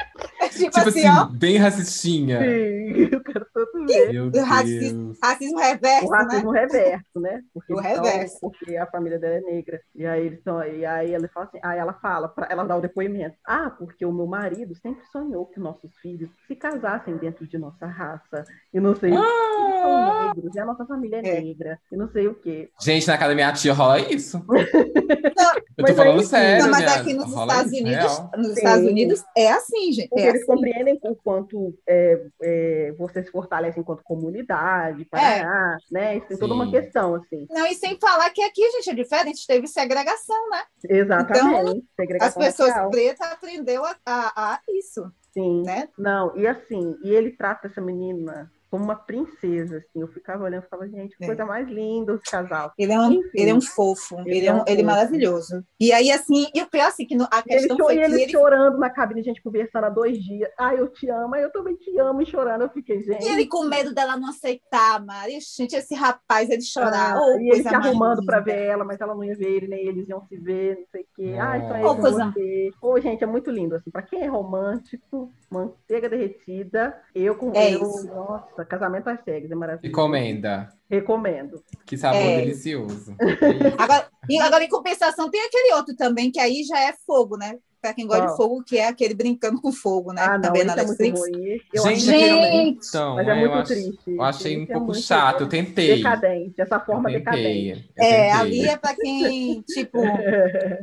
tipo, 0.50 0.72
Tipo 0.72 0.90
assim, 0.90 1.06
assim, 1.08 1.20
ó, 1.20 1.26
bem 1.26 1.58
racistinha. 1.58 2.40
Sim, 2.40 3.10
eu 3.12 3.24
quero 3.24 3.46
tanto 3.54 3.86
ver. 3.86 4.12
Meu 4.14 4.28
o 4.28 4.44
racismo, 4.46 5.14
racismo 5.24 5.58
reverso, 5.60 6.08
O 6.08 6.12
né? 6.12 6.18
racismo 6.18 6.52
reverso, 6.52 7.20
né? 7.20 7.42
Porque 7.54 7.74
O 7.74 7.80
eles 7.80 7.96
são- 7.96 8.04
reverso. 8.04 8.38
porque 8.42 8.78
a 8.78 8.86
família 8.88 9.20
dela 9.20 9.36
é 9.36 9.42
negra. 9.42 9.82
E 9.96 10.06
aí 10.06 10.26
eles 10.26 10.42
são, 10.44 10.64
e 10.64 10.86
aí 10.86 11.14
ela 11.14 11.28
fala 11.34 11.46
assim, 11.48 11.60
aí 11.64 11.80
ela 11.80 11.94
fala, 11.94 12.28
pra, 12.28 12.48
ela 12.50 12.64
dá 12.64 12.76
o 12.76 12.82
depoimento. 12.82 13.36
Ah, 13.46 13.70
porque 13.78 14.06
o 14.06 14.12
meu 14.12 14.26
marido 14.28 14.76
sempre 14.76 15.04
sonhou 15.12 15.46
que 15.46 15.60
nossos 15.60 15.92
filhos 16.02 16.30
se 16.48 16.56
casassem 16.56 17.18
dentro 17.18 17.48
de 17.48 17.58
nossa 17.58 17.86
raça. 17.86 18.44
E 18.74 18.80
não 18.80 18.96
sei 18.96 19.12
o 19.12 19.16
que. 19.16 19.20
Eles 19.66 19.82
são 19.82 19.92
Ah! 19.96 20.34
negros, 20.36 20.56
e 20.56 20.60
a 20.60 20.66
nossa 20.66 20.86
família 20.86 21.22
é, 21.24 21.28
É. 21.38 21.42
negra. 21.42 21.80
E 21.92 21.96
não 21.98 22.10
sei 22.10 22.28
o 22.28 22.36
quê. 22.36 22.70
Gente, 22.82 23.08
na 23.08 23.18
casa 23.18 23.30
da 23.30 23.36
minha 23.36 23.54
tia 23.54 23.74
rola 23.74 24.00
isso. 24.00 24.44
Eu 25.78 25.84
tô 25.86 25.92
mas 25.92 25.96
falando 25.98 26.20
aí, 26.20 26.26
sério, 26.26 26.64
Não, 26.64 26.72
mas 26.72 26.80
minha- 26.86 26.96
aqui 26.96 27.14
nos 27.14 27.30
Estados 27.30 27.72
Unidos, 27.72 27.92
real. 28.18 28.32
nos 28.38 28.48
Sim. 28.48 28.54
Estados 28.54 28.86
Unidos 28.88 29.24
é 29.38 29.52
assim, 29.52 29.92
gente. 29.92 30.10
É 30.18 30.32
eles 30.36 30.44
assim. 30.44 30.52
compreendem 30.54 31.00
o 31.04 31.16
quanto 31.16 31.78
é, 31.88 32.22
é, 32.42 32.92
você 32.98 33.24
se 33.24 33.32
fortalece 33.32 33.80
enquanto 33.80 34.04
comunidade, 34.04 35.06
parará, 35.06 35.78
né? 35.92 36.18
Isso 36.18 36.28
tem 36.28 36.38
toda 36.38 36.54
uma 36.54 36.66
Sim. 36.66 36.72
questão, 36.72 37.16
assim. 37.16 37.48
Não, 37.50 37.66
e 37.68 37.74
sem 37.76 37.98
falar 38.00 38.30
que 38.32 38.42
aqui, 38.44 38.62
gente, 38.72 38.90
é 38.90 38.94
diferente, 38.94 39.48
teve 39.48 39.68
segregação, 39.68 40.50
né? 40.50 40.64
Exatamente. 40.90 41.80
As 41.80 41.96
segregação 41.96 42.42
pessoas 42.42 42.70
racial. 42.70 42.90
pretas 42.92 43.32
aprendeu 43.32 43.84
a, 43.86 43.96
a- 44.06 44.34
a 44.56 44.60
isso, 44.70 45.12
Sim. 45.34 45.64
né? 45.66 45.90
Não, 45.98 46.36
e 46.38 46.48
assim, 46.48 46.96
e 47.04 47.10
ele 47.14 47.32
trata 47.32 47.68
essa 47.68 47.82
menina 47.82 48.52
como 48.76 48.84
uma 48.86 48.96
princesa, 48.96 49.78
assim. 49.78 50.02
Eu 50.02 50.08
ficava 50.08 50.44
olhando 50.44 50.64
e 50.66 50.70
falava, 50.70 50.90
gente, 50.90 51.18
que 51.18 51.24
É. 51.24 51.28
coisa 51.28 51.46
mais 51.46 51.68
linda 51.68 52.14
esse 52.14 52.30
casal. 52.32 52.74
Ele 52.78 52.92
é 52.92 53.00
um, 53.00 53.12
Enfim. 53.12 53.30
ele 53.34 53.50
é 53.52 53.54
um 53.54 53.62
fofo, 53.62 54.20
Ele 54.22 54.38
ele, 54.38 54.46
é 54.48 54.50
é, 54.50 54.54
um 54.54 54.64
ele 54.68 54.82
é 54.82 54.86
maravilhoso. 54.86 55.64
E 55.80 55.92
aí, 55.92 56.12
assim, 56.12 56.48
e 56.54 56.62
o 56.62 56.70
pior, 56.70 56.88
assim, 56.88 57.06
que 57.06 57.16
no- 57.16 57.28
a 57.32 57.40
ele, 57.46 57.60
questão 57.60 57.78
cho- 57.78 57.84
foi 57.84 57.94
e 57.96 57.98
que 58.00 58.04
ele 58.06 58.22
ele 58.24 58.32
chorando 58.32 58.78
na 58.78 58.90
cabine, 58.90 59.22
a 59.22 59.24
gente 59.24 59.42
conversando 59.42 59.86
há 59.86 59.90
dois 59.90 60.18
dias. 60.22 60.50
Ai, 60.60 60.80
eu 60.80 60.88
te 60.90 61.10
amo, 61.10 61.36
eu 61.36 61.52
também 61.52 61.76
te 61.76 61.98
amo, 62.00 62.22
e 62.22 62.26
chorando. 62.26 62.62
Eu 62.64 62.70
fiquei, 62.70 63.02
gente. 63.04 63.24
E 63.26 63.30
ele 63.30 63.48
com 63.48 63.64
medo 63.66 63.94
dela 63.94 64.18
não 64.18 64.30
aceitar, 64.30 65.04
Mari. 65.06 65.40
Gente, 65.40 65.76
esse 65.76 65.94
rapaz, 65.96 66.50
ele 66.50 66.62
chorar. 66.62 67.16
Ah, 67.16 67.20
oh, 67.22 67.40
e 67.40 67.50
ele 67.52 67.62
se 67.64 67.68
arrumando 67.74 68.20
linda. 68.22 68.42
ver 68.42 68.58
ela, 68.66 68.84
mas 68.84 69.00
ela 69.00 69.14
não 69.16 69.24
ia 69.24 69.36
ver 69.36 69.52
ele, 69.52 69.68
nem 69.68 69.88
eles 69.88 70.08
iam 70.10 70.22
se 70.28 70.38
ver, 70.38 70.78
não 70.80 70.86
sei 70.92 71.02
o 71.02 71.08
quê. 71.16 71.36
Ai, 71.40 71.62
só 71.62 71.74
Oh, 71.74 71.78
eu 71.78 71.96
com 71.96 72.02
coisa- 72.02 72.26
você. 72.32 72.72
Pô, 72.82 73.00
gente, 73.00 73.24
é 73.24 73.28
muito 73.28 73.50
lindo, 73.52 73.76
assim. 73.76 73.90
Pra 73.92 74.02
quem 74.02 74.22
é 74.22 74.28
romântico, 74.28 75.32
manteiga 75.50 76.10
derretida, 76.10 77.00
eu 77.14 77.36
com 77.36 77.52
É 77.54 77.74
eu, 77.74 77.82
isso. 77.84 78.08
Nossa, 78.08 78.65
casamento 78.68 79.08
às 79.10 79.24
cegas, 79.24 79.50
é 79.52 79.56
maravilhoso. 79.56 79.88
Recomenda. 79.88 80.70
Recomendo. 80.90 81.64
Que 81.86 81.98
sabor 81.98 82.22
É. 82.22 82.42
delicioso. 82.42 83.16
É. 83.20 83.74
Agora, 83.78 84.08
agora, 84.42 84.64
em 84.64 84.70
compensação, 84.70 85.30
tem 85.30 85.42
aquele 85.46 85.74
outro 85.76 85.96
também, 85.96 86.32
que 86.32 86.40
aí 86.40 86.64
já 86.64 86.80
é 86.80 86.94
fogo, 87.06 87.38
né? 87.38 87.58
Pra 87.82 87.94
quem 87.94 88.08
gosta 88.08 88.24
Qual? 88.24 88.32
de 88.32 88.38
fogo, 88.38 88.64
que 88.64 88.78
é 88.80 88.88
aquele 88.88 89.14
brincando 89.14 89.62
com 89.62 89.72
fogo, 89.72 90.12
né? 90.12 90.24
Ah, 90.24 90.34
não, 90.34 90.42
também 90.42 90.64
esse 90.64 90.76
na 90.76 90.82
é 90.82 90.86
muito 90.86 91.00
Netflix. 91.00 91.20
ruim. 91.20 91.62
Eu 91.72 91.84
Gente, 91.84 92.00
Gente! 92.02 92.88
Então, 92.90 93.16
Mas 93.16 93.28
é 93.28 93.32
eu 93.32 93.36
muito 93.38 93.54
acho- 93.54 93.66
triste. 93.68 94.00
Eu 94.08 94.22
achei 94.24 94.58
um 94.60 94.64
é 94.64 94.66
pouco 94.66 94.86
muito 94.88 95.02
chato, 95.02 95.42
eu 95.42 95.48
tentei. 95.50 95.98
Decadente, 95.98 96.60
essa 96.62 96.80
forma 96.80 97.12
eu 97.12 97.24
tentei. 97.24 97.44
decadente. 97.76 97.90
eu 97.96 98.04
É, 98.04 98.10
tentei. 98.10 98.32
ali 98.32 98.68
é 98.68 98.78
pra 98.78 98.96
quem, 98.96 99.62
tipo, 99.70 100.00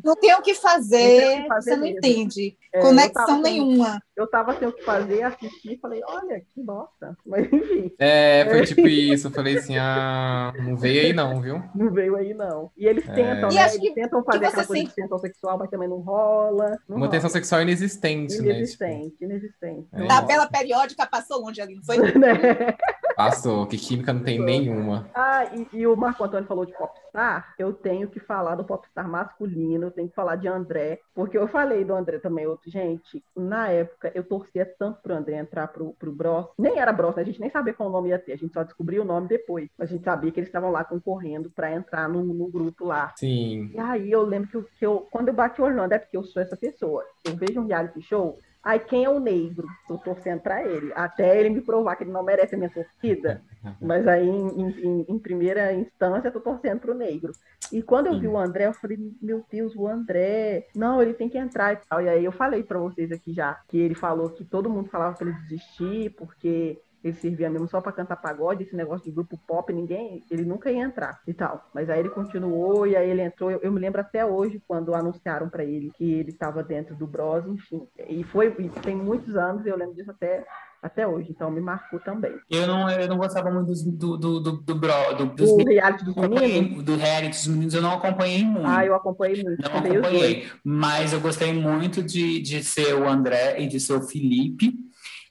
não 0.04 0.14
tem 0.16 0.32
o 0.34 0.42
que 0.42 0.52
Não 0.52 0.60
fazer, 0.60 1.38
o 1.40 1.42
que 1.42 1.48
fazer 1.48 1.70
você 1.70 1.76
não 1.76 1.82
mesmo. 1.82 1.98
entende. 1.98 2.56
É, 2.72 2.78
eu 2.78 2.82
Conexão 2.82 3.26
tava 3.26 3.42
nenhuma. 3.42 4.00
Eu 4.22 4.26
tava 4.30 4.56
sem 4.58 4.68
o 4.68 4.72
que 4.72 4.82
fazer, 4.84 5.22
assisti 5.22 5.74
e 5.74 5.78
falei, 5.78 6.00
olha, 6.06 6.40
que 6.54 6.62
bosta. 6.62 7.16
Mas 7.26 7.52
enfim, 7.52 7.92
É, 7.98 8.44
foi 8.48 8.64
tipo 8.64 8.86
isso. 8.86 9.26
Eu 9.26 9.30
falei 9.32 9.56
assim, 9.58 9.76
ah, 9.76 10.52
não 10.58 10.76
veio 10.76 11.00
aí 11.02 11.12
não, 11.12 11.40
viu? 11.40 11.62
não 11.74 11.90
veio 11.90 12.16
aí 12.16 12.32
não. 12.34 12.70
E 12.76 12.86
eles 12.86 13.08
É. 13.08 13.12
tentam, 13.12 13.50
E 13.50 13.54
né? 13.54 13.60
Eles 13.62 13.78
que- 13.78 13.94
tentam 13.94 14.22
fazer 14.24 14.38
que 14.40 14.46
aquela 14.46 14.66
coisa 14.66 14.80
sente- 14.82 14.88
de 14.90 14.94
tensão 15.02 15.18
sexual, 15.18 15.58
mas 15.58 15.70
também 15.70 15.88
não 15.88 15.98
rola. 15.98 16.78
Não 16.88 16.96
Uma 16.96 17.08
tensão 17.08 17.28
rola. 17.28 17.32
sexual 17.40 17.62
inexistente, 17.62 18.30
né? 18.32 18.36
Tipo, 18.38 18.48
Inexistente, 18.50 19.16
inexistente. 19.20 19.88
É. 19.92 20.06
Tabela 20.06 20.46
periódica 20.48 21.06
passou 21.06 21.40
longe 21.40 21.60
ali, 21.60 21.74
não 21.74 21.82
foi? 21.84 21.96
Passou, 23.16 23.66
que 23.66 23.76
química 23.76 24.12
não 24.12 24.22
tem 24.22 24.38
nenhuma. 24.38 25.08
Ah, 25.14 25.44
e, 25.54 25.68
e 25.72 25.86
o 25.86 25.96
Marco 25.96 26.24
Antônio 26.24 26.46
falou 26.46 26.64
de 26.64 26.72
popstar, 26.72 27.54
eu 27.58 27.72
tenho 27.72 28.08
que 28.08 28.20
falar 28.20 28.54
do 28.54 28.64
popstar 28.64 29.08
masculino, 29.08 29.86
eu 29.86 29.90
tenho 29.90 30.08
que 30.08 30.14
falar 30.14 30.36
de 30.36 30.48
André, 30.48 31.00
porque 31.14 31.36
eu 31.36 31.46
falei 31.48 31.84
do 31.84 31.94
André 31.94 32.18
também, 32.18 32.46
outro, 32.46 32.70
gente, 32.70 33.22
na 33.36 33.68
época 33.68 34.10
eu 34.14 34.24
torcia 34.24 34.64
tanto 34.78 35.00
pro 35.02 35.14
André 35.14 35.36
entrar 35.36 35.68
pro, 35.68 35.92
pro 35.98 36.12
Bros, 36.12 36.46
nem 36.58 36.78
era 36.78 36.92
Bros, 36.92 37.14
né? 37.16 37.22
a 37.22 37.24
gente 37.24 37.40
nem 37.40 37.50
sabia 37.50 37.74
qual 37.74 37.90
nome 37.90 38.08
ia 38.10 38.18
ter, 38.18 38.32
a 38.32 38.36
gente 38.36 38.52
só 38.52 38.62
descobriu 38.62 39.02
o 39.02 39.06
nome 39.06 39.28
depois, 39.28 39.68
a 39.78 39.84
gente 39.84 40.04
sabia 40.04 40.30
que 40.30 40.40
eles 40.40 40.48
estavam 40.48 40.70
lá 40.70 40.84
concorrendo 40.84 41.50
para 41.50 41.72
entrar 41.72 42.08
no, 42.08 42.22
no 42.24 42.48
grupo 42.48 42.84
lá. 42.84 43.12
Sim. 43.16 43.70
E 43.74 43.78
aí 43.78 44.10
eu 44.10 44.22
lembro 44.22 44.48
que 44.48 44.56
eu, 44.56 44.64
que 44.78 44.86
eu- 44.86 45.06
quando 45.10 45.28
eu 45.28 45.34
bati 45.34 45.60
o 45.60 45.64
olho 45.64 45.76
no 45.76 45.82
André, 45.82 45.98
porque 45.98 46.16
eu 46.16 46.24
sou 46.24 46.40
essa 46.42 46.56
pessoa, 46.56 47.04
eu 47.24 47.36
vejo 47.36 47.60
um 47.60 47.66
reality 47.66 48.00
show, 48.00 48.38
aí 48.62 48.78
quem 48.80 49.04
é 49.04 49.10
o 49.10 49.20
negro? 49.20 49.66
Tô 49.86 49.98
torcendo 49.98 50.40
pra 50.40 50.64
ele, 50.64 50.92
até 50.94 51.38
ele 51.38 51.50
me 51.50 51.60
provar 51.62 51.96
que 51.96 52.04
ele 52.04 52.12
não 52.12 52.22
merece 52.24 52.54
a 52.54 52.58
minha 52.58 52.70
torcida, 52.70 53.42
mas 53.80 54.06
aí, 54.06 54.26
em, 54.28 54.70
em- 54.70 55.06
em 55.08 55.18
primeira 55.18 55.72
instância, 55.74 56.30
tô 56.30 56.40
torcendo 56.40 56.80
pro 56.80 56.94
negro. 56.94 57.32
E 57.72 57.82
quando 57.82 58.06
eu 58.08 58.18
vi 58.18 58.28
o 58.28 58.36
André, 58.38 58.66
eu 58.66 58.74
falei, 58.74 58.98
meu 59.20 59.44
Deus, 59.50 59.74
o 59.74 59.86
André, 59.88 60.66
não, 60.74 61.00
ele 61.00 61.14
tem 61.14 61.28
que 61.28 61.38
entrar 61.38 61.72
e 61.72 61.76
tal. 61.88 62.02
E 62.02 62.08
aí 62.08 62.24
eu 62.24 62.32
falei 62.32 62.62
pra 62.62 62.78
vocês 62.78 63.10
aqui 63.10 63.32
já, 63.32 63.54
que 63.68 63.78
ele 63.78 63.94
falou 63.94 64.30
que 64.30 64.44
todo 64.44 64.68
mundo 64.70 64.90
falava 64.90 65.16
pra 65.16 65.28
ele 65.28 65.38
desistir, 65.40 66.10
porque 66.16 66.78
ele 67.02 67.14
servia 67.14 67.50
mesmo 67.50 67.68
só 67.68 67.80
pra 67.80 67.92
cantar 67.92 68.16
pagode, 68.16 68.62
esse 68.62 68.76
negócio 68.76 69.04
de 69.04 69.10
grupo 69.10 69.38
pop, 69.46 69.72
ninguém, 69.72 70.22
ele 70.30 70.44
nunca 70.44 70.70
ia 70.70 70.82
entrar 70.82 71.20
e 71.26 71.34
tal. 71.34 71.68
Mas 71.74 71.90
aí 71.90 72.00
ele 72.00 72.10
continuou, 72.10 72.86
e 72.86 72.94
aí 72.96 73.10
ele 73.10 73.22
entrou, 73.22 73.50
eu, 73.50 73.60
eu 73.62 73.72
me 73.72 73.80
lembro 73.80 74.00
até 74.00 74.24
hoje, 74.24 74.62
quando 74.66 74.94
anunciaram 74.94 75.48
pra 75.48 75.64
ele 75.64 75.90
que 75.96 76.12
ele 76.12 76.32
tava 76.32 76.62
dentro 76.62 76.94
do 76.94 77.06
Bros, 77.06 77.46
enfim. 77.46 77.82
E 78.08 78.22
foi, 78.24 78.54
e 78.58 78.68
tem 78.80 78.94
muitos 78.96 79.36
anos, 79.36 79.66
eu 79.66 79.76
lembro 79.76 79.94
disso 79.94 80.10
até, 80.10 80.44
até 80.82 81.06
hoje, 81.06 81.28
então 81.30 81.50
me 81.50 81.60
marcou 81.60 81.98
também. 82.00 82.34
Eu 82.50 82.66
não, 82.66 82.88
eu 82.90 83.08
não 83.08 83.16
gostava 83.16 83.50
muito 83.50 83.66
dos- 83.66 83.82
do, 83.82 84.16
do, 84.16 84.40
do, 84.40 84.52
do, 84.52 84.74
bro, 84.74 85.14
do, 85.18 85.26
dos 85.26 85.50
O 85.50 85.56
meninos. 85.56 85.74
reality 85.82 86.04
dos 86.04 86.14
meninos, 86.16 86.82
Do 86.84 86.96
reality 86.96 87.30
dos 87.30 87.46
meninos 87.48 87.74
eu 87.74 87.82
não 87.82 87.92
acompanhei 87.94 88.44
muito. 88.44 88.66
ah, 88.66 88.84
eu 88.86 88.94
acompanhei 88.94 89.42
muito. 89.42 89.60
Não 89.60 89.78
acompanhei, 89.78 90.46
mas 90.64 91.12
eu 91.12 91.20
gostei 91.20 91.52
muito 91.52 92.02
de, 92.02 92.40
de 92.40 92.62
ser 92.64 92.94
o 92.94 93.08
André 93.08 93.60
e 93.60 93.66
de 93.66 93.78
ser 93.80 93.94
o 93.94 94.02
Felipe. 94.02 94.72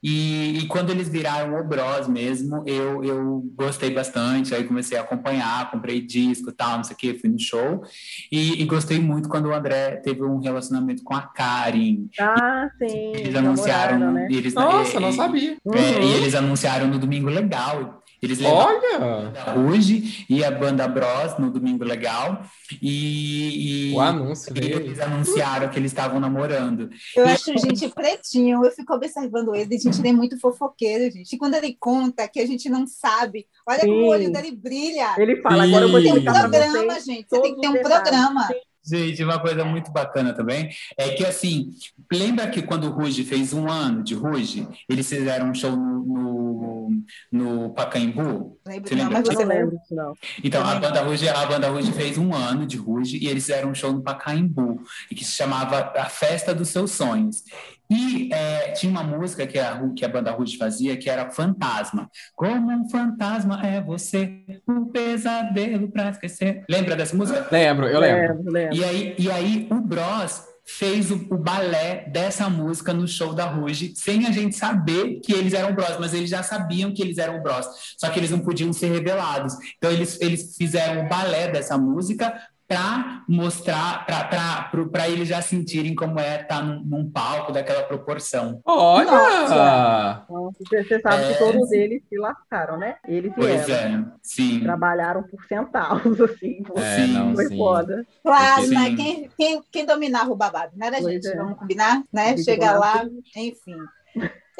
E, 0.04 0.58
e 0.60 0.68
quando 0.68 0.90
eles 0.90 1.08
viraram 1.08 1.60
o 1.60 1.64
Bros 1.64 2.08
mesmo, 2.08 2.64
eu, 2.66 3.04
eu 3.04 3.44
gostei 3.56 3.92
bastante. 3.92 4.54
Aí 4.56 4.64
comecei 4.64 4.98
a 4.98 5.02
acompanhar, 5.02 5.70
comprei 5.70 6.02
disco 6.02 6.50
e 6.50 6.54
tal, 6.54 6.78
não 6.78 6.84
sei 6.84 6.96
o 6.96 6.98
que, 6.98 7.20
fui 7.20 7.30
no 7.30 7.40
show. 7.40 7.84
E, 8.32 8.62
e 8.62 8.66
gostei 8.66 9.00
muito 9.00 9.30
quando 9.30 9.46
o 9.48 9.54
André 9.54 9.98
teve 9.98 10.24
um 10.24 10.40
relacionamento 10.40 11.04
com 11.04 11.14
a 11.14 11.22
Karen. 11.22 12.08
Ah, 12.20 12.70
sim. 12.80 13.12
Eles 13.16 13.36
anunciaram, 13.36 14.12
né? 14.12 14.28
eles, 14.32 14.54
Nossa, 14.54 14.98
e- 14.98 15.00
não 15.00 15.10
e- 15.10 15.14
sabia. 15.14 15.58
Uhum. 15.64 15.74
é, 15.76 16.04
e 16.04 16.12
eles 16.14 16.34
anunciaram 16.34 16.88
no 16.88 16.98
Domingo 16.98 17.30
Legal. 17.30 18.01
Eles 18.22 18.40
Olha! 18.44 19.34
a 19.48 19.52
Ruge 19.54 20.26
e 20.30 20.44
a 20.44 20.52
banda 20.52 20.88
Bros 20.88 21.40
no 21.40 21.50
Domingo 21.50 21.84
Legal. 21.84 22.44
E, 22.80 23.90
e- 23.90 23.96
O 23.96 24.00
anúncio 24.00 24.54
e 24.56 24.60
eles 24.60 25.00
anunciaram 25.00 25.70
que 25.70 25.80
eles 25.80 25.92
estavam 25.92 26.20
namorando. 26.20 26.90
Eu 27.16 27.26
acho 27.26 27.52
gente 27.58 27.90
pretinho, 27.90 28.64
eu 28.64 28.72
fico 28.72 28.94
observando 28.94 29.56
ele, 29.56 29.76
gente, 29.80 30.00
ele 30.00 30.10
é 30.10 30.14
muito 30.14 30.40
fofoqueiro, 30.40 31.12
gente. 31.12 31.34
E 31.34 31.38
quando 31.38 31.56
ele 31.56 31.76
conta 31.80 32.28
que 32.28 32.40
a 32.40 32.46
gente 32.46 32.70
não 32.70 32.86
sabe, 32.86 33.48
olha 33.68 33.80
como 33.80 34.04
o 34.04 34.08
olho 34.08 34.26
Sim. 34.26 34.32
dele 34.32 34.52
brilha. 34.52 35.16
Ele 35.18 35.42
fala, 35.42 35.64
agora 35.64 35.86
eu 35.86 35.90
vou 35.90 36.02
Sim. 36.02 36.12
Tem 36.12 36.20
um 36.20 36.24
programa, 36.24 37.00
gente. 37.00 37.26
Você 37.28 37.42
tem 37.42 37.56
que 37.56 37.62
ter 37.62 37.68
um 37.70 37.72
os 37.72 37.78
detalhes. 37.80 38.71
Gente, 38.84 39.24
uma 39.24 39.40
coisa 39.40 39.64
muito 39.64 39.92
bacana 39.92 40.34
também 40.34 40.70
é 40.98 41.10
que, 41.10 41.24
assim, 41.26 41.70
lembra 42.12 42.50
que 42.50 42.62
quando 42.64 42.86
o 42.88 42.92
Ruge 42.92 43.24
fez 43.24 43.54
um 43.54 43.70
ano 43.70 44.04
de 44.04 44.16
Ruge, 44.16 44.68
eles 44.90 45.08
fizeram 45.08 45.50
um 45.52 45.54
show 45.54 45.72
no, 45.76 46.90
no, 46.92 47.04
no 47.32 47.70
Pacaembu? 47.74 48.60
Lembro, 48.68 48.90
Você 48.90 48.96
não, 48.96 49.04
lembra 49.04 49.20
mas 49.20 49.28
Eu 49.28 49.34
você 49.34 49.46
não 49.46 49.50
lembra. 49.50 49.64
lembro 49.66 49.80
disso, 49.80 49.96
não. 49.96 50.14
Então, 50.44 50.66
a 50.66 50.76
banda 50.76 51.02
Ruge, 51.04 51.30
a 51.30 51.46
banda 51.46 51.70
Ruge 51.70 51.92
fez 51.92 52.18
um 52.18 52.34
ano 52.34 52.66
de 52.66 52.78
Ruge 52.78 53.18
e 53.18 53.28
eles 53.28 53.44
fizeram 53.46 53.70
um 53.70 53.76
show 53.76 53.94
no 53.94 54.02
Pacaembu, 54.02 54.82
e 55.12 55.16
que 55.16 55.24
se 55.24 55.32
chamava 55.34 55.92
A 55.96 56.06
Festa 56.06 56.54
dos 56.54 56.70
Seus 56.70 56.92
Sonhos. 56.92 57.44
E 57.92 58.30
é, 58.32 58.72
tinha 58.72 58.90
uma 58.90 59.04
música 59.04 59.46
que 59.46 59.60
a, 59.60 59.78
que 59.94 60.06
a 60.06 60.08
banda 60.08 60.32
Ruge 60.32 60.58
fazia, 60.58 60.96
que 60.96 61.10
era 61.10 61.30
Fantasma. 61.30 62.10
Como 62.34 62.72
um 62.72 62.90
fantasma 62.90 63.62
é 63.66 63.82
você, 63.82 64.44
um 64.66 64.86
pesadelo 64.86 65.92
pra 65.92 66.10
esquecer. 66.10 66.64
Lembra 66.70 66.96
dessa 66.96 67.18
música? 67.18 67.46
Lembro, 67.52 67.88
eu 67.88 68.00
lembro. 68.00 68.36
Lembro, 68.36 68.52
lembro. 68.52 68.78
E 68.78 68.84
aí, 68.86 69.16
e 69.20 69.30
aí 69.30 69.68
o 69.70 69.82
Bros 69.82 70.52
fez 70.66 71.12
o, 71.12 71.16
o 71.30 71.38
balé 71.38 72.06
dessa 72.08 72.50
música 72.50 72.94
no 72.94 73.08
show 73.08 73.34
da 73.34 73.46
Ruge, 73.46 73.94
sem 73.96 74.26
a 74.26 74.32
gente 74.32 74.56
saber 74.56 75.20
que 75.20 75.34
eles 75.34 75.54
eram 75.54 75.74
Bros, 75.74 75.98
mas 76.00 76.14
eles 76.14 76.30
já 76.30 76.44
sabiam 76.44 76.94
que 76.94 77.02
eles 77.02 77.18
eram 77.18 77.42
Bros, 77.42 77.68
só 77.98 78.10
que 78.10 78.20
eles 78.20 78.32
não 78.32 78.40
podiam 78.40 78.72
ser 78.72 78.88
revelados. 78.88 79.54
Então 79.78 79.92
eles, 79.92 80.20
eles 80.22 80.56
fizeram 80.56 81.06
o 81.06 81.10
balé 81.10 81.50
dessa 81.50 81.78
música 81.78 82.34
para 82.72 83.24
mostrar, 83.28 84.06
para 84.06 85.10
eles 85.10 85.28
já 85.28 85.42
sentirem 85.42 85.94
como 85.94 86.18
é 86.22 86.42
estar 86.42 86.64
num, 86.64 86.82
num 86.82 87.12
palco 87.12 87.52
daquela 87.52 87.84
proporção. 87.84 88.62
Olha! 88.64 89.12
Nossa, 89.12 90.26
Você, 90.70 91.00
sabe 91.02 91.24
É. 91.24 91.34
que 91.34 91.38
todos 91.40 91.72
eles 91.74 92.02
se 92.08 92.18
lascaram, 92.18 92.78
né? 92.78 92.96
Eles 93.06 93.32
e 93.34 93.36
Pois 93.36 93.68
ela. 93.70 93.78
é, 93.78 94.04
sim. 94.22 94.62
Trabalharam 94.62 95.24
por 95.24 95.44
centavos, 95.48 96.20
assim. 96.22 96.64
É, 96.78 96.96
Sim. 96.96 97.14
não, 97.14 97.36
Foi 97.36 97.46
sim. 97.48 97.58
foda. 97.58 98.08
Claro, 98.24 98.62
Sim. 98.64 98.74
né? 98.76 98.96
Quem, 98.96 99.30
quem, 99.38 99.62
quem 99.70 99.86
dominava 99.86 100.32
o 100.32 100.36
babado, 100.36 100.72
né, 100.78 100.90
da 100.90 101.00
Pois 101.00 101.14
gente? 101.16 101.28
é. 101.28 101.36
Vamos 101.36 101.58
combinar, 101.60 102.02
né? 102.14 102.38
Chega 102.38 102.72
lá, 102.72 103.04
enfim. 103.36 103.76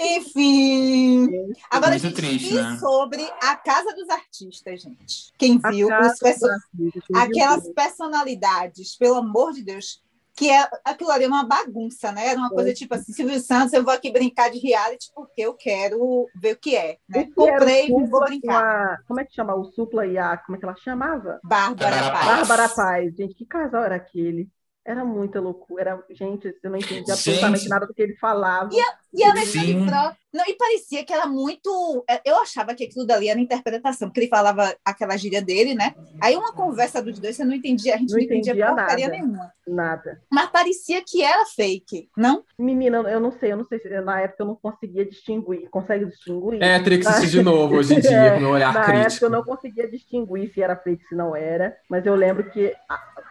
Enfim. 0.04 1.28
Agora, 1.70 1.92
Muito 1.92 2.02
gente, 2.04 2.16
triste, 2.16 2.54
e 2.54 2.62
né? 2.62 2.78
sobre 2.80 3.24
a 3.42 3.56
Casa 3.56 3.94
dos 3.96 4.10
Artistas, 4.10 4.82
gente? 4.82 5.32
Quem 5.38 5.60
A 5.64 5.70
viu 5.72 5.88
perso- 5.88 6.48
viu 6.74 6.92
aquelas 7.16 7.64
tudo. 7.64 7.74
personalidades, 7.76 8.98
pelo 8.98 9.16
amor 9.16 9.54
de 9.54 9.64
Deus, 9.64 10.02
que 10.36 10.50
é 10.50 10.68
aquilo 10.86 11.12
ali 11.12 11.26
é 11.26 11.28
uma 11.28 11.44
bagunça, 11.46 12.12
né? 12.12 12.28
Era 12.28 12.40
uma 12.40 12.50
coisa 12.50 12.70
Foi. 12.70 12.74
tipo 12.74 12.96
assim, 12.96 13.12
Silvio 13.14 13.40
Santos, 13.40 13.74
eu 13.74 13.84
vou 13.84 13.94
aqui 13.94 14.12
brincar 14.12 14.50
de 14.50 14.58
reality 14.60 15.12
porque 15.14 15.42
eu 15.42 15.54
quero 15.54 16.26
ver 16.36 16.54
o 16.54 16.58
que 16.60 16.76
é. 16.76 16.98
Né? 17.08 17.26
Que 17.26 17.32
Comprei, 17.34 17.90
vou 17.90 18.06
Supla 18.06 18.20
com 18.20 18.26
brincar. 18.26 18.64
a- 18.94 18.98
Como 19.08 19.20
é 19.20 19.26
que 19.26 19.34
chama? 19.36 19.56
O 19.56 19.66
Supla 19.66 20.06
e 20.08 20.18
a. 20.18 20.38
Como 20.38 20.56
é 20.56 20.60
que 20.60 20.66
ela 20.66 20.76
chamava? 20.78 21.40
Bárbara 21.44 21.96
Bárbara 21.96 22.12
Paz. 22.12 22.48
Bárbara 22.48 22.70
Paz. 22.70 23.16
Gente, 23.16 23.36
que 23.36 23.46
casal 23.46 23.84
era 23.84 23.96
aquele? 23.98 24.50
Era 24.86 25.06
muita 25.06 25.40
loucura. 25.40 25.82
Era, 25.82 26.04
gente, 26.10 26.56
eu 26.64 26.70
não 26.70 26.78
entendia 26.78 27.14
absolutamente 27.14 27.70
nada 27.70 27.86
do 27.86 27.94
que 27.94 28.02
ele 28.02 28.16
falava. 28.16 28.70
E 28.74 28.80
a, 28.80 28.98
e 29.14 29.24
a. 29.24 30.16
Não, 30.34 30.46
e 30.48 30.54
parecia 30.56 31.04
que 31.04 31.12
era 31.12 31.28
muito. 31.28 32.06
É, 32.10 32.22
eu 32.24 32.38
achava 32.38 32.74
que 32.74 32.86
aquilo 32.86 33.06
dali 33.06 33.28
era 33.28 33.40
interpretação, 33.40 34.08
porque 34.08 34.22
ele 34.22 34.30
falava 34.30 34.74
aquela 34.84 35.18
gíria 35.18 35.42
dele, 35.42 35.76
né? 35.76 35.94
Aí 36.22 36.36
uma 36.38 36.54
conversa 36.54 37.02
dos 37.02 37.20
dois, 37.20 37.36
você 37.36 37.44
não 37.44 37.54
entendia, 37.54 37.96
a 37.96 37.98
gente 37.98 38.12
não, 38.12 38.18
não 38.18 38.24
entendia, 38.24 38.54
entendia 38.54 38.68
porcaria 38.68 39.08
nada, 39.08 39.18
nenhuma. 39.18 39.52
Nada. 39.68 40.22
Mas 40.32 40.50
parecia 40.50 41.04
que 41.06 41.22
era 41.22 41.46
fake, 41.46 42.10
não? 42.16 42.44
Menina, 42.58 42.98
eu 43.00 43.20
não 43.20 43.32
sei, 43.32 43.52
eu 43.52 43.58
não 43.58 43.66
sei 43.66 43.80
se 43.80 43.90
na 44.02 44.22
época 44.22 44.44
eu 44.44 44.48
não 44.48 44.56
conseguia 44.56 45.06
distinguir. 45.06 45.70
Consegue 45.70 46.06
distinguir? 46.06 46.64
É, 46.64 46.80
teria 46.80 47.00
que 47.00 47.08
assistir 47.08 47.30
de 47.30 47.42
novo 47.44 47.76
hoje 47.76 47.96
em 47.96 48.00
dia, 48.00 48.12
é, 48.12 48.32
com 48.32 48.40
meu 48.40 48.52
olhar 48.52 48.74
na 48.74 48.86
crítico. 48.86 49.00
Na 49.00 49.06
época 49.06 49.26
eu 49.26 49.30
não 49.30 49.44
conseguia 49.44 49.92
distinguir 49.92 50.54
se 50.54 50.64
era 50.64 50.78
fake, 50.78 51.06
se 51.08 51.16
não 51.16 51.36
era, 51.36 51.76
mas 51.90 52.06
eu 52.06 52.16
lembro 52.16 52.50
que 52.50 52.74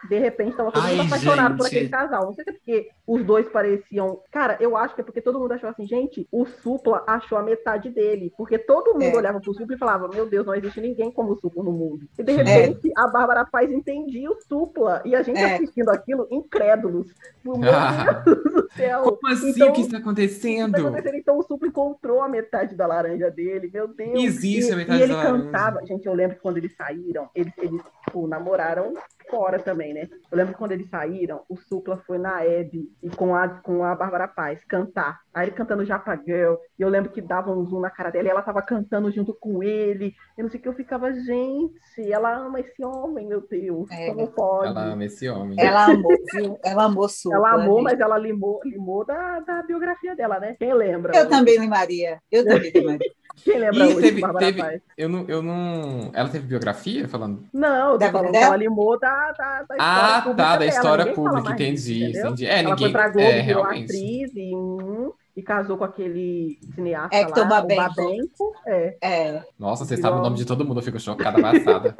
de 0.07 0.17
repente 0.17 0.51
estava 0.51 0.71
todo 0.71 0.83
mundo 0.83 1.01
apaixonado 1.01 1.49
gente. 1.49 1.57
por 1.57 1.67
aquele 1.67 1.89
casal. 1.89 2.25
Não 2.25 2.33
sei 2.33 2.43
se 2.43 2.49
é 2.49 2.53
porque 2.53 2.89
os 3.05 3.23
dois 3.23 3.47
pareciam. 3.49 4.19
Cara, 4.31 4.57
eu 4.59 4.75
acho 4.75 4.95
que 4.95 5.01
é 5.01 5.03
porque 5.03 5.21
todo 5.21 5.39
mundo 5.39 5.53
achou 5.53 5.69
assim, 5.69 5.85
gente, 5.85 6.27
o 6.31 6.45
Supla 6.45 7.03
achou 7.07 7.37
a 7.37 7.43
metade 7.43 7.89
dele. 7.89 8.33
Porque 8.35 8.57
todo 8.57 8.93
mundo 8.93 9.03
é. 9.03 9.15
olhava 9.15 9.39
pro 9.39 9.53
Supla 9.53 9.75
e 9.75 9.79
falava, 9.79 10.07
meu 10.07 10.27
Deus, 10.27 10.45
não 10.45 10.55
existe 10.55 10.81
ninguém 10.81 11.11
como 11.11 11.33
o 11.33 11.39
Supla 11.39 11.63
no 11.63 11.71
mundo. 11.71 12.07
E 12.17 12.23
de 12.23 12.31
repente 12.31 12.89
é. 12.89 12.93
a 12.99 13.07
Bárbara 13.07 13.45
Paz 13.45 13.71
entendia 13.71 14.29
o 14.29 14.37
Supla. 14.41 15.01
E 15.05 15.15
a 15.15 15.21
gente 15.21 15.39
é. 15.39 15.55
assistindo 15.55 15.89
aquilo, 15.89 16.27
incrédulos. 16.31 17.07
Meu 17.43 17.55
ah. 17.63 18.21
Deus 18.25 18.43
do 18.43 18.71
céu. 18.75 19.03
Como 19.03 19.33
assim? 19.33 19.51
Então, 19.51 19.69
o 19.69 19.73
que 19.73 19.81
está 19.81 19.97
acontecendo? 19.97 20.75
Está 20.75 20.87
acontecendo? 20.87 21.15
Então 21.15 21.37
o 21.37 21.43
Supla 21.43 21.67
encontrou 21.67 22.21
a 22.21 22.29
metade 22.29 22.75
da 22.75 22.87
laranja 22.87 23.29
dele. 23.29 23.69
Meu 23.71 23.87
Deus. 23.87 24.23
Existe 24.23 24.69
e, 24.69 24.73
a 24.73 24.75
metade 24.75 24.99
e 24.99 25.03
ele 25.03 25.13
da 25.13 25.21
cantava. 25.21 25.75
laranja. 25.75 25.93
Gente, 25.93 26.07
eu 26.07 26.13
lembro 26.13 26.35
que 26.35 26.41
quando 26.41 26.57
eles 26.57 26.75
saíram, 26.75 27.29
eles, 27.35 27.53
eles 27.57 27.81
tipo, 28.05 28.27
namoraram 28.27 28.93
fora 29.31 29.57
também, 29.57 29.93
né? 29.93 30.09
Eu 30.29 30.37
lembro 30.37 30.53
que 30.53 30.59
quando 30.59 30.73
eles 30.73 30.89
saíram, 30.89 31.41
o 31.49 31.55
Supla 31.55 31.97
foi 32.05 32.17
na 32.17 32.43
Hebe 32.43 32.91
e 33.01 33.09
com 33.09 33.33
a, 33.33 33.47
com 33.47 33.83
a 33.83 33.95
Bárbara 33.95 34.27
Paz 34.27 34.63
cantar. 34.65 35.21
Aí 35.33 35.45
ele 35.47 35.55
cantando 35.55 35.85
Japa 35.85 36.15
Girl, 36.17 36.55
e 36.77 36.81
eu 36.81 36.89
lembro 36.89 37.09
que 37.09 37.21
dava 37.21 37.51
um 37.51 37.65
zoom 37.65 37.79
na 37.79 37.89
cara 37.89 38.11
dela 38.11 38.27
e 38.27 38.31
ela 38.31 38.41
tava 38.41 38.61
cantando 38.61 39.09
junto 39.09 39.33
com 39.33 39.63
ele. 39.63 40.13
Eu 40.37 40.43
não 40.43 40.51
sei 40.51 40.59
o 40.59 40.63
que, 40.63 40.67
eu 40.67 40.73
ficava, 40.73 41.13
gente, 41.13 42.11
ela 42.11 42.35
ama 42.35 42.59
esse 42.59 42.83
homem, 42.83 43.25
meu 43.25 43.41
Deus, 43.47 43.89
é, 43.89 44.07
como 44.07 44.27
pode? 44.27 44.67
Ela 44.67 44.83
ama 44.83 45.05
esse 45.05 45.29
homem. 45.29 45.55
Ela 45.57 45.85
amou, 45.85 46.17
viu? 46.33 46.59
Ela 46.63 46.83
amou 46.83 47.07
Supla. 47.07 47.37
Ela 47.37 47.51
amou, 47.53 47.77
gente. 47.77 47.83
mas 47.85 47.99
ela 48.01 48.17
limou, 48.17 48.59
limou 48.65 49.05
da, 49.05 49.39
da 49.39 49.63
biografia 49.63 50.15
dela, 50.15 50.39
né? 50.39 50.55
Quem 50.59 50.73
lembra? 50.73 51.17
Eu 51.17 51.29
também 51.29 51.57
limaria. 51.57 52.19
Eu 52.29 52.45
também 52.45 52.71
limaria. 52.71 52.99
Quem 53.43 53.57
lembra 53.57 53.85
e 53.85 53.95
teve, 53.95 54.21
teve, 54.39 54.81
eu 54.97 55.09
não, 55.09 55.25
eu 55.27 55.41
não. 55.41 56.11
Ela 56.13 56.29
teve 56.29 56.47
biografia 56.47 57.07
falando? 57.07 57.43
Não, 57.53 57.97
da 57.97 58.11
falando 58.11 58.31
que 58.31 58.37
ela 58.37 58.57
limou 58.57 58.99
da, 58.99 59.20
da, 59.37 59.63
da 59.63 59.75
ah, 59.77 59.77
história 59.77 59.77
Ah, 59.79 60.21
tá, 60.21 60.33
da 60.33 60.57
dela. 60.57 60.65
história 60.65 61.05
ninguém 61.05 61.15
pública, 61.15 61.51
entendi, 61.53 62.03
entendi. 62.09 62.45
É, 62.45 62.59
ela 62.59 62.69
ninguém. 62.69 62.77
foi 62.77 62.91
pra 62.91 63.09
Globo, 63.09 63.27
é, 63.27 63.41
virou 63.41 63.63
realmente. 63.63 63.83
atriz 63.85 64.31
e, 64.35 64.55
hum, 64.55 65.11
e 65.35 65.41
casou 65.41 65.77
com 65.77 65.83
aquele 65.85 66.59
cineasta 66.75 67.15
Hector 67.15 67.43
lá, 67.43 67.61
Babenco. 67.61 67.81
o 67.81 67.87
Babenco. 67.95 68.53
É. 68.67 68.97
É. 69.01 69.43
Nossa, 69.59 69.85
você 69.85 69.95
Virou- 69.95 70.09
sabe 70.11 70.19
o 70.19 70.23
nome 70.23 70.35
de 70.37 70.45
todo 70.45 70.65
mundo, 70.65 70.79
eu 70.79 70.83
fico 70.83 70.99
chocada, 70.99 71.41
passada. 71.41 71.95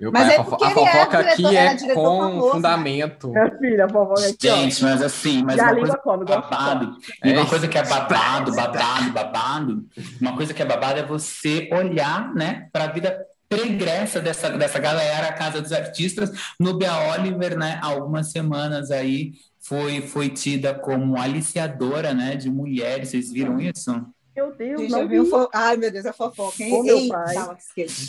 Meu 0.00 0.12
Mas 0.12 0.26
pai, 0.28 0.36
é 0.36 0.40
a, 0.40 0.44
fofo- 0.44 0.58
fofoca 0.64 1.22
diretor- 1.34 1.46
aqui 1.48 1.56
é 1.56 1.94
com 1.94 2.20
famoso, 2.20 2.46
né? 2.46 2.52
fundamento. 2.52 3.28
Minha 3.30 3.50
filha, 3.58 3.84
a 3.84 3.88
fofoca 3.88 4.20
aqui. 4.28 4.36
Gente, 4.40 4.84
mas 4.84 5.02
assim, 5.02 5.42
mas 5.42 5.56
uma 5.60 5.74
coisa 5.74 5.96
come, 5.98 6.22
é 6.22 6.26
babado, 6.28 6.96
e 7.24 7.30
É. 7.30 7.32
uma 7.36 7.46
coisa 7.46 7.66
que 7.66 7.76
é 7.78 7.82
babado, 7.84 8.54
babado, 8.54 9.12
babado, 9.12 9.84
uma 10.20 10.36
coisa 10.36 10.54
que 10.54 10.62
é 10.62 10.64
babado 10.64 11.00
é 11.00 11.02
você 11.02 11.68
olhar, 11.72 12.32
né, 12.32 12.68
para 12.72 12.84
a 12.84 12.88
vida 12.88 13.18
pregressa 13.48 14.20
dessa, 14.20 14.50
dessa 14.50 14.78
galera, 14.78 15.28
a 15.28 15.32
Casa 15.32 15.62
dos 15.62 15.72
Artistas, 15.72 16.30
Nubia 16.60 16.94
Oliver, 17.12 17.56
né, 17.58 17.78
há 17.82 17.86
algumas 17.86 18.30
semanas 18.30 18.90
aí 18.90 19.32
foi, 19.60 20.00
foi 20.02 20.28
tida 20.30 20.74
como 20.74 21.18
aliciadora, 21.20 22.14
né, 22.14 22.36
de 22.36 22.50
mulheres, 22.50 23.10
vocês 23.10 23.30
viram 23.32 23.60
isso? 23.60 23.90
Meu 24.38 24.54
Deus, 24.54 24.80
Gente, 24.82 24.90
não 24.92 25.00
eu 25.00 25.08
vi 25.24 25.30
fo... 25.30 25.48
Ai, 25.52 25.76
meu 25.76 25.90
Deus, 25.90 26.06
a 26.06 26.12
fofoca, 26.12 26.62
hein? 26.62 26.72
Ô, 26.72 26.82
meu 26.84 26.96
Eita, 26.98 27.12
pai. 27.14 27.34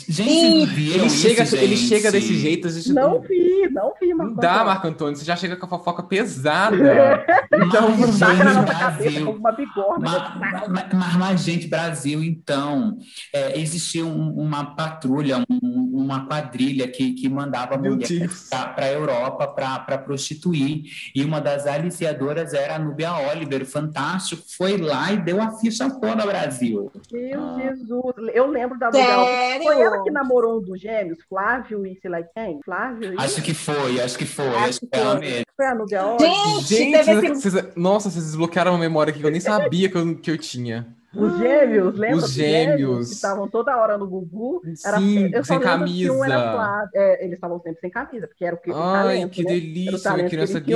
Gente, 0.08 0.60
não 0.60 0.66
viram 0.66 0.94
Ele 0.98 1.06
isso, 1.06 1.16
chega, 1.16 1.42
ele 1.56 1.74
gente? 1.76 1.88
chega 1.88 2.12
desse 2.12 2.34
jeito, 2.36 2.68
gente 2.70 2.92
Não 2.92 3.20
vi, 3.20 3.68
não 3.72 3.92
vi, 4.00 4.08
Não 4.10 4.16
Marco 4.18 4.34
dá, 4.40 4.50
Antônio. 4.52 4.66
Marco 4.66 4.86
Antônio, 4.86 5.16
você 5.16 5.24
já 5.24 5.34
chega 5.34 5.56
com 5.56 5.66
a 5.66 5.68
fofoca 5.68 6.04
pesada. 6.04 6.76
Então, 7.52 7.96
Mas, 7.98 8.18
taca 8.18 8.44
na 8.44 8.52
gente, 8.52 8.60
nossa 8.60 8.74
cabeça 8.78 9.02
Brasil. 9.02 9.26
como 9.26 9.38
uma 9.38 9.52
bigorna. 9.52 9.98
Mas, 10.38 10.68
mas, 10.68 10.92
mas, 10.92 11.16
mas, 11.16 11.40
gente, 11.40 11.66
Brasil, 11.66 12.22
então, 12.22 12.96
é, 13.34 13.58
existia 13.60 14.06
um- 14.06 14.30
uma 14.40 14.76
patrulha, 14.76 15.44
um- 15.50 15.90
uma 16.00 16.26
quadrilha 16.26 16.86
que, 16.88 17.12
que 17.14 17.28
mandava 17.28 17.76
mulheres 17.76 18.48
para 18.48 18.84
a 18.86 18.92
Europa 18.92 19.48
para 19.48 19.98
prostituir. 19.98 20.84
E 21.14 21.24
uma 21.24 21.40
das 21.40 21.66
aliciadoras 21.66 22.54
era 22.54 22.76
a 22.76 22.78
Nubia 22.78 23.12
Oliver, 23.32 23.64
fantástico, 23.66 24.42
foi 24.56 24.76
lá 24.76 25.12
e 25.12 25.16
deu 25.18 25.40
a 25.42 25.58
ficha 25.58 25.90
toda, 25.90 26.19
Brasil. 26.26 26.92
Meu 27.12 27.58
Jesus. 27.58 28.14
Eu 28.34 28.46
lembro 28.46 28.78
da 28.78 28.90
Sério? 28.92 29.62
Foi 29.64 29.80
ela 29.80 30.02
que 30.02 30.10
namorou 30.10 30.58
um 30.58 30.62
dos 30.62 30.80
gêmeos, 30.80 31.18
Flávio 31.28 31.86
e 31.86 31.98
sei 32.00 32.10
lá 32.10 32.22
quem? 32.22 32.60
Flávio 32.64 33.14
e... 33.14 33.16
Acho 33.18 33.42
que 33.42 33.54
foi, 33.54 34.00
acho 34.00 34.18
que 34.18 34.26
foi, 34.26 34.46
Acho 34.48 34.56
acho 34.68 34.80
que 34.80 34.86
que 34.86 34.96
foi 34.96 35.06
ela 35.06 35.18
mesmo. 35.18 35.44
Foi 35.56 35.66
a 35.66 35.74
Oliver? 36.14 36.60
Gente, 36.66 36.96
esse... 37.10 37.28
vocês- 37.50 37.76
nossa, 37.76 38.10
vocês 38.10 38.24
desbloquearam 38.24 38.72
uma 38.72 38.78
memória 38.78 39.10
aqui 39.10 39.20
que 39.20 39.26
eu 39.26 39.30
nem 39.30 39.40
sabia 39.40 39.88
que 39.88 39.96
eu, 39.96 40.16
que 40.16 40.30
eu 40.30 40.38
tinha. 40.38 40.86
Os 41.14 41.38
gêmeos, 41.38 41.98
lembra? 41.98 42.16
Os 42.18 42.30
gêmeos. 42.30 43.08
Que 43.08 43.14
estavam 43.14 43.48
toda 43.48 43.76
hora 43.76 43.98
no 43.98 44.06
Gugu. 44.06 44.62
Sim, 44.76 45.30
eu 45.32 45.44
sem 45.44 45.58
um 45.58 45.60
era 45.62 45.70
camisa. 45.70 46.14
Flávio. 46.14 46.90
É, 46.94 47.24
eles 47.24 47.34
estavam 47.34 47.60
sempre 47.60 47.80
sem 47.80 47.90
camisa, 47.90 48.28
porque 48.28 48.44
era 48.44 48.54
o 48.54 48.58
que? 48.58 48.70
Ai, 48.70 48.76
talento, 48.76 49.30
que 49.32 49.42
né? 49.42 49.50
Era 49.50 49.60
delícia, 49.60 50.14
que 50.14 50.28
criança 50.28 50.60
gay. 50.60 50.74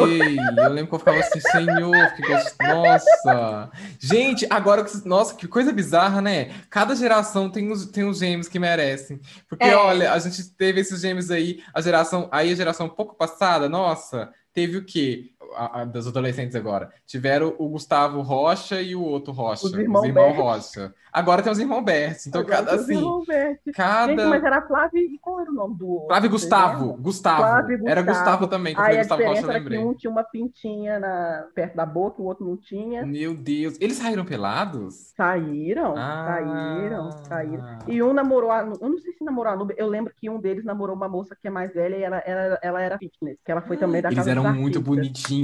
Eu 0.58 0.68
lembro 0.70 0.88
que 0.88 0.94
eu 0.94 0.98
ficava 0.98 1.18
assim, 1.18 1.40
senhor, 1.40 2.14
que 2.14 2.22
gostoso. 2.22 2.56
Nossa. 2.62 3.70
Gente, 4.00 4.46
agora, 4.50 4.84
nossa, 5.04 5.34
que 5.36 5.46
coisa 5.46 5.72
bizarra, 5.72 6.20
né? 6.20 6.50
Cada 6.68 6.96
geração 6.96 7.48
tem 7.48 7.70
os, 7.70 7.86
tem 7.86 8.04
os 8.04 8.18
gêmeos 8.18 8.48
que 8.48 8.58
merecem. 8.58 9.20
Porque, 9.48 9.64
É. 9.64 9.76
olha, 9.76 10.12
a 10.12 10.18
gente 10.18 10.50
teve 10.56 10.80
esses 10.80 11.00
gêmeos 11.00 11.30
aí, 11.30 11.62
a 11.72 11.80
geração, 11.80 12.28
aí 12.32 12.50
a 12.50 12.56
geração 12.56 12.86
um 12.86 12.90
pouco 12.90 13.14
passada, 13.14 13.68
nossa, 13.68 14.30
teve 14.52 14.78
o 14.78 14.84
quê? 14.84 15.30
A, 15.56 15.80
a- 15.82 15.84
das 15.84 16.06
adolescentes 16.06 16.54
agora. 16.56 16.90
Tiveram 17.06 17.54
o 17.58 17.68
Gustavo 17.68 18.20
Rocha 18.22 18.80
e 18.80 18.94
o 18.94 19.02
outro 19.02 19.32
Rocha. 19.32 19.66
Os 19.66 19.72
irmãos 19.74 20.10
Berti. 20.12 20.36
Rocha. 20.40 20.94
Agora 21.12 21.42
tem 21.42 21.52
os 21.52 21.58
irmãos 21.60 21.82
Berti. 21.84 22.28
Então, 22.28 22.40
Agora 22.40 22.56
cada 22.56 22.74
assim, 22.74 22.94
irmãos 22.96 23.24
Berti. 23.26 23.60
Gente, 23.66 23.74
cada. 23.76 24.28
mas 24.28 24.42
era 24.44 24.62
Flávio 24.62 24.98
e 25.00 25.18
qual 25.18 25.40
era 25.40 25.50
o 25.50 25.54
nome 25.54 25.76
do 25.76 25.88
outro? 25.88 26.08
Flávio 26.08 26.30
Gustavo. 26.30 26.92
Gustavo. 27.00 27.42
Flávio 27.42 27.88
Era 27.88 28.02
Gustavo. 28.02 28.46
Também, 28.48 28.74
que 28.74 28.80
eu 28.80 28.84
Aí 28.84 28.88
falei 28.88 28.98
a 28.98 29.02
Gustavo 29.02 29.22
Rocha, 29.22 29.40
eu 29.42 29.50
era 29.50 29.60
que 29.60 29.68
lembrei. 29.68 29.78
um 29.84 29.94
tinha 29.94 30.10
uma 30.10 30.24
pintinha 30.24 30.98
na, 30.98 31.46
perto 31.54 31.76
da 31.76 31.86
boca, 31.86 32.20
o 32.20 32.24
outro 32.24 32.44
não 32.44 32.56
tinha. 32.56 33.06
Meu 33.06 33.34
Deus. 33.34 33.76
Eles 33.80 33.96
saíram 33.96 34.24
pelados? 34.24 35.12
Saíram, 35.16 35.94
Ah. 35.96 36.24
saíram, 36.28 37.10
saíram. 37.28 37.78
E 37.86 38.02
um 38.02 38.12
namorou 38.12 38.50
a 38.50 38.60
eu 38.60 38.88
não 38.88 38.98
sei 38.98 39.12
se 39.12 39.24
namorou 39.24 39.52
a 39.52 39.56
Nubia, 39.56 39.76
eu 39.78 39.86
lembro 39.88 40.12
que 40.16 40.28
um 40.28 40.40
deles 40.40 40.64
namorou 40.64 40.94
uma 40.96 41.08
moça 41.08 41.36
que 41.40 41.46
é 41.46 41.50
mais 41.50 41.72
velha 41.72 41.96
e 41.96 42.02
ela, 42.02 42.18
ela, 42.18 42.58
ela 42.62 42.82
era 42.82 42.98
fitness, 42.98 43.38
que 43.44 43.50
ela 43.52 43.60
foi 43.62 43.76
também 43.76 44.02
da 44.02 44.08
Eles 44.08 44.18
Casa 44.18 44.30
eram 44.30 44.52
muito 44.52 44.78
Artistas. 44.78 44.92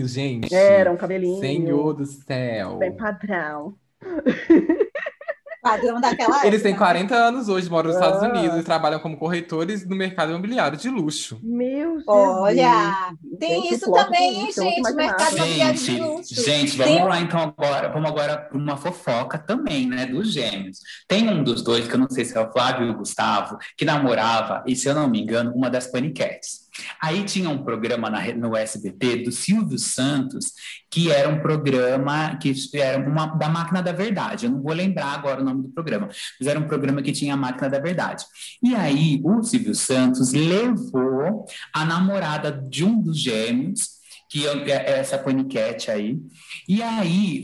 Bonitinhos, 0.00 0.10
gente. 0.12 0.54
Era 0.54 0.90
um 0.90 0.96
cabelinho. 0.96 1.38
Senhor 1.40 1.94
do 1.94 2.06
céu. 2.06 2.76
Bem 2.78 2.96
padrão. 2.96 3.74
Padrão 5.62 6.00
daquela 6.00 6.36
época. 6.36 6.46
Eles 6.46 6.62
têm 6.62 6.74
40 6.74 7.14
anos 7.14 7.50
hoje, 7.50 7.68
moram 7.68 7.88
nos 7.88 7.96
Estados 7.96 8.22
Ah. 8.22 8.28
Unidos 8.30 8.58
e 8.58 8.62
trabalham 8.62 8.98
como 8.98 9.18
corretores 9.18 9.86
no 9.86 9.94
mercado 9.94 10.30
imobiliário 10.32 10.78
de 10.78 10.88
luxo. 10.88 11.38
Meu 11.42 11.96
Jesus. 11.98 12.04
Olha, 12.08 13.12
tem 13.38 13.60
Gente, 13.64 13.74
isso 13.74 13.90
o 13.90 13.92
também, 13.92 14.36
hein, 14.40 14.46
gente? 14.52 14.78
imaginava. 14.78 14.94
Mercado 14.96 15.36
imobiliário 15.36 15.78
de 15.78 15.84
Gente, 15.84 16.00
luxo. 16.00 16.34
gente, 16.34 16.78
Tem 16.78 16.86
vamos 16.94 17.02
um- 17.02 17.08
lá 17.08 17.20
então 17.20 17.40
agora, 17.42 17.88
vamos 17.90 18.08
agora 18.10 18.38
para 18.38 18.56
uma 18.56 18.78
fofoca 18.78 19.36
também, 19.36 19.86
né, 19.86 20.06
dos 20.06 20.32
gêmeos. 20.32 20.78
Tem 21.06 21.28
um 21.28 21.44
dos 21.44 21.60
dois, 21.60 21.86
que 21.86 21.92
eu 21.94 21.98
não 21.98 22.08
sei 22.08 22.24
se 22.24 22.34
é 22.38 22.40
o 22.40 22.50
Flávio 22.50 22.86
ou 22.86 22.94
o 22.94 22.96
Gustavo, 22.96 23.58
que 23.76 23.84
namorava, 23.84 24.64
e 24.66 24.74
se 24.74 24.88
eu 24.88 24.94
não 24.94 25.10
me 25.10 25.20
engano, 25.20 25.52
uma 25.54 25.68
das 25.68 25.86
Paniquetes. 25.86 26.69
Aí 27.00 27.24
tinha 27.24 27.48
um 27.50 27.62
programa 27.64 28.08
na 28.08 28.20
no 28.34 28.56
SBT 28.56 29.24
do 29.24 29.32
Silvio 29.32 29.78
Santos, 29.78 30.52
que 30.90 31.10
era 31.10 31.28
um 31.28 31.40
programa 31.40 32.36
que 32.36 32.54
era 32.74 32.98
uma, 32.98 33.26
da 33.26 33.48
Máquina 33.48 33.82
da 33.82 33.92
Verdade. 33.92 34.46
Eu 34.46 34.52
não 34.52 34.62
vou 34.62 34.72
lembrar 34.72 35.14
agora 35.14 35.40
o 35.40 35.44
nome 35.44 35.62
do 35.62 35.68
programa, 35.70 36.08
mas 36.38 36.48
era 36.48 36.58
um 36.58 36.66
programa 36.66 37.02
que 37.02 37.12
tinha 37.12 37.34
a 37.34 37.36
Máquina 37.36 37.68
da 37.68 37.78
Verdade. 37.78 38.24
E 38.62 38.74
aí 38.74 39.20
o 39.24 39.42
Silvio 39.42 39.74
Santos 39.74 40.32
levou 40.32 41.46
a 41.74 41.84
namorada 41.84 42.50
de 42.52 42.84
um 42.84 43.00
dos 43.00 43.18
gêmeos, 43.18 43.99
que 44.30 44.46
é 44.46 44.70
é 44.70 44.98
essa 45.00 45.18
paniquete 45.18 45.90
aí. 45.90 46.16
E 46.68 46.82
aí, 46.82 47.42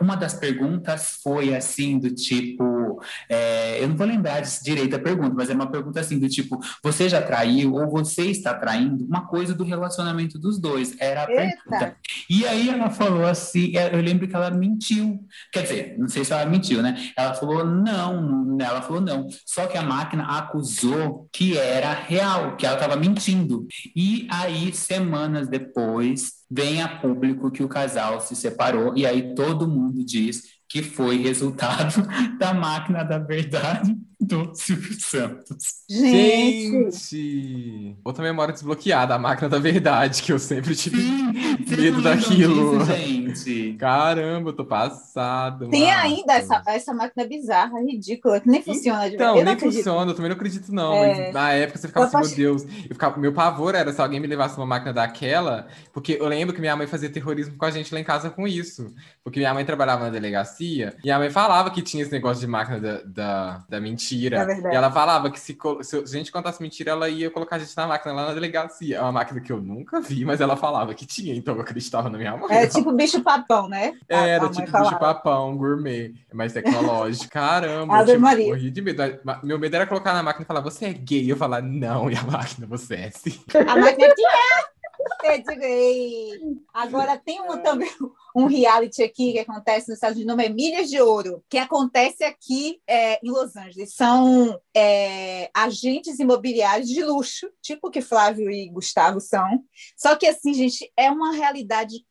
uma 0.00 0.16
das 0.16 0.34
perguntas 0.34 1.18
foi 1.22 1.54
assim, 1.54 1.98
do 1.98 2.14
tipo, 2.14 3.02
é, 3.28 3.82
eu 3.82 3.88
não 3.88 3.96
vou 3.96 4.06
lembrar 4.06 4.40
direito 4.62 4.94
a 4.96 4.98
pergunta, 4.98 5.34
mas 5.34 5.48
era 5.50 5.58
uma 5.58 5.70
pergunta 5.70 6.00
assim, 6.00 6.18
do 6.18 6.28
tipo, 6.28 6.58
você 6.82 7.08
já 7.08 7.20
traiu 7.20 7.74
ou 7.74 7.90
você 7.90 8.26
está 8.26 8.54
traindo? 8.54 9.04
Uma 9.04 9.26
coisa 9.26 9.54
do 9.54 9.64
relacionamento 9.64 10.38
dos 10.38 10.58
dois, 10.58 10.94
era 11.00 11.24
a 11.24 11.30
Eita. 11.30 11.40
pergunta. 11.64 11.96
E 12.28 12.46
aí 12.46 12.68
ela 12.68 12.90
falou 12.90 13.26
assim, 13.26 13.76
é, 13.76 13.92
eu 13.94 14.00
lembro 14.00 14.28
que 14.28 14.34
ela 14.36 14.50
mentiu, 14.50 15.20
quer 15.52 15.62
dizer, 15.62 15.96
não 15.98 16.08
sei 16.08 16.24
se 16.24 16.32
ela 16.32 16.46
mentiu, 16.46 16.82
né? 16.82 17.10
Ela 17.16 17.34
falou 17.34 17.64
não- 17.64 18.56
ela 18.60 18.82
falou 18.82 19.00
não, 19.00 19.26
só 19.46 19.66
que 19.66 19.76
a 19.76 19.82
máquina 19.82 20.24
acusou 20.24 21.28
que 21.32 21.56
era 21.56 21.92
real, 21.92 22.56
que 22.56 22.66
ela 22.66 22.76
estava 22.76 22.94
mentindo. 22.96 23.66
E 23.96 24.26
aí, 24.30 24.72
semanas 24.72 25.48
depois, 25.48 26.19
vem 26.50 26.82
a 26.82 26.88
público 26.88 27.50
que 27.50 27.62
o 27.62 27.68
casal 27.68 28.20
se 28.20 28.34
separou 28.34 28.96
e 28.96 29.06
aí 29.06 29.34
todo 29.34 29.68
mundo 29.68 30.04
diz 30.04 30.42
que 30.68 30.82
foi 30.82 31.16
resultado 31.16 32.06
da 32.38 32.54
máquina 32.54 33.02
da 33.02 33.18
verdade 33.18 33.96
do 34.20 34.54
Silvio 34.54 35.00
Santos. 35.00 35.84
Gente, 35.88 36.90
Gente! 37.08 37.96
Outra 38.04 38.22
memória 38.22 38.52
desbloqueada, 38.52 39.14
a 39.14 39.18
máquina 39.18 39.48
da 39.48 39.58
verdade, 39.58 40.22
que 40.22 40.32
eu 40.32 40.38
sempre 40.38 40.74
tive 40.76 40.96
Sim, 41.00 41.32
medo 41.76 42.02
daquilo. 42.02 42.78
disso, 42.78 42.84
gente. 42.84 43.74
Caramba, 43.78 44.50
eu 44.50 44.52
tô 44.56 44.64
passado. 44.64 45.68
tem 45.70 45.90
ainda 45.90 46.34
essa, 46.34 46.62
essa 46.66 46.92
máquina 46.94 47.26
bizarra, 47.26 47.80
ridícula, 47.80 48.40
que 48.40 48.48
nem 48.48 48.62
funciona 48.62 49.08
de 49.08 49.14
Então, 49.14 49.34
verdade. 49.34 49.38
Não 49.38 49.44
nem 49.44 49.54
acredito. 49.54 49.76
funciona, 49.76 50.10
eu 50.10 50.14
também 50.14 50.28
não 50.30 50.36
acredito, 50.36 50.72
não. 50.72 51.04
É. 51.04 51.24
Mas 51.24 51.32
na 51.32 51.52
época 51.52 51.78
você 51.78 51.88
ficava 51.88 52.06
Eu 52.06 52.18
assim, 52.18 52.36
meu 52.36 52.36
Deus. 52.36 52.62
Eu 52.64 52.94
ficava, 52.94 53.18
meu 53.18 53.32
pavor 53.32 53.74
era 53.74 53.92
se 53.92 54.00
alguém 54.00 54.20
me 54.20 54.26
levasse 54.26 54.56
uma 54.56 54.66
máquina 54.66 54.92
daquela, 54.92 55.68
porque 55.92 56.16
eu 56.20 56.26
lembro 56.28 56.54
que 56.54 56.60
minha 56.60 56.76
mãe 56.76 56.86
fazia 56.86 57.10
terrorismo 57.10 57.56
com 57.56 57.64
a 57.64 57.70
gente 57.70 57.92
lá 57.94 58.00
em 58.00 58.04
casa 58.04 58.30
com 58.30 58.46
isso. 58.46 58.92
Porque 59.24 59.38
minha 59.40 59.54
mãe 59.54 59.64
trabalhava 59.64 60.04
na 60.04 60.10
delegacia 60.10 60.96
e 61.04 61.10
a 61.10 61.18
mãe 61.18 61.30
falava 61.30 61.70
que 61.70 61.82
tinha 61.82 62.02
esse 62.02 62.12
negócio 62.12 62.40
de 62.40 62.46
máquina 62.46 62.80
da, 62.80 63.02
da, 63.02 63.58
da 63.68 63.80
mentira. 63.80 64.09
Da 64.38 64.44
verdade. 64.44 64.74
e 64.74 64.76
ela 64.76 64.90
falava 64.90 65.30
que 65.30 65.38
se, 65.40 65.56
se 65.82 65.96
a 65.96 66.06
gente 66.06 66.32
contasse 66.32 66.60
mentira, 66.62 66.90
ela 66.92 67.08
ia 67.08 67.30
colocar 67.30 67.56
a 67.56 67.58
gente 67.58 67.76
na 67.76 67.86
máquina 67.86 68.12
lá 68.14 68.26
na 68.28 68.34
delegacia. 68.34 68.96
É 68.96 69.00
uma 69.00 69.12
máquina 69.12 69.40
que 69.40 69.52
eu 69.52 69.60
nunca 69.60 70.00
vi, 70.00 70.24
mas 70.24 70.40
ela 70.40 70.56
falava 70.56 70.94
que 70.94 71.06
tinha, 71.06 71.34
então 71.34 71.54
eu 71.54 71.60
acreditava 71.60 72.08
na 72.10 72.18
minha 72.18 72.36
mãe. 72.36 72.50
É 72.56 72.66
tipo 72.66 72.92
bicho 72.92 73.22
papão, 73.22 73.68
né? 73.68 73.94
A- 74.10 74.18
a 74.22 74.26
Era 74.26 74.48
tipo 74.48 74.66
falava. 74.70 74.90
bicho 74.90 75.00
papão, 75.00 75.56
gourmet, 75.56 76.12
mais 76.32 76.52
tecnológico. 76.52 77.30
Caramba, 77.32 77.94
eu 78.00 78.06
tipo, 78.06 78.20
morri 78.20 78.70
de 78.70 78.82
medo. 78.82 79.02
Meu 79.42 79.58
medo 79.58 79.76
era 79.76 79.86
colocar 79.86 80.12
na 80.12 80.22
máquina 80.22 80.42
e 80.44 80.46
falar, 80.46 80.60
você 80.60 80.86
é 80.86 80.92
gay? 80.92 81.30
Eu 81.30 81.36
falar, 81.36 81.62
não, 81.62 82.10
e 82.10 82.16
a 82.16 82.22
máquina, 82.22 82.66
você 82.66 82.94
é 82.94 83.10
sim. 83.10 83.38
A 83.54 83.76
máquina 83.76 84.14
que 84.14 84.22
é. 84.24 84.79
Eu 85.22 85.42
digo, 85.42 85.62
ei. 85.62 86.40
Agora 86.72 87.16
tem 87.18 87.40
um, 87.40 87.62
também 87.62 87.90
um 88.34 88.46
reality 88.46 89.02
aqui 89.02 89.32
que 89.32 89.38
acontece 89.38 89.88
nos 89.88 89.96
Estados 89.96 90.16
Unidos, 90.16 90.36
nome 90.36 90.46
é 90.46 90.48
Milhas 90.48 90.88
de 90.88 91.00
Ouro, 91.00 91.44
que 91.48 91.58
acontece 91.58 92.24
aqui 92.24 92.80
é, 92.86 93.24
em 93.24 93.30
Los 93.30 93.56
Angeles. 93.56 93.94
São 93.94 94.58
é, 94.74 95.50
agentes 95.54 96.18
imobiliários 96.18 96.88
de 96.88 97.02
luxo, 97.02 97.50
tipo 97.60 97.90
que 97.90 98.00
Flávio 98.00 98.50
e 98.50 98.68
Gustavo 98.68 99.20
são. 99.20 99.62
Só 99.96 100.16
que 100.16 100.26
assim, 100.26 100.54
gente, 100.54 100.90
é 100.96 101.10
uma 101.10 101.32
realidade 101.32 102.04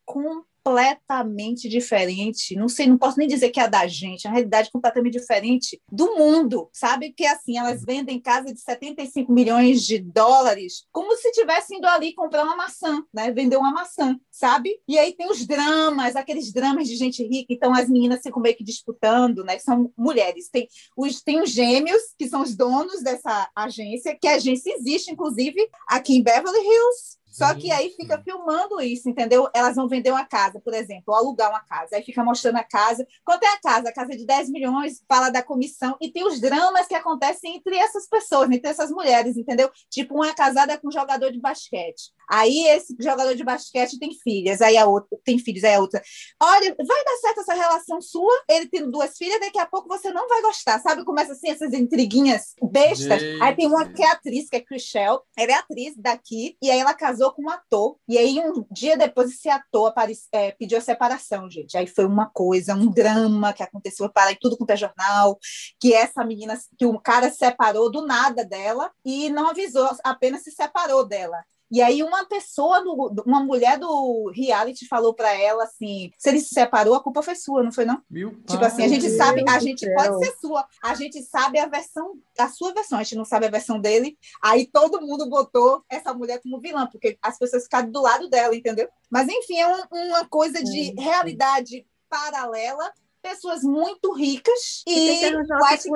completamente 0.69 1.67
diferente. 1.67 2.55
Não 2.55 2.67
sei, 2.67 2.87
não 2.87 2.97
posso 2.97 3.17
nem 3.17 3.27
dizer 3.27 3.49
que 3.49 3.59
é 3.59 3.63
a 3.63 3.67
da 3.67 3.87
gente, 3.87 4.25
é 4.25 4.29
uma 4.29 4.35
realidade 4.35 4.69
completamente 4.71 5.19
diferente 5.19 5.81
do 5.91 6.15
mundo, 6.15 6.69
sabe? 6.71 7.11
Que 7.11 7.25
assim, 7.25 7.57
elas 7.57 7.83
vendem 7.83 8.19
casa 8.19 8.53
de 8.53 8.59
75 8.59 9.31
milhões 9.31 9.83
de 9.83 9.99
dólares 9.99 10.85
como 10.91 11.15
se 11.15 11.31
tivessem 11.31 11.77
indo 11.77 11.87
ali 11.87 12.13
comprar 12.13 12.43
uma 12.43 12.55
maçã, 12.55 13.03
né? 13.13 13.31
Vender 13.31 13.57
uma 13.57 13.71
maçã, 13.71 14.17
sabe? 14.31 14.79
E 14.87 14.97
aí 14.97 15.13
tem 15.13 15.29
os 15.29 15.45
dramas, 15.45 16.15
aqueles 16.15 16.51
dramas 16.51 16.87
de 16.87 16.95
gente 16.95 17.23
rica, 17.23 17.53
então 17.53 17.73
as 17.73 17.89
meninas 17.89 18.21
ficam 18.21 18.41
meio 18.41 18.55
que 18.55 18.63
disputando, 18.63 19.43
né? 19.43 19.57
São 19.59 19.91
mulheres. 19.97 20.49
Tem 20.49 20.67
os, 20.95 21.21
tem 21.21 21.41
os 21.41 21.49
gêmeos, 21.49 22.01
que 22.17 22.27
são 22.27 22.41
os 22.41 22.55
donos 22.55 23.01
dessa 23.01 23.49
agência, 23.55 24.17
que 24.19 24.27
a 24.27 24.35
agência 24.35 24.73
existe, 24.75 25.11
inclusive, 25.11 25.69
aqui 25.87 26.15
em 26.15 26.23
Beverly 26.23 26.59
Hills. 26.59 27.19
Só 27.39 27.53
que 27.55 27.71
aí 27.71 27.91
fica 27.91 28.21
filmando 28.21 28.81
isso, 28.81 29.09
entendeu? 29.09 29.49
Elas 29.53 29.75
vão 29.75 29.87
vender 29.87 30.11
uma 30.11 30.25
casa, 30.25 30.59
por 30.59 30.73
exemplo, 30.73 31.05
ou 31.07 31.15
alugar 31.15 31.49
uma 31.49 31.61
casa. 31.61 31.95
Aí 31.95 32.03
fica 32.03 32.21
mostrando 32.21 32.57
a 32.57 32.63
casa. 32.63 33.07
Quanto 33.23 33.43
é 33.43 33.47
a 33.47 33.59
casa? 33.61 33.87
A 33.87 33.93
casa 33.93 34.13
é 34.13 34.17
de 34.17 34.25
10 34.25 34.49
milhões, 34.49 35.01
fala 35.07 35.29
da 35.29 35.41
comissão. 35.41 35.95
E 36.01 36.11
tem 36.11 36.27
os 36.27 36.41
dramas 36.41 36.85
que 36.85 36.95
acontecem 36.95 37.55
entre 37.55 37.77
essas 37.77 38.07
pessoas, 38.09 38.51
entre 38.51 38.69
essas 38.69 38.91
mulheres, 38.91 39.37
entendeu? 39.37 39.71
Tipo, 39.89 40.15
uma 40.15 40.27
é 40.27 40.33
casada 40.33 40.77
com 40.77 40.89
um 40.89 40.91
jogador 40.91 41.31
de 41.31 41.39
basquete. 41.39 42.11
Aí 42.29 42.67
esse 42.67 42.95
jogador 42.99 43.33
de 43.33 43.43
basquete 43.43 43.97
tem 43.97 44.13
filhas, 44.13 44.61
aí 44.61 44.77
a 44.77 44.85
outra 44.85 45.17
tem 45.23 45.39
filhos, 45.39 45.63
aí 45.63 45.73
a 45.73 45.79
outra. 45.79 46.01
Olha, 46.41 46.75
vai 46.77 47.03
dar 47.03 47.17
certo 47.21 47.41
essa 47.41 47.53
relação 47.53 47.99
sua? 48.01 48.43
Ele 48.47 48.67
tendo 48.67 48.91
duas 48.91 49.17
filhas, 49.17 49.39
daqui 49.39 49.57
a 49.57 49.65
pouco 49.65 49.87
você 49.87 50.11
não 50.11 50.27
vai 50.27 50.41
gostar, 50.41 50.79
sabe? 50.79 51.03
Começa 51.03 51.31
assim 51.31 51.49
essas 51.49 51.73
intriguinhas 51.73 52.53
bestas. 52.61 53.19
Gente. 53.19 53.41
Aí 53.41 53.55
tem 53.55 53.65
uma 53.65 53.89
que 53.89 54.03
é 54.03 54.11
atriz, 54.11 54.47
que 54.47 54.57
é 54.57 54.61
Chriselle, 54.61 55.19
ela 55.35 55.51
é 55.51 55.55
atriz 55.55 55.95
daqui, 55.97 56.55
e 56.61 56.69
aí 56.69 56.79
ela 56.79 56.93
casou 56.93 57.28
com 57.33 57.43
um 57.43 57.49
ator. 57.49 57.97
E 58.07 58.17
aí 58.17 58.39
um 58.39 58.65
dia 58.71 58.97
depois 58.97 59.31
esse 59.31 59.49
ator 59.49 59.87
apare- 59.87 60.17
é, 60.31 60.51
pediu 60.51 60.77
a 60.77 60.81
separação, 60.81 61.49
gente. 61.49 61.77
Aí 61.77 61.87
foi 61.87 62.05
uma 62.05 62.29
coisa, 62.29 62.75
um 62.75 62.87
drama 62.91 63.53
que 63.53 63.63
aconteceu 63.63 64.09
para 64.09 64.35
tudo 64.35 64.57
quanto 64.57 64.71
é 64.71 64.77
jornal, 64.77 65.37
que 65.79 65.93
essa 65.93 66.23
menina, 66.23 66.57
que 66.77 66.85
o 66.85 66.99
cara 66.99 67.29
se 67.29 67.37
separou 67.37 67.91
do 67.91 68.05
nada 68.05 68.45
dela 68.45 68.91
e 69.05 69.29
não 69.29 69.49
avisou, 69.49 69.89
apenas 70.03 70.43
se 70.43 70.51
separou 70.51 71.05
dela. 71.05 71.37
E 71.71 71.81
aí 71.81 72.01
uma 72.01 72.25
pessoa, 72.25 72.83
do, 72.83 73.23
uma 73.25 73.43
mulher 73.43 73.77
do 73.77 74.31
reality 74.35 74.87
falou 74.87 75.13
para 75.13 75.31
ela 75.39 75.63
assim, 75.65 76.11
se 76.17 76.29
ele 76.29 76.39
se 76.39 76.49
separou, 76.53 76.95
a 76.95 77.03
culpa 77.03 77.21
foi 77.21 77.35
sua, 77.35 77.61
não 77.61 77.71
foi 77.71 77.85
não? 77.85 78.01
Meu 78.09 78.31
Tipo 78.31 78.57
pai. 78.57 78.65
assim, 78.67 78.83
a 78.83 78.87
gente 78.87 79.05
Deus 79.05 79.17
sabe, 79.17 79.43
a 79.47 79.59
gente 79.59 79.85
céu. 79.85 79.93
pode 79.95 80.25
ser 80.25 80.35
sua, 80.39 80.65
a 80.83 80.93
gente 80.95 81.21
sabe 81.23 81.59
a 81.59 81.67
versão, 81.67 82.13
a 82.37 82.49
sua 82.49 82.73
versão, 82.73 82.97
a 82.97 83.03
gente 83.03 83.15
não 83.17 83.25
sabe 83.25 83.45
a 83.45 83.51
versão 83.51 83.79
dele. 83.79 84.17
Aí 84.41 84.65
todo 84.65 85.01
mundo 85.01 85.29
botou 85.29 85.83
essa 85.89 86.13
mulher 86.13 86.41
como 86.41 86.59
vilã, 86.59 86.87
porque 86.91 87.17
as 87.21 87.37
pessoas 87.37 87.63
ficaram 87.63 87.91
do 87.91 88.01
lado 88.01 88.27
dela, 88.29 88.55
entendeu? 88.55 88.89
Mas 89.09 89.27
enfim, 89.29 89.59
é 89.59 89.67
um- 89.67 90.07
uma 90.07 90.25
coisa 90.27 90.63
de 90.63 90.85
Sim. 90.85 90.95
realidade 90.97 91.85
paralela, 92.09 92.91
pessoas 93.21 93.61
muito 93.63 94.11
ricas 94.13 94.81
E 94.87 95.21
e, 95.21 95.25
white, 95.35 95.89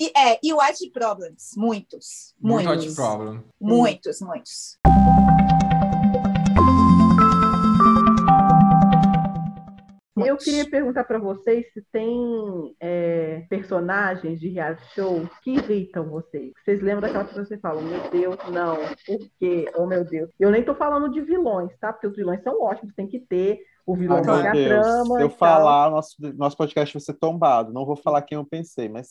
e, 0.00 0.12
é, 0.18 0.38
e 0.42 0.52
white 0.52 0.90
problems, 0.90 1.50
muitos, 1.56 2.34
Muito 2.40 2.64
muitos, 2.66 2.86
hot 2.86 2.94
problem. 2.96 3.44
muitos, 3.60 4.20
muitos. 4.20 4.78
Eu 10.24 10.36
queria 10.36 10.68
perguntar 10.68 11.04
para 11.04 11.18
vocês 11.18 11.66
se 11.72 11.82
tem 11.92 12.74
é, 12.80 13.44
personagens 13.50 14.40
de 14.40 14.48
reality 14.48 14.82
show 14.94 15.28
que 15.42 15.52
irritam 15.52 16.08
vocês. 16.08 16.52
Vocês 16.64 16.80
lembram 16.80 17.02
daquela 17.02 17.24
pessoa 17.24 17.42
que 17.44 17.48
você 17.48 17.58
fala, 17.58 17.82
meu 17.82 18.00
Deus, 18.10 18.36
não, 18.50 18.76
por 19.06 19.18
quê? 19.38 19.70
Oh, 19.76 19.86
meu 19.86 20.04
Deus. 20.04 20.30
Eu 20.40 20.50
nem 20.50 20.62
tô 20.62 20.74
falando 20.74 21.10
de 21.10 21.20
vilões, 21.20 21.70
tá? 21.78 21.92
Porque 21.92 22.06
os 22.06 22.16
vilões 22.16 22.42
são 22.42 22.60
ótimos, 22.62 22.94
tem 22.94 23.06
que 23.06 23.20
ter. 23.20 23.58
O 23.86 23.94
vilão 23.94 24.16
Ai, 24.16 24.24
tem 24.24 24.34
meu 24.34 24.46
a 24.48 24.52
Deus. 24.52 24.66
trama. 24.68 25.04
Se 25.16 25.22
eu 25.22 25.26
e 25.26 25.28
tal. 25.28 25.38
falar, 25.38 25.90
nosso, 25.92 26.16
nosso 26.36 26.56
podcast 26.56 26.92
vai 26.92 27.00
ser 27.00 27.14
tombado. 27.14 27.72
Não 27.72 27.86
vou 27.86 27.94
falar 27.94 28.20
quem 28.22 28.34
eu 28.34 28.44
pensei, 28.44 28.88
mas 28.88 29.08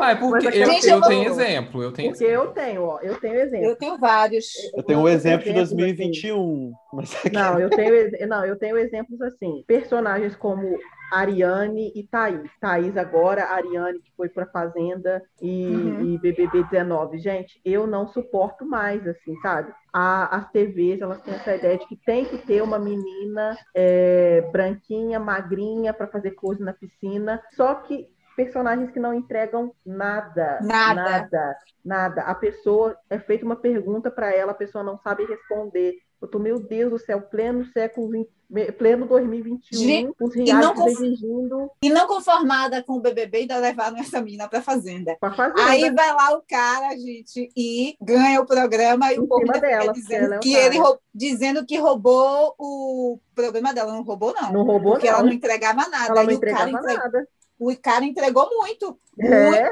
Ah, 0.00 0.10
é 0.10 0.16
porque 0.16 0.46
Mas 0.46 0.56
eu, 0.56 0.66
Gente, 0.66 0.88
eu 0.88 0.96
eu 0.96 1.02
tenho 1.02 1.30
exemplo, 1.30 1.82
eu 1.84 1.92
tenho 1.92 2.10
Porque 2.10 2.24
eu 2.24 2.46
tenho, 2.48 2.82
ó, 2.82 2.98
eu 3.00 3.20
tenho 3.20 3.34
exemplo. 3.36 3.66
Eu 3.66 3.76
tenho 3.76 3.96
vários. 3.96 4.46
eu 4.76 4.82
tenho 4.82 4.98
um 4.98 5.08
exemplo 5.08 5.44
de 5.44 5.56
exemplos, 5.60 6.00
assim. 6.00 6.72
2021. 6.92 6.96
Mas 6.96 7.10
Não, 7.32 7.60
eu 7.60 7.70
tenho, 7.70 8.28
não, 8.28 8.44
eu 8.44 8.58
tenho 8.58 8.78
exemplos 8.78 9.20
assim. 9.20 9.64
Personagens 9.66 10.34
como 10.36 10.78
Ariane 11.12 11.90
e 11.94 12.06
Thaís. 12.06 12.50
Thaís 12.60 12.96
agora, 12.96 13.44
Ariane 13.46 13.98
que 14.00 14.12
foi 14.16 14.28
pra 14.28 14.46
Fazenda 14.46 15.22
e, 15.40 15.72
Uhum. 15.74 16.14
e 16.14 16.18
BBB 16.18 16.62
19. 16.64 17.18
Gente, 17.18 17.60
eu 17.64 17.86
não 17.86 18.06
suporto 18.08 18.66
mais, 18.66 19.06
assim, 19.06 19.34
sabe? 19.40 19.72
A- 19.92 20.36
as 20.36 20.50
TVs, 20.50 21.00
elas 21.00 21.22
têm 21.22 21.34
essa 21.34 21.54
ideia 21.56 21.78
de 21.78 21.86
que 21.86 21.96
tem 21.96 22.24
que 22.24 22.38
ter 22.38 22.62
uma 22.62 22.78
menina 22.78 23.56
é, 23.74 24.42
branquinha, 24.52 25.18
magrinha, 25.18 25.94
pra 25.94 26.06
fazer 26.08 26.32
coisa 26.32 26.62
na 26.64 26.72
piscina. 26.74 27.42
Só 27.52 27.74
que 27.76 28.06
personagens 28.36 28.90
que 28.92 29.00
não 29.00 29.12
entregam 29.14 29.72
nada, 29.84 30.60
Nada. 30.62 30.94
nada, 30.94 31.56
nada. 31.84 32.22
A 32.22 32.34
pessoa 32.34 32.96
é 33.10 33.18
feita 33.18 33.44
uma 33.44 33.56
pergunta 33.56 34.10
para 34.10 34.32
ela, 34.32 34.52
a 34.52 34.54
pessoa 34.54 34.84
não 34.84 34.96
sabe 34.98 35.24
responder. 35.24 35.94
Eu 36.20 36.28
tô, 36.28 36.38
meu 36.38 36.58
Deus 36.58 36.90
do 36.90 36.98
céu, 36.98 37.20
pleno 37.22 37.64
século 37.66 38.08
XX, 38.10 38.72
pleno 38.76 39.06
2021, 39.06 39.78
Gente, 39.78 40.14
os 40.20 40.34
e 40.34 40.44
conf- 40.74 40.88
exigindo 40.90 41.70
E 41.82 41.90
não 41.90 42.06
conformada 42.08 42.82
com 42.82 42.94
o 42.94 43.00
BBB, 43.00 43.38
ainda 43.38 43.58
levaram 43.58 43.96
essa 43.98 44.20
menina 44.20 44.48
pra 44.48 44.60
fazenda. 44.60 45.16
pra 45.20 45.30
fazer. 45.32 45.60
Aí 45.60 45.90
vai 45.94 46.12
lá 46.12 46.36
o 46.36 46.42
cara, 46.48 46.96
gente, 46.96 47.48
e 47.56 47.94
ganha 48.00 48.40
o 48.40 48.46
programa 48.46 49.12
e 49.12 49.16
Em 49.16 49.20
o 49.20 49.26
povo 49.28 49.46
dela, 49.60 49.92
dizendo 49.92 50.34
é 50.34 50.38
que 50.40 50.52
cara. 50.54 50.66
ele 50.66 50.78
roubou, 50.78 51.00
dizendo 51.14 51.64
que 51.66 51.78
roubou 51.78 52.54
o 52.58 53.20
programa 53.34 53.72
dela. 53.72 53.92
Não 53.92 54.02
roubou, 54.02 54.34
não. 54.34 54.52
Não 54.52 54.64
roubou, 54.64 54.92
porque 54.92 55.06
não. 55.08 55.14
ela 55.18 55.24
não 55.24 55.32
entregava 55.32 55.88
nada. 55.88 56.12
Ela 56.12 56.24
não 56.24 56.34
o, 56.34 56.40
cara 56.40 56.70
entregava 56.70 56.70
entre- 56.70 56.94
nada. 56.94 57.28
o 57.60 57.76
cara 57.80 58.04
entregou 58.04 58.48
muito. 58.56 58.98
É. 59.20 59.70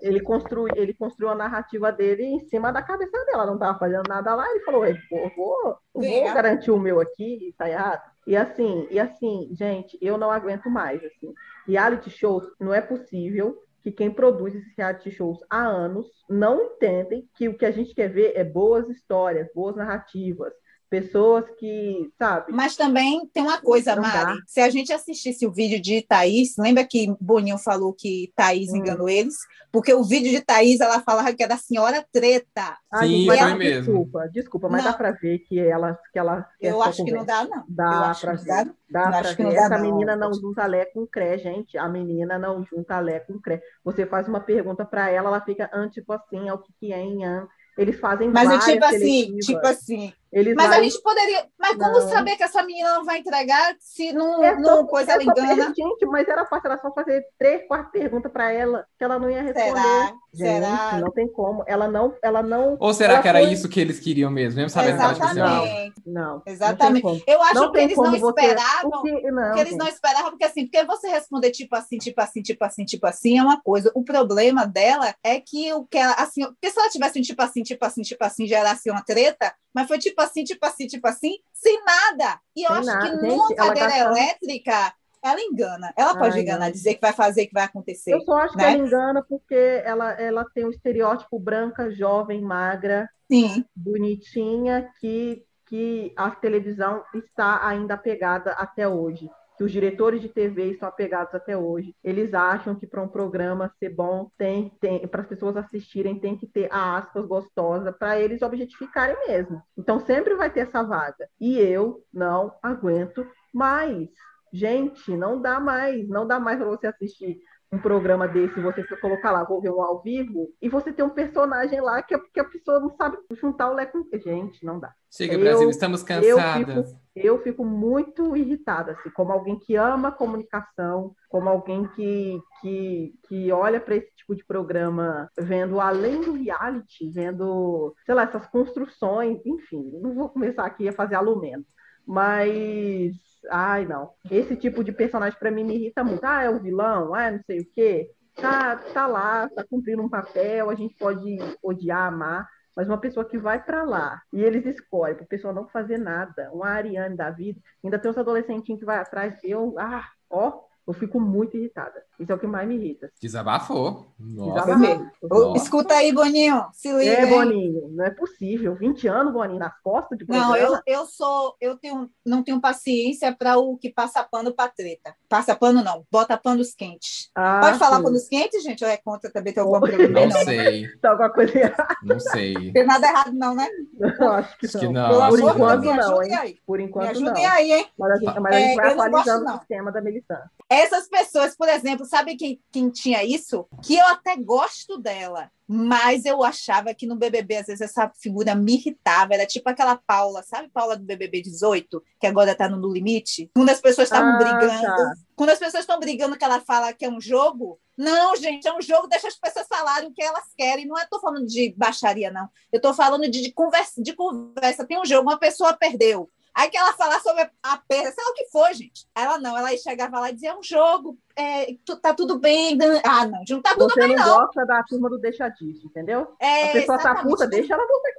Ele 0.00 0.20
construiu, 0.20 0.68
ele 0.76 0.94
construiu 0.94 1.30
a 1.30 1.34
narrativa 1.34 1.90
dele 1.90 2.22
em 2.22 2.40
cima 2.40 2.72
da 2.72 2.82
cabeça 2.82 3.24
dela, 3.26 3.46
não 3.46 3.54
estava 3.54 3.78
fazendo 3.78 4.08
nada 4.08 4.34
lá. 4.34 4.48
Ele 4.50 4.60
falou: 4.60 4.86
"Eu 4.86 4.96
vou, 5.10 5.30
vou, 5.36 5.76
vou 5.92 6.34
garantir 6.34 6.70
o 6.70 6.78
meu 6.78 7.00
aqui, 7.00 7.54
tá 7.58 7.68
errado. 7.68 8.02
E 8.26 8.36
assim, 8.36 8.86
e 8.90 9.00
assim, 9.00 9.48
gente, 9.52 9.98
eu 10.00 10.16
não 10.16 10.30
aguento 10.30 10.70
mais. 10.70 11.02
Assim. 11.02 11.32
Reality 11.66 12.10
shows, 12.10 12.44
não 12.60 12.72
é 12.72 12.80
possível 12.80 13.56
que 13.82 13.90
quem 13.90 14.10
produz 14.10 14.54
esses 14.54 14.76
reality 14.76 15.10
shows 15.10 15.38
há 15.48 15.62
anos 15.62 16.06
não 16.28 16.62
entendem 16.62 17.28
que 17.34 17.48
o 17.48 17.56
que 17.56 17.64
a 17.64 17.70
gente 17.70 17.94
quer 17.94 18.08
ver 18.08 18.32
é 18.36 18.44
boas 18.44 18.88
histórias, 18.88 19.48
boas 19.54 19.76
narrativas, 19.76 20.52
Pessoas 20.90 21.44
que, 21.58 22.10
sabe? 22.18 22.50
Mas 22.52 22.74
também 22.74 23.26
tem 23.32 23.42
uma 23.42 23.60
coisa, 23.60 23.94
dá. 23.94 24.00
Mari. 24.00 24.38
Se 24.46 24.60
a 24.60 24.70
gente 24.70 24.90
assistisse 24.92 25.46
o 25.46 25.52
vídeo 25.52 25.80
de 25.82 26.00
Thaís, 26.00 26.54
lembra 26.58 26.82
que 26.82 27.14
Boninho 27.20 27.58
falou 27.58 27.92
que 27.92 28.32
Thaís 28.34 28.72
Hum. 28.72 28.76
enganou 28.78 29.06
eles? 29.08 29.34
Porque 29.70 29.92
o 29.92 30.02
vídeo 30.02 30.30
de 30.30 30.40
Thaís, 30.40 30.80
ela 30.80 31.00
falava 31.00 31.32
que 31.34 31.42
era 31.42 31.54
a 31.54 31.58
senhora 31.58 32.02
treta. 32.10 32.78
Ah, 32.90 33.06
Sim, 33.06 33.26
foi 33.26 33.36
dá- 33.36 33.54
mesmo. 33.54 33.84
Desculpa, 33.92 34.28
desculpa, 34.32 34.68
mas 34.70 34.82
Não. 34.82 34.90
dá 34.92 34.96
pra 34.96 35.10
ver 35.12 35.40
que 35.40 35.60
ela, 35.60 35.98
que 36.10 36.18
ela 36.18 36.48
Eu 36.58 36.82
acho 36.82 37.04
que 37.04 37.10
não 37.12 37.18
conversa. 37.20 37.44
dá, 37.44 37.56
não. 37.56 37.58
Eu 37.58 37.64
Dá 37.68 38.14
que 38.14 38.26
não 38.26 38.34
dá. 38.46 38.64
ver. 38.64 38.72
Dá 38.90 39.00
Eu 39.02 39.08
pra 39.08 39.18
acho 39.18 39.36
que 39.36 39.42
não 39.42 39.50
ver. 39.50 39.56
dá, 39.56 39.62
Essa 39.66 39.76
não. 39.78 39.84
menina 39.92 40.16
não 40.16 40.32
junta 40.32 40.66
Lé 40.66 40.86
com 40.86 41.06
Cré, 41.06 41.36
gente. 41.36 41.76
A 41.76 41.86
menina 41.86 42.38
não 42.38 42.64
junta 42.64 42.98
Lé 42.98 43.20
com 43.20 43.38
Cré. 43.38 43.60
Você 43.84 44.06
faz 44.06 44.26
uma 44.26 44.40
pergunta 44.40 44.86
pra 44.86 45.10
ela, 45.10 45.28
ela 45.28 45.40
fica, 45.42 45.68
ah, 45.70 45.86
tipo 45.90 46.14
assim, 46.14 46.48
é 46.48 46.52
o 46.54 46.58
que 46.58 46.72
que 46.80 46.92
é, 46.94 46.98
hein, 46.98 47.26
ah. 47.26 47.46
Eles 47.76 48.00
fazem 48.00 48.28
Mas 48.30 48.50
é 48.50 48.58
tipo 48.72 48.84
assim, 48.84 49.36
tipo 49.38 49.64
assim. 49.64 50.12
Eles 50.32 50.54
Mas 50.54 50.66
a 50.66 50.70
vai- 50.70 50.84
gente 50.84 51.02
poderia. 51.02 51.46
Mas 51.58 51.76
como 51.76 52.00
Não. 52.00 52.08
saber 52.08 52.36
que 52.36 52.42
essa 52.42 52.62
menina 52.62 52.94
não 52.94 53.04
vai 53.04 53.18
entregar 53.18 53.74
se 53.80 54.12
não, 54.12 54.42
É 54.44 54.54
só- 54.54 54.60
não 54.60 54.86
coisa 54.86 55.12
é 55.12 55.14
ela 55.14 55.24
só- 55.24 55.30
engana? 55.32 55.72
Gente, 55.76 56.06
mas 56.06 56.28
era 56.28 56.44
fácil, 56.46 56.66
era 56.70 56.78
só 56.80 56.92
fazer 56.92 57.24
três, 57.38 57.66
quatro 57.66 57.90
perguntas 57.90 58.30
pra 58.30 58.52
ela, 58.52 58.84
que 58.98 59.04
ela 59.04 59.18
não 59.18 59.30
ia 59.30 59.42
responder. 59.42 59.70
Será? 59.70 60.12
Gente, 60.34 60.48
Será? 60.64 60.98
não 61.00 61.10
tem 61.10 61.26
como. 61.32 61.64
Ela 61.66 61.88
não, 61.88 62.14
ela 62.22 62.42
não, 62.42 62.76
Ou 62.78 62.92
será 62.92 63.14
Ela 63.14 63.22
que 63.22 63.28
era 63.28 63.40
foi- 63.40 63.50
isso 63.52 63.68
que 63.68 63.80
eles 63.80 63.98
queriam 63.98 64.30
mesmo? 64.30 64.56
Mesmo 64.56 64.70
sabendo 64.70 64.96
que 64.98 65.02
ela 65.02 65.12
Exatamente. 65.12 66.02
não. 66.06 66.42
Exatamente. 66.46 67.02
Não 67.04 67.10
como. 67.12 67.22
Eu 67.26 67.42
acho 67.42 67.54
Não 67.54 67.72
que 67.72 67.78
eles 67.78 67.96
não 67.96 68.04
como 68.04 68.18
você- 68.18 68.40
esperavam. 68.42 68.90
Porque, 68.90 69.30
não, 69.30 69.42
Porque 69.44 69.60
eles 69.60 69.70
gente. 69.72 69.78
não 69.78 69.88
esperavam, 69.88 70.30
porque 70.30 70.44
assim, 70.44 70.66
porque 70.66 70.84
você 70.84 71.08
responder 71.08 71.50
tipo 71.50 71.74
assim, 71.74 71.98
tipo 71.98 72.20
assim, 72.20 72.42
tipo 72.42 72.64
assim, 72.64 72.84
tipo 72.84 73.06
assim, 73.06 73.38
é 73.38 73.42
uma 73.42 73.60
coisa. 73.62 73.90
O 73.94 74.04
problema 74.04 74.66
dela 74.66 75.14
é 75.24 75.40
que 75.40 75.72
o 75.72 75.84
que 75.86 75.96
ela, 75.98 76.12
assim, 76.14 76.44
porque 76.44 76.70
se 76.70 76.78
ela 76.78 76.88
tivesse 76.90 77.18
um 77.18 77.22
tipo 77.22 77.42
assim, 77.42 77.62
tipo 77.62 77.84
assim, 77.84 78.02
tipo 78.02 78.24
assim, 78.24 78.46
gerasse 78.46 78.90
uma 78.90 79.02
treta, 79.02 79.52
mas 79.78 79.86
foi 79.86 79.96
tipo 79.96 80.20
assim, 80.20 80.42
tipo 80.42 80.66
assim, 80.66 80.88
tipo 80.88 81.06
assim, 81.06 81.36
sem 81.52 81.80
nada. 81.84 82.40
E 82.56 82.64
eu 82.64 82.68
Sem 82.68 82.76
acho 82.78 82.86
nada. 82.86 83.00
que 83.00 83.16
Gente, 83.20 83.28
numa 83.28 83.54
ela 83.56 83.74
cadeira 83.74 83.96
elétrica, 83.96 84.92
ela 85.22 85.40
engana. 85.40 85.92
Ela 85.96 86.16
pode 86.18 86.34
Ai, 86.34 86.42
enganar, 86.42 86.72
dizer 86.72 86.94
que 86.94 87.00
vai 87.00 87.12
fazer, 87.12 87.46
que 87.46 87.54
vai 87.54 87.62
acontecer. 87.62 88.12
Eu 88.12 88.20
só 88.22 88.38
acho 88.38 88.56
né? 88.56 88.64
que 88.64 88.70
ela 88.74 88.84
engana 88.84 89.22
porque 89.22 89.54
ela, 89.84 90.20
ela 90.20 90.44
tem 90.52 90.64
um 90.64 90.70
estereótipo 90.70 91.38
branca, 91.38 91.92
jovem, 91.92 92.42
magra, 92.42 93.08
Sim, 93.30 93.64
bonitinha, 93.76 94.90
que, 94.98 95.44
que 95.66 96.12
a 96.16 96.32
televisão 96.32 97.04
está 97.14 97.64
ainda 97.64 97.94
apegada 97.94 98.50
até 98.54 98.88
hoje. 98.88 99.30
Que 99.58 99.64
os 99.64 99.72
diretores 99.72 100.22
de 100.22 100.28
TV 100.28 100.70
estão 100.70 100.88
apegados 100.88 101.34
até 101.34 101.56
hoje. 101.56 101.94
Eles 102.02 102.32
acham 102.32 102.76
que 102.76 102.86
para 102.86 103.02
um 103.02 103.08
programa 103.08 103.72
ser 103.78 103.90
bom, 103.90 104.30
tem, 104.38 104.70
tem 104.80 105.06
para 105.06 105.22
as 105.22 105.28
pessoas 105.28 105.56
assistirem, 105.56 106.18
tem 106.18 106.38
que 106.38 106.46
ter 106.46 106.68
a 106.72 106.96
aspas 106.96 107.26
gostosa 107.26 107.92
para 107.92 108.18
eles 108.20 108.40
objetificarem 108.40 109.16
mesmo. 109.26 109.60
Então 109.76 109.98
sempre 109.98 110.36
vai 110.36 110.48
ter 110.48 110.60
essa 110.60 110.82
vaga. 110.82 111.28
E 111.40 111.58
eu 111.58 112.04
não 112.14 112.54
aguento 112.62 113.26
mais. 113.52 114.08
Gente, 114.52 115.14
não 115.16 115.42
dá 115.42 115.60
mais, 115.60 116.08
não 116.08 116.26
dá 116.26 116.38
mais 116.40 116.58
para 116.58 116.68
você 116.68 116.86
assistir 116.86 117.38
um 117.70 117.78
programa 117.78 118.26
desse, 118.26 118.60
você 118.60 118.82
colocar 118.96 119.30
lá, 119.30 119.44
vou 119.44 119.60
ver 119.60 119.70
um 119.70 119.82
ao 119.82 120.00
vivo, 120.02 120.48
e 120.60 120.68
você 120.68 120.92
tem 120.92 121.04
um 121.04 121.10
personagem 121.10 121.80
lá 121.80 122.02
que 122.02 122.14
a, 122.14 122.18
que 122.18 122.40
a 122.40 122.44
pessoa 122.44 122.80
não 122.80 122.90
sabe 122.96 123.18
juntar 123.32 123.70
o 123.70 123.74
Lé 123.74 123.84
com. 123.86 124.08
Gente, 124.18 124.64
não 124.64 124.80
dá. 124.80 124.92
chega 125.10 125.34
Eu- 125.34 125.40
Brasil, 125.40 125.68
estamos 125.70 126.02
cansadas. 126.02 126.96
Eu 127.14 127.42
fico 127.42 127.64
muito 127.64 128.36
irritada, 128.36 128.92
assim, 128.92 129.10
como 129.10 129.32
alguém 129.32 129.58
que 129.58 129.74
ama 129.74 130.12
comunicação, 130.12 131.14
como 131.28 131.48
alguém 131.48 131.86
que, 131.88 132.40
que, 132.60 133.12
que 133.28 133.52
olha 133.52 133.80
para 133.80 133.96
esse 133.96 134.10
tipo 134.16 134.36
de 134.36 134.44
programa, 134.44 135.28
vendo 135.36 135.80
além 135.80 136.20
do 136.20 136.32
reality, 136.34 137.10
vendo, 137.10 137.92
sei 138.06 138.14
lá, 138.14 138.22
essas 138.22 138.46
construções, 138.46 139.44
enfim, 139.44 139.90
não 140.00 140.14
vou 140.14 140.28
começar 140.28 140.64
aqui 140.64 140.88
a 140.88 140.92
fazer 140.92 141.16
alumento, 141.16 141.66
mas, 142.06 143.16
ai, 143.50 143.86
não. 143.86 144.12
Esse 144.30 144.56
tipo 144.56 144.82
de 144.84 144.92
personagem 144.92 145.38
para 145.38 145.50
mim 145.50 145.64
me 145.64 145.74
irrita 145.74 146.04
muito. 146.04 146.24
Ah, 146.24 146.42
é 146.42 146.50
o 146.50 146.60
vilão, 146.60 147.14
ah, 147.14 147.30
não 147.30 147.40
sei 147.46 147.60
o 147.60 147.70
quê. 147.74 148.10
Tá, 148.34 148.76
tá 148.76 149.06
lá, 149.06 149.48
tá 149.48 149.64
cumprindo 149.68 150.02
um 150.02 150.08
papel, 150.08 150.70
a 150.70 150.74
gente 150.74 150.94
pode 150.96 151.38
odiar, 151.62 152.06
amar, 152.06 152.48
mas 152.76 152.86
uma 152.86 153.00
pessoa 153.00 153.28
que 153.28 153.36
vai 153.36 153.60
para 153.60 153.82
lá 153.82 154.22
e 154.32 154.40
eles 154.44 154.64
escolhem 154.64 155.16
para 155.16 155.26
pessoa 155.26 155.52
não 155.52 155.66
fazer 155.68 155.98
nada, 155.98 156.48
uma 156.52 156.68
Ariane 156.68 157.16
da 157.16 157.30
vida, 157.30 157.60
ainda 157.82 157.98
tem 157.98 158.08
uns 158.08 158.16
adolescentinhos 158.18 158.78
que 158.78 158.86
vai 158.86 158.98
atrás, 158.98 159.36
eu, 159.42 159.74
ah, 159.76 160.08
ó, 160.30 160.67
eu 160.88 160.94
fico 160.94 161.20
muito 161.20 161.56
irritada. 161.56 162.02
Isso 162.18 162.32
é 162.32 162.34
o 162.34 162.38
que 162.38 162.46
mais 162.46 162.66
me 162.66 162.74
irrita. 162.76 163.10
Desabafou. 163.20 164.06
Nossa. 164.18 164.66
Desabafou. 164.66 165.10
Nossa. 165.22 165.62
Escuta 165.62 165.94
aí, 165.94 166.12
Boninho. 166.12 166.64
Se 166.72 166.90
liga. 166.92 167.12
É, 167.12 167.24
hein? 167.24 167.30
Boninho, 167.30 167.88
não 167.90 168.04
é 168.04 168.10
possível. 168.10 168.74
20 168.74 169.06
anos, 169.06 169.32
Boninho, 169.32 169.58
nas 169.58 169.78
costas 169.82 170.18
de 170.18 170.26
Não, 170.28 170.56
eu, 170.56 170.80
eu 170.86 171.06
sou, 171.06 171.54
eu 171.60 171.76
tenho, 171.78 172.10
não 172.26 172.42
tenho 172.42 172.60
paciência 172.60 173.34
para 173.36 173.56
o 173.58 173.76
que 173.78 173.90
passa 173.90 174.24
pano 174.24 174.52
para 174.52 174.70
treta. 174.70 175.14
Passa 175.28 175.54
pano 175.54 175.84
não, 175.84 176.04
bota 176.10 176.36
panos 176.36 176.74
quentes. 176.74 177.30
Ah, 177.36 177.60
Pode 177.60 177.78
falar 177.78 177.98
sim. 177.98 178.02
panos 178.04 178.28
quentes, 178.28 178.62
gente? 178.62 178.82
Ou 178.84 178.90
é 178.90 178.96
contra 178.96 179.30
também 179.30 179.52
tem 179.52 179.62
algum 179.62 179.78
problema? 179.78 180.08
Não 180.08 180.26
Não, 180.26 180.28
não 180.28 180.44
sei, 180.44 180.88
Tá 181.00 181.10
alguma 181.10 181.30
coisa 181.30 181.58
errada? 181.58 181.96
não 182.02 182.18
sei. 182.18 182.72
tem 182.72 182.84
nada 182.86 183.06
errado 183.06 183.32
não, 183.34 183.54
né? 183.54 183.66
Não, 184.18 184.32
acho 184.32 184.58
que 184.58 184.66
Acho 184.66 184.78
que 184.78 184.88
não. 184.88 185.08
não. 185.08 185.22
Acho 185.22 185.36
Por 185.36 185.36
Deus, 185.38 185.52
enquanto 185.54 185.80
me 185.80 185.86
não, 185.94 185.98
ajudem 185.98 186.30
hein? 186.32 186.38
aí. 186.38 186.56
Por 186.66 186.78
Me 186.78 186.84
enquanto 186.84 187.20
não. 187.20 187.32
ajudem 187.32 187.46
aí, 187.46 187.72
hein? 187.72 187.86
Mas 187.98 188.10
a 188.12 188.16
gente, 188.16 188.40
mas 188.40 188.54
a 188.54 188.60
É, 188.60 188.60
gente 188.60 188.76
vai 188.76 188.94
não 188.94 189.02
atualizando 189.04 189.44
não. 189.44 189.54
o 189.56 189.58
sistema 189.58 189.92
da 189.92 190.00
Melissandre. 190.00 190.48
Essas 190.78 191.08
pessoas, 191.08 191.56
por 191.56 191.68
exemplo, 191.68 192.04
sabe 192.06 192.36
quem, 192.36 192.60
quem 192.70 192.90
tinha 192.90 193.24
isso? 193.24 193.66
Que 193.82 193.96
eu 193.96 194.06
até 194.06 194.36
gosto 194.36 194.98
dela, 194.98 195.50
mas 195.66 196.24
eu 196.24 196.42
achava 196.42 196.94
que 196.94 197.06
no 197.06 197.16
BBB, 197.16 197.56
às 197.56 197.66
vezes, 197.66 197.80
essa 197.80 198.10
figura 198.20 198.54
me 198.54 198.74
irritava. 198.74 199.34
Era 199.34 199.44
tipo 199.46 199.68
aquela 199.68 199.96
Paula, 199.96 200.42
sabe 200.42 200.68
Paula 200.68 200.96
do 200.96 201.04
BBB 201.04 201.42
18, 201.42 202.02
que 202.20 202.26
agora 202.26 202.54
tá 202.54 202.68
no 202.68 202.78
No 202.78 202.92
Limite? 202.92 203.50
Quando 203.54 203.70
as 203.70 203.80
pessoas 203.80 204.06
estavam 204.08 204.32
Ah, 204.34 204.38
brigando. 204.38 204.82
tá. 204.82 205.12
Quando 205.34 205.50
as 205.50 205.58
pessoas 205.58 205.82
estão 205.82 205.98
brigando 206.00 206.36
que 206.36 206.44
ela 206.44 206.60
fala 206.60 206.92
que 206.92 207.04
é 207.04 207.10
um 207.10 207.20
jogo, 207.20 207.78
não, 207.96 208.34
gente, 208.36 208.66
é 208.66 208.72
um 208.74 208.80
jogo, 208.80 209.08
deixa 209.08 209.28
as 209.28 209.36
pessoas 209.36 209.66
falarem 209.68 210.08
o 210.08 210.12
que 210.12 210.22
elas 210.22 210.44
querem. 210.56 210.86
Não 210.86 210.96
é 210.98 211.04
tô 211.06 211.20
falando 211.20 211.46
de 211.46 211.74
baixaria, 211.76 212.30
não. 212.30 212.48
Eu 212.72 212.80
tô 212.80 212.94
falando 212.94 213.28
de, 213.28 213.42
de 213.42 213.52
conversa, 213.52 214.02
de 214.02 214.12
conversa. 214.12 214.86
Tem 214.86 215.00
um 215.00 215.04
jogo, 215.04 215.28
uma 215.28 215.38
pessoa 215.38 215.74
perdeu. 215.74 216.30
Aí 216.58 216.68
que 216.70 216.76
ela 216.76 216.92
fala 216.94 217.20
sobre 217.20 217.48
a 217.62 217.76
perda, 217.76 218.10
sei 218.10 218.24
lá 218.24 218.30
o 218.30 218.34
que 218.34 218.48
foi, 218.50 218.74
gente. 218.74 219.06
Ela 219.14 219.38
não, 219.38 219.56
ela 219.56 219.76
chegava 219.76 220.18
lá 220.18 220.28
e 220.28 220.34
dizia, 220.34 220.50
é 220.50 220.56
um 220.56 220.62
jogo, 220.62 221.16
é, 221.36 221.66
tu- 221.84 221.96
tá 222.00 222.12
tudo 222.12 222.36
bem. 222.36 222.76
Ah, 223.04 223.24
não, 223.26 223.44
não 223.48 223.62
tá 223.62 223.74
tudo 223.74 223.88
Você 223.94 224.00
bem, 224.00 224.16
não 224.16 224.26
não. 224.26 224.38
gosta 224.40 224.66
da 224.66 224.82
turma 224.82 225.08
do 225.08 225.18
deixa 225.18 225.48
disso, 225.50 225.86
entendeu? 225.86 226.26
É, 226.40 226.64
a 226.70 226.72
pessoa 226.72 226.98
tá 226.98 227.10
exatamente. 227.12 227.30
puta, 227.30 227.46
deixa 227.46 227.74
ela 227.74 227.86
voltar. 227.86 228.10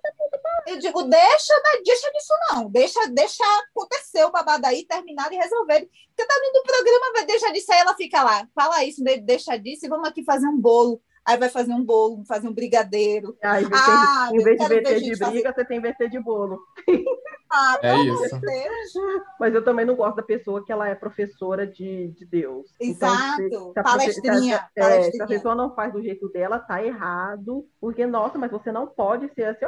Eu 0.68 0.78
digo, 0.80 1.04
deixa, 1.04 1.54
né, 1.54 1.82
deixa 1.84 2.12
disso 2.12 2.34
não. 2.52 2.70
Deixa, 2.70 3.08
deixa 3.10 3.44
acontecer 3.72 4.24
o 4.24 4.32
babado 4.32 4.66
aí, 4.68 4.86
terminar 4.86 5.30
e 5.34 5.36
resolver. 5.36 5.90
Porque 6.08 6.26
tá 6.26 6.36
dentro 6.40 6.54
do 6.54 6.64
programa, 6.64 7.12
vai 7.14 7.26
deixar 7.26 7.52
disso, 7.52 7.72
aí 7.74 7.80
ela 7.80 7.96
fica 7.96 8.24
lá. 8.24 8.48
Fala 8.56 8.84
isso, 8.86 9.04
de- 9.04 9.20
deixa 9.20 9.58
disso 9.58 9.86
e 9.86 9.90
vamos 9.90 10.08
aqui 10.08 10.24
fazer 10.24 10.48
um 10.48 10.58
bolo. 10.58 11.02
Aí 11.26 11.38
vai 11.38 11.50
fazer 11.50 11.74
um 11.74 11.84
bolo, 11.84 12.24
fazer 12.26 12.48
um 12.48 12.54
brigadeiro. 12.54 13.38
Aí, 13.44 13.64
em 13.66 13.70
vez, 13.70 13.82
Ah, 13.86 14.30
de, 14.32 14.38
em 14.38 14.44
vez 14.44 14.58
de 14.60 14.68
VT 14.68 15.00
de 15.02 15.16
briga, 15.18 15.54
você 15.54 15.66
tem 15.66 15.82
VT 15.82 16.08
de 16.10 16.20
bolo. 16.22 16.60
Ah, 17.52 17.80
É 17.82 17.96
isso. 17.98 18.40
Deus. 18.40 18.94
Mas 19.40 19.54
eu 19.56 19.64
também 19.64 19.86
não 19.86 19.96
gosto 19.96 20.18
da 20.18 20.24
pessoa 20.24 20.64
que 20.64 20.72
ela 20.72 20.88
é 20.88 20.94
professora 20.94 21.66
de, 21.66 22.10
de 22.10 22.26
Deus. 22.26 22.68
Então, 22.80 23.10
Exato. 23.10 23.36
se- 23.38 23.50
se 23.50 23.80
a 23.80 23.84
Palestrinha, 23.84 24.70
se 24.74 24.80
a- 24.80 24.90
é, 24.96 25.12
se 25.12 25.22
a 25.22 25.28
pessoa 25.28 25.56
não 25.56 25.74
faz 25.74 25.92
do 25.92 26.02
jeito 26.02 26.30
dela, 26.30 26.60
tá 26.60 26.84
errado. 26.84 27.66
Porque, 27.82 28.06
nossa, 28.06 28.38
mas 28.38 28.52
você 28.52 28.72
não 28.72 28.86
pode 28.86 29.34
ser 29.34 29.46
assim. 29.46 29.66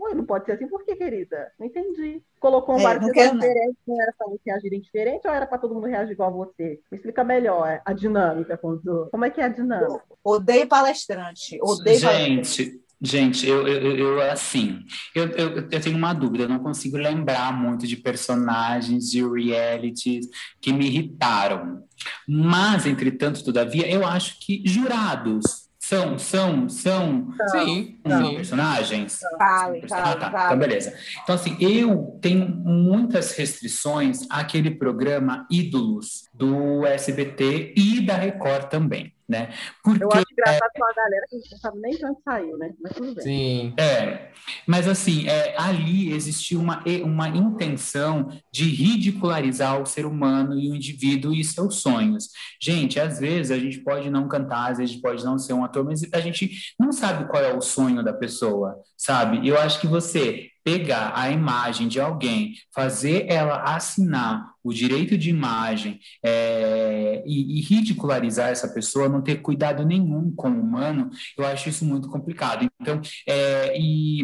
Ué, 0.00 0.14
não 0.14 0.26
pode 0.26 0.44
ser 0.44 0.52
assim, 0.52 0.68
por 0.68 0.84
quê, 0.84 0.94
querida? 0.94 1.50
Não 1.58 1.66
entendi. 1.66 2.22
Colocou 2.38 2.74
um 2.74 2.80
É, 2.80 2.82
vários 2.82 3.06
diferentes, 3.12 3.76
não 3.86 4.02
era 4.02 4.12
pra 4.18 4.26
você 4.26 4.50
agirem 4.50 4.80
diferente 4.80 5.26
ou 5.26 5.32
era 5.32 5.46
pra 5.46 5.58
todo 5.58 5.74
mundo 5.74 5.86
reagir 5.86 6.12
igual 6.12 6.28
a 6.28 6.32
você? 6.32 6.80
Me 6.90 6.96
explica 6.98 7.24
melhor 7.24 7.80
a 7.84 7.92
dinâmica. 7.92 8.58
Quando... 8.58 9.08
Como 9.10 9.24
é 9.24 9.30
que 9.30 9.40
é 9.40 9.44
a 9.44 9.48
dinâmica? 9.48 10.02
Odeio 10.22 10.68
palestrante. 10.68 11.58
Odeio 11.62 12.00
palestrante. 12.00 12.81
Gente, 13.04 13.46
eu, 13.48 13.66
eu, 13.66 13.96
eu 13.96 14.22
assim, 14.30 14.78
eu, 15.12 15.26
eu, 15.30 15.68
eu 15.70 15.80
tenho 15.80 15.96
uma 15.96 16.12
dúvida, 16.12 16.44
eu 16.44 16.48
não 16.48 16.60
consigo 16.60 16.96
lembrar 16.96 17.52
muito 17.52 17.84
de 17.84 17.96
personagens 17.96 19.10
de 19.10 19.22
realities 19.26 20.28
que 20.60 20.72
me 20.72 20.86
irritaram. 20.86 21.82
Mas, 22.28 22.86
entretanto, 22.86 23.44
todavia, 23.44 23.88
eu 23.90 24.06
acho 24.06 24.38
que 24.40 24.62
jurados 24.64 25.62
são, 25.80 26.16
são, 26.16 26.68
são, 26.68 27.34
Sim, 27.50 27.98
são 28.06 28.24
sim. 28.28 28.34
personagens. 28.36 29.18
Fale, 29.36 29.82
Ah, 29.84 29.88
fale, 29.88 30.20
tá. 30.20 30.30
fale. 30.30 30.44
Então, 30.46 30.58
beleza. 30.58 30.94
Então, 31.24 31.34
assim, 31.34 31.56
eu 31.60 32.18
tenho 32.22 32.48
muitas 32.48 33.36
restrições 33.36 34.20
àquele 34.30 34.70
programa 34.70 35.44
Ídolos 35.50 36.28
do 36.32 36.86
SBT 36.86 37.74
e 37.76 38.00
da 38.00 38.14
Record 38.14 38.68
também, 38.68 39.12
né? 39.28 39.52
Porque 39.82 40.02
Eu 40.02 40.10
acho 40.12 40.24
engraçado 40.30 40.70
com 40.74 40.84
a 40.84 40.92
galera 40.94 41.26
que 41.28 41.36
não 41.36 41.58
sabe 41.58 41.80
nem 41.80 41.96
de 41.96 42.04
onde 42.04 42.22
saiu, 42.22 42.58
né? 42.58 42.72
Mas 42.82 42.92
tudo 42.92 43.14
bem. 43.14 43.24
Sim. 43.24 43.74
É, 43.78 44.30
mas 44.66 44.88
assim, 44.88 45.26
é, 45.28 45.54
ali 45.58 46.12
existiu 46.12 46.60
uma, 46.60 46.82
uma 47.04 47.28
intenção 47.28 48.28
de 48.52 48.64
ridicularizar 48.64 49.80
o 49.80 49.86
ser 49.86 50.06
humano 50.06 50.58
e 50.58 50.70
o 50.70 50.74
indivíduo 50.74 51.32
e 51.32 51.44
seus 51.44 51.76
sonhos. 51.76 52.28
Gente, 52.60 52.98
às 53.00 53.18
vezes 53.18 53.50
a 53.50 53.58
gente 53.58 53.78
pode 53.78 54.10
não 54.10 54.28
cantar, 54.28 54.70
às 54.70 54.78
vezes 54.78 54.90
a 54.90 54.94
gente 54.94 55.02
pode 55.02 55.24
não 55.24 55.38
ser 55.38 55.52
um 55.52 55.64
ator, 55.64 55.84
mas 55.84 56.02
a 56.12 56.20
gente 56.20 56.50
não 56.78 56.92
sabe 56.92 57.28
qual 57.28 57.42
é 57.42 57.54
o 57.54 57.60
sonho 57.60 58.02
da 58.02 58.12
pessoa, 58.12 58.76
sabe? 58.96 59.46
Eu 59.46 59.58
acho 59.58 59.80
que 59.80 59.86
você 59.86 60.48
pegar 60.64 61.12
a 61.16 61.30
imagem 61.30 61.88
de 61.88 62.00
alguém, 62.00 62.54
fazer 62.72 63.26
ela 63.28 63.62
assinar 63.74 64.52
o 64.64 64.72
direito 64.72 65.16
de 65.18 65.30
imagem 65.30 65.98
é, 66.24 67.22
e, 67.26 67.58
e, 67.58 67.60
ridicularizar 67.62 68.50
essa 68.50 68.68
pessoa, 68.68 69.08
não 69.08 69.20
ter 69.20 69.36
cuidado 69.36 69.84
nenhum 69.84 70.30
com 70.32 70.50
o 70.50 70.60
humano, 70.60 71.10
eu 71.36 71.44
acho 71.44 71.68
isso 71.68 71.84
muito 71.84 72.08
complicado. 72.08 72.68
Então, 72.80 73.00
é, 73.26 73.76
e, 73.78 74.22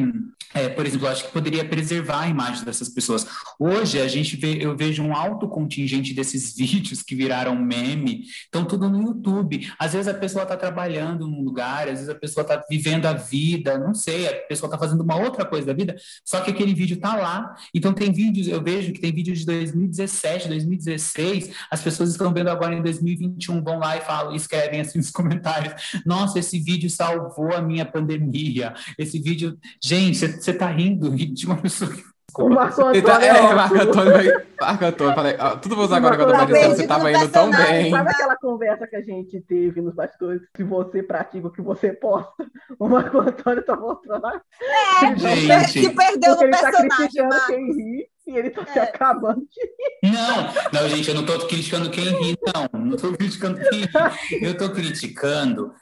é, 0.55 0.69
por 0.69 0.87
exemplo, 0.87 1.07
eu 1.07 1.11
acho 1.11 1.25
que 1.25 1.33
poderia 1.33 1.65
preservar 1.65 2.23
a 2.23 2.29
imagem 2.29 2.65
dessas 2.65 2.89
pessoas. 2.89 3.27
Hoje, 3.59 4.01
a 4.01 4.07
gente 4.07 4.37
vê, 4.37 4.59
eu 4.61 4.77
vejo 4.77 5.03
um 5.03 5.15
alto 5.15 5.49
contingente 5.49 6.15
desses 6.15 6.55
vídeos 6.57 7.03
que 7.03 7.15
viraram 7.15 7.57
meme, 7.57 8.23
estão 8.45 8.65
tudo 8.65 8.89
no 8.89 9.03
YouTube. 9.03 9.69
Às 9.79 9.93
vezes 9.93 10.09
a 10.09 10.15
pessoa 10.15 10.45
está 10.45 10.57
trabalhando 10.57 11.27
num 11.27 11.43
lugar, 11.43 11.89
às 11.89 11.95
vezes 11.95 12.09
a 12.09 12.15
pessoa 12.15 12.43
está 12.43 12.63
vivendo 12.71 13.07
a 13.07 13.13
vida, 13.13 13.79
não 13.79 13.95
sei, 13.95 14.29
a 14.29 14.35
pessoa 14.47 14.69
está 14.69 14.79
fazendo 14.79 15.03
uma 15.03 15.17
outra 15.17 15.45
coisa 15.45 15.67
da 15.67 15.73
vida, 15.73 15.97
só 16.25 16.41
que 16.41 16.51
aquele 16.51 16.75
vídeo 16.75 16.95
está 16.95 17.17
lá. 17.17 17.55
Então, 17.75 17.93
tem 17.93 18.13
vídeos, 18.13 18.47
eu 18.47 18.63
vejo 18.63 18.93
que 18.93 19.01
tem 19.01 19.13
vídeos 19.13 19.41
de 19.41 19.47
2017 19.47 20.28
2017, 20.29 20.49
2016, 20.49 21.51
as 21.71 21.83
pessoas 21.83 22.11
estão 22.11 22.33
vendo 22.33 22.49
agora 22.49 22.75
em 22.75 22.83
2021, 22.83 23.63
vão 23.63 23.79
lá 23.79 23.97
e 23.97 24.01
falam, 24.01 24.35
escrevem 24.35 24.81
assim 24.81 24.99
nos 24.99 25.11
comentários: 25.13 26.03
Nossa, 26.05 26.39
esse 26.39 26.59
vídeo 26.59 26.91
salvou 26.91 27.55
a 27.55 27.63
minha 27.63 27.85
pandemia. 27.85 28.75
Esse 28.99 29.19
vídeo. 29.19 29.59
Gente, 29.83 30.19
você 30.19 30.51
está 30.51 30.69
rindo 30.69 31.11
de 31.11 31.47
uma 31.47 31.57
pessoa 31.57 31.91
que 31.91 32.03
o 32.37 32.49
Marco 32.51 32.83
Antônio. 32.83 33.03
Tá, 33.03 33.25
é, 33.25 33.55
Marco 33.55 33.75
Antônio 33.75 34.13
vai. 34.13 34.47
Marco 34.61 34.85
Antônio, 34.85 35.15
falei, 35.15 35.37
ó, 35.41 35.57
tudo 35.57 35.75
vou 35.75 35.85
usar 35.87 35.97
agora 35.97 36.17
quando 36.17 36.35
eu 36.35 36.47
dizendo, 36.47 36.77
você 36.77 36.87
tava 36.87 37.11
indo 37.11 37.29
tão 37.31 37.51
bem. 37.51 37.91
Sabe 37.91 38.11
aquela 38.11 38.37
conversa 38.37 38.87
que 38.87 38.97
a 38.97 39.03
gente 39.03 39.41
teve 39.41 39.81
nos 39.81 39.95
bastidores 39.95 40.43
que 40.55 40.63
você 40.63 41.03
pratica 41.03 41.49
o 41.49 41.51
que 41.51 41.63
você 41.63 41.93
posta? 41.93 42.47
O 42.79 42.89
Marco 42.89 43.19
Antônio 43.19 43.65
tá 43.65 43.77
mostrando. 43.77 44.27
É, 44.27 45.17
gente. 45.17 45.81
que 45.81 45.91
perdeu 45.91 46.37
no 46.37 46.51
tá 46.51 46.61
personagem. 46.61 47.29
Tá 47.29 47.47
quem 47.47 47.73
ri 47.73 48.08
e 48.29 48.37
ele 48.37 48.51
tá 48.51 48.63
é. 48.63 48.73
se 48.73 48.79
acabando 48.79 49.41
de 49.41 49.61
rir. 49.61 50.13
Não, 50.13 50.81
não, 50.81 50.89
gente, 50.89 51.09
eu 51.09 51.15
não 51.15 51.25
tô 51.25 51.39
criticando 51.47 51.91
quem 51.91 52.05
ri, 52.05 52.37
não. 52.55 52.81
Não 52.81 52.97
tô 52.97 53.13
criticando 53.13 53.59
quem 53.69 53.81
ri. 53.81 54.45
Eu 54.45 54.57
tô 54.57 54.71
criticando 54.71 55.73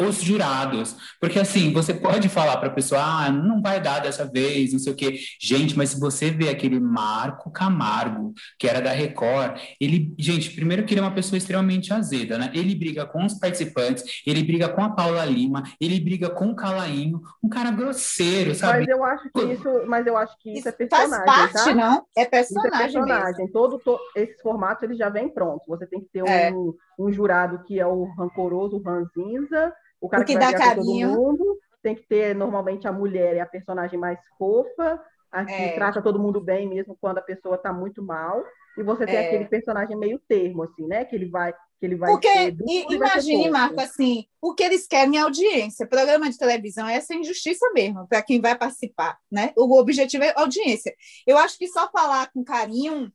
os 0.00 0.22
jurados. 0.22 0.96
Porque 1.20 1.38
assim, 1.38 1.72
você 1.72 1.94
pode 1.94 2.28
falar 2.28 2.56
para 2.58 2.68
a 2.68 2.72
pessoa, 2.72 3.00
ah, 3.00 3.30
não 3.30 3.60
vai 3.60 3.80
dar 3.80 4.00
dessa 4.00 4.24
vez, 4.24 4.72
não 4.72 4.78
sei 4.78 4.92
o 4.92 4.96
quê. 4.96 5.18
Gente, 5.40 5.76
mas 5.76 5.90
se 5.90 6.00
você 6.00 6.30
vê 6.30 6.48
aquele 6.48 6.78
Marco 6.78 7.50
Camargo, 7.50 8.32
que 8.58 8.68
era 8.68 8.80
da 8.80 8.92
Record, 8.92 9.58
ele, 9.80 10.14
gente, 10.18 10.50
primeiro 10.54 10.84
que 10.84 10.94
ele 10.94 11.00
é 11.00 11.04
uma 11.04 11.14
pessoa 11.14 11.38
extremamente 11.38 11.92
azeda, 11.92 12.38
né? 12.38 12.50
Ele 12.54 12.74
briga 12.74 13.06
com 13.06 13.24
os 13.24 13.34
participantes, 13.34 14.22
ele 14.26 14.42
briga 14.42 14.68
com 14.68 14.82
a 14.82 14.90
Paula 14.90 15.24
Lima, 15.24 15.62
ele 15.80 15.98
briga 16.00 16.30
com 16.30 16.50
o 16.50 16.56
Calainho, 16.56 17.20
um 17.42 17.48
cara 17.48 17.70
grosseiro, 17.70 18.54
sabe? 18.54 18.80
Mas 18.80 18.88
eu 18.88 19.04
acho 19.04 19.30
que 19.32 19.42
isso, 19.44 19.86
mas 19.86 20.06
eu 20.06 20.16
acho 20.16 20.36
que 20.38 20.50
isso, 20.50 20.58
isso 20.60 20.68
é 20.68 20.72
personagem, 20.72 21.24
faz 21.24 21.52
parte, 21.52 21.64
tá? 21.64 21.74
não? 21.74 22.06
É 22.16 22.24
personagem, 22.24 22.68
isso 22.68 22.76
é 22.76 22.82
personagem. 22.82 23.38
Mesmo. 23.38 23.52
Todo, 23.52 23.78
todo 23.78 24.00
esses 24.14 24.40
formatos 24.40 24.82
eles 24.82 24.98
já 24.98 25.08
vêm 25.08 25.28
prontos. 25.28 25.66
Você 25.66 25.86
tem 25.86 26.00
que 26.00 26.06
ter 26.06 26.26
é. 26.26 26.52
um 26.52 26.74
um 26.98 27.12
jurado 27.12 27.62
que 27.64 27.78
é 27.78 27.86
o 27.86 28.04
rancoroso, 28.04 28.76
o 28.76 28.82
ranzinza, 28.82 29.74
o 30.00 30.08
cara 30.08 30.22
o 30.22 30.26
que, 30.26 30.32
que 30.32 30.38
dá 30.38 30.52
carinho. 30.52 31.08
todo 31.08 31.20
mundo. 31.20 31.58
Tem 31.82 31.94
que 31.94 32.06
ter, 32.06 32.34
normalmente, 32.34 32.88
a 32.88 32.92
mulher 32.92 33.36
é 33.36 33.40
a 33.40 33.46
personagem 33.46 33.98
mais 33.98 34.18
fofa, 34.36 35.00
a 35.30 35.44
que 35.44 35.52
é. 35.52 35.72
trata 35.74 36.02
todo 36.02 36.18
mundo 36.18 36.40
bem, 36.40 36.68
mesmo 36.68 36.96
quando 37.00 37.18
a 37.18 37.22
pessoa 37.22 37.56
está 37.56 37.72
muito 37.72 38.02
mal. 38.02 38.42
E 38.76 38.82
você 38.82 39.06
tem 39.06 39.16
é. 39.16 39.26
aquele 39.26 39.44
personagem 39.46 39.96
meio 39.96 40.20
termo, 40.28 40.64
assim, 40.64 40.86
né? 40.86 41.04
Que 41.04 41.14
ele 41.14 41.28
vai. 41.28 41.52
Que 41.78 41.86
ele 41.86 41.94
vai 41.94 42.10
Porque, 42.10 42.56
imagine, 42.90 43.50
Marco, 43.50 43.80
assim, 43.80 44.24
o 44.40 44.54
que 44.54 44.62
eles 44.62 44.86
querem 44.86 45.18
é 45.18 45.20
audiência. 45.20 45.86
Programa 45.86 46.28
de 46.30 46.38
televisão 46.38 46.88
é 46.88 46.94
essa 46.94 47.14
injustiça 47.14 47.70
mesmo, 47.74 48.08
para 48.08 48.22
quem 48.22 48.40
vai 48.40 48.56
participar, 48.56 49.18
né? 49.30 49.52
O 49.56 49.78
objetivo 49.78 50.24
é 50.24 50.32
audiência. 50.36 50.94
Eu 51.26 51.36
acho 51.36 51.58
que 51.58 51.68
só 51.68 51.90
falar 51.90 52.30
com 52.32 52.42
carinho 52.42 53.12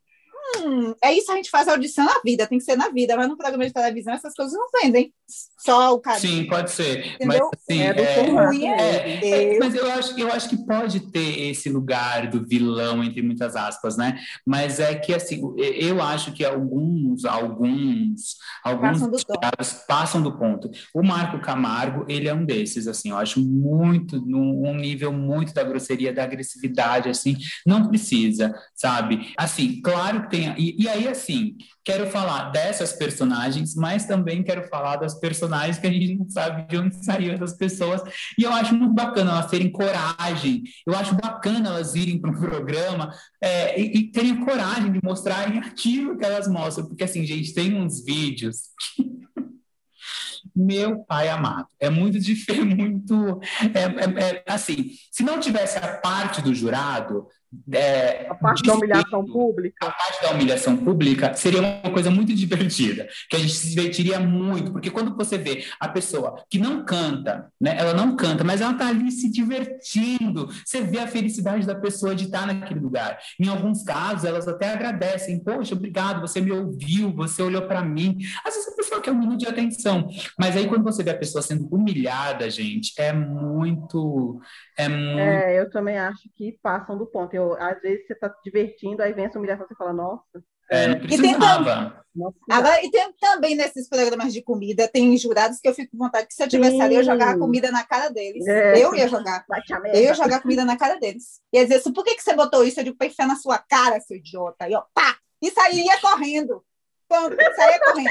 hum, 0.58 0.94
é 1.04 1.14
isso 1.14 1.32
a 1.32 1.36
gente 1.36 1.50
faz 1.50 1.68
audição 1.68 2.06
na 2.06 2.20
vida, 2.24 2.48
tem 2.48 2.58
que 2.58 2.64
ser 2.64 2.76
na 2.76 2.90
vida, 2.90 3.16
mas 3.16 3.28
no 3.28 3.38
programa 3.38 3.66
de 3.66 3.74
televisão 3.74 4.14
essas 4.14 4.34
coisas 4.34 4.54
não 4.54 4.68
vendem. 4.82 5.14
Só 5.58 5.94
o 5.94 6.00
carinho. 6.00 6.22
Sim, 6.22 6.48
pode 6.48 6.72
ser. 6.72 7.16
Entendeu? 7.16 7.50
Mas, 7.52 7.62
assim, 7.62 7.82
é, 7.82 7.90
é, 7.90 9.20
é, 9.24 9.56
é, 9.56 9.60
mas 9.60 9.76
eu 9.76 9.90
acho, 9.92 10.20
eu 10.20 10.32
acho 10.32 10.50
que 10.50 10.58
pode 10.66 11.00
ter 11.12 11.50
esse 11.50 11.70
lugar 11.70 12.30
do 12.30 12.46
vilão, 12.46 13.04
entre 13.04 13.22
muitas 13.22 13.56
aspas, 13.56 13.96
né? 13.96 14.20
Mas 14.46 14.80
é 14.80 14.96
que 14.96 15.14
assim, 15.14 15.42
eu 15.58 16.02
acho 16.02 16.34
que 16.34 16.44
alguns, 16.44 17.24
alguns, 17.26 18.38
alguns 18.64 19.00
passam 19.00 19.12
do, 19.12 19.88
passam 19.88 20.22
do 20.22 20.38
ponto. 20.38 20.70
O 20.94 21.04
Marco 21.04 21.40
Camargo, 21.40 22.06
ele 22.10 22.28
é 22.28 22.34
um 22.34 22.46
desses, 22.46 22.88
assim, 22.88 23.12
eu 23.12 23.18
acho 23.18 23.40
muito, 23.40 24.20
num 24.20 24.76
nível 24.76 25.14
muito 25.14 25.54
da 25.54 25.64
grosseria, 25.64 26.14
da 26.14 26.24
agressividade, 26.24 27.08
assim, 27.08 27.38
não 27.66 27.88
precisa, 27.88 28.54
sabe? 28.76 29.34
Assim, 29.38 29.82
claro 29.82 30.28
que 30.28 30.31
E, 30.38 30.84
e 30.84 30.88
aí, 30.88 31.08
assim, 31.08 31.56
quero 31.84 32.08
falar 32.08 32.52
dessas 32.52 32.94
personagens, 32.94 33.76
mas 33.76 34.06
também 34.06 34.44
quero 34.44 34.68
falar 34.68 34.98
das 34.98 35.20
personagens 35.20 35.78
que 35.78 35.88
a 35.88 35.92
gente 35.92 36.16
não 36.16 36.30
sabe 36.30 36.68
de 36.68 36.78
onde 36.78 37.04
saiu 37.04 37.34
essas 37.34 37.54
pessoas. 37.54 38.02
E 38.38 38.44
eu 38.44 38.52
acho 38.52 38.76
muito 38.76 38.94
bacana 38.94 39.32
elas 39.32 39.50
terem 39.50 39.70
coragem. 39.70 40.64
Eu 40.86 40.96
acho 40.96 41.16
bacana 41.16 41.70
elas 41.70 41.96
irem 41.96 42.20
para 42.20 42.32
um 42.32 42.40
programa 42.40 43.14
é, 43.42 43.80
e, 43.80 43.98
e, 43.98 44.12
terem 44.12 44.44
coragem 44.44 44.92
de 44.92 45.00
mostrar 45.04 45.54
em 45.54 45.60
ativo 45.60 46.18
que 46.18 46.26
elas 46.26 46.48
mostram. 46.48 46.88
Porque, 46.88 47.04
assim, 47.04 47.26
gente, 47.26 47.54
tem 47.54 47.74
uns 47.74 48.04
vídeos. 48.04 48.70
Meu 50.56 51.00
pai 51.06 51.30
amado, 51.30 51.68
é 51.80 51.90
muito 51.90 52.20
difícil, 52.20 52.66
muito. 52.66 53.40
É, 53.74 54.24
é, 54.24 54.36
é, 54.36 54.44
assim, 54.48 54.92
se 55.12 55.24
não 55.24 55.40
tivesse 55.40 55.78
a 55.78 55.98
parte 55.98 56.42
do 56.42 56.54
jurado, 56.54 57.28
é, 57.74 58.28
a 58.30 58.36
parte 58.36 58.64
da 58.64 58.74
humilhação 58.74 59.26
pública. 59.26 59.88
A 59.88 59.92
parte 59.92 60.22
da 60.22 60.32
humilhação 60.32 60.78
pública 60.78 61.34
seria 61.34 61.62
uma 61.62 61.92
coisa 61.92 62.10
muito 62.10 62.34
divertida, 62.34 63.08
que 63.30 63.36
a 63.36 63.40
gente 63.40 63.54
se 63.54 63.70
divertiria 63.70 64.20
muito, 64.20 64.72
porque 64.72 64.90
quando 64.90 65.16
você 65.16 65.38
vê 65.38 65.66
a 65.80 65.90
pessoa 65.90 66.44
que 66.50 66.58
não 66.58 66.86
canta, 66.86 67.52
né, 67.60 67.76
ela 67.78 67.94
não 67.94 68.16
canta, 68.16 68.44
mas 68.44 68.62
ela 68.62 68.72
está 68.72 68.88
ali 68.88 69.12
se 69.12 69.30
divertindo, 69.30 70.50
você 70.66 70.82
vê 70.82 71.00
a 71.00 71.08
felicidade 71.08 71.68
da 71.68 71.76
pessoa 71.76 72.16
de 72.16 72.26
estar 72.26 72.48
naquele 72.48 72.80
lugar. 72.80 73.20
Em 73.40 73.48
alguns 73.48 73.84
casos, 73.84 74.24
elas 74.24 74.48
até 74.48 74.72
agradecem, 74.72 75.44
poxa, 75.44 75.76
obrigado, 75.76 76.22
você 76.22 76.40
me 76.40 76.52
ouviu, 76.52 77.12
você 77.14 77.42
olhou 77.42 77.64
para 77.64 77.84
mim. 77.84 78.18
Às 78.46 78.56
vezes 78.56 78.70
a 78.70 78.76
pessoa 78.76 79.02
quer 79.02 79.12
um 79.12 79.20
minuto 79.20 79.40
de 79.40 79.48
atenção, 79.48 80.08
mas 80.40 80.56
aí 80.56 80.68
quando 80.68 80.84
você 80.84 81.04
vê 81.04 81.12
a 81.12 81.18
pessoa 81.18 81.42
sendo 81.42 81.68
humilhada, 81.72 82.50
gente, 82.50 82.94
é 82.98 83.12
muito. 83.12 84.40
É, 84.84 84.90
muito... 84.90 85.20
é 85.20 85.60
eu 85.60 85.70
também 85.70 85.98
acho 85.98 86.30
que 86.36 86.58
passam 86.62 86.98
do 86.98 87.06
ponto. 87.06 87.34
Eu 87.34 87.54
às 87.54 87.82
vezes 87.82 88.06
você 88.08 88.14
está 88.14 88.34
divertindo, 88.44 89.02
aí 89.02 89.14
vem 89.14 89.26
essa 89.26 89.38
humilhação 89.38 89.66
e 89.66 89.68
você 89.68 89.76
fala, 89.76 89.94
nossa. 89.94 90.44
É, 90.70 90.88
não 90.88 91.00
precisava. 91.00 92.02
Agora, 92.50 92.84
e 92.84 92.90
tem 92.90 93.14
também 93.20 93.56
nesses 93.56 93.90
programas 93.90 94.32
de 94.32 94.42
comida, 94.42 94.88
tem 94.88 95.18
jurados 95.18 95.60
que 95.60 95.68
eu 95.68 95.74
fico 95.74 95.92
com 95.92 96.06
vontade 96.06 96.28
que 96.28 96.34
se 96.34 96.42
eu 96.42 96.48
tivesse 96.48 96.76
Sim. 96.76 96.82
ali, 96.82 96.96
eu 96.96 97.04
jogava 97.04 97.38
comida 97.38 97.72
na 97.72 97.84
cara 97.84 98.10
deles. 98.10 98.48
É. 98.48 98.82
Eu 98.82 98.96
ia 98.96 99.08
jogar. 99.08 99.46
Eu 99.94 100.02
ia 100.02 100.14
jogar 100.14 100.42
comida 100.42 100.64
na 100.64 100.78
cara 100.78 100.98
deles. 100.98 101.42
Ia 101.54 101.64
dizer 101.64 101.76
assim, 101.76 101.92
por 101.92 102.06
que, 102.06 102.16
que 102.16 102.24
você 102.24 102.34
botou 102.34 102.64
isso? 102.64 102.80
Eu 102.80 102.86
digo, 102.86 102.98
pra 102.98 103.08
enfiar 103.08 103.28
na 103.28 103.36
sua 103.36 103.58
cara, 103.58 104.00
seu 104.00 104.16
idiota. 104.18 104.70
E 104.70 104.74
ó, 104.74 104.84
pá! 104.94 105.18
E 105.42 105.52
sairia 105.52 106.00
correndo. 106.00 106.64
Pronto, 107.12 107.36
saia 107.56 107.80
correndo. 107.80 108.10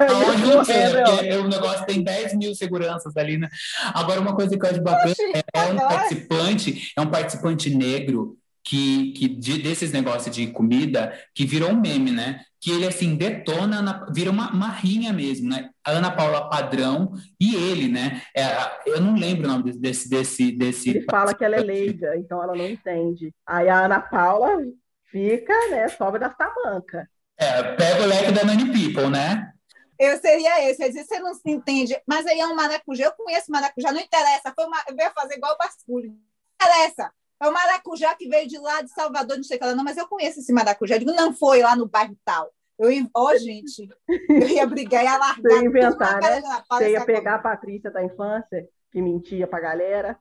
Aonde 0.00 0.46
não 0.46 0.64
sei, 0.64 0.82
porque 0.90 1.34
o 1.36 1.48
negócio 1.48 1.86
tem 1.86 2.02
10 2.02 2.34
mil 2.34 2.54
seguranças 2.56 3.16
ali, 3.16 3.38
né? 3.38 3.48
Agora, 3.94 4.20
uma 4.20 4.34
coisa 4.34 4.58
que 4.58 4.66
eu 4.66 4.68
acho 4.68 4.82
bacana 4.82 5.12
Oxi, 5.12 5.22
é, 5.54 5.60
um 5.60 5.76
participante, 5.76 6.92
é 6.96 7.00
um 7.00 7.06
participante 7.06 7.70
negro 7.70 8.36
que, 8.64 9.12
que 9.12 9.28
de, 9.28 9.62
desses 9.62 9.92
negócios 9.92 10.34
de 10.34 10.48
comida 10.48 11.16
que 11.32 11.46
virou 11.46 11.70
um 11.70 11.80
meme, 11.80 12.10
né? 12.10 12.40
Que 12.60 12.72
ele 12.72 12.84
assim 12.84 13.14
detona, 13.14 13.80
na, 13.80 14.04
vira 14.12 14.32
uma, 14.32 14.50
uma 14.50 14.70
rinha 14.70 15.12
mesmo, 15.12 15.48
né? 15.48 15.70
A 15.84 15.92
Ana 15.92 16.10
Paula 16.10 16.50
Padrão 16.50 17.12
e 17.38 17.54
ele, 17.54 17.86
né? 17.86 18.22
É, 18.36 18.44
eu 18.86 19.00
não 19.00 19.14
lembro 19.14 19.48
o 19.48 19.52
nome 19.52 19.72
desse 19.78 20.10
desse 20.10 20.50
desse. 20.50 20.90
Ele 20.90 21.06
fala 21.08 21.32
que 21.32 21.44
ela 21.44 21.54
é 21.54 21.60
leiga, 21.60 22.16
então 22.16 22.42
ela 22.42 22.56
não 22.56 22.66
entende. 22.66 23.32
Aí 23.46 23.68
a 23.68 23.84
Ana 23.84 24.00
Paula 24.00 24.58
fica, 25.04 25.54
né? 25.70 25.86
Sobe 25.86 26.18
das 26.18 26.36
tamancas. 26.36 27.06
É, 27.38 27.62
pega 27.74 28.02
o 28.02 28.06
leque 28.06 28.32
da 28.32 28.44
Many 28.44 28.64
People, 28.72 29.10
né? 29.10 29.52
Eu 29.98 30.18
seria 30.18 30.68
esse, 30.68 30.82
eu 30.82 30.88
dizer, 30.88 31.04
você 31.04 31.18
não 31.18 31.34
se 31.34 31.50
entende, 31.50 31.98
mas 32.06 32.26
aí 32.26 32.38
é 32.38 32.46
um 32.46 32.54
maracujá, 32.54 33.04
eu 33.04 33.12
conheço 33.12 33.50
maracujá, 33.50 33.92
não 33.92 34.00
interessa, 34.00 34.52
foi 34.54 34.66
uma, 34.66 34.76
eu 34.88 34.96
ia 34.96 35.10
fazer 35.10 35.36
igual 35.36 35.54
o 35.54 35.58
basculho, 35.58 36.10
não 36.10 36.18
interessa, 36.60 37.10
é 37.40 37.48
o 37.48 37.52
maracujá 37.52 38.14
que 38.14 38.28
veio 38.28 38.46
de 38.46 38.58
lá 38.58 38.82
de 38.82 38.90
Salvador, 38.90 39.38
não 39.38 39.44
sei 39.44 39.56
o 39.56 39.60
que 39.60 39.66
lá, 39.66 39.74
não, 39.74 39.82
mas 39.82 39.96
eu 39.96 40.06
conheço 40.06 40.40
esse 40.40 40.52
maracujá, 40.52 40.96
eu 40.96 40.98
digo, 40.98 41.14
não 41.14 41.32
foi 41.32 41.62
lá 41.62 41.74
no 41.74 41.88
bairro 41.88 42.14
tal, 42.26 42.52
eu, 42.78 42.90
ó, 43.14 43.30
oh, 43.30 43.38
gente, 43.38 43.88
eu 44.28 44.48
ia 44.48 44.66
brigar, 44.66 45.02
ia 45.02 45.16
largar. 45.16 45.40
Você 45.40 45.54
ia 45.54 45.64
inventar, 45.64 46.20
né? 46.20 46.42
Você 46.70 46.90
ia 46.90 47.04
pegar 47.06 47.36
a 47.36 47.38
Patrícia 47.38 47.90
da 47.90 48.04
infância, 48.04 48.68
que 48.90 49.00
mentia 49.00 49.46
pra 49.46 49.60
galera. 49.60 50.18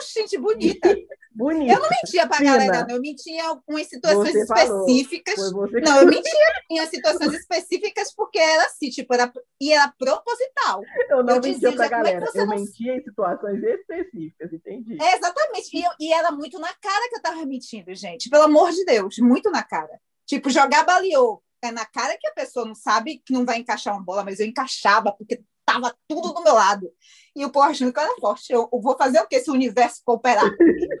Gente, 0.00 0.36
bonita. 0.38 0.94
Bonita. 1.32 1.72
Eu 1.72 1.80
não 1.80 1.88
mentia 1.88 2.26
pra 2.26 2.38
Fina. 2.38 2.52
galera, 2.58 2.86
não. 2.86 2.96
Eu 2.96 3.00
mentia 3.00 3.42
em 3.68 3.84
situações 3.84 4.32
você 4.32 4.40
específicas. 4.42 5.36
Não, 5.84 6.00
eu 6.00 6.06
mentia 6.06 6.32
em 6.70 6.86
situações 6.86 7.32
específicas 7.34 8.12
porque 8.14 8.38
era 8.38 8.64
assim, 8.64 8.90
tipo, 8.90 9.14
era 9.14 9.32
E 9.60 9.72
era 9.72 9.92
proposital. 9.98 10.82
Eu 11.10 11.22
não 11.22 11.36
Eu 11.36 11.42
mentia 11.42 11.72
pra 11.72 11.88
como 11.88 12.00
é 12.06 12.12
galera. 12.12 12.26
você 12.26 12.40
Eu 12.40 12.46
não- 12.46 12.56
mentia 12.56 12.96
em 12.96 13.02
situações 13.02 13.62
específicas, 13.62 14.52
entendi. 14.52 14.96
É, 15.00 15.16
exatamente. 15.16 15.68
E, 15.76 15.82
eu- 15.84 15.92
e 16.00 16.12
era 16.12 16.30
muito 16.32 16.58
na 16.58 16.72
cara 16.74 17.08
que 17.08 17.16
eu 17.16 17.22
tava 17.22 17.44
mentindo, 17.46 17.94
gente. 17.94 18.28
Pelo 18.30 18.44
amor 18.44 18.70
de 18.72 18.84
Deus, 18.84 19.16
muito 19.18 19.50
na 19.50 19.62
cara. 19.62 20.00
Tipo, 20.26 20.50
jogar 20.50 20.84
baleou. 20.84 21.42
É 21.62 21.72
na 21.72 21.84
cara 21.84 22.16
que 22.16 22.26
a 22.28 22.32
pessoa 22.32 22.64
não 22.64 22.74
sabe 22.74 23.20
que 23.24 23.32
não 23.32 23.44
vai 23.44 23.58
encaixar 23.58 23.92
uma 23.94 24.04
bola, 24.04 24.22
mas 24.22 24.38
eu 24.38 24.46
encaixava, 24.46 25.10
porque 25.12 25.42
tava 25.72 25.94
tudo 26.08 26.32
do 26.32 26.42
meu 26.42 26.54
lado. 26.54 26.90
E 27.36 27.44
o 27.44 27.50
povo 27.50 27.66
achando 27.66 27.92
que 27.92 27.98
eu 27.98 28.02
era 28.02 28.14
forte. 28.20 28.52
Eu, 28.52 28.68
eu 28.72 28.80
vou 28.80 28.96
fazer 28.96 29.20
o 29.20 29.26
que 29.26 29.38
se 29.40 29.50
o 29.50 29.54
universo 29.54 30.00
cooperar? 30.04 30.44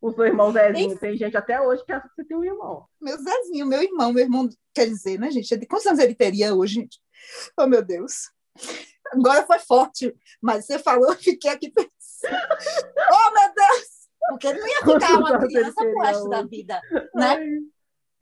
O 0.00 0.12
seu 0.12 0.24
irmão 0.26 0.52
Zezinho, 0.52 0.96
tem 0.96 1.16
gente 1.16 1.36
até 1.36 1.60
hoje 1.60 1.84
que 1.84 1.90
acha 1.90 2.06
que 2.08 2.14
você 2.14 2.24
tem 2.24 2.36
um 2.36 2.44
irmão. 2.44 2.86
meu 3.00 3.16
Zezinho, 3.20 3.66
meu 3.66 3.82
irmão, 3.82 4.12
meu 4.12 4.22
irmão, 4.22 4.48
quer 4.72 4.86
dizer, 4.86 5.18
né, 5.18 5.32
gente? 5.32 5.66
Quantos 5.66 5.84
anos 5.86 5.98
ele 5.98 6.14
teria 6.14 6.54
hoje, 6.54 6.74
gente? 6.74 7.00
Oh, 7.58 7.66
meu 7.66 7.82
Deus. 7.84 8.30
Agora 9.10 9.44
foi 9.44 9.58
forte, 9.58 10.14
mas 10.40 10.64
você 10.64 10.78
falou, 10.78 11.08
eu 11.08 11.16
fiquei 11.16 11.50
aqui 11.50 11.72
pensando. 11.72 11.90
Oh, 13.10 13.32
meu 13.32 13.54
Deus! 13.54 13.88
Porque 14.28 14.46
ele 14.46 14.60
não 14.60 14.68
ia 14.68 14.80
ficar 14.80 15.18
uma 15.18 15.38
criança 15.38 15.74
pro 15.74 16.00
resto 16.02 16.28
da 16.28 16.42
vida, 16.42 16.80
né? 17.14 17.38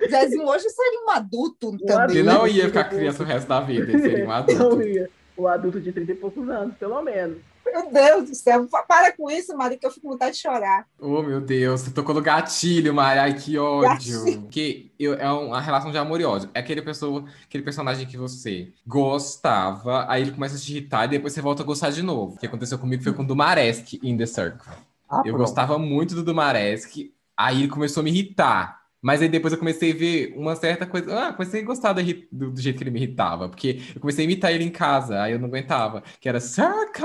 Zezinho 0.09 0.47
hoje 0.47 0.69
seria 0.71 1.05
um 1.05 1.11
adulto 1.11 1.77
também. 1.79 2.17
Ele 2.17 2.23
não 2.23 2.47
ia 2.47 2.67
ficar 2.67 2.85
criança 2.85 3.23
o 3.23 3.27
resto 3.27 3.49
da 3.49 3.61
vida, 3.61 3.91
ele 3.93 4.01
seria 4.01 4.25
um 4.25 4.29
Não 4.29 4.35
adulto. 4.35 4.83
ia. 4.83 5.11
O 5.37 5.47
adulto 5.49 5.81
de 5.81 5.93
30 5.93 6.13
e 6.13 6.15
poucos 6.15 6.49
anos, 6.49 6.75
pelo 6.77 7.01
menos. 7.03 7.39
Meu 7.65 7.91
Deus 7.91 8.29
do 8.31 8.35
céu, 8.35 8.67
para 8.89 9.13
com 9.13 9.29
isso, 9.31 9.55
Mari, 9.57 9.77
que 9.77 9.85
eu 9.85 9.91
fico 9.91 10.07
com 10.07 10.13
vontade 10.13 10.37
de 10.37 10.41
chorar. 10.43 10.87
Oh, 11.01 11.21
meu 11.21 11.41
Deus, 11.41 11.81
você 11.81 11.91
tocou 11.91 12.15
no 12.15 12.23
gatilho, 12.23 12.95
Mari. 12.95 13.19
Ai, 13.19 13.35
que 13.35 13.59
ódio. 13.59 13.89
Gatilho. 14.23 14.43
Porque 14.43 14.91
eu, 14.99 15.15
é 15.15 15.31
uma 15.31 15.61
relação 15.61 15.91
de 15.91 15.99
amor 15.99 16.21
e 16.21 16.25
ódio. 16.25 16.49
É 16.55 16.61
aquele, 16.61 16.81
pessoa, 16.81 17.25
aquele 17.45 17.65
personagem 17.65 18.07
que 18.07 18.17
você 18.17 18.73
gostava, 18.87 20.07
aí 20.11 20.23
ele 20.23 20.31
começa 20.33 20.57
a 20.57 20.59
te 20.59 20.71
irritar 20.73 21.05
e 21.05 21.09
depois 21.09 21.33
você 21.33 21.43
volta 21.43 21.63
a 21.63 21.67
gostar 21.67 21.91
de 21.91 22.03
novo. 22.03 22.35
O 22.35 22.39
que 22.39 22.47
aconteceu 22.47 22.79
comigo 22.79 23.03
foi 23.03 23.13
com 23.13 23.23
o 23.25 23.27
Dumaresk 23.27 23.95
in 24.03 24.17
The 24.17 24.27
Circle. 24.27 24.73
Ah, 25.11 25.19
Eu 25.19 25.35
pronto. 25.35 25.39
gostava 25.39 25.79
muito 25.79 26.15
do 26.15 26.23
Dumaresk, 26.23 27.13
aí 27.37 27.59
ele 27.61 27.69
começou 27.69 28.01
a 28.01 28.05
me 28.05 28.11
irritar. 28.11 28.86
Mas 29.07 29.23
aí 29.23 29.29
depois 29.29 29.53
eu 29.53 29.59
comecei 29.59 29.93
a 29.93 29.95
ver 29.95 30.35
uma 30.37 30.57
certa 30.57 30.85
coisa. 30.85 31.29
Ah, 31.29 31.33
comecei 31.33 31.63
a 31.63 31.65
gostar 31.65 31.97
irri- 32.01 32.27
do, 32.33 32.51
do 32.51 32.61
jeito 32.61 32.77
que 32.77 32.83
ele 32.83 32.91
me 32.91 32.99
irritava. 33.01 33.49
Porque 33.49 33.81
eu 33.95 34.01
comecei 34.01 34.25
a 34.25 34.27
imitar 34.29 34.51
ele 34.53 34.65
em 34.65 34.71
casa, 34.71 35.23
aí 35.23 35.33
eu 35.33 35.39
não 35.39 35.47
aguentava. 35.47 36.03
Que 36.21 36.29
era 36.29 36.41
Circle! 36.41 37.05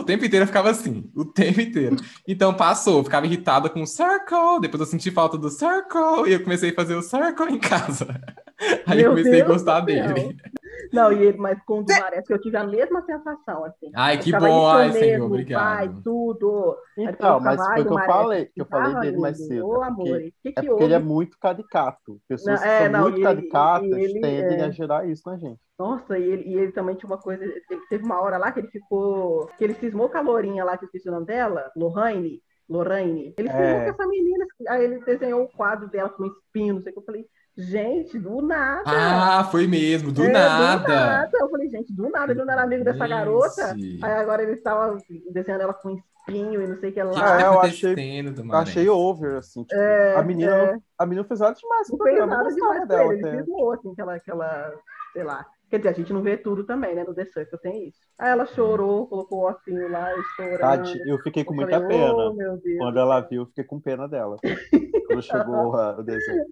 O 0.00 0.02
tempo 0.04 0.24
inteiro 0.24 0.42
eu 0.42 0.46
ficava 0.48 0.70
assim, 0.70 1.08
o 1.14 1.24
tempo 1.24 1.60
inteiro. 1.60 1.96
Então 2.26 2.52
passou, 2.52 2.98
eu 2.98 3.04
ficava 3.04 3.26
irritada 3.26 3.70
com 3.70 3.80
o 3.82 3.86
Circle, 3.86 4.60
depois 4.60 4.80
eu 4.80 4.86
senti 4.86 5.10
falta 5.12 5.38
do 5.38 5.48
Circle, 5.50 6.28
e 6.28 6.32
eu 6.32 6.42
comecei 6.42 6.70
a 6.70 6.74
fazer 6.74 6.94
o 6.96 7.02
Circle 7.02 7.48
em 7.54 7.58
casa. 7.60 8.08
Aí 8.84 8.98
eu 9.02 9.04
Meu 9.04 9.10
comecei 9.10 9.42
Deus 9.42 9.42
a 9.42 9.44
gostar 9.44 9.80
do 9.80 9.86
dele. 9.86 10.36
Não, 10.92 11.12
e 11.12 11.22
ele, 11.24 11.38
mas 11.38 11.62
com 11.64 11.80
o 11.80 11.84
que 11.84 12.32
eu 12.32 12.40
tive 12.40 12.56
a 12.56 12.64
mesma 12.64 13.02
sensação, 13.04 13.64
assim. 13.64 13.90
Ai, 13.94 14.18
que 14.18 14.32
bom, 14.32 14.66
ai, 14.66 14.92
Senhor, 14.92 15.06
mesmo, 15.06 15.26
obrigado. 15.26 15.62
Vai, 15.76 16.02
tudo. 16.02 16.76
Então, 16.98 17.40
mas 17.40 17.64
foi 17.64 17.80
o 17.82 17.86
que 17.86 17.92
eu 17.92 17.98
falei, 18.04 18.46
que 18.46 18.60
eu 18.60 18.66
falei 18.66 19.00
dele 19.00 19.18
mais 19.18 19.46
cedo. 19.46 19.66
Ô, 19.66 19.82
é 19.82 19.86
amor, 19.86 20.04
porque, 20.06 20.28
o 20.28 20.42
que 20.42 20.48
é 20.48 20.52
que 20.62 20.68
porque 20.68 20.84
ele 20.84 20.94
é 20.94 20.98
muito 20.98 21.38
caricato. 21.38 22.20
Pessoas 22.28 22.60
Não, 22.60 22.66
que 22.66 22.72
é, 22.72 22.82
são 22.82 22.92
não, 22.92 23.00
muito 23.02 23.16
ele- 23.16 23.24
caricatas 23.24 23.90
ele, 23.90 24.20
tendem 24.20 24.60
é. 24.60 24.64
a 24.64 24.70
gerar 24.70 25.06
isso 25.08 25.22
na 25.26 25.36
gente. 25.36 25.60
Nossa, 25.78 26.18
e 26.18 26.22
ele, 26.22 26.42
e 26.48 26.54
ele 26.58 26.72
também 26.72 26.94
tinha 26.94 27.08
uma 27.08 27.18
coisa. 27.18 27.44
Teve 27.88 28.04
uma 28.04 28.20
hora 28.20 28.36
lá 28.36 28.52
que 28.52 28.60
ele 28.60 28.68
ficou. 28.68 29.46
Que 29.56 29.64
ele 29.64 29.74
cismou 29.74 30.08
com 30.08 30.18
a 30.18 30.20
Lourinha 30.20 30.64
lá, 30.64 30.76
que 30.76 30.84
eu 30.84 30.86
esqueci 30.86 31.08
o 31.08 31.12
nome 31.12 31.26
dela, 31.26 31.70
Lorraine. 31.76 32.42
Lorraine. 32.68 33.34
Ele 33.36 33.48
cismou 33.48 33.66
É. 33.66 33.84
com 33.84 33.90
essa 33.90 34.06
menina. 34.06 34.44
Aí 34.68 34.84
ele 34.84 35.00
desenhou 35.04 35.42
o 35.42 35.48
quadro 35.48 35.88
dela 35.88 36.08
com 36.10 36.24
espinho, 36.26 36.74
não 36.74 36.82
sei 36.82 36.90
o 36.92 36.94
que. 36.94 37.00
Eu 37.00 37.04
falei, 37.04 37.26
gente, 37.60 38.18
do 38.18 38.40
nada. 38.42 38.82
Ah, 38.86 39.44
foi 39.44 39.66
mesmo, 39.66 40.10
do 40.12 40.24
É, 40.24 40.28
nada. 40.32 40.82
Do 40.84 40.88
nada. 40.88 41.30
Eu 41.40 41.48
falei, 41.50 41.68
gente, 41.68 41.92
do 41.92 42.08
nada, 42.10 42.32
ele 42.32 42.42
não 42.44 42.52
era 42.52 42.62
amigo 42.62 42.84
dessa 42.84 43.06
garota. 43.06 43.74
Gente. 43.76 44.04
Aí 44.04 44.12
agora 44.12 44.42
ele 44.42 44.52
estava 44.52 44.96
desenhando 45.32 45.60
ela 45.62 45.74
com 45.74 45.90
espinho 45.90 46.62
e 46.62 46.66
não 46.66 46.78
sei 46.78 46.90
o 46.90 46.92
que 46.92 47.02
lá. 47.02 47.12
Ah, 47.16 47.40
eu 47.42 47.60
achei- 47.60 47.94
Eu 48.38 48.54
achei 48.56 48.88
over, 48.88 49.36
assim. 49.36 49.62
Tipo, 49.64 49.80
É, 49.80 50.14
a, 50.16 50.22
menina, 50.22 50.52
é. 50.56 50.76
a 50.98 51.04
menina 51.06 51.22
não 51.22 51.28
fez 51.28 51.40
nada 51.40 51.54
demais 51.54 51.88
Não 51.90 51.98
fez 51.98 52.26
nada 52.26 52.48
demais 52.54 52.88
dela 52.88 53.14
ele. 53.14 53.38
Cismou, 53.38 53.72
assim, 53.72 53.92
aquela, 53.92 54.14
aquela, 54.14 54.72
sei 55.12 55.24
lá. 55.24 55.46
Quer 55.70 55.76
dizer, 55.78 55.88
a 55.90 55.92
gente 55.92 56.12
não 56.12 56.20
vê 56.20 56.36
tudo 56.36 56.64
também, 56.64 56.94
né? 56.96 57.04
No 57.04 57.14
The 57.14 57.26
Circle 57.26 57.58
tem 57.60 57.88
isso. 57.88 58.00
Aí 58.18 58.30
ela 58.30 58.44
chorou, 58.44 59.06
colocou 59.06 59.38
o 59.42 59.48
ossinho 59.48 59.88
lá, 59.88 60.10
chorando. 60.34 60.58
Tadinha, 60.58 61.04
eu 61.06 61.18
fiquei 61.20 61.44
com 61.44 61.52
Eu 61.54 61.56
muita 61.56 61.80
falei, 61.80 61.88
pena. 61.96 62.12
Oh, 62.12 62.32
meu 62.34 62.56
Deus. 62.56 62.78
Quando 62.78 62.98
ela 62.98 63.20
viu, 63.20 63.42
eu 63.42 63.46
fiquei 63.46 63.62
com 63.64 63.80
pena 63.80 64.08
dela. 64.08 64.36
Quando 65.06 65.22
chegou 65.22 65.74
a- 65.76 65.96
o 65.98 66.02
desenho. 66.02 66.44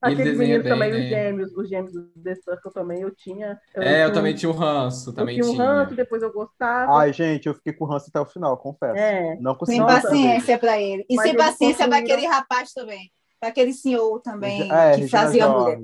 Aqueles 0.00 0.24
desenha 0.24 0.38
meninos 0.38 0.62
bem, 0.64 0.72
também, 0.72 0.90
né? 0.92 0.98
os 0.98 1.08
gêmeos, 1.08 1.52
os 1.56 1.68
gêmeos 1.68 1.92
do 1.92 2.22
The 2.22 2.34
Circle 2.36 2.72
também, 2.72 3.00
eu 3.02 3.10
tinha. 3.14 3.58
É, 3.74 4.04
eu 4.04 4.06
tinha 4.06 4.12
também 4.12 4.32
um- 4.32 4.36
tinha 4.36 4.50
o 4.50 4.54
ranço, 4.54 5.10
Eu 5.10 5.14
também 5.14 5.34
tinha 5.40 5.46
um 5.50 5.54
tinha. 5.54 5.64
ranço, 5.66 5.94
depois 5.94 6.22
eu 6.22 6.32
gostava. 6.32 6.98
Ai, 6.98 7.12
gente, 7.12 7.46
eu 7.46 7.54
fiquei 7.54 7.72
com 7.72 7.84
ranço 7.84 8.06
até 8.08 8.20
o 8.20 8.26
final, 8.26 8.56
confesso. 8.58 8.96
É. 8.98 9.36
Não 9.40 9.54
consegui 9.54 9.78
Sem 9.78 9.86
paciência 9.86 10.58
para 10.58 10.80
ele. 10.80 11.04
E 11.08 11.16
Mas 11.16 11.26
sem 11.26 11.36
paciência 11.36 11.86
para 11.88 11.98
construíram- 11.98 12.14
aquele 12.16 12.26
rapaz 12.26 12.72
também. 12.72 13.10
Para 13.40 13.50
aquele 13.50 13.72
senhor 13.72 14.20
também, 14.20 14.62
É, 14.72 14.94
que 14.94 15.00
Regina 15.02 15.08
fazia 15.08 15.44
a 15.46 15.48
mulher. 15.48 15.78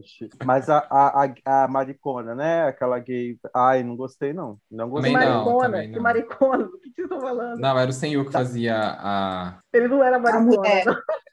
Mas 0.45 0.69
a, 0.69 0.79
a, 0.91 1.25
a, 1.47 1.65
a 1.65 1.69
maricona, 1.69 2.35
né? 2.35 2.67
Aquela 2.67 2.99
gay. 2.99 3.39
Ai, 3.55 3.85
não 3.85 3.97
gostei, 3.97 4.33
não. 4.33 4.59
Não 4.71 4.87
Que 4.87 4.91
gostei. 4.91 5.13
Também 5.13 5.29
não, 5.29 5.35
maricona, 5.45 5.65
também 5.71 5.89
que 5.91 5.97
não. 5.97 6.03
maricona, 6.03 6.65
do 6.65 6.81
que 6.81 6.91
vocês 6.95 7.05
estão 7.05 7.21
falando? 7.21 7.61
Não, 7.61 7.79
era 7.79 7.91
o 7.91 7.93
senhor 7.95 8.25
que 8.25 8.33
fazia 8.33 8.77
a. 8.99 9.59
Ele 9.73 9.89
não 9.89 10.03
era 10.03 10.19
maricona. 10.19 10.63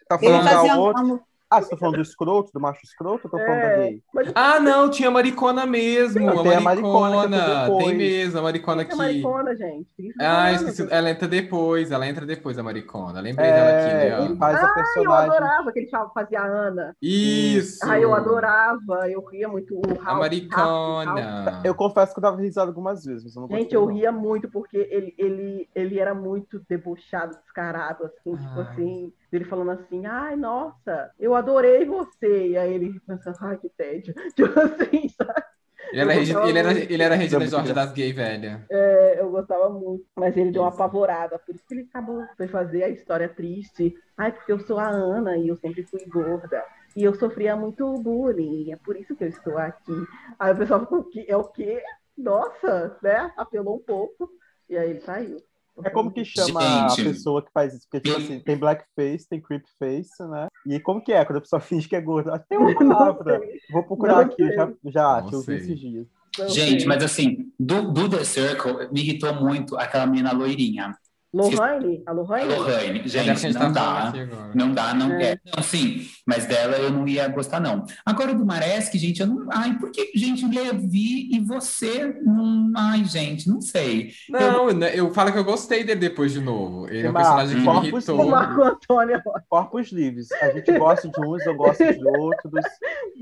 Tá 0.07 0.19
Ele 0.21 0.31
falando 0.43 0.67
da 0.67 0.77
outra? 0.77 1.19
Ah, 1.51 1.61
você 1.61 1.69
tá 1.71 1.77
falando 1.77 1.95
do 1.97 2.01
escroto, 2.01 2.49
do 2.53 2.61
macho 2.61 2.79
escroto, 2.85 3.25
ou 3.25 3.29
tô 3.29 3.37
falando 3.37 3.61
da 3.61 3.67
É, 3.67 3.77
gay? 3.89 4.03
mas 4.13 4.31
Ah, 4.33 4.57
não, 4.59 4.89
tinha 4.89 5.09
a 5.09 5.11
maricona 5.11 5.65
mesmo. 5.65 6.25
Não, 6.25 6.39
a 6.39 6.43
tem 6.43 6.55
a 6.55 6.61
maricona. 6.61 7.09
maricona 7.17 7.37
entra 7.37 7.61
depois. 7.65 7.85
Tem 7.85 7.97
mesmo, 7.97 8.39
a 8.39 8.41
maricona 8.41 8.85
que 8.85 8.91
é 8.91 8.93
que. 8.93 8.97
maricona, 8.97 9.55
gente. 9.57 10.13
Ah, 10.19 10.49
é, 10.49 10.53
esqueci. 10.55 10.87
Ela 10.89 11.09
entra 11.09 11.27
depois, 11.27 11.91
ela 11.91 12.07
entra 12.07 12.25
depois, 12.25 12.57
a 12.57 12.63
maricona. 12.63 13.19
Lembrei 13.19 13.51
dela 13.51 13.69
aqui, 13.69 13.89
É, 13.95 14.25
ele 14.25 14.35
faz 14.37 14.55
a 14.55 14.59
Ah, 14.65 14.67
eu 14.69 14.73
personagem. 14.75 15.29
adorava 15.29 15.71
que 15.73 15.79
ele 15.79 15.89
fazia 16.13 16.39
a 16.41 16.45
Ana. 16.45 16.95
Isso! 17.01 17.79
Ah, 17.83 17.99
eu 17.99 18.13
adorava, 18.15 19.09
eu 19.09 19.21
ria 19.25 19.49
muito. 19.49 19.75
O 19.75 19.81
Ralph, 19.99 20.07
A 20.07 20.13
maricona. 20.19 21.21
Ralph. 21.51 21.65
Eu 21.65 21.75
confesso 21.75 22.13
que 22.13 22.19
eu 22.19 22.23
dava 22.23 22.41
risada 22.41 22.69
algumas 22.71 23.03
vezes, 23.03 23.23
mas 23.25 23.35
eu 23.35 23.41
não 23.41 23.49
Gente, 23.49 23.75
eu 23.75 23.85
não. 23.85 23.93
ria 23.93 24.11
muito 24.11 24.49
porque 24.49 24.77
ele, 24.89 25.13
ele, 25.17 25.69
ele 25.75 25.99
era 25.99 26.13
muito 26.15 26.61
debochado, 26.69 27.35
descarado, 27.43 28.05
assim, 28.05 28.35
tipo 28.37 28.59
Ah. 28.59 28.61
assim, 28.71 29.13
ele 29.37 29.45
falando 29.45 29.71
assim, 29.71 30.05
ai, 30.05 30.35
nossa, 30.35 31.11
eu 31.19 31.35
adorei 31.35 31.85
você. 31.85 32.49
E 32.49 32.57
aí 32.57 32.73
ele 32.73 32.99
pensando, 33.01 33.37
ai, 33.41 33.57
que 33.57 33.69
tédio. 33.69 34.13
Tipo 34.35 34.59
assim, 34.59 35.09
sabe? 35.09 35.43
Ele 35.91 36.01
era, 36.01 36.13
Eu 36.13 36.13
Regi- 36.13 36.31
gostava 36.31 36.49
ele 36.49 36.59
era, 36.59 36.71
ele 36.79 37.03
era 37.03 37.15
Regina 37.15 37.47
Jorge 37.47 37.73
das 37.73 37.91
gay 37.93 38.13
velha. 38.13 38.67
É, 38.69 39.19
eu 39.19 39.29
gostava 39.31 39.69
muito. 39.69 40.05
Mas 40.15 40.35
ele 40.37 40.51
deu 40.51 40.61
uma 40.63 40.69
apavorada, 40.69 41.37
por 41.39 41.53
isso 41.53 41.63
que 41.67 41.73
ele 41.73 41.87
acabou, 41.89 42.25
foi 42.37 42.47
fazer 42.47 42.83
a 42.83 42.89
história 42.89 43.27
triste. 43.29 43.93
Ai, 44.17 44.31
porque 44.31 44.51
eu 44.51 44.59
sou 44.59 44.79
a 44.79 44.87
Ana 44.89 45.37
e 45.37 45.47
eu 45.47 45.57
sempre 45.57 45.83
fui 45.83 46.05
gorda. 46.05 46.63
E 46.95 47.03
eu 47.03 47.13
sofria 47.15 47.55
muito 47.55 47.85
bullying, 48.01 48.71
é 48.71 48.75
por 48.77 48.95
isso 48.97 49.15
que 49.15 49.23
eu 49.23 49.29
estou 49.29 49.57
aqui. 49.57 49.93
Aí 50.39 50.53
o 50.53 50.57
pessoal 50.57 50.81
ficou, 50.81 50.99
"O 50.99 51.09
quê? 51.09 51.25
é 51.27 51.37
o 51.37 51.45
quê? 51.45 51.81
Nossa, 52.17 52.97
né? 53.01 53.31
Apelou 53.37 53.77
um 53.77 53.83
pouco. 53.83 54.29
E 54.69 54.77
aí 54.77 54.89
ele 54.91 55.01
saiu. 55.01 55.37
É 55.83 55.89
como 55.89 56.11
que 56.11 56.23
chama 56.25 56.61
Gente. 56.61 57.01
a 57.01 57.03
pessoa 57.11 57.41
que 57.41 57.51
faz 57.53 57.73
isso? 57.73 57.87
Porque, 57.89 58.09
tipo 58.09 58.17
assim, 58.21 58.39
tem 58.39 58.57
blackface, 58.57 59.27
tem 59.29 59.41
creepface, 59.41 60.23
né? 60.29 60.47
E 60.65 60.79
como 60.79 61.03
que 61.03 61.11
é 61.11 61.23
quando 61.25 61.37
a 61.37 61.41
pessoa 61.41 61.59
finge 61.61 61.87
que 61.87 61.95
é 61.95 62.01
gorda? 62.01 62.37
Tem 62.49 62.57
uma 62.57 62.73
palavra. 62.73 63.41
Vou 63.71 63.83
procurar 63.83 64.13
Não 64.15 64.21
aqui, 64.21 64.45
sei. 64.45 64.55
já, 64.55 64.71
já 64.85 65.21
que 65.23 65.35
eu 65.35 65.41
vi 65.41 65.55
esses 65.55 65.79
dias. 65.79 66.07
Não 66.39 66.47
Gente, 66.47 66.79
sei. 66.79 66.87
mas 66.87 67.03
assim, 67.03 67.51
do, 67.59 67.91
do 67.91 68.09
The 68.09 68.23
Circle, 68.23 68.89
me 68.91 69.01
irritou 69.01 69.33
muito 69.35 69.77
aquela 69.77 70.05
menina 70.05 70.31
loirinha. 70.31 70.97
Lohane? 71.33 72.03
A 72.05 72.11
A 72.11 72.13
Lohane? 72.13 72.55
Lohane. 72.55 72.99
É 72.99 73.07
Gente, 73.07 73.53
tá 73.53 73.67
não 73.67 73.73
falando 73.73 73.73
dá. 73.73 74.13
Não 74.53 74.73
dá, 74.73 74.93
não 74.93 75.11
É. 75.13 75.31
é. 75.31 75.39
Não, 75.55 75.63
sim, 75.63 76.07
mas 76.27 76.45
dela 76.45 76.77
eu 76.77 76.91
não 76.91 77.07
ia 77.07 77.27
gostar, 77.29 77.59
não. 77.59 77.85
Agora 78.05 78.33
do 78.33 78.45
Maresk, 78.45 78.93
gente, 78.95 79.21
eu 79.21 79.27
não. 79.27 79.47
Ai, 79.51 79.77
por 79.77 79.91
que, 79.91 80.11
gente, 80.15 80.45
Levi 80.45 81.33
e 81.33 81.39
você? 81.39 82.19
Não... 82.23 82.71
Ai, 82.75 83.03
gente, 83.05 83.47
não 83.49 83.61
sei. 83.61 84.11
Não, 84.29 84.71
né, 84.71 84.91
eu 84.93 85.13
falo 85.13 85.31
que 85.31 85.37
eu 85.37 85.43
gostei 85.43 85.83
dele 85.83 85.99
depois 85.99 86.33
de 86.33 86.41
novo. 86.41 86.87
Ele 86.89 87.07
é 87.07 87.09
um 87.09 87.13
personagem 87.13 87.61
que 87.61 87.69
me 87.69 87.87
irritou. 87.87 88.25
Marco 88.25 88.63
Antônio. 88.63 89.21
Corpos 89.49 89.91
livres. 89.91 90.31
A 90.33 90.49
gente 90.51 90.77
gosta 90.77 91.07
de 91.07 91.19
uns, 91.25 91.45
eu 91.45 91.55
gosto 91.55 91.83
de 91.83 92.07
outros. 92.17 92.63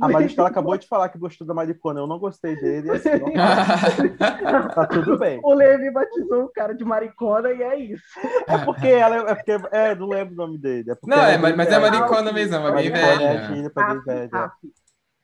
A 0.02 0.08
Maristela 0.08 0.48
acabou 0.48 0.78
de 0.78 0.88
falar 0.88 1.10
que 1.10 1.18
gostou 1.18 1.46
da 1.46 1.54
Maricona, 1.54 2.00
eu 2.00 2.08
não 2.08 2.20
gostei 2.20 2.56
dele. 2.56 2.88
e 2.88 2.92
Assim, 2.92 3.10
não, 3.10 4.68
tá 4.74 4.88
tudo 4.88 5.18
bem. 5.18 5.40
O 5.44 5.54
Levi 5.54 5.92
batizou 5.92 6.44
o 6.46 6.50
cara 6.50 6.74
de 6.74 6.84
maricona 6.84 7.52
e 7.52 7.62
é 7.62 7.80
isso. 7.80 7.99
É 8.48 8.58
porque 8.66 8.88
ela 8.88 9.16
é 9.32 9.36
porque 9.36 9.52
é, 9.72 9.96
não 9.96 10.08
lembro 10.08 10.34
o 10.34 10.38
nome 10.38 10.58
dele. 10.58 10.92
É 10.92 10.96
Não, 11.04 11.18
é, 11.18 11.38
mas, 11.38 11.56
mas 11.56 11.68
é 11.68 11.80
velha. 11.80 11.92
maricona 11.92 12.32
mesmo, 12.34 12.56
é 12.56 12.60
uma 12.60 12.72
Maricona 12.72 13.00
é 13.00 13.98
velha. 13.98 14.54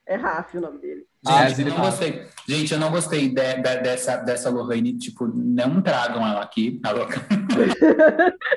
É 0.07 0.15
Raf 0.15 0.55
o 0.57 0.61
nome 0.61 0.79
dele. 0.79 1.05
Ah, 1.27 1.47
Gente, 1.49 1.61
eu 1.67 1.73
não 1.75 1.81
gostei. 1.83 2.27
Gente, 2.47 2.73
eu 2.73 2.79
não 2.79 2.91
gostei 2.91 3.29
de- 3.29 3.33
de- 3.55 3.81
dessa, 3.81 4.17
dessa 4.17 4.49
Lohane. 4.51 4.95
Tipo, 4.97 5.25
não 5.27 5.81
tragam 5.81 6.25
ela 6.25 6.41
aqui, 6.41 6.79
tá 6.79 6.91
louca? 6.91 7.15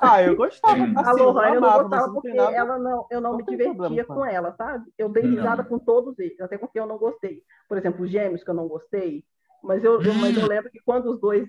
Ah, 0.00 0.22
eu 0.22 0.34
gostava. 0.34 0.82
Assim, 0.82 0.94
A 0.96 1.12
Lohane 1.12 1.56
eu 1.56 1.60
não 1.60 1.68
amava, 1.68 1.82
gostava 1.88 2.12
porque 2.14 2.32
nada- 2.32 2.56
ela 2.56 2.78
não, 2.78 3.06
eu 3.10 3.20
não, 3.20 3.32
não 3.32 3.36
me 3.36 3.44
divertia 3.44 3.74
problema 3.74 4.06
com 4.06 4.14
com 4.14 4.24
ela, 4.26 4.54
sabe? 4.56 4.86
Eu 4.96 5.10
dei 5.10 5.24
Não. 5.24 5.30
risada 5.30 5.62
com 5.62 5.78
todos 5.78 6.18
eles, 6.18 6.40
até 6.40 6.56
porque 6.56 6.80
eu 6.80 6.86
não 6.86 6.96
gostei. 6.96 7.42
Por 7.68 7.76
exemplo, 7.76 8.02
os 8.02 8.10
gêmeos 8.10 8.42
que 8.42 8.48
eu 8.48 8.54
não 8.54 8.66
gostei, 8.66 9.22
Mas 9.62 9.84
eu, 9.84 10.00
eu, 10.02 10.14
mas 10.14 10.34
eu 10.36 10.46
lembro 10.48 10.70
que 10.70 10.80
quando 10.84 11.12
os 11.12 11.20
dois. 11.20 11.46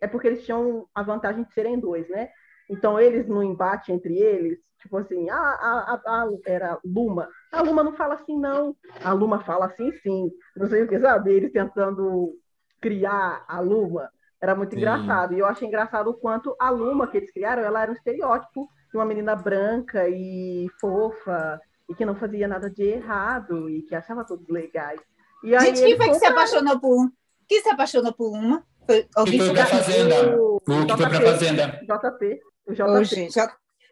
É 0.00 0.06
porque 0.06 0.26
eles 0.26 0.44
tinham 0.44 0.86
a 0.94 1.02
vantagem 1.02 1.44
de 1.44 1.52
serem 1.52 1.78
dois, 1.78 2.08
né? 2.08 2.28
Então, 2.68 3.00
eles 3.00 3.26
no 3.26 3.42
embate 3.42 3.92
entre 3.92 4.16
eles, 4.18 4.58
tipo 4.80 4.96
assim, 4.96 5.28
a, 5.28 5.36
a, 5.36 6.00
a, 6.06 6.22
a 6.22 6.28
era 6.46 6.78
Luma. 6.84 7.28
A 7.52 7.62
Luma 7.62 7.82
não 7.82 7.94
fala 7.94 8.14
assim, 8.14 8.38
não. 8.38 8.76
A 9.02 9.12
Luma 9.12 9.40
fala 9.40 9.66
assim, 9.66 9.92
sim. 10.02 10.30
Não 10.56 10.68
sei 10.68 10.82
o 10.82 10.88
que, 10.88 10.98
sabe? 11.00 11.32
Eles 11.32 11.52
tentando 11.52 12.32
criar 12.80 13.44
a 13.48 13.60
Luma. 13.60 14.10
Era 14.40 14.54
muito 14.54 14.72
Sim. 14.72 14.78
engraçado. 14.78 15.34
E 15.34 15.38
eu 15.38 15.46
achei 15.46 15.68
engraçado 15.68 16.08
o 16.10 16.14
quanto 16.14 16.56
a 16.58 16.70
Luma 16.70 17.06
que 17.06 17.18
eles 17.18 17.30
criaram, 17.30 17.62
ela 17.62 17.82
era 17.82 17.90
um 17.90 17.94
estereótipo 17.94 18.68
de 18.90 18.96
uma 18.96 19.04
menina 19.04 19.36
branca 19.36 20.08
e 20.08 20.66
fofa, 20.80 21.60
e 21.88 21.94
que 21.94 22.04
não 22.04 22.14
fazia 22.14 22.48
nada 22.48 22.70
de 22.70 22.82
errado, 22.82 23.68
e 23.68 23.82
que 23.82 23.94
achava 23.94 24.24
todos 24.24 24.48
legais. 24.48 25.00
E 25.44 25.54
aí 25.54 25.66
Gente, 25.66 25.82
quem 25.82 25.96
foi 25.96 26.08
que 26.08 26.14
se 26.14 26.26
apaixonou 26.26 26.80
por 26.80 27.04
um? 27.04 27.10
Quem 27.46 27.62
se 27.62 27.68
apaixonou 27.68 28.12
por 28.12 28.30
uma? 28.30 28.64
Foi 28.86 29.06
alguém 29.14 29.38
foi 29.38 29.48
que 29.48 29.54
pra 29.54 29.66
Fazenda. 29.66 30.36
o 30.40 30.56
O 30.56 30.60
que 30.60 30.96
foi 30.96 31.26
Fazenda. 31.26 31.80
JP. 31.82 32.40
O 32.66 32.72
JP 32.72 32.82
Ô, 32.82 33.04
gente, 33.04 33.34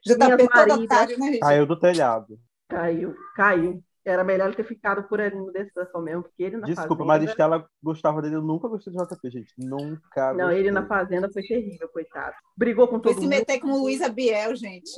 JP 0.05 0.48
todo 0.48 0.82
otário, 0.82 1.19
né, 1.19 1.27
gente? 1.27 1.40
Caiu 1.40 1.66
do 1.66 1.78
telhado. 1.78 2.39
caiu, 2.69 3.15
caiu. 3.36 3.82
Era 4.05 4.24
melhor 4.24 4.47
ele 4.47 4.56
ter 4.56 4.65
ficado 4.65 5.02
por 5.02 5.20
ali 5.20 5.36
no 5.36 5.52
Decepção 5.52 6.01
mesmo, 6.01 6.23
porque 6.23 6.43
ele 6.43 6.56
na 6.56 6.66
Desculpa, 6.66 6.89
fazenda... 6.89 7.05
Maristela 7.05 7.69
gostava 7.82 8.23
dele. 8.23 8.36
Eu 8.36 8.43
nunca 8.43 8.66
gostei 8.66 8.90
de 8.90 8.98
JP, 8.98 9.31
gente. 9.31 9.52
Nunca. 9.59 10.32
Não, 10.32 10.47
gostei. 10.47 10.60
ele 10.60 10.70
na 10.70 10.86
fazenda 10.86 11.31
foi 11.31 11.43
terrível, 11.43 11.89
coitado. 11.89 12.35
Brigou 12.56 12.86
com 12.89 12.94
Foi 12.94 13.02
todo 13.02 13.15
se 13.16 13.20
mundo. 13.20 13.28
meter 13.31 13.60
com 13.60 13.69
o 13.69 13.82
Luísa 13.82 14.09
Biel, 14.09 14.56
gente. 14.56 14.90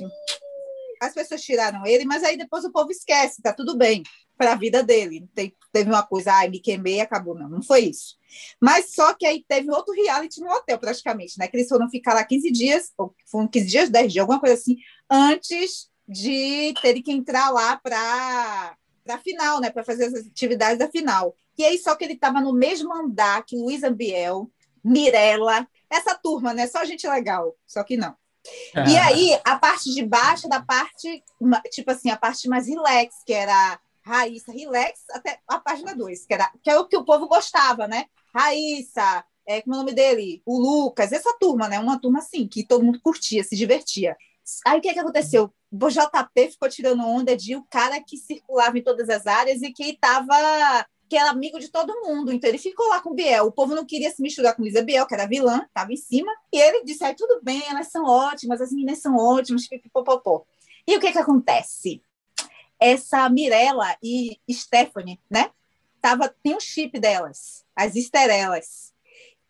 As 1.01 1.13
pessoas 1.13 1.41
tiraram 1.41 1.85
ele, 1.85 2.05
mas 2.05 2.23
aí 2.23 2.37
depois 2.37 2.63
o 2.63 2.71
povo 2.71 2.89
esquece, 2.91 3.41
tá 3.41 3.51
tudo 3.51 3.77
bem 3.77 4.03
para 4.41 4.53
a 4.53 4.55
vida 4.55 4.81
dele. 4.81 5.29
Tem- 5.35 5.55
teve 5.71 5.87
uma 5.87 6.01
coisa, 6.01 6.33
ai, 6.33 6.49
me 6.49 6.59
queimei 6.59 6.95
e 6.95 7.01
acabou. 7.01 7.35
Não, 7.35 7.47
não 7.47 7.61
foi 7.61 7.81
isso. 7.81 8.17
Mas 8.59 8.91
só 8.91 9.13
que 9.13 9.23
aí 9.23 9.45
teve 9.47 9.69
outro 9.69 9.93
reality 9.93 10.41
no 10.41 10.49
hotel, 10.49 10.79
praticamente, 10.79 11.37
né? 11.37 11.47
Que 11.47 11.57
eles 11.57 11.69
foram 11.69 11.87
ficar 11.87 12.15
lá 12.15 12.23
15 12.23 12.49
dias, 12.49 12.91
ou 12.97 13.13
foram 13.27 13.47
15 13.47 13.67
dias, 13.67 13.89
10 13.91 14.13
dias, 14.13 14.23
alguma 14.23 14.39
coisa 14.39 14.55
assim, 14.55 14.77
antes 15.07 15.91
de 16.07 16.73
terem 16.81 17.03
que 17.03 17.11
entrar 17.11 17.51
lá 17.51 17.77
para 17.77 18.75
a 19.09 19.17
final, 19.19 19.61
né? 19.61 19.69
Para 19.69 19.83
fazer 19.83 20.05
as 20.05 20.25
atividades 20.25 20.79
da 20.79 20.89
final. 20.89 21.35
E 21.55 21.63
aí, 21.63 21.77
só 21.77 21.95
que 21.95 22.03
ele 22.03 22.13
estava 22.13 22.41
no 22.41 22.51
mesmo 22.51 22.91
andar 22.91 23.45
que 23.45 23.55
Luísa 23.55 23.91
Biel, 23.91 24.49
Mirella, 24.83 25.67
essa 25.87 26.15
turma, 26.15 26.51
né? 26.51 26.65
Só 26.65 26.83
gente 26.83 27.07
legal, 27.07 27.55
só 27.67 27.83
que 27.83 27.95
não. 27.95 28.15
E 28.89 28.97
aí, 28.97 29.39
a 29.45 29.55
parte 29.59 29.93
de 29.93 30.03
baixo 30.03 30.49
da 30.49 30.59
parte, 30.59 31.23
tipo 31.69 31.91
assim, 31.91 32.09
a 32.09 32.17
parte 32.17 32.49
mais 32.49 32.67
relax, 32.67 33.17
que 33.23 33.33
era 33.33 33.79
Raíssa 34.03 34.51
Relax, 34.51 35.01
até 35.11 35.39
a 35.47 35.59
página 35.59 35.95
2, 35.95 36.25
que, 36.25 36.33
era, 36.33 36.51
que 36.61 36.69
é 36.69 36.77
o 36.77 36.87
que 36.87 36.97
o 36.97 37.05
povo 37.05 37.27
gostava, 37.27 37.87
né? 37.87 38.05
Raíssa, 38.33 39.23
é, 39.45 39.61
como 39.61 39.75
é 39.75 39.77
o 39.77 39.81
nome 39.81 39.93
dele? 39.93 40.41
O 40.45 40.57
Lucas, 40.57 41.11
essa 41.11 41.35
turma, 41.39 41.67
né? 41.67 41.79
Uma 41.79 41.99
turma 41.99 42.19
assim, 42.19 42.47
que 42.47 42.65
todo 42.65 42.83
mundo 42.83 43.01
curtia, 43.01 43.43
se 43.43 43.55
divertia. 43.55 44.15
Aí 44.65 44.77
o 44.77 44.81
que, 44.81 44.93
que 44.93 44.99
aconteceu? 44.99 45.53
O 45.71 45.89
JP 45.89 46.51
ficou 46.51 46.67
tirando 46.67 47.05
onda 47.05 47.35
de 47.35 47.55
o 47.55 47.63
cara 47.69 48.01
que 48.01 48.17
circulava 48.17 48.77
em 48.77 48.83
todas 48.83 49.09
as 49.09 49.25
áreas 49.25 49.61
e 49.61 49.71
que 49.71 49.83
estava 49.83 50.85
que 51.07 51.17
era 51.17 51.29
amigo 51.29 51.59
de 51.59 51.67
todo 51.67 51.99
mundo. 52.01 52.31
Então 52.31 52.49
ele 52.49 52.57
ficou 52.57 52.87
lá 52.87 53.01
com 53.01 53.09
o 53.09 53.13
Biel. 53.13 53.45
O 53.45 53.51
povo 53.51 53.75
não 53.75 53.85
queria 53.85 54.09
se 54.09 54.21
misturar 54.21 54.55
com 54.55 54.61
Luísa 54.61 54.81
Biel, 54.81 55.05
que 55.05 55.13
era 55.13 55.27
vilã, 55.27 55.61
estava 55.65 55.91
em 55.91 55.97
cima. 55.97 56.31
E 56.53 56.57
ele 56.57 56.85
disse: 56.85 57.03
"Ai, 57.03 57.13
tudo 57.13 57.41
bem, 57.43 57.61
elas 57.69 57.87
são 57.87 58.05
ótimas, 58.05 58.61
as 58.61 58.71
meninas 58.71 58.99
são 58.99 59.17
ótimas, 59.17 59.67
pipipopopó. 59.67 60.45
E 60.87 60.95
o 60.95 61.01
que 61.01 61.11
que 61.11 61.19
acontece? 61.19 62.01
Essa 62.81 63.29
Mirella 63.29 63.95
e 64.01 64.39
Stephanie, 64.49 65.19
né? 65.29 65.51
Tava, 66.01 66.33
tem 66.41 66.55
um 66.55 66.59
chip 66.59 66.99
delas, 66.99 67.63
as 67.75 67.95
esterelas. 67.95 68.91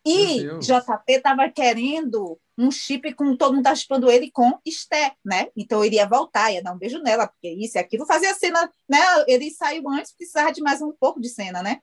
E. 0.04 0.42
JP 0.58 1.20
tava 1.20 1.48
querendo 1.48 2.38
um 2.58 2.70
chip 2.70 3.14
com 3.14 3.36
todo 3.36 3.54
mundo 3.54 3.64
tá 3.64 3.74
chipando 3.74 4.10
ele 4.10 4.30
com 4.30 4.58
Esté, 4.64 5.14
né? 5.24 5.48
Então 5.56 5.84
ele 5.84 5.96
ia 5.96 6.06
voltar, 6.06 6.52
ia 6.52 6.62
dar 6.62 6.72
um 6.72 6.78
beijo 6.78 6.98
nela, 6.98 7.26
porque 7.26 7.48
isso 7.48 7.78
e 7.78 7.80
aquilo, 7.80 8.06
fazer 8.06 8.26
a 8.26 8.34
cena, 8.34 8.70
né? 8.88 8.98
Ele 9.26 9.50
saiu 9.50 9.88
antes, 9.88 10.12
precisava 10.12 10.52
de 10.52 10.60
mais 10.60 10.82
um 10.82 10.92
pouco 10.92 11.20
de 11.20 11.28
cena, 11.28 11.62
né? 11.62 11.80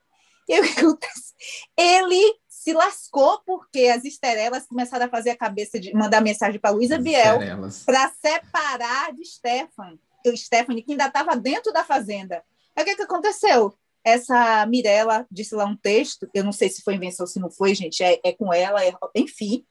E 0.48 0.60
o 0.60 0.64
que 0.64 0.80
acontece? 0.80 1.34
Ele 1.78 2.36
se 2.48 2.74
lascou 2.74 3.42
porque 3.46 3.88
as 3.88 4.04
esterelas 4.04 4.68
começaram 4.68 5.06
a 5.06 5.10
fazer 5.10 5.32
a 5.32 5.38
cabeça 5.38 5.80
de 5.80 5.94
mandar 5.94 6.22
mensagem 6.22 6.60
para 6.60 6.72
Luísa 6.72 6.98
Biel 6.98 7.40
para 7.86 8.10
separar 8.10 9.14
de 9.14 9.26
Stefan, 9.26 9.98
Stephanie, 10.36 10.84
que 10.84 10.92
ainda 10.92 11.08
estava 11.08 11.36
dentro 11.36 11.72
da 11.72 11.84
fazenda. 11.84 12.44
Aí 12.76 12.84
o 12.84 12.86
que, 12.86 12.96
que 12.96 13.02
aconteceu? 13.04 13.74
Essa 14.04 14.66
Mirella 14.66 15.28
disse 15.30 15.54
lá 15.56 15.66
um 15.66 15.76
texto, 15.76 16.30
eu 16.34 16.44
não 16.44 16.52
sei 16.52 16.70
se 16.70 16.82
foi 16.82 16.96
invenção 16.96 17.26
ou 17.26 17.28
se 17.28 17.40
não 17.40 17.52
foi, 17.52 17.76
gente, 17.76 18.02
é, 18.04 18.20
é 18.24 18.32
com 18.34 18.54
ela, 18.54 18.84
é- 18.84 18.94
enfim, 19.16 19.66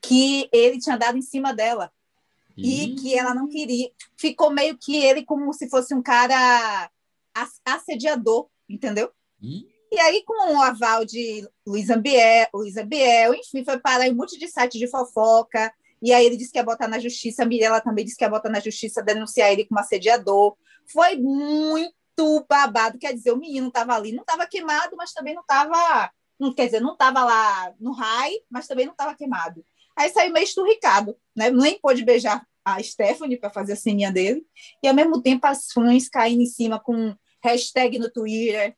que 0.00 0.48
ele 0.52 0.78
tinha 0.78 0.96
dado 0.96 1.18
em 1.18 1.22
cima 1.22 1.52
dela 1.54 1.92
e 2.56 2.94
que 2.94 3.18
ela 3.18 3.34
não 3.34 3.48
queria. 3.48 3.90
Ficou 4.16 4.50
meio 4.50 4.78
que 4.78 4.96
ele 4.96 5.24
como 5.24 5.52
se 5.52 5.68
fosse 5.68 5.94
um 5.94 6.02
cara 6.02 6.90
as- 7.34 7.60
assediador, 7.64 8.48
entendeu? 8.68 9.10
Ih, 9.42 9.68
E 9.92 10.00
aí, 10.00 10.24
com 10.24 10.54
o 10.54 10.60
aval 10.62 11.04
de 11.04 11.46
Luísa 11.66 11.96
Biel, 11.96 12.48
Luísa 12.52 12.82
Biel, 12.84 13.34
enfim, 13.34 13.64
foi 13.64 13.78
parar 13.78 14.08
em 14.08 14.12
um 14.12 14.16
monte 14.16 14.38
de 14.38 14.48
site 14.48 14.78
de 14.78 14.88
fofoca. 14.88 15.72
E 16.02 16.12
aí 16.12 16.26
ele 16.26 16.36
disse 16.36 16.52
que 16.52 16.58
ia 16.58 16.64
botar 16.64 16.88
na 16.88 16.98
justiça, 16.98 17.42
a 17.42 17.46
Mirella 17.46 17.80
também 17.80 18.04
disse 18.04 18.16
que 18.16 18.24
ia 18.24 18.30
botar 18.30 18.50
na 18.50 18.60
justiça 18.60 19.02
denunciar 19.02 19.52
ele 19.52 19.64
como 19.64 19.80
assediador. 19.80 20.56
Foi 20.92 21.16
muito 21.16 22.46
babado. 22.48 22.98
Quer 22.98 23.14
dizer, 23.14 23.32
o 23.32 23.36
menino 23.36 23.68
estava 23.68 23.94
ali, 23.94 24.12
não 24.12 24.22
estava 24.22 24.46
queimado, 24.46 24.96
mas 24.96 25.12
também 25.12 25.34
não 25.34 25.42
estava. 25.42 26.10
Não, 26.38 26.52
quer 26.52 26.66
dizer, 26.66 26.80
não 26.80 26.92
estava 26.92 27.24
lá 27.24 27.72
no 27.80 27.92
raio, 27.92 28.40
mas 28.50 28.66
também 28.66 28.86
não 28.86 28.92
estava 28.92 29.14
queimado. 29.14 29.64
Aí 29.96 30.10
saiu 30.10 30.32
meio 30.32 30.44
esturricado, 30.44 31.16
né? 31.34 31.50
Nem 31.50 31.78
pôde 31.80 32.04
beijar 32.04 32.46
a 32.62 32.82
Stephanie 32.82 33.38
para 33.38 33.48
fazer 33.48 33.72
a 33.72 33.76
ceninha 33.76 34.12
dele. 34.12 34.44
E 34.82 34.88
ao 34.88 34.94
mesmo 34.94 35.22
tempo 35.22 35.46
as 35.46 35.72
fãs 35.72 36.08
caindo 36.08 36.42
em 36.42 36.46
cima 36.46 36.78
com 36.78 37.14
hashtag 37.42 37.98
no 37.98 38.10
Twitter, 38.10 38.76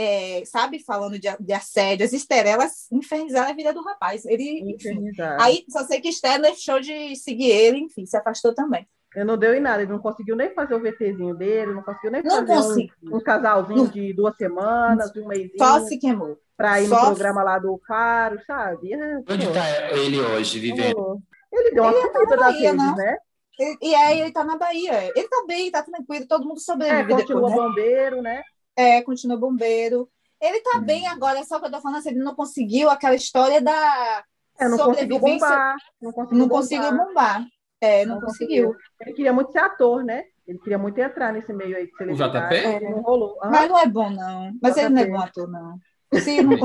é, 0.00 0.44
sabe, 0.44 0.78
falando 0.84 1.18
de, 1.18 1.28
de 1.40 1.52
assédio, 1.52 2.04
as 2.06 2.12
esterelas 2.12 2.86
infernizaram 2.92 3.50
a 3.50 3.54
vida 3.54 3.72
do 3.72 3.82
rapaz. 3.82 4.24
Ele, 4.26 4.62
enfim. 4.74 5.10
Aí 5.40 5.64
só 5.68 5.84
sei 5.84 6.00
que 6.00 6.08
Esther 6.08 6.40
deixou 6.40 6.78
de 6.80 7.16
seguir 7.16 7.50
ele, 7.50 7.78
enfim, 7.78 8.06
se 8.06 8.16
afastou 8.16 8.54
também. 8.54 8.86
Ele 9.16 9.24
não 9.24 9.36
deu 9.38 9.54
em 9.54 9.60
nada, 9.60 9.82
ele 9.82 9.90
não 9.90 9.98
conseguiu 9.98 10.36
nem 10.36 10.54
fazer 10.54 10.74
o 10.74 10.80
VTzinho 10.80 11.34
dele, 11.34 11.72
não 11.72 11.82
conseguiu 11.82 12.10
nem 12.12 12.22
Não 12.22 12.30
fazer 12.46 12.52
um- 12.52 12.56
consegui. 12.62 12.92
um, 13.10 13.20
casalzinho 13.20 13.84
Não. 13.84 13.86
de 13.90 14.12
duas 14.12 14.36
semanas, 14.36 15.10
de 15.10 15.20
um 15.20 15.26
mêsinho, 15.26 15.50
Só 15.58 15.80
se 15.80 15.98
queimou. 15.98 16.38
pra 16.56 16.80
ir 16.80 16.88
só- 16.88 17.00
no 17.00 17.06
programa 17.06 17.42
lá 17.42 17.58
do 17.58 17.80
Faro, 17.88 18.38
sabe? 18.46 18.92
É, 18.92 19.16
Onde 19.28 19.46
está 19.46 19.90
ele 19.96 20.20
hoje, 20.20 20.60
vivendo? 20.60 21.20
Ele 21.52 21.70
deu 21.72 21.82
uma 21.84 21.92
Ele 21.92 22.26
tá 22.26 22.36
Bahia, 22.36 22.70
redes, 22.70 22.76
não? 22.86 22.94
né? 22.94 23.16
E, 23.58 23.88
e 23.90 23.94
aí 23.94 24.20
ele 24.20 24.30
tá 24.30 24.44
na 24.44 24.56
Bahia. 24.56 25.10
Ele 25.16 25.26
tá 25.28 25.44
bem, 25.48 25.70
tá 25.70 25.82
tranquilo, 25.82 26.26
todo 26.28 26.44
mundo 26.46 26.58
É, 26.58 26.60
sobrevive 26.60 27.08
continua 27.14 27.48
depois, 27.48 27.54
né? 27.54 27.56
bombeiro, 27.68 28.22
né? 28.22 28.42
É, 28.78 29.02
continua 29.02 29.36
bombeiro. 29.36 30.08
Ele 30.40 30.60
tá 30.60 30.78
bem 30.80 31.06
agora, 31.08 31.42
só 31.44 31.58
que 31.58 31.66
eu 31.66 31.70
tô 31.72 31.80
falando 31.80 31.98
assim, 31.98 32.10
ele 32.10 32.20
não 32.22 32.34
conseguiu 32.34 32.88
aquela 32.88 33.16
história 33.16 33.60
da 33.60 34.22
É, 34.60 34.68
não 34.68 34.78
conseguiu 34.78 35.16
sobrevivência. 35.18 35.48
bombar. 35.48 35.76
Não 36.00 36.12
conseguiu 36.12 36.38
Não 36.38 36.46
bombar. 36.48 36.60
conseguiu 36.62 36.96
bombar. 36.96 37.46
É, 37.80 38.06
não, 38.06 38.14
Não 38.16 38.22
conseguiu. 38.22 38.74
Ele 39.00 39.12
queria 39.14 39.32
muito 39.32 39.50
ser 39.52 39.58
ator, 39.58 40.04
né? 40.04 40.24
Ele 40.46 40.58
queria 40.60 40.78
muito 40.78 40.98
entrar 40.98 41.32
nesse 41.32 41.52
meio 41.52 41.76
aí 41.76 41.86
de 41.86 41.96
celebridade. 41.96 42.56
JP? 42.56 42.80
Não 42.90 43.02
rolou. 43.02 43.36
Mas 43.44 43.68
não 43.68 43.78
é 43.78 43.86
bom, 43.86 44.10
não. 44.10 44.52
Mas 44.62 44.76
ele 44.76 44.88
não 44.90 45.00
é 45.00 45.04
JP. 45.04 45.12
bom 45.12 45.20
ator, 45.22 45.48
não. 45.48 45.78
Se 46.14 46.42
não. 46.42 46.56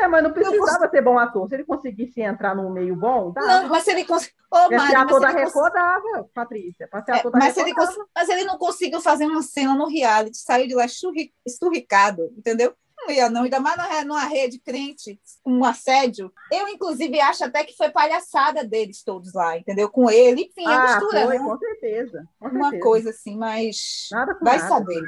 É, 0.00 0.06
mas 0.06 0.22
não 0.22 0.32
precisava 0.32 0.88
ser 0.90 1.00
bom 1.02 1.18
ator. 1.18 1.48
Se 1.48 1.54
ele 1.54 1.64
conseguisse 1.64 2.20
entrar 2.20 2.54
num 2.54 2.70
meio 2.70 2.94
bom, 2.94 3.32
dava. 3.32 3.46
Não, 3.62 3.68
mas 3.68 3.84
se 3.84 3.90
ele 3.90 4.04
conseguiu. 4.04 4.36
Ator 4.52 4.70
se 4.70 4.76
da 5.20 5.30
ele 5.30 5.40
cons- 5.42 5.54
Record, 5.54 5.72
dava, 5.72 6.28
Patrícia. 6.34 6.88
É, 6.92 6.96
ator 6.96 7.30
da 7.32 7.38
mas, 7.38 7.54
se 7.54 7.62
Record, 7.62 7.66
ele 7.88 7.94
cons- 7.96 8.06
mas 8.14 8.28
ele 8.28 8.44
não 8.44 8.58
conseguiu 8.58 9.00
fazer 9.00 9.26
uma 9.26 9.42
cena 9.42 9.74
no 9.74 9.86
reality, 9.88 10.36
saiu 10.38 10.66
de 10.68 10.74
lá 10.74 10.84
esturri- 10.84 11.32
esturricado, 11.46 12.22
entendeu? 12.36 12.74
Não 13.00 13.10
ia, 13.14 13.30
não, 13.30 13.44
ainda 13.44 13.60
mais 13.60 13.76
numa, 13.76 14.04
numa 14.04 14.24
rede 14.24 14.58
crente, 14.58 15.20
com 15.44 15.52
um 15.52 15.64
assédio. 15.64 16.32
Eu, 16.52 16.66
inclusive, 16.68 17.20
acho 17.20 17.44
até 17.44 17.62
que 17.62 17.76
foi 17.76 17.90
palhaçada 17.90 18.64
deles 18.64 19.04
todos 19.04 19.32
lá, 19.32 19.56
entendeu? 19.56 19.88
Com 19.88 20.10
ele, 20.10 20.42
enfim, 20.50 20.66
a 20.66 20.76
Ah, 20.76 20.82
mistura, 20.98 21.24
foi, 21.26 21.38
né? 21.38 21.44
com 21.44 21.58
certeza. 21.58 22.24
com 22.40 22.48
Uma 22.48 22.62
certeza. 22.64 22.82
coisa 22.82 23.10
assim, 23.10 23.36
mas. 23.38 24.08
Nada 24.10 24.34
com 24.34 24.44
Vai 24.44 24.58
nada. 24.58 24.68
saber. 24.68 25.00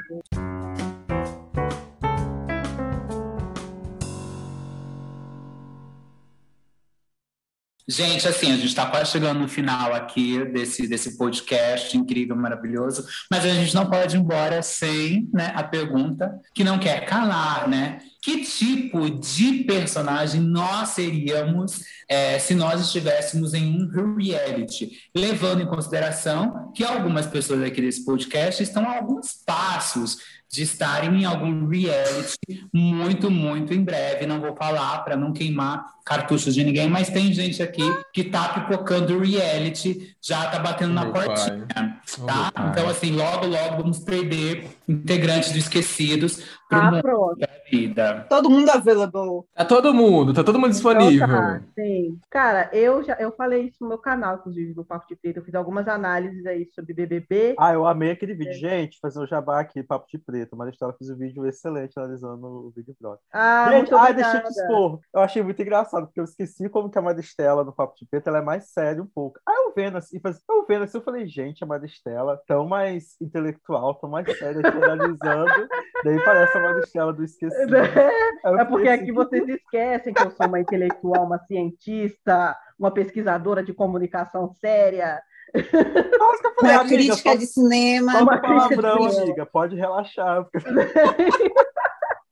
Gente, 7.91 8.25
assim, 8.25 8.53
a 8.53 8.55
gente 8.55 8.67
está 8.67 8.85
quase 8.85 9.11
chegando 9.11 9.41
no 9.41 9.49
final 9.49 9.93
aqui 9.93 10.45
desse, 10.45 10.87
desse 10.87 11.17
podcast 11.17 11.97
incrível, 11.97 12.37
maravilhoso, 12.37 13.05
mas 13.29 13.43
a 13.43 13.49
gente 13.49 13.75
não 13.75 13.89
pode 13.89 14.15
ir 14.15 14.19
embora 14.21 14.61
sem 14.61 15.29
né, 15.33 15.51
a 15.53 15.61
pergunta 15.61 16.39
que 16.53 16.63
não 16.63 16.79
quer 16.79 17.03
calar, 17.05 17.67
né? 17.67 17.99
Que 18.21 18.43
tipo 18.43 19.09
de 19.09 19.63
personagem 19.63 20.39
nós 20.39 20.89
seríamos 20.89 21.83
é, 22.07 22.37
se 22.37 22.53
nós 22.53 22.79
estivéssemos 22.79 23.53
em 23.53 23.81
um 23.81 24.15
reality, 24.15 24.91
levando 25.15 25.61
em 25.61 25.65
consideração 25.65 26.71
que 26.75 26.83
algumas 26.83 27.25
pessoas 27.25 27.63
aqui 27.63 27.81
desse 27.81 28.05
podcast 28.05 28.61
estão 28.61 28.87
a 28.87 28.97
alguns 28.97 29.33
passos 29.45 30.19
de 30.51 30.63
estarem 30.63 31.21
em 31.21 31.25
algum 31.25 31.65
reality 31.65 32.67
muito, 32.73 33.31
muito 33.31 33.73
em 33.73 33.81
breve. 33.81 34.25
Não 34.25 34.41
vou 34.41 34.53
falar 34.53 34.99
para 34.99 35.15
não 35.15 35.31
queimar 35.31 35.85
cartuchos 36.05 36.53
de 36.53 36.63
ninguém, 36.63 36.89
mas 36.89 37.09
tem 37.09 37.31
gente 37.33 37.63
aqui 37.63 37.83
que 38.13 38.25
tá 38.25 38.49
pipocando 38.49 39.19
reality, 39.19 40.13
já 40.21 40.45
tá 40.47 40.59
batendo 40.59 40.93
na 40.93 41.05
portinha, 41.05 41.65
tá? 41.67 42.51
Então, 42.69 42.89
assim, 42.89 43.11
logo, 43.11 43.47
logo 43.47 43.77
vamos 43.77 43.99
perder 43.99 44.77
integrantes 44.87 45.51
do 45.51 45.57
Esquecidos 45.57 46.43
pro 46.71 46.79
ah, 46.79 46.91
mundo 46.91 47.35
da 47.37 47.49
vida. 47.69 48.25
Todo 48.29 48.49
mundo 48.49 48.69
available. 48.69 49.43
Tá 49.53 49.65
todo 49.65 49.93
mundo, 49.93 50.33
tá 50.33 50.43
todo 50.43 50.59
mundo 50.59 50.71
disponível. 50.71 51.27
Então, 51.27 51.27
tá, 51.27 51.61
sim. 51.75 52.19
Cara, 52.29 52.69
eu 52.71 53.03
já 53.03 53.15
eu 53.15 53.31
falei 53.33 53.67
isso 53.67 53.77
no 53.81 53.89
meu 53.89 53.97
canal, 53.97 54.35
inclusive, 54.35 54.73
do 54.73 54.85
Papo 54.85 55.05
de 55.07 55.15
Preto. 55.15 55.37
Eu 55.37 55.43
fiz 55.43 55.53
algumas 55.53 55.87
análises 55.87 56.45
aí 56.45 56.67
sobre 56.73 56.93
BBB. 56.93 57.55
Ah, 57.59 57.73
eu 57.73 57.85
amei 57.85 58.11
aquele 58.11 58.33
vídeo. 58.33 58.51
É. 58.51 58.53
Gente, 58.53 58.99
fazer 59.01 59.19
o 59.19 59.23
um 59.23 59.27
jabá 59.27 59.59
aqui, 59.59 59.83
Papo 59.83 60.07
de 60.09 60.17
Preto. 60.17 60.55
Mas 60.55 60.75
eu 60.79 60.93
fiz 60.93 61.09
um 61.09 61.17
vídeo 61.17 61.45
excelente 61.45 61.97
analisando 61.97 62.45
o 62.45 62.73
Big 62.75 62.93
Brother. 62.99 63.19
Ah, 63.33 63.67
Gente, 63.71 63.93
ah, 63.93 64.11
deixa 64.11 64.37
eu 64.37 64.49
expor. 64.49 64.99
Eu 65.13 65.21
achei 65.21 65.43
muito 65.43 65.61
engraçado, 65.61 66.05
porque 66.05 66.19
eu 66.19 66.25
esqueci 66.25 66.69
como 66.69 66.89
que 66.89 66.97
a 66.97 67.01
Maristela 67.01 67.63
no 67.63 67.73
Papo 67.73 67.95
de 67.97 68.05
Preto 68.05 68.27
ela 68.27 68.39
é 68.39 68.41
mais 68.41 68.69
séria 68.69 69.03
um 69.03 69.07
pouco. 69.07 69.39
Aí 69.47 69.55
eu 69.55 69.73
vendo 69.75 69.97
assim, 69.97 70.19
eu 70.49 70.65
vendo 70.67 70.83
assim, 70.83 70.97
eu 70.97 71.03
falei, 71.03 71.27
gente, 71.27 71.63
a 71.63 71.67
Maristela 71.67 72.41
tão 72.47 72.67
mais 72.67 73.15
intelectual, 73.21 73.95
tão 73.95 74.09
mais 74.09 74.25
séria, 74.37 74.61
analisando. 74.83 75.67
daí 76.03 76.23
parece 76.23 76.57
a 76.57 76.61
Maristela 76.61 77.13
do 77.13 77.23
esquecido. 77.23 77.75
É, 78.43 78.61
é 78.61 78.65
porque 78.65 78.89
aqui 78.89 79.11
vocês 79.11 79.47
esquecem 79.47 80.11
que 80.11 80.23
eu 80.23 80.31
sou 80.31 80.47
uma 80.47 80.59
intelectual, 80.59 81.25
uma 81.25 81.37
cientista, 81.45 82.57
uma 82.79 82.89
pesquisadora 82.89 83.63
de 83.63 83.71
comunicação 83.71 84.51
séria. 84.59 85.21
Nossa, 85.53 86.53
falei, 86.59 86.75
uma 86.75 86.81
amiga, 86.81 86.95
crítica 86.95 87.37
de 87.37 87.45
cinema. 87.45 88.19
Uma 88.19 88.41
palavrão, 88.41 89.05
amiga, 89.05 89.45
pode 89.45 89.75
relaxar. 89.75 90.47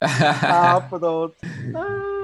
ah, 0.00 0.80
pronto. 0.88 1.36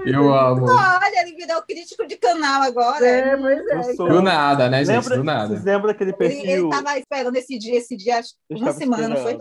Eu 0.07 0.33
amo. 0.33 0.67
Olha, 0.67 1.23
ele 1.23 1.37
virou 1.37 1.63
crítico 1.63 2.07
de 2.07 2.17
canal 2.17 2.63
agora. 2.63 3.07
É, 3.07 3.37
mas 3.37 3.89
é. 3.89 3.95
Do 3.95 4.23
nada, 4.23 4.69
né, 4.69 4.85
gente? 4.85 4.97
Lembra, 4.97 5.17
do 5.17 5.25
nada. 5.25 5.49
Vocês 5.49 5.65
lembram 5.65 5.87
daquele 5.89 6.13
perfil? 6.13 6.41
Ele, 6.41 6.53
ele 6.53 6.71
tava 6.71 6.99
esperando 6.99 7.37
esse 7.37 7.59
dia, 7.59 7.77
esse 7.77 7.97
dia, 7.97 8.19
acho 8.19 8.35
uma 8.51 8.73
semana, 8.73 9.09
não 9.09 9.17
foi? 9.17 9.37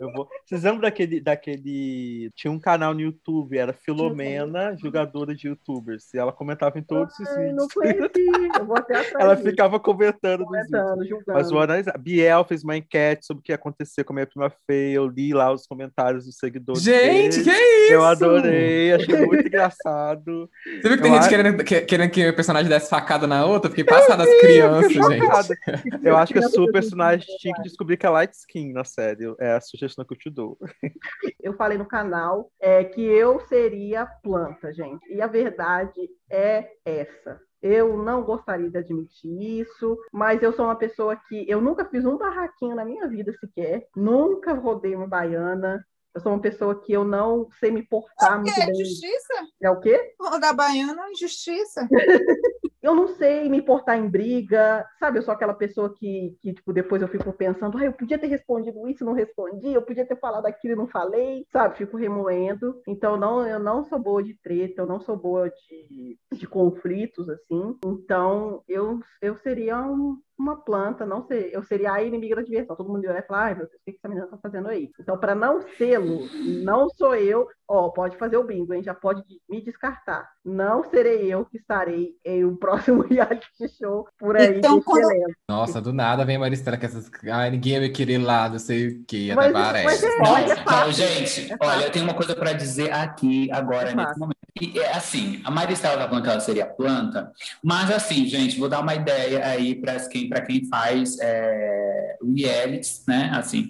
Eu 0.00 0.12
vou... 0.12 0.28
Vocês 0.46 0.62
lembram 0.62 0.80
daquele, 0.82 1.20
daquele. 1.20 2.30
Tinha 2.34 2.50
um 2.50 2.58
canal 2.58 2.94
no 2.94 3.00
YouTube, 3.00 3.56
era 3.56 3.72
Filomena, 3.72 4.76
jogadora 4.76 5.34
de 5.34 5.48
youtubers. 5.48 6.12
E 6.14 6.18
ela 6.18 6.32
comentava 6.32 6.78
em 6.78 6.82
todos 6.82 7.18
os 7.18 7.28
vídeos. 7.36 7.54
Não 7.54 7.68
conheci. 7.68 8.50
Eu 8.58 8.66
vou 8.66 8.76
até 8.76 8.98
atrás. 8.98 9.24
Ela 9.24 9.36
ficava 9.36 9.80
comentando, 9.80 10.44
comentando 10.44 11.04
julgando. 11.06 11.38
Mas 11.38 11.50
o 11.50 11.58
Ana 11.58 11.82
Biel 11.98 12.44
fez 12.44 12.62
uma 12.62 12.76
enquete 12.76 13.26
sobre 13.26 13.40
o 13.40 13.44
que 13.44 13.52
ia 13.52 13.56
acontecer 13.56 14.04
com 14.04 14.12
a 14.12 14.14
minha 14.14 14.26
prima 14.26 14.50
feia. 14.66 14.96
Eu 14.96 15.06
li 15.06 15.32
lá 15.32 15.52
os 15.52 15.66
comentários 15.66 16.24
dos 16.24 16.36
seguidores. 16.36 16.82
Gente, 16.82 17.42
dele. 17.42 17.44
que 17.44 17.50
isso? 17.50 17.92
Eu 17.92 18.04
adorei, 18.04 18.92
achei 18.92 19.26
muito 19.26 19.46
engraçado. 19.48 20.09
Você 20.14 20.88
viu 20.88 20.96
que 20.96 21.02
tem 21.02 21.10
eu 21.10 21.14
gente 21.14 21.18
acho... 21.20 21.28
querendo, 21.28 21.64
que, 21.64 21.80
querendo 21.82 22.10
que 22.10 22.28
o 22.28 22.34
personagem 22.34 22.68
desse 22.68 22.88
facada 22.88 23.26
na 23.26 23.44
outra? 23.44 23.70
Fiquei 23.70 23.84
passada 23.84 24.22
as 24.22 24.40
crianças, 24.40 24.92
gente. 24.92 26.04
Eu 26.04 26.16
acho 26.16 26.32
que 26.32 26.38
a 26.38 26.48
sua 26.48 26.70
personagem 26.70 27.26
tinha 27.38 27.54
que 27.54 27.62
descobrir 27.62 27.96
que 27.96 28.06
é 28.06 28.10
light 28.10 28.32
skin 28.32 28.72
na 28.72 28.84
série. 28.84 29.34
É 29.38 29.52
a 29.52 29.60
sugestão 29.60 30.04
que 30.04 30.14
eu 30.14 30.18
te 30.18 30.30
dou. 30.30 30.58
Eu 31.42 31.54
falei 31.54 31.78
no 31.78 31.86
canal 31.86 32.50
é, 32.60 32.84
que 32.84 33.02
eu 33.02 33.40
seria 33.40 34.06
planta, 34.22 34.72
gente. 34.72 35.12
E 35.12 35.20
a 35.20 35.26
verdade 35.26 36.00
é 36.30 36.68
essa. 36.84 37.40
Eu 37.62 38.02
não 38.02 38.22
gostaria 38.22 38.70
de 38.70 38.78
admitir 38.78 39.60
isso, 39.60 39.98
mas 40.10 40.42
eu 40.42 40.52
sou 40.52 40.64
uma 40.64 40.76
pessoa 40.76 41.14
que 41.28 41.44
eu 41.48 41.60
nunca 41.60 41.84
fiz 41.84 42.06
um 42.06 42.16
barraquinho 42.16 42.74
na 42.74 42.86
minha 42.86 43.06
vida 43.06 43.32
sequer, 43.34 43.86
nunca 43.94 44.54
rodei 44.54 44.94
uma 44.94 45.06
baiana, 45.06 45.84
eu 46.14 46.20
sou 46.20 46.32
uma 46.32 46.40
pessoa 46.40 46.80
que 46.80 46.92
eu 46.92 47.04
não 47.04 47.48
sei 47.58 47.70
me 47.70 47.82
portar 47.86 48.40
muito 48.40 48.60
é 48.60 48.66
bem. 48.66 48.74
Justiça? 48.74 49.34
É 49.62 49.70
o 49.70 49.80
quê? 49.80 50.14
Da 50.40 50.52
baiana, 50.52 51.10
injustiça. 51.10 51.88
eu 52.82 52.94
não 52.94 53.08
sei 53.08 53.48
me 53.48 53.60
portar 53.60 53.98
em 53.98 54.08
briga, 54.08 54.86
sabe? 54.98 55.18
Eu 55.18 55.22
sou 55.22 55.32
aquela 55.32 55.54
pessoa 55.54 55.94
que, 55.94 56.36
que 56.40 56.54
tipo, 56.54 56.72
depois 56.72 57.02
eu 57.02 57.08
fico 57.08 57.32
pensando, 57.32 57.78
ah, 57.78 57.84
eu 57.84 57.92
podia 57.92 58.18
ter 58.18 58.26
respondido 58.26 58.88
isso, 58.88 59.04
não 59.04 59.12
respondi, 59.12 59.72
eu 59.72 59.82
podia 59.82 60.06
ter 60.06 60.18
falado 60.18 60.46
aquilo 60.46 60.74
e 60.74 60.76
não 60.76 60.88
falei, 60.88 61.46
sabe? 61.52 61.76
Fico 61.76 61.96
remoendo. 61.96 62.80
Então, 62.88 63.16
não, 63.16 63.46
eu 63.46 63.58
não 63.58 63.84
sou 63.84 63.98
boa 63.98 64.22
de 64.22 64.34
treta, 64.42 64.82
eu 64.82 64.86
não 64.86 65.00
sou 65.00 65.16
boa 65.16 65.50
de, 65.50 66.18
de 66.32 66.46
conflitos, 66.46 67.28
assim. 67.28 67.76
Então, 67.84 68.62
eu, 68.66 68.98
eu 69.20 69.36
seria 69.36 69.78
um, 69.80 70.16
uma 70.40 70.56
planta, 70.56 71.04
não 71.04 71.22
ser, 71.26 71.50
eu 71.52 71.62
seria 71.62 71.92
a 71.92 72.02
inimiga 72.02 72.36
da 72.36 72.42
diversão. 72.42 72.76
Todo 72.76 72.88
mundo 72.88 73.04
ia 73.04 73.22
falar, 73.22 73.44
ai 73.44 73.54
meu 73.54 73.66
Deus, 73.66 73.80
o 73.80 73.84
que 73.84 73.96
essa 73.96 74.08
menina 74.08 74.26
está 74.26 74.38
fazendo 74.38 74.68
aí? 74.68 74.90
Então, 74.98 75.18
para 75.18 75.34
não 75.34 75.60
sê-lo, 75.76 76.20
não 76.64 76.88
sou 76.88 77.14
eu, 77.14 77.46
ó, 77.68 77.88
pode 77.90 78.16
fazer 78.16 78.36
o 78.36 78.44
bingo, 78.44 78.74
hein? 78.74 78.82
Já 78.82 78.94
pode 78.94 79.22
me 79.48 79.62
descartar. 79.62 80.28
Não 80.44 80.82
serei 80.84 81.32
eu 81.32 81.44
que 81.44 81.58
estarei 81.58 82.14
em 82.24 82.44
um 82.44 82.56
próximo 82.58 83.02
reality 83.02 83.46
show 83.78 84.08
por 84.18 84.36
aí. 84.36 84.58
Então, 84.58 84.80
quando... 84.82 85.08
Nossa, 85.48 85.80
do 85.80 85.92
nada 85.92 86.24
vem 86.24 86.36
a 86.36 86.40
Maristela 86.40 86.76
com 86.76 86.86
essas. 86.86 87.10
Ai, 87.30 87.50
ninguém 87.50 87.78
vai 87.78 87.88
querer 87.90 88.18
lá, 88.18 88.48
não 88.48 88.58
sei 88.58 88.88
o 88.88 89.04
que, 89.04 89.30
até 89.30 89.52
parece. 89.52 90.06
É, 90.06 90.18
não, 90.18 90.36
é 90.36 90.64
não, 90.64 90.92
gente, 90.92 91.52
é 91.52 91.56
olha, 91.60 91.84
eu 91.84 91.92
tenho 91.92 92.04
uma 92.04 92.14
coisa 92.14 92.34
para 92.34 92.52
dizer 92.52 92.92
aqui 92.92 93.50
agora, 93.52 93.90
é 93.90 93.94
nesse 93.94 94.18
momento. 94.18 94.39
E, 94.60 94.78
é 94.78 94.92
assim, 94.92 95.40
a 95.44 95.50
Maristela 95.50 95.98
tá 95.98 96.08
falando 96.08 96.24
que 96.24 96.30
ela 96.30 96.40
seria 96.40 96.66
planta, 96.66 97.30
mas 97.62 97.90
assim, 97.90 98.26
gente, 98.26 98.58
vou 98.58 98.68
dar 98.68 98.80
uma 98.80 98.94
ideia 98.94 99.46
aí 99.46 99.74
para 99.74 99.98
quem, 100.08 100.30
quem 100.30 100.68
faz 100.68 101.18
é, 101.20 102.16
realities, 102.36 103.04
né? 103.06 103.30
Assim, 103.34 103.68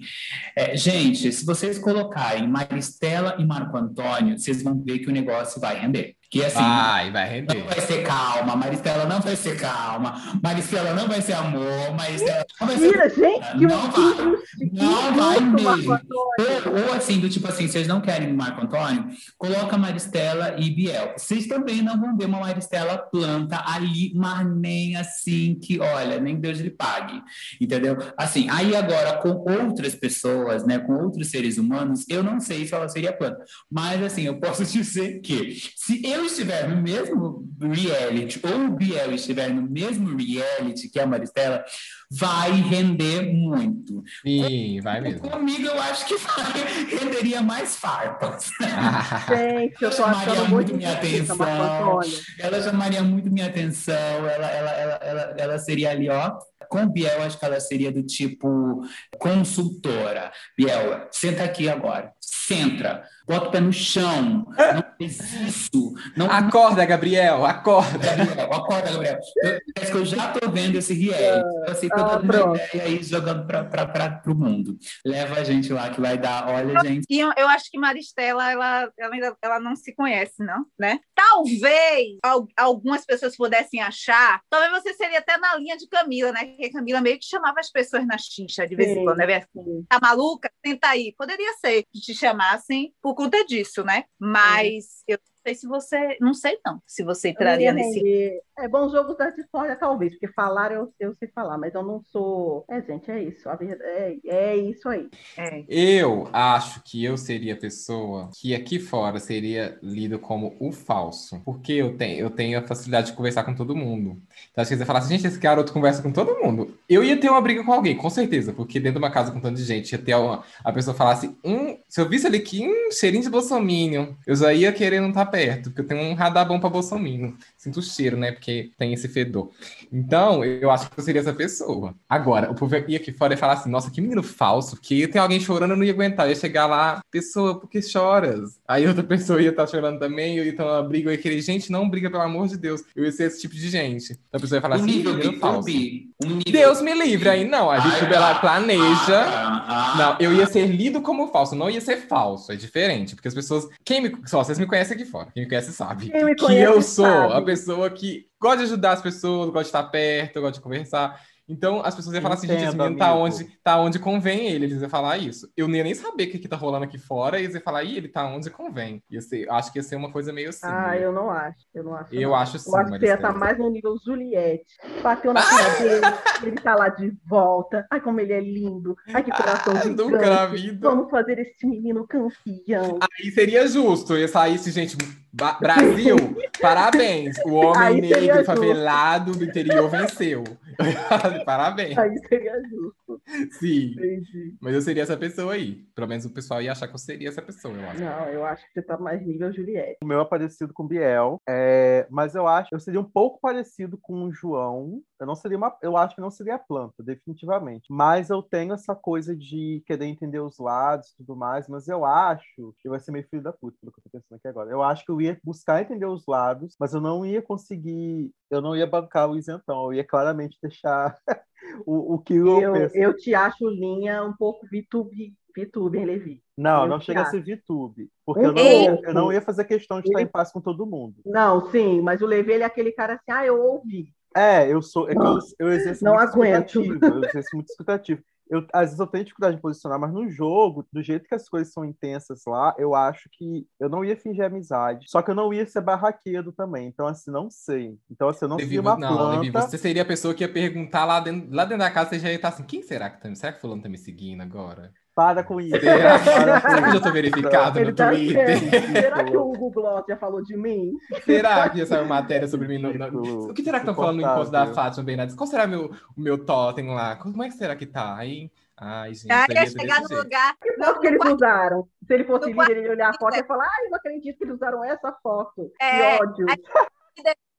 é, 0.55 0.75
gente, 0.77 1.31
se 1.31 1.45
vocês 1.45 1.77
colocarem 1.77 2.47
Maristela 2.47 3.35
e 3.39 3.45
Marco 3.45 3.77
Antônio, 3.77 4.37
vocês 4.37 4.63
vão 4.63 4.81
ver 4.81 4.99
que 4.99 5.09
o 5.09 5.13
negócio 5.13 5.59
vai 5.59 5.79
render. 5.79 6.15
Que 6.31 6.45
assim, 6.45 6.59
vai, 6.59 7.11
vai 7.11 7.27
render. 7.27 7.59
não 7.59 7.67
vai 7.67 7.81
ser 7.81 8.03
calma, 8.03 8.55
Maristela 8.55 9.05
não 9.05 9.19
vai 9.19 9.35
ser 9.35 9.59
calma, 9.59 10.39
Maristela 10.41 10.93
não 10.93 11.05
vai 11.05 11.21
ser 11.21 11.33
amor, 11.33 11.93
Maristela 11.93 12.45
não 12.57 12.67
vai 12.67 12.77
Mentira, 12.77 13.09
ser. 13.09 13.19
gente, 13.19 13.65
não 13.65 13.91
vai, 13.91 14.31
não 14.71 15.13
vai 15.13 15.39
mesmo. 15.41 15.91
Ou, 16.39 16.87
ou, 16.87 16.93
assim, 16.93 17.19
do 17.19 17.27
tipo 17.27 17.49
assim, 17.49 17.67
vocês 17.67 17.85
não 17.85 17.99
querem 17.99 18.31
Marco 18.33 18.61
Antônio, 18.61 19.09
coloca 19.37 19.77
Maristela 19.77 20.55
e 20.57 20.69
Biel. 20.69 21.15
Vocês 21.17 21.47
também 21.47 21.81
não 21.81 21.99
vão 21.99 22.15
ver 22.15 22.27
uma 22.27 22.39
Maristela 22.39 22.97
planta 22.97 23.61
ali, 23.67 24.13
mas 24.15 24.47
nem 24.55 24.95
assim 24.95 25.59
que, 25.61 25.81
olha, 25.81 26.17
nem 26.17 26.39
Deus 26.39 26.59
lhe 26.59 26.69
pague. 26.69 27.21
Entendeu? 27.59 27.97
Assim, 28.15 28.49
aí 28.49 28.73
agora 28.73 29.17
com 29.17 29.31
outras 29.51 29.95
pessoas, 29.95 30.65
né, 30.65 30.79
com 30.79 30.93
outros 30.93 31.27
seres 31.27 31.57
humanos, 31.57 32.05
eu 32.07 32.23
não 32.23 32.39
sei 32.39 32.65
se 32.65 32.73
ela 32.73 32.87
seria 32.87 33.11
planta. 33.11 33.43
Mas 33.69 34.01
assim, 34.01 34.21
eu 34.21 34.39
posso 34.39 34.63
dizer 34.71 35.19
que 35.19 35.59
se 35.75 36.01
eu 36.05 36.20
eu 36.21 36.25
estiver 36.25 36.69
no 36.69 36.81
mesmo 36.81 37.49
reality 37.59 38.39
ou 38.43 38.65
o 38.65 38.71
Biel 38.71 39.13
estiver 39.13 39.49
no 39.49 39.63
mesmo 39.63 40.15
reality 40.15 40.89
que 40.89 40.99
a 40.99 41.05
Maristela, 41.05 41.63
vai 42.09 42.51
render 42.51 43.33
muito. 43.33 44.03
Sim, 44.23 44.79
vai 44.81 45.01
mesmo. 45.01 45.29
Comigo 45.29 45.67
eu 45.67 45.81
acho 45.81 46.05
que 46.05 46.17
vai, 46.17 46.95
renderia 46.99 47.41
mais 47.41 47.75
farpas. 47.75 48.49
Gente, 49.29 49.81
eu 49.81 49.89
tô 49.89 49.95
chamaria 49.97 50.43
muito 50.45 50.75
minha 50.75 50.93
atenção. 50.93 51.99
Ela 52.39 52.61
chamaria 52.61 53.03
muito 53.03 53.31
minha 53.31 53.47
atenção. 53.47 53.95
Ela, 53.95 54.47
ela, 54.47 54.71
ela, 54.71 54.93
ela, 55.01 55.35
ela 55.37 55.59
seria 55.59 55.91
ali, 55.91 56.09
ó. 56.09 56.37
Com 56.69 56.87
Biel, 56.87 57.23
acho 57.23 57.37
que 57.37 57.45
ela 57.45 57.59
seria 57.59 57.91
do 57.91 58.01
tipo 58.03 58.81
consultora. 59.17 60.31
Biel, 60.57 61.07
senta 61.11 61.43
aqui 61.43 61.67
agora. 61.67 62.13
Centra 62.19 63.03
bota 63.27 63.47
o 63.47 63.51
pé 63.51 63.59
no 63.59 63.73
chão, 63.73 64.45
não 64.47 64.83
fez 64.97 65.19
isso. 65.41 65.93
Não, 66.15 66.29
acorda, 66.29 66.85
Gabriel, 66.85 67.45
acorda. 67.45 67.97
Gabriel, 67.97 68.53
acorda, 68.53 68.91
Gabriel. 68.91 69.19
Eu, 69.43 69.91
que 69.91 69.97
eu 69.97 70.05
já 70.05 70.31
tô 70.31 70.49
vendo 70.49 70.77
esse 70.77 70.93
reality. 70.93 71.45
Eu 71.67 71.75
sei, 71.75 71.89
tô 71.89 71.95
ah, 71.95 72.17
dando 72.17 72.45
uma 72.45 72.55
ideia 72.57 72.83
aí, 72.83 73.03
jogando 73.03 73.45
para 73.45 74.21
o 74.27 74.35
mundo. 74.35 74.77
Leva 75.05 75.39
a 75.39 75.43
gente 75.43 75.71
lá, 75.71 75.89
que 75.89 76.01
vai 76.01 76.17
dar, 76.17 76.47
olha, 76.47 76.79
gente. 76.81 77.05
E 77.09 77.19
eu, 77.19 77.31
eu 77.37 77.47
acho 77.47 77.69
que 77.69 77.77
Maristela, 77.77 78.51
ela, 78.51 78.91
ela, 78.97 79.13
ainda, 79.13 79.35
ela 79.41 79.59
não 79.59 79.75
se 79.75 79.93
conhece, 79.93 80.43
não, 80.43 80.65
né? 80.79 80.99
Talvez 81.15 82.17
algumas 82.57 83.05
pessoas 83.05 83.35
pudessem 83.35 83.81
achar, 83.81 84.41
talvez 84.49 84.71
você 84.71 84.93
seria 84.93 85.19
até 85.19 85.37
na 85.37 85.55
linha 85.55 85.77
de 85.77 85.87
Camila, 85.87 86.31
né? 86.31 86.45
Porque 86.45 86.69
Camila 86.69 87.01
meio 87.01 87.19
que 87.19 87.25
chamava 87.25 87.59
as 87.59 87.69
pessoas 87.69 88.05
na 88.05 88.17
xixa 88.17 88.67
de 88.67 88.75
vez 88.75 88.89
em 88.89 89.03
quando, 89.03 89.17
né? 89.17 89.43
Tá 89.87 89.99
maluca? 90.01 90.49
Tenta 90.61 90.87
aí. 90.89 91.13
Poderia 91.17 91.53
ser 91.53 91.83
que 91.91 91.99
te 91.99 92.13
chamassem 92.13 92.93
por 93.01 93.10
conta 93.15 93.45
disso, 93.45 93.83
né? 93.83 94.05
Mas 94.19 95.03
eu 95.07 95.17
sei 95.43 95.55
se 95.55 95.67
você. 95.67 96.17
Não 96.19 96.33
sei, 96.33 96.57
não. 96.65 96.81
Se 96.85 97.03
você 97.03 97.29
entraria 97.29 97.69
Eu 97.69 97.73
nesse. 97.73 98.41
É 98.57 98.67
bom 98.67 98.87
jogo 98.89 99.15
da 99.15 99.31
discórdia, 99.31 99.75
talvez, 99.75 100.13
porque 100.13 100.27
falar 100.27 100.71
eu, 100.71 100.93
eu 100.99 101.15
sei 101.15 101.27
falar, 101.29 101.57
mas 101.57 101.73
eu 101.73 101.81
não 101.81 102.03
sou. 102.03 102.63
É, 102.69 102.79
gente, 102.81 103.09
é 103.09 103.23
isso. 103.23 103.49
A 103.49 103.55
verdade, 103.55 103.89
é, 103.89 104.19
é 104.25 104.55
isso 104.55 104.87
aí. 104.87 105.09
É. 105.35 105.63
Eu 105.67 106.29
acho 106.31 106.83
que 106.83 107.03
eu 107.03 107.17
seria 107.17 107.53
a 107.53 107.57
pessoa 107.57 108.29
que 108.39 108.53
aqui 108.53 108.77
fora 108.77 109.19
seria 109.19 109.79
lido 109.81 110.19
como 110.19 110.55
o 110.59 110.71
falso. 110.71 111.41
Porque 111.43 111.73
eu 111.73 111.97
tenho, 111.97 112.19
eu 112.19 112.29
tenho 112.29 112.59
a 112.59 112.61
facilidade 112.61 113.07
de 113.07 113.13
conversar 113.13 113.43
com 113.43 113.55
todo 113.55 113.75
mundo. 113.75 114.21
Então, 114.51 114.61
acho 114.61 114.69
que 114.69 114.77
você 114.77 114.85
falar 114.85 114.99
assim, 114.99 115.17
gente, 115.17 115.27
esse 115.27 115.39
garoto 115.39 115.73
conversa 115.73 116.03
com 116.03 116.11
todo 116.11 116.39
mundo. 116.39 116.77
Eu 116.87 117.03
ia 117.03 117.19
ter 117.19 117.29
uma 117.29 117.41
briga 117.41 117.63
com 117.63 117.73
alguém, 117.73 117.97
com 117.97 118.09
certeza. 118.09 118.53
Porque 118.53 118.79
dentro 118.79 118.99
de 118.99 119.05
uma 119.05 119.11
casa 119.11 119.31
com 119.31 119.39
tanta 119.39 119.59
gente, 119.59 119.91
ia 119.91 119.97
ter 119.97 120.13
uma, 120.13 120.43
a 120.63 120.71
pessoa 120.71 120.95
falasse, 120.95 121.35
hum, 121.43 121.77
se 121.89 121.99
eu 121.99 122.07
visse 122.07 122.27
ali 122.27 122.39
que 122.39 122.63
um 122.63 122.91
cheirinho 122.91 123.23
de 123.23 123.29
bolsominion, 123.29 124.13
eu 124.27 124.35
já 124.35 124.53
ia 124.53 124.71
querer 124.71 124.99
não 124.99 125.09
estar 125.09 125.30
perto. 125.31 125.69
Porque 125.69 125.81
eu 125.81 125.87
tenho 125.87 126.11
um 126.11 126.13
radar 126.13 126.47
bom 126.47 126.59
pra 126.59 126.69
bolsominion. 126.69 127.31
Sinto 127.57 127.79
o 127.79 127.83
cheiro, 127.83 128.17
né? 128.17 128.31
Porque 128.31 128.71
tem 128.77 128.93
esse 128.93 129.07
fedor. 129.07 129.49
Então, 129.91 130.43
eu 130.43 130.69
acho 130.69 130.89
que 130.89 130.99
eu 130.99 131.03
seria 131.03 131.21
essa 131.21 131.33
pessoa. 131.33 131.95
Agora, 132.09 132.51
o 132.51 132.55
povo 132.55 132.75
ia 132.87 132.97
aqui 132.97 133.11
fora 133.11 133.33
e 133.33 133.37
falar 133.37 133.53
assim, 133.53 133.69
nossa, 133.69 133.89
que 133.89 134.01
menino 134.01 134.21
falso, 134.21 134.77
que 134.79 135.07
tem 135.07 135.21
alguém 135.21 135.39
chorando, 135.39 135.71
eu 135.71 135.77
não 135.77 135.83
ia 135.83 135.93
aguentar. 135.93 136.25
Eu 136.25 136.31
ia 136.31 136.35
chegar 136.35 136.65
lá, 136.65 137.01
pessoa, 137.09 137.59
por 137.59 137.69
que 137.69 137.81
choras? 137.81 138.59
Aí 138.67 138.87
outra 138.87 139.03
pessoa 139.03 139.41
ia 139.41 139.49
estar 139.49 139.67
chorando 139.67 139.99
também, 139.99 140.37
eu 140.37 140.43
ia 140.43 140.51
estar 140.51 140.65
numa 140.65 140.83
briga, 140.83 141.09
eu 141.09 141.13
ia 141.13 141.17
querer, 141.17 141.41
gente, 141.41 141.71
não 141.71 141.89
briga, 141.89 142.09
pelo 142.09 142.23
amor 142.23 142.47
de 142.47 142.57
Deus. 142.57 142.81
Eu 142.95 143.05
ia 143.05 143.11
ser 143.11 143.25
esse 143.25 143.41
tipo 143.41 143.55
de 143.55 143.69
gente. 143.69 144.13
Então 144.13 144.37
a 144.37 144.39
pessoa 144.39 144.57
ia 144.57 144.61
falar 144.61 144.77
Um 144.77 144.83
assim, 144.83 144.91
nível 144.91 145.13
menino 145.15 145.39
falso. 145.39 145.69
Um 145.69 146.27
nível... 146.27 146.51
Deus 146.51 146.81
me 146.81 146.93
livre, 146.93 147.29
aí 147.29 147.47
não. 147.47 147.69
A 147.69 147.79
VTube, 147.79 148.13
ela 148.13 148.35
planeja. 148.35 149.21
Ah, 149.25 149.65
ah, 149.67 149.97
Não, 149.97 150.17
eu 150.19 150.33
ia 150.33 150.45
ser 150.45 150.65
lido 150.67 151.01
como 151.01 151.27
falso, 151.27 151.55
não 151.55 151.69
ia 151.69 151.81
ser 151.81 151.97
falso, 151.97 152.51
é 152.51 152.55
diferente, 152.55 153.15
porque 153.15 153.27
as 153.27 153.33
pessoas. 153.33 153.67
Quem 153.83 154.01
me. 154.01 154.15
Só 154.25 154.43
vocês 154.43 154.59
me 154.59 154.65
conhecem 154.65 154.95
aqui 154.95 155.05
fora, 155.05 155.20
quem 155.33 155.43
me 155.43 155.49
conhece 155.49 155.73
sabe. 155.73 156.09
Quem 156.09 156.23
me 156.25 156.35
que 156.35 156.45
conhece 156.45 156.63
eu 156.63 156.81
sou 156.81 157.05
sabe. 157.05 157.33
a 157.33 157.41
pessoa 157.41 157.89
que 157.89 158.27
gosta 158.39 158.57
de 158.59 158.63
ajudar 158.63 158.93
as 158.93 159.01
pessoas, 159.01 159.47
gosta 159.49 159.61
de 159.63 159.67
estar 159.67 159.83
perto, 159.85 160.41
gosta 160.41 160.57
de 160.57 160.61
conversar. 160.61 161.21
Então 161.51 161.81
as 161.83 161.93
pessoas 161.95 162.13
iam 162.15 162.21
falar 162.21 162.35
assim, 162.35 162.47
gente, 162.47 162.57
esse 162.57 162.67
Entendo, 162.67 162.83
menino 162.83 162.99
tá 162.99 163.13
onde, 163.15 163.43
tá 163.63 163.79
onde 163.79 163.99
convém 163.99 164.47
ele. 164.47 164.65
Eles 164.65 164.81
iam 164.81 164.89
falar 164.89 165.17
isso. 165.17 165.51
Eu 165.55 165.67
não 165.67 165.75
ia 165.75 165.83
nem 165.83 165.93
saber 165.93 166.23
o 166.25 166.31
que, 166.31 166.39
que 166.39 166.47
tá 166.47 166.55
rolando 166.55 166.85
aqui 166.85 166.97
fora, 166.97 167.39
e 167.39 167.43
eles 167.43 167.55
iam 167.55 167.61
falar, 167.63 167.83
ih, 167.83 167.97
ele 167.97 168.07
tá 168.07 168.25
onde 168.27 168.49
convém. 168.49 169.03
Ia 169.09 169.21
ser, 169.21 169.49
acho 169.49 169.71
que 169.71 169.79
ia 169.79 169.83
ser 169.83 169.95
uma 169.95 170.11
coisa 170.11 170.31
meio 170.31 170.49
assim. 170.49 170.65
Ah, 170.65 170.97
eu 170.97 171.11
não 171.11 171.29
acho. 171.29 171.57
Eu 171.73 171.83
não 171.83 171.95
acho. 171.95 172.13
Eu 172.13 172.29
não. 172.29 172.35
acho 172.35 172.57
sim, 172.59 172.63
Eu 172.71 172.79
acho 172.81 172.91
que 172.93 172.99
você 172.99 173.05
ia 173.07 173.13
estar 173.15 173.33
Maristela. 173.33 173.33
mais 173.37 173.57
no 173.57 173.69
nível 173.69 173.95
Juliette. 174.05 174.65
Bateu 175.03 175.33
na 175.33 175.41
cara 175.43 175.79
dele, 175.79 176.01
ele 176.43 176.55
tá 176.61 176.75
lá 176.75 176.89
de 176.89 177.13
volta. 177.25 177.85
Ai, 177.91 177.99
como 178.01 178.19
ele 178.19 178.33
é 178.33 178.39
lindo. 178.39 178.95
Ai, 179.13 179.23
que 179.23 179.31
coração 179.31 179.73
Ah, 179.75 179.81
gigante. 179.81 180.01
nunca 180.03 180.29
na 180.29 180.45
vida. 180.47 180.89
Vamos 180.89 181.09
fazer 181.09 181.39
esse 181.39 181.65
menino 181.67 182.07
campeão. 182.07 182.99
Aí 183.01 183.31
seria 183.31 183.67
justo, 183.67 184.15
ia 184.17 184.27
sair 184.27 184.55
esse, 184.55 184.71
gente, 184.71 184.97
Ba- 185.33 185.57
Brasil, 185.59 186.15
parabéns. 186.61 187.37
O 187.45 187.53
homem 187.53 187.81
Aí 187.81 188.01
negro 188.01 188.43
favelado 188.43 189.31
do 189.31 189.43
interior 189.43 189.89
venceu. 189.89 190.43
parabéns. 191.45 191.97
Aí 191.97 192.17
seria 192.27 192.61
justo. 192.63 193.21
Sim. 193.59 193.91
Entendi. 193.91 194.55
Mas 194.59 194.73
eu 194.73 194.81
seria 194.81 195.03
essa 195.03 195.17
pessoa 195.17 195.53
aí. 195.53 195.85
Pelo 195.95 196.07
menos 196.07 196.25
o 196.25 196.29
pessoal 196.33 196.61
ia 196.61 196.71
achar 196.71 196.87
que 196.87 196.93
eu 196.93 196.99
seria 196.99 197.29
essa 197.29 197.41
pessoa, 197.41 197.73
eu 197.73 197.89
acho. 197.89 197.99
Não, 198.01 198.27
eu 198.29 198.45
acho 198.45 198.65
que 198.65 198.73
você 198.73 198.81
tá 198.81 198.97
mais 198.97 199.25
nível 199.25 199.51
Juliette. 199.53 199.97
O 200.03 200.07
meu 200.07 200.21
é 200.21 200.25
parecido 200.25 200.73
com 200.73 200.83
o 200.83 200.87
Biel, 200.87 201.37
é, 201.47 202.07
mas 202.09 202.35
eu 202.35 202.47
acho 202.47 202.69
eu 202.71 202.79
seria 202.79 202.99
um 202.99 203.09
pouco 203.09 203.39
parecido 203.39 203.97
com 204.01 204.23
o 204.23 204.31
João. 204.33 205.01
Eu 205.19 205.27
não 205.27 205.35
seria 205.35 205.57
uma, 205.57 205.75
eu 205.83 205.95
acho 205.95 206.15
que 206.15 206.21
não 206.21 206.31
seria 206.31 206.57
planta, 206.57 207.03
definitivamente. 207.03 207.85
Mas 207.89 208.29
eu 208.29 208.41
tenho 208.41 208.73
essa 208.73 208.95
coisa 208.95 209.35
de 209.35 209.83
querer 209.85 210.05
entender 210.05 210.39
os 210.39 210.57
lados 210.57 211.09
e 211.09 211.17
tudo 211.17 211.35
mais, 211.35 211.67
mas 211.67 211.87
eu 211.87 212.03
acho 212.03 212.73
que 212.79 212.89
vai 212.89 212.99
ser 212.99 213.11
meio 213.11 213.27
filho 213.29 213.43
da 213.43 213.53
puta, 213.53 213.77
pelo 213.79 213.91
que 213.91 213.99
eu 213.99 214.03
tô 214.03 214.09
pensando 214.09 214.37
aqui 214.37 214.47
agora. 214.47 214.71
Eu 214.71 214.81
acho 214.81 215.05
que 215.05 215.11
eu 215.27 215.33
ia 215.33 215.39
buscar 215.43 215.81
entender 215.81 216.05
os 216.05 216.25
lados, 216.27 216.75
mas 216.79 216.93
eu 216.93 217.01
não 217.01 217.25
ia 217.25 217.41
conseguir, 217.41 218.31
eu 218.49 218.61
não 218.61 218.75
ia 218.75 218.87
bancar 218.87 219.29
o 219.29 219.37
isentão, 219.37 219.85
eu 219.85 219.93
ia 219.93 220.05
claramente 220.07 220.57
deixar 220.61 221.17
o, 221.85 222.15
o 222.15 222.19
que 222.19 222.33
eu, 222.35 222.65
Eu, 222.65 222.71
penso. 222.71 222.93
eu 222.93 223.15
te 223.17 223.33
acho 223.35 223.69
linha 223.69 224.23
um 224.23 224.33
pouco 224.35 224.65
VTube, 224.67 225.35
VTube, 225.55 225.97
hein, 225.97 226.05
Levi? 226.05 226.43
Não, 226.57 226.85
eu 226.85 226.87
não 226.87 226.99
chega 227.01 227.21
a 227.23 227.25
acho. 227.25 227.25
ser 227.25 227.43
VTube, 227.43 228.09
porque 228.25 228.45
Um 228.45 228.45
eu 228.45 228.53
não, 228.53 228.73
ia, 228.75 228.99
eu 229.03 229.13
não 229.13 229.31
ia 229.33 229.41
fazer 229.41 229.65
questão 229.65 229.99
de 230.01 230.07
estar 230.07 230.21
Ele- 230.21 230.21
em 230.21 230.27
paz 230.27 230.51
com 230.51 230.61
todo 230.61 230.85
mundo. 230.85 231.25
Não, 231.25 231.69
sim, 231.71 232.01
mas 232.01 232.21
o 232.21 232.25
Levi 232.27 232.53
ele 232.53 232.63
é 232.63 232.65
aquele 232.67 232.91
cara 232.91 233.15
assim, 233.15 233.31
ah, 233.31 233.45
eu 233.45 233.59
ouvi. 233.61 234.13
É, 234.35 234.71
eu 234.71 234.81
sou. 234.81 235.09
É 235.09 235.13
eu, 235.19 235.19
Não, 235.19 235.37
eu 235.59 235.69
exerço 235.73 236.05
não 236.05 236.07
muito 236.07 236.19
aguento. 236.19 236.81
escutativo, 236.81 237.05
Eu 237.05 237.23
exerço 237.23 237.55
muito 237.55 237.67
escutativo. 237.69 238.23
Eu, 238.51 238.67
às 238.73 238.87
vezes 238.89 238.99
eu 238.99 239.07
tenho 239.07 239.23
dificuldade 239.23 239.55
de 239.55 239.61
posicionar, 239.61 239.97
mas 239.97 240.11
no 240.11 240.29
jogo, 240.29 240.85
do 240.91 241.01
jeito 241.01 241.25
que 241.25 241.33
as 241.33 241.47
coisas 241.47 241.71
são 241.71 241.85
intensas 241.85 242.41
lá, 242.45 242.75
eu 242.77 242.93
acho 242.93 243.29
que 243.31 243.65
eu 243.79 243.87
não 243.87 244.03
ia 244.03 244.17
fingir 244.17 244.43
amizade. 244.43 245.05
Só 245.07 245.21
que 245.21 245.31
eu 245.31 245.35
não 245.35 245.53
ia 245.53 245.65
ser 245.65 245.79
barraqueiro 245.79 246.51
também. 246.51 246.87
Então, 246.87 247.07
assim, 247.07 247.31
não 247.31 247.49
sei. 247.49 247.97
Então, 248.11 248.27
assim, 248.27 248.43
eu 248.43 248.49
não 248.49 248.57
Levi, 248.57 248.77
uma 248.77 248.97
não, 248.97 249.15
planta. 249.15 249.39
Levi, 249.39 249.51
você 249.51 249.77
seria 249.77 250.01
a 250.01 250.05
pessoa 250.05 250.33
que 250.33 250.43
ia 250.43 250.51
perguntar 250.51 251.05
lá 251.05 251.21
dentro, 251.21 251.49
lá 251.49 251.63
dentro 251.63 251.79
da 251.79 251.89
casa, 251.89 252.09
você 252.09 252.19
já 252.19 252.27
ia 252.27 252.35
estar 252.35 252.49
assim, 252.49 252.63
quem 252.63 252.81
será 252.81 253.09
que 253.09 253.21
tá, 253.21 253.33
será 253.33 253.53
que 253.53 253.61
fulano 253.61 253.81
tá 253.81 253.87
me 253.87 253.97
seguindo 253.97 254.41
agora? 254.41 254.91
Para 255.21 255.43
com 255.43 255.61
isso. 255.61 255.79
Será 255.79 256.19
que, 256.19 256.25
Para 256.25 256.61
com 256.61 256.61
que 256.61 256.73
eu 256.73 256.81
já 256.81 256.89
isso. 256.89 257.01
tô 257.01 257.11
verificado 257.11 257.79
Ele 257.79 257.89
no 257.91 257.95
tá 257.95 258.09
Twitter? 258.09 258.59
certo. 258.59 258.91
Será 258.91 259.23
que 259.23 259.37
o 259.37 259.41
Hugo 259.51 259.69
Gloss 259.71 260.03
já 260.09 260.17
falou 260.17 260.43
de 260.43 260.57
mim? 260.57 260.91
Será 261.23 261.69
que 261.69 261.77
já 261.77 261.85
saiu 261.85 262.05
matéria 262.05 262.47
sobre 262.47 262.67
mim? 262.67 262.77
No, 262.79 262.91
no- 262.93 263.05
Ridículo, 263.05 263.51
O 263.51 263.53
que 263.53 263.63
será 263.63 263.77
que 263.79 263.83
estão 263.83 263.93
falando 263.95 264.15
no 264.19 264.21
encontro 264.23 264.51
da. 264.51 264.67
Fátima 264.73 265.03
Bernardes? 265.03 265.35
Qual 265.35 265.45
será 265.47 265.67
meu, 265.67 265.91
o 266.17 266.21
meu 266.21 266.43
totem 266.43 266.89
lá? 266.89 267.15
Como 267.17 267.43
é 267.43 267.47
que 267.49 267.53
será 267.55 267.75
que 267.75 267.85
tá? 267.85 268.15
Aí, 268.17 268.49
ai, 268.75 269.13
gente, 269.13 269.31
Ah, 269.31 269.45
ia 269.49 269.65
chegar 269.67 270.01
no 270.01 270.07
jeito. 270.07 270.23
lugar. 270.23 270.55
Que 270.61 270.73
foto 270.73 270.99
que 270.99 271.07
eles 271.07 271.25
usaram? 271.25 271.87
Se 272.07 272.13
ele 272.15 272.23
fosse 272.23 272.51
No 272.51 272.61
líder, 272.61 272.77
ele 272.77 272.85
ia 272.87 272.91
olhar 272.93 273.09
a 273.09 273.13
foto 273.13 273.35
e 273.35 273.37
ia 273.37 273.45
falar, 273.45 273.63
ai, 273.65 273.85
eu 273.85 273.89
não 273.91 273.97
acredito 273.97 274.37
que 274.37 274.43
eles 274.43 274.55
usaram 274.55 274.83
essa 274.83 275.11
foto. 275.21 275.71
É, 275.79 276.17
que 276.17 276.23
ódio. 276.23 276.45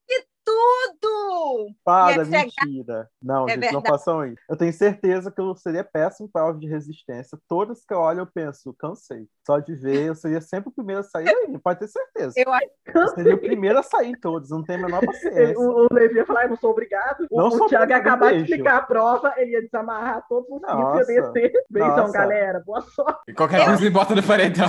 Tudo! 0.45 1.69
Para, 1.85 2.17
Ia 2.17 2.25
chegar- 2.25 2.45
mentira. 2.67 3.09
Não, 3.23 3.49
É 3.49 3.53
gente, 3.55 3.73
não 3.73 3.83
façam 3.83 4.25
isso. 4.27 4.41
Eu 4.49 4.57
tenho 4.57 4.73
certeza 4.73 5.31
que 5.31 5.41
eu 5.41 5.55
seria 5.55 5.85
péssimo 5.85 6.29
para 6.31 6.43
prova 6.43 6.59
de 6.59 6.67
resistência. 6.69 7.39
Todas 7.49 7.85
que 7.85 7.95
eu 7.95 7.99
olho, 7.99 8.21
eu 8.21 8.27
penso, 8.27 8.75
cansei. 8.79 9.27
Só 9.47 9.59
de 9.59 9.75
ver, 9.75 10.07
eu 10.09 10.15
seria 10.15 10.41
sempre 10.41 10.71
o 10.71 10.73
primeiro 10.73 11.01
a 11.01 11.05
sair 11.05 11.29
aí, 11.29 11.59
pode 11.59 11.79
ter 11.81 11.89
certeza. 11.89 12.35
Eu 12.37 12.53
acho 12.53 12.67
Eu 12.95 13.09
seria 13.09 13.35
o 13.35 13.39
primeiro 13.39 13.79
a 13.79 13.83
sair 13.83 14.09
em 14.11 14.19
todos, 14.21 14.51
não 14.51 14.63
tem 14.65 14.77
a 14.77 14.79
menor 14.79 15.01
paciência. 15.07 15.59
o, 15.59 15.87
o 15.87 15.89
Levi 15.93 16.17
ia 16.17 16.27
falar, 16.27 16.45
eu 16.45 16.51
não 16.51 16.57
sou 16.57 16.71
obrigado. 16.71 17.27
O, 17.31 17.39
Não 17.41 17.49
o 17.49 17.51
sou 17.53 17.69
Thiago 17.69 17.91
ia 17.91 17.97
acabar 17.99 18.27
de 18.29 18.39
beijo. 18.39 18.45
explicar 18.47 18.77
a 18.79 18.83
prova, 18.83 19.35
ele 19.37 19.53
ia 19.53 19.63
desamarrar 19.63 20.25
todos 20.29 20.49
os 20.51 20.61
fios 20.61 21.09
e 21.09 21.13
ia 21.15 21.23
descer. 21.23 21.53
Beijão, 21.71 21.97
Nossa. 21.97 22.13
galera. 22.13 22.63
Boa 22.67 22.81
sorte. 22.83 23.21
E 23.29 23.35
Qualquer 23.35 23.61
Eu- 23.61 23.65
coisa 23.67 23.81
me 23.83 23.91
bota 23.91 24.15
no 24.15 24.23
paredão. 24.23 24.69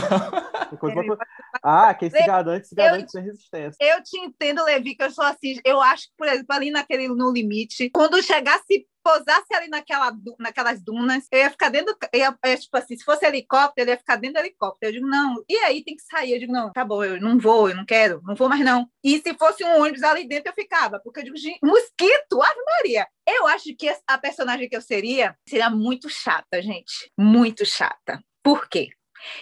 Ah, 1.61 1.93
quem 1.93 2.09
se 2.09 2.19
Eu- 2.19 2.25
garante, 2.27 2.67
se 2.67 2.73
eu- 2.73 2.83
garante 2.83 3.11
sem 3.11 3.23
resistência. 3.23 3.77
Eu 3.79 4.01
te 4.03 4.17
entendo, 4.19 4.63
Levi, 4.63 4.95
que 4.95 5.03
eu 5.03 5.11
sou 5.11 5.23
assim. 5.23 5.59
Eu 5.63 5.81
acho 5.81 6.07
que, 6.07 6.13
por 6.17 6.27
exemplo, 6.27 6.55
ali 6.55 6.71
naquele 6.71 7.07
no 7.07 7.31
limite, 7.31 7.89
quando 7.89 8.21
chegasse, 8.21 8.87
pousasse 9.03 9.53
ali 9.53 9.67
naquela, 9.67 10.11
naquelas 10.39 10.81
dunas, 10.81 11.27
eu 11.31 11.39
ia 11.39 11.49
ficar 11.49 11.69
dentro. 11.69 11.95
ia, 12.13 12.35
ia, 12.45 12.57
tipo 12.57 12.77
assim, 12.77 12.97
se 12.97 13.03
fosse 13.03 13.25
helicóptero, 13.25 13.89
eu 13.89 13.93
ia 13.93 13.97
ficar 13.97 14.15
dentro 14.15 14.41
do 14.41 14.45
helicóptero. 14.45 14.91
Eu 14.91 14.93
digo, 14.99 15.07
não. 15.07 15.43
E 15.49 15.55
aí 15.57 15.83
tem 15.83 15.95
que 15.95 16.03
sair. 16.03 16.33
Eu 16.33 16.39
digo, 16.39 16.53
não, 16.53 16.71
tá 16.71 16.85
bom, 16.85 17.03
eu 17.03 17.19
não 17.19 17.37
vou, 17.37 17.69
eu 17.69 17.75
não 17.75 17.85
quero, 17.85 18.21
não 18.23 18.35
vou 18.35 18.49
mais 18.49 18.63
não. 18.63 18.87
E 19.03 19.19
se 19.19 19.33
fosse 19.35 19.63
um 19.63 19.81
ônibus 19.81 20.03
ali 20.03 20.27
dentro, 20.27 20.49
eu 20.49 20.53
ficava. 20.53 20.99
Porque 20.99 21.19
eu 21.19 21.23
digo, 21.23 21.57
mosquito, 21.61 22.41
Ave 22.41 22.61
Maria. 22.65 23.07
Eu 23.27 23.47
acho 23.47 23.75
que 23.75 23.93
a 24.07 24.17
personagem 24.17 24.67
que 24.67 24.75
eu 24.75 24.81
seria 24.81 25.35
seria 25.47 25.69
muito 25.69 26.09
chata, 26.09 26.61
gente. 26.61 27.11
Muito 27.17 27.65
chata. 27.65 28.23
Por 28.41 28.67
quê? 28.67 28.89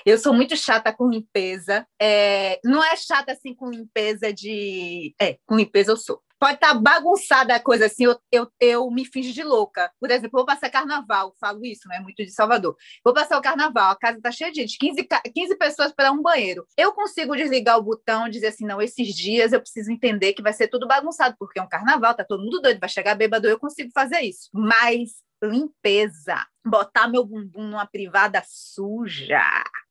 Eu 0.06 0.18
sou 0.18 0.34
muito 0.34 0.56
chata 0.56 0.94
com 0.94 1.10
limpeza. 1.10 1.86
É, 2.02 2.60
não 2.64 2.84
é 2.84 2.96
chata 2.96 3.32
assim 3.32 3.54
com 3.54 3.70
limpeza 3.70 4.34
de. 4.34 5.14
É, 5.20 5.38
com 5.46 5.56
limpeza 5.56 5.92
eu 5.92 5.98
sou. 5.98 6.22
Pode 6.40 6.56
estar 6.56 6.74
bagunçada 6.74 7.54
a 7.54 7.60
coisa 7.60 7.86
assim, 7.86 8.06
eu, 8.06 8.20
eu, 8.32 8.52
eu 8.60 8.90
me 8.90 9.06
finjo 9.06 9.32
de 9.32 9.44
louca. 9.44 9.92
Por 10.00 10.10
exemplo, 10.10 10.32
vou 10.40 10.46
passar 10.46 10.72
carnaval, 10.72 11.36
falo 11.40 11.64
isso, 11.64 11.88
não 11.88 11.96
é 11.96 12.00
muito 12.00 12.26
de 12.26 12.32
Salvador. 12.32 12.76
Vou 13.06 13.14
passar 13.14 13.38
o 13.38 13.42
carnaval, 13.44 13.92
a 13.92 13.96
casa 13.96 14.18
está 14.18 14.32
cheia 14.32 14.52
de 14.52 14.62
gente, 14.62 14.76
15, 14.80 15.04
ca- 15.04 15.22
15 15.22 15.56
pessoas 15.56 15.92
para 15.92 16.12
um 16.12 16.20
banheiro. 16.20 16.66
Eu 16.76 16.94
consigo 16.94 17.36
desligar 17.36 17.78
o 17.78 17.84
botão 17.84 18.26
e 18.28 18.32
dizer 18.32 18.48
assim: 18.48 18.66
não, 18.66 18.82
esses 18.82 19.14
dias 19.14 19.54
eu 19.54 19.62
preciso 19.62 19.92
entender 19.92 20.34
que 20.34 20.42
vai 20.42 20.52
ser 20.52 20.68
tudo 20.68 20.88
bagunçado, 20.88 21.36
porque 21.38 21.60
é 21.60 21.62
um 21.62 21.70
carnaval, 21.70 22.16
tá 22.16 22.26
todo 22.26 22.44
mundo 22.44 22.60
doido, 22.60 22.80
vai 22.80 22.90
chegar 22.90 23.14
bêbado, 23.14 23.48
eu 23.48 23.60
consigo 23.60 23.92
fazer 23.94 24.22
isso. 24.22 24.50
Mas 24.52 25.12
limpeza, 25.42 26.46
botar 26.64 27.08
meu 27.08 27.26
bumbum 27.26 27.64
numa 27.64 27.86
privada 27.88 28.44
suja, 28.46 29.42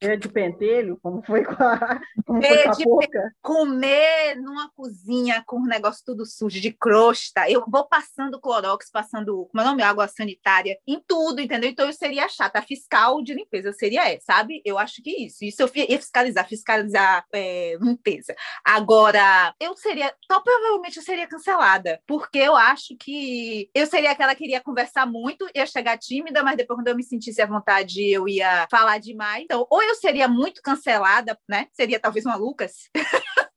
É 0.01 0.17
de 0.17 0.29
pentelho, 0.29 0.99
como 1.03 1.21
foi 1.23 1.45
com 1.45 1.63
a, 1.63 2.01
como 2.25 2.43
É 2.43 2.49
foi 2.49 2.63
com 2.63 2.71
a 2.71 2.85
boca. 2.85 3.33
comer 3.43 4.37
numa 4.37 4.71
cozinha 4.71 5.43
com 5.47 5.57
o 5.57 5.67
negócio 5.67 6.03
tudo 6.07 6.25
sujo, 6.25 6.61
de 6.61 6.73
crosta. 6.73 7.51
Eu 7.51 7.65
vou 7.69 7.87
passando 7.87 8.41
clorox, 8.41 8.89
passando, 8.91 9.47
como 9.51 9.61
é 9.61 9.65
o 9.65 9.67
nome? 9.69 9.83
Água 9.83 10.07
sanitária, 10.09 10.79
em 10.87 11.03
tudo, 11.07 11.41
entendeu? 11.41 11.69
Então 11.69 11.87
eu 11.87 11.93
seria 11.93 12.29
chata. 12.29 12.61
A 12.61 12.63
fiscal 12.63 13.21
de 13.23 13.35
limpeza 13.35 13.69
eu 13.69 13.73
seria 13.75 14.09
essa, 14.09 14.25
sabe? 14.27 14.63
Eu 14.65 14.79
acho 14.79 15.03
que 15.03 15.11
isso. 15.27 15.45
Isso 15.45 15.61
eu 15.63 15.71
ia 15.75 15.99
fiscalizar, 15.99 16.49
fiscalizar 16.49 17.25
é, 17.35 17.77
limpeza. 17.81 18.35
Agora, 18.65 19.55
eu 19.61 19.77
seria, 19.77 20.15
então, 20.25 20.41
provavelmente 20.43 20.97
eu 20.97 21.03
seria 21.03 21.27
cancelada, 21.27 22.01
porque 22.07 22.39
eu 22.39 22.55
acho 22.57 22.97
que 22.97 23.69
eu 23.75 23.87
seria 23.87 24.13
aquela 24.13 24.35
que 24.35 24.45
iria 24.45 24.61
conversar 24.61 25.05
muito, 25.05 25.40
ia 25.55 25.67
chegar 25.67 25.99
tímida, 25.99 26.43
mas 26.43 26.57
depois 26.57 26.79
quando 26.79 26.89
eu 26.89 26.97
me 26.97 27.03
sentisse 27.03 27.41
à 27.41 27.47
vontade, 27.47 28.09
eu 28.11 28.29
ia 28.29 28.67
falar 28.71 28.99
demais. 28.99 29.45
Então, 29.45 29.67
ou 29.71 29.83
eu 29.83 29.95
seria 29.95 30.29
muito 30.29 30.63
cancelada, 30.63 31.39
né? 31.49 31.67
Seria 31.73 32.01
talvez 32.01 32.25
uma 32.25 32.37
Lucas. 32.37 32.89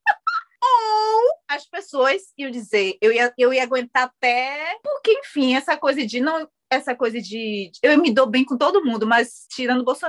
ou 0.64 1.30
as 1.48 1.66
pessoas 1.68 2.22
iam 2.38 2.50
dizer, 2.50 2.96
eu 3.00 3.12
ia, 3.12 3.32
eu 3.38 3.52
ia 3.52 3.62
aguentar 3.62 4.04
até, 4.04 4.78
porque, 4.82 5.12
enfim, 5.12 5.54
essa 5.54 5.76
coisa 5.76 6.04
de 6.06 6.20
não 6.20 6.48
essa 6.74 6.94
coisa 6.94 7.20
de. 7.20 7.70
Eu 7.82 8.00
me 8.00 8.12
dou 8.12 8.26
bem 8.26 8.44
com 8.44 8.56
todo 8.56 8.84
mundo, 8.84 9.06
mas 9.06 9.46
tirando 9.50 9.80
o 9.80 9.84
Bolsonaro. 9.84 10.04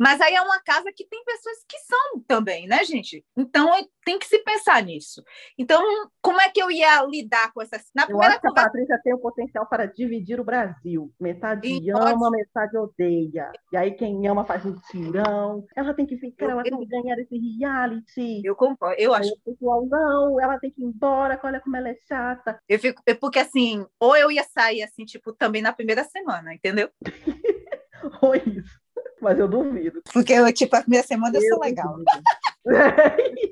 Mas 0.00 0.20
aí 0.20 0.34
é 0.34 0.40
uma 0.40 0.60
casa 0.60 0.90
que 0.94 1.06
tem 1.06 1.22
pessoas 1.24 1.58
que 1.68 1.78
são 1.80 2.20
também, 2.26 2.66
né, 2.66 2.82
gente? 2.84 3.24
Então 3.36 3.70
tem 4.04 4.18
que 4.18 4.26
se 4.26 4.38
pensar 4.40 4.82
nisso. 4.82 5.22
Então, 5.58 5.82
como 6.20 6.40
é 6.40 6.50
que 6.50 6.62
eu 6.62 6.70
ia 6.70 7.02
lidar 7.04 7.52
com 7.52 7.62
essas. 7.62 7.82
Na 7.94 8.06
eu 8.08 8.20
acho 8.22 8.40
que 8.40 8.48
a 8.48 8.52
Patrícia 8.52 9.00
tem 9.02 9.14
o 9.14 9.18
potencial 9.18 9.66
para 9.66 9.86
dividir 9.86 10.40
o 10.40 10.44
Brasil. 10.44 11.12
Metade 11.20 11.68
e 11.68 11.90
ama, 11.90 12.18
pode... 12.18 12.36
metade 12.36 12.76
odeia. 12.76 13.50
E 13.72 13.76
aí 13.76 13.92
quem 13.92 14.26
ama 14.26 14.44
faz 14.44 14.64
um 14.64 14.76
tirão. 14.90 15.64
Ela 15.76 15.94
tem 15.94 16.06
que 16.06 16.16
ficar, 16.16 16.46
eu, 16.46 16.50
ela 16.50 16.62
eu... 16.62 16.70
tem 16.70 16.78
que 16.80 16.86
ganhar 16.86 17.18
esse 17.18 17.38
reality. 17.58 18.42
Eu 18.44 18.54
concordo, 18.54 19.00
eu 19.00 19.14
acho. 19.14 19.32
O 19.32 19.52
pessoal, 19.52 19.86
não, 19.86 20.40
ela 20.40 20.58
tem 20.58 20.70
que 20.70 20.82
ir 20.82 20.84
embora, 20.84 21.40
olha 21.42 21.60
como 21.60 21.76
ela 21.76 21.88
é 21.88 21.96
chata. 22.06 22.58
Eu 22.68 22.78
fico, 22.78 23.02
porque 23.20 23.38
assim, 23.38 23.86
ou 23.98 24.16
eu 24.16 24.30
ia 24.30 24.44
sair 24.44 24.82
assim, 24.82 25.04
tipo, 25.04 25.32
também 25.32 25.62
na 25.62 25.72
primeira 25.72 26.03
semana, 26.04 26.54
entendeu? 26.54 26.90
ou 28.22 28.34
isso. 28.34 28.80
Mas 29.20 29.38
eu 29.38 29.48
duvido. 29.48 30.02
Porque, 30.12 30.52
tipo, 30.52 30.76
a 30.76 30.82
primeira 30.82 31.06
semana 31.06 31.36
eu, 31.36 31.42
eu 31.42 31.48
sou 31.48 31.60
legal. 31.60 31.96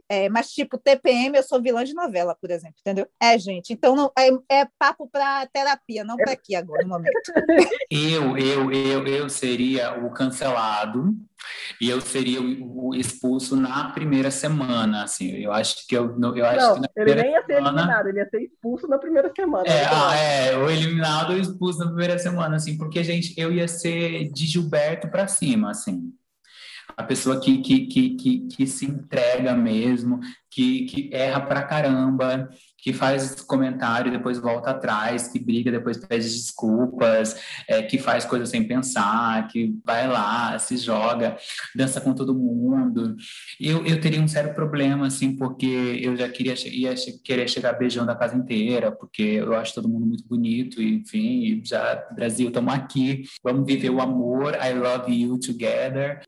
É, 0.09 0.29
mas, 0.29 0.51
tipo, 0.51 0.79
TPM, 0.79 1.37
eu 1.37 1.43
sou 1.43 1.61
vilã 1.61 1.85
de 1.85 1.95
novela, 1.95 2.37
por 2.41 2.51
exemplo, 2.51 2.77
entendeu? 2.81 3.07
É, 3.21 3.39
gente. 3.39 3.73
Então, 3.73 3.95
não, 3.95 4.11
é, 4.19 4.31
é 4.63 4.67
papo 4.79 5.09
para 5.11 5.47
terapia, 5.47 6.03
não 6.03 6.17
para 6.17 6.33
aqui 6.33 6.55
agora, 6.55 6.83
no 6.83 6.89
momento. 6.89 7.13
Eu, 7.91 8.37
eu, 8.39 8.73
eu, 8.73 9.07
eu 9.07 9.29
seria 9.29 9.93
o 10.03 10.11
cancelado 10.11 11.15
e 11.81 11.91
eu 11.91 12.01
seria 12.01 12.41
o, 12.41 12.95
expulso 12.95 13.57
na 13.57 13.91
primeira 13.91 14.31
semana, 14.31 15.05
assim. 15.05 15.31
Eu 15.37 15.53
acho 15.53 15.87
que 15.87 15.97
eu, 15.97 16.17
eu 16.35 16.47
acho 16.47 16.67
não, 16.67 16.75
que 16.75 16.81
na 16.81 16.89
ele 16.97 17.15
nem 17.15 17.33
ia 17.33 17.41
ser 17.41 17.55
semana... 17.57 17.81
eliminado, 17.81 18.07
ele 18.09 18.19
ia 18.19 18.29
ser 18.29 18.43
expulso 18.43 18.89
na 18.89 18.99
primeira 18.99 19.33
semana. 19.35 19.67
É, 19.67 19.85
ah, 19.87 20.17
é, 20.17 20.57
o 20.57 20.71
eliminado 20.71 21.33
ou 21.33 21.39
expulso 21.39 21.81
na 21.81 21.87
primeira 21.87 22.19
semana, 22.19 22.57
assim, 22.57 22.79
porque 22.79 23.03
gente, 23.05 23.35
eu 23.37 23.53
ia 23.53 23.69
ser 23.69 24.31
de 24.31 24.47
Gilberto 24.47 25.09
para 25.09 25.27
cima, 25.27 25.71
assim 25.71 26.13
a 26.97 27.03
pessoa 27.03 27.41
que, 27.41 27.59
que, 27.63 27.87
que, 27.87 28.17
que, 28.17 28.49
que 28.49 28.67
se 28.67 28.87
entrega 28.87 29.55
mesmo, 29.55 30.21
que, 30.51 30.85
que 30.87 31.11
erra 31.13 31.41
pra 31.41 31.65
caramba, 31.65 32.49
que 32.83 32.93
faz 32.93 33.41
comentário 33.43 34.09
e 34.09 34.17
depois 34.17 34.41
volta 34.41 34.71
atrás, 34.71 35.29
que 35.29 35.39
briga, 35.39 35.71
depois 35.71 35.97
pede 35.97 36.25
desculpas, 36.25 37.37
é, 37.69 37.81
que 37.81 37.97
faz 37.97 38.25
coisas 38.25 38.49
sem 38.49 38.67
pensar, 38.67 39.47
que 39.47 39.73
vai 39.85 40.09
lá, 40.09 40.59
se 40.59 40.77
joga, 40.77 41.37
dança 41.77 42.01
com 42.01 42.13
todo 42.13 42.35
mundo. 42.35 43.17
Eu, 43.61 43.87
eu 43.87 44.01
teria 44.01 44.21
um 44.21 44.27
sério 44.27 44.53
problema, 44.53 45.07
assim, 45.07 45.37
porque 45.37 46.01
eu 46.03 46.17
já 46.17 46.29
queria 46.29 46.55
ia 46.69 46.93
querer 47.23 47.49
chegar 47.49 47.75
beijando 47.75 48.11
a 48.11 48.17
casa 48.17 48.37
inteira, 48.37 48.91
porque 48.91 49.23
eu 49.23 49.55
acho 49.55 49.75
todo 49.75 49.89
mundo 49.89 50.05
muito 50.05 50.27
bonito, 50.27 50.83
e, 50.83 50.97
enfim, 50.97 51.63
já, 51.65 52.05
Brasil, 52.13 52.49
estamos 52.49 52.75
aqui, 52.75 53.23
vamos 53.45 53.65
viver 53.65 53.91
o 53.91 54.01
amor, 54.01 54.55
I 54.55 54.75
love 54.75 55.13
you 55.13 55.39
together. 55.39 56.21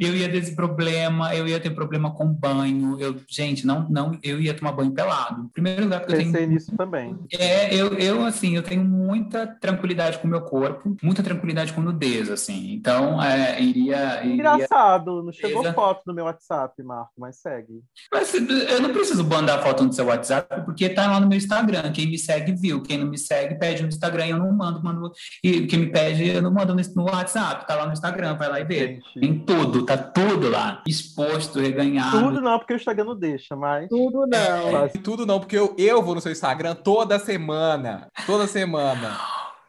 Eu 0.00 0.16
ia 0.16 0.30
ter 0.30 0.38
esse 0.38 0.56
problema, 0.56 1.34
eu 1.34 1.46
ia 1.46 1.60
ter 1.60 1.70
problema 1.70 2.14
com 2.14 2.26
banho, 2.26 2.98
eu, 2.98 3.20
gente, 3.28 3.66
não, 3.66 3.86
não, 3.90 4.18
eu 4.22 4.40
ia 4.40 4.54
tomar 4.54 4.72
banho 4.72 4.92
pelado. 4.92 5.50
Primeiro 5.52 5.84
lugar 5.84 5.97
que 6.06 6.12
eu 6.12 6.16
Pensei 6.16 6.32
tenho... 6.32 6.50
nisso 6.50 6.76
também. 6.76 7.16
É, 7.32 7.74
eu, 7.74 7.94
eu, 7.94 8.24
assim, 8.24 8.56
eu 8.56 8.62
tenho 8.62 8.84
muita 8.84 9.46
tranquilidade 9.46 10.18
com 10.18 10.26
o 10.26 10.30
meu 10.30 10.40
corpo, 10.42 10.96
muita 11.02 11.22
tranquilidade 11.22 11.72
com 11.72 11.80
nudez, 11.80 12.30
assim. 12.30 12.72
Então, 12.72 13.22
é, 13.22 13.60
iria, 13.60 14.24
iria... 14.24 14.34
Engraçado, 14.34 15.22
não 15.22 15.32
chegou 15.32 15.62
Exa... 15.62 15.72
foto 15.72 16.02
no 16.06 16.14
meu 16.14 16.24
WhatsApp, 16.24 16.82
Marco, 16.82 17.12
mas 17.18 17.36
segue. 17.36 17.82
Mas 18.12 18.32
eu 18.34 18.80
não 18.80 18.90
preciso 18.90 19.24
mandar 19.24 19.62
foto 19.62 19.84
no 19.84 19.92
seu 19.92 20.06
WhatsApp, 20.06 20.64
porque 20.64 20.88
tá 20.88 21.06
lá 21.10 21.20
no 21.20 21.28
meu 21.28 21.38
Instagram. 21.38 21.90
Quem 21.92 22.06
me 22.06 22.18
segue 22.18 22.52
viu, 22.52 22.82
quem 22.82 22.98
não 22.98 23.06
me 23.06 23.18
segue 23.18 23.56
pede 23.56 23.82
no 23.82 23.88
Instagram 23.88 24.26
e 24.26 24.30
eu 24.30 24.38
não 24.38 24.52
mando, 24.52 24.82
mando... 24.82 25.12
E 25.42 25.66
quem 25.66 25.80
me 25.80 25.86
pede, 25.86 26.28
eu 26.28 26.42
não 26.42 26.52
mando 26.52 26.74
no 26.74 27.04
WhatsApp, 27.04 27.66
tá 27.66 27.74
lá 27.74 27.86
no 27.86 27.92
Instagram, 27.92 28.36
vai 28.36 28.48
lá 28.48 28.60
e 28.60 28.64
vê. 28.64 29.00
Tem 29.18 29.38
tudo, 29.38 29.84
tá 29.84 29.96
tudo 29.96 30.48
lá, 30.50 30.82
exposto, 30.86 31.60
reganhado. 31.60 32.18
Tudo 32.18 32.40
não, 32.40 32.58
porque 32.58 32.74
o 32.74 32.76
Instagram 32.76 33.04
não 33.04 33.16
deixa, 33.16 33.56
mas... 33.56 33.88
Tudo 33.88 34.26
não. 34.26 34.72
Mas... 34.72 34.92
Tudo 35.02 35.26
não, 35.26 35.40
porque 35.40 35.56
eu, 35.56 35.74
eu 35.88 36.02
vou 36.02 36.14
no 36.14 36.20
seu 36.20 36.32
Instagram 36.32 36.74
toda 36.74 37.18
semana. 37.18 38.08
Toda 38.26 38.46
semana. 38.46 39.18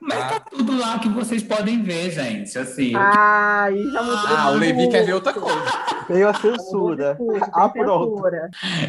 Mas 0.02 0.18
tá. 0.18 0.30
tá 0.30 0.40
tudo 0.40 0.78
lá 0.78 0.98
que 1.00 1.10
vocês 1.10 1.44
podem 1.44 1.84
ver, 1.84 2.10
gente. 2.12 2.58
Assim. 2.58 2.94
Ah, 2.96 3.68
já 3.70 4.02
mudou. 4.02 4.38
Ah, 4.38 4.52
o 4.52 4.56
Levi 4.56 4.90
quer 4.90 5.06
ver 5.06 5.14
outra 5.14 5.34
coisa. 5.34 5.66
Veio 6.08 6.30
a 6.30 6.34
censura. 6.34 7.18
Ah, 7.52 7.68
pronto. 7.68 8.22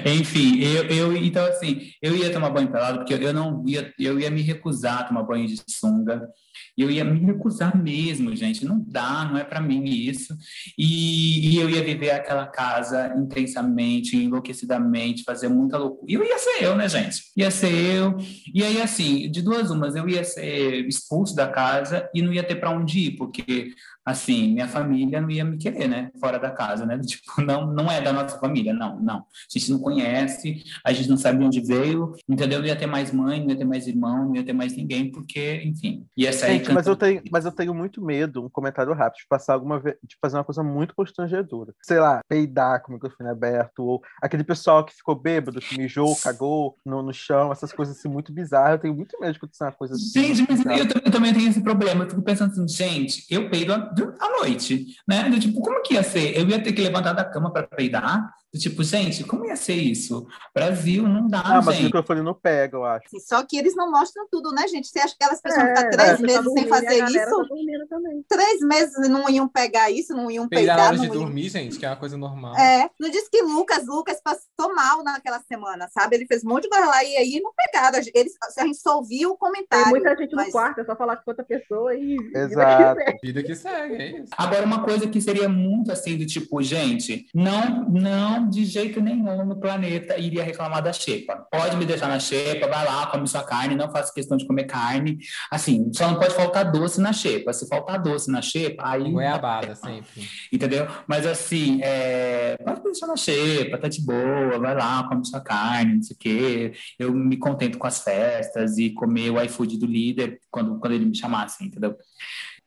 Enfim, 0.07 0.61
eu, 0.61 0.85
eu, 0.85 1.17
então 1.17 1.45
assim, 1.47 1.91
eu 2.01 2.15
ia 2.15 2.33
tomar 2.33 2.51
banho 2.51 2.71
pelado, 2.71 2.99
porque 2.99 3.15
eu 3.15 3.33
não 3.33 3.63
ia, 3.67 3.93
eu 3.99 4.21
ia 4.21 4.31
me 4.31 4.41
recusar 4.41 5.01
a 5.01 5.05
tomar 5.05 5.25
banho 5.25 5.47
de 5.47 5.61
sunga. 5.69 6.29
Eu 6.77 6.91
ia 6.91 7.05
me 7.05 7.21
recusar 7.21 7.77
mesmo, 7.77 8.35
gente. 8.35 8.65
Não 8.65 8.83
dá, 8.87 9.25
não 9.25 9.37
é 9.37 9.45
para 9.45 9.61
mim 9.61 9.85
isso. 9.85 10.37
E, 10.79 11.51
e, 11.51 11.57
eu 11.59 11.69
ia 11.69 11.83
viver 11.83 12.11
aquela 12.11 12.47
casa 12.47 13.15
intensamente, 13.17 14.17
enlouquecidamente, 14.17 15.25
fazer 15.25 15.49
muita 15.49 15.79
loucura. 15.79 16.11
E 16.11 16.15
eu 16.15 16.25
ia 16.25 16.39
ser 16.39 16.65
eu, 16.65 16.77
né, 16.77 16.89
gente? 16.89 17.23
Ia 17.37 17.51
ser 17.51 17.73
eu. 17.73 18.17
E 18.55 18.65
aí, 18.65 18.81
assim, 18.81 19.31
de 19.31 19.43
duas 19.43 19.71
umas, 19.71 19.95
eu 19.95 20.09
ia 20.09 20.25
ser 20.25 20.87
expulso 20.87 21.35
da 21.35 21.49
casa 21.49 22.09
e 22.15 22.23
não 22.23 22.33
ia 22.33 22.43
ter 22.43 22.57
para 22.57 22.71
onde 22.71 22.99
ir, 22.99 23.17
porque 23.17 23.73
assim, 24.11 24.53
minha 24.53 24.69
família 24.69 25.21
não 25.21 25.31
ia 25.31 25.45
me 25.45 25.57
querer, 25.57 25.89
né? 25.89 26.11
Fora 26.21 26.39
da 26.39 26.51
casa, 26.51 26.87
né? 26.87 26.99
Tipo, 26.99 27.41
não, 27.43 27.67
não 27.67 27.91
é 27.91 28.01
da 28.01 28.13
nossa 28.13 28.39
família, 28.39 28.73
não, 28.73 29.01
não. 29.01 29.19
A 29.19 29.25
gente 29.59 29.71
não 29.71 29.79
conhece, 29.79 30.63
a 30.85 30.93
gente 30.93 31.09
não 31.09 31.17
sabe 31.17 31.39
de 31.39 31.45
onde 31.45 31.61
veio, 31.61 32.15
entendeu? 32.29 32.61
Não 32.61 32.67
ia 32.67 32.77
ter 32.77 32.87
mais 32.87 33.13
mãe, 33.13 33.41
não 33.41 33.51
ia 33.51 33.57
ter 33.57 33.65
mais 33.65 33.87
irmão, 33.87 34.27
não 34.27 34.37
ia 34.37 34.45
ter 34.45 34.53
mais 34.53 34.77
ninguém, 34.77 35.11
porque, 35.11 35.63
enfim, 35.65 36.07
ia 36.17 36.33
sair 36.33 36.51
gente, 36.59 36.73
mas 36.73 36.87
eu 36.87 36.97
tenho 36.97 37.23
Mas 37.31 37.45
eu 37.45 37.53
tenho 37.53 37.75
muito 37.75 38.03
medo, 38.03 38.45
um 38.45 38.49
comentário 38.49 38.93
rápido, 38.93 39.21
de 39.21 39.29
passar 39.29 39.55
alguma 39.55 39.79
vez, 39.79 39.97
de 40.03 40.17
fazer 40.21 40.37
uma 40.37 40.45
coisa 40.45 40.63
muito 40.63 40.95
constrangedora. 40.95 41.75
Sei 41.83 41.99
lá, 41.99 42.21
peidar 42.29 42.83
com 42.83 42.93
o 42.93 42.95
microfone 42.95 43.29
aberto, 43.29 43.81
ou 43.85 44.03
aquele 44.21 44.45
pessoal 44.45 44.85
que 44.85 44.95
ficou 44.95 45.15
bêbado, 45.15 45.61
que 45.61 45.79
mijou, 45.79 46.17
cagou 46.17 46.77
no, 46.85 47.03
no 47.03 47.13
chão, 47.13 47.53
essas 47.53 47.73
coisas 47.73 47.97
assim 47.97 48.09
muito 48.09 48.33
bizarras. 48.33 48.73
Eu 48.73 48.79
tenho 48.79 48.95
muito 48.95 49.19
medo 49.21 49.33
de 49.33 49.39
acontecer 49.39 49.65
uma 49.65 49.73
coisa 49.73 49.95
assim. 49.95 50.21
Gente, 50.21 50.47
mas 50.49 50.65
eu, 50.65 51.03
eu, 51.05 51.11
também 51.11 51.33
tenho 51.33 51.49
esse 51.49 51.63
problema. 51.63 52.05
Eu 52.05 52.11
fico 52.11 52.23
pensando 52.23 52.51
assim, 52.51 52.69
gente, 52.69 53.25
eu 53.31 53.49
peido 53.51 53.73
à 54.19 54.29
noite, 54.39 54.87
né? 55.07 55.31
Tipo, 55.39 55.61
como 55.61 55.83
que 55.83 55.95
ia 55.95 56.03
ser? 56.03 56.37
Eu 56.37 56.49
ia 56.49 56.63
ter 56.63 56.73
que 56.73 56.83
levantar 56.83 57.13
da 57.13 57.25
cama 57.25 57.53
para 57.53 57.67
peidar? 57.67 58.33
Do 58.53 58.59
tipo, 58.59 58.83
gente, 58.83 59.23
como 59.23 59.47
ia 59.47 59.55
ser 59.55 59.77
isso? 59.77 60.27
Brasil 60.53 61.07
não 61.07 61.29
dá, 61.29 61.41
ah, 61.41 61.55
gente. 61.55 61.67
mas 61.67 61.79
o 61.79 61.83
microfone 61.85 62.21
não 62.21 62.35
pega, 62.35 62.77
eu 62.77 62.85
acho. 62.85 63.07
Só 63.21 63.45
que 63.45 63.57
eles 63.57 63.77
não 63.77 63.93
mostram 63.93 64.27
tudo, 64.29 64.51
né, 64.51 64.67
gente? 64.67 64.89
Você 64.89 64.99
acha 64.99 65.17
que 65.17 65.23
aquelas 65.23 65.41
pessoas 65.41 65.65
é, 65.65 65.77
ficam 65.77 65.91
três 65.91 66.09
é, 66.09 66.17
tá 66.17 66.23
meses 66.23 66.45
tá 66.45 66.51
sem 66.51 66.67
fazer 66.67 67.05
isso? 67.05 67.49
Tá 67.89 67.97
três 68.29 68.61
meses 68.61 69.09
não 69.09 69.31
iam 69.31 69.49
pegar 69.49 69.91
isso, 69.91 70.15
não 70.15 70.29
iam 70.29 70.49
peidar. 70.49 70.77
Peidar 70.77 70.89
hora 70.89 70.99
de 70.99 71.07
iam... 71.07 71.15
dormir, 71.15 71.49
gente, 71.49 71.79
que 71.79 71.87
é 71.87 71.91
uma 71.91 71.97
coisa 71.97 72.17
normal. 72.17 72.57
É, 72.59 72.91
não 72.99 73.09
disse 73.09 73.31
que 73.31 73.41
Lucas, 73.43 73.87
Lucas 73.87 74.21
passou 74.21 74.75
mal 74.75 75.05
naquela 75.05 75.41
semana, 75.41 75.89
sabe? 75.89 76.17
Ele 76.17 76.27
fez 76.27 76.45
um 76.45 76.49
monte 76.49 76.65
de 76.65 76.71
coisa 76.71 76.87
lá 76.87 77.05
e 77.05 77.17
aí 77.17 77.41
não 77.41 77.53
pegaram. 77.57 78.01
Eles, 78.13 78.33
a 78.59 78.65
gente 78.65 78.79
só 78.79 78.97
ouviu 78.97 79.31
o 79.31 79.37
comentário. 79.37 79.85
Tem 79.85 79.93
muita 79.93 80.17
gente 80.17 80.35
mas... 80.35 80.47
no 80.47 80.53
quarto, 80.53 80.81
é 80.81 80.85
só 80.85 80.97
falar 80.97 81.17
com 81.19 81.31
outra 81.31 81.45
pessoa 81.45 81.95
e... 81.95 82.17
Exato. 82.35 83.01
Vida 83.23 83.45
que 83.45 83.55
segue, 83.55 83.95
é 83.95 84.21
isso. 84.23 84.33
Agora, 84.37 84.67
uma 84.67 84.83
coisa 84.83 85.07
que 85.07 85.21
seria 85.21 85.49
muito 85.49 85.93
assim, 85.93 86.17
do 86.17 86.27
tipo, 86.27 86.61
gente, 86.63 87.27
não, 87.33 87.89
não 87.89 88.40
de 88.49 88.65
jeito 88.65 89.01
nenhum 89.01 89.21
nenhum 89.21 89.45
no 89.45 89.57
planeta 89.57 90.19
iria 90.19 90.43
reclamar 90.43 90.83
da 90.83 90.93
xepa. 90.93 91.47
Pode 91.51 91.77
me 91.77 91.85
deixar 91.85 92.09
na 92.09 92.19
xepa, 92.19 92.67
vai 92.67 92.85
lá, 92.85 93.07
come 93.07 93.27
sua 93.27 93.43
carne, 93.43 93.75
não 93.75 93.91
faço 93.91 94.13
questão 94.13 94.37
de 94.37 94.47
comer 94.47 94.65
carne. 94.65 95.19
Assim, 95.51 95.91
só 95.93 96.11
não 96.11 96.19
pode 96.19 96.35
faltar 96.35 96.71
doce 96.71 97.01
na 97.01 97.13
xepa. 97.13 97.53
Se 97.53 97.69
faltar 97.69 98.01
doce 98.01 98.31
na 98.31 98.43
xepa, 98.43 98.83
aí. 98.87 99.11
Goiabada, 99.11 99.75
sempre. 99.75 100.29
Entendeu? 100.53 100.87
Mas 101.07 101.27
assim, 101.27 101.81
é... 101.83 102.57
pode 102.65 102.81
me 102.81 102.91
deixar 102.91 103.07
na 103.07 103.17
xepa, 103.17 103.79
tá 103.79 103.89
de 103.89 104.01
boa, 104.01 104.59
vai 104.59 104.75
lá, 104.75 105.05
come 105.09 105.25
sua 105.25 105.41
carne, 105.41 105.97
não 105.97 106.03
sei 106.03 106.17
o 106.17 106.19
quê. 106.19 106.73
Eu 106.99 107.13
me 107.13 107.37
contento 107.37 107.79
com 107.79 107.87
as 107.87 108.03
festas 108.03 108.79
e 108.79 108.91
comer 108.91 109.31
o 109.31 109.43
iFood 109.43 109.79
do 109.79 109.87
líder 109.87 110.41
quando, 110.51 110.79
quando 110.79 110.93
ele 110.93 111.07
me 111.07 111.17
chamasse, 111.17 111.65
entendeu? 111.65 111.97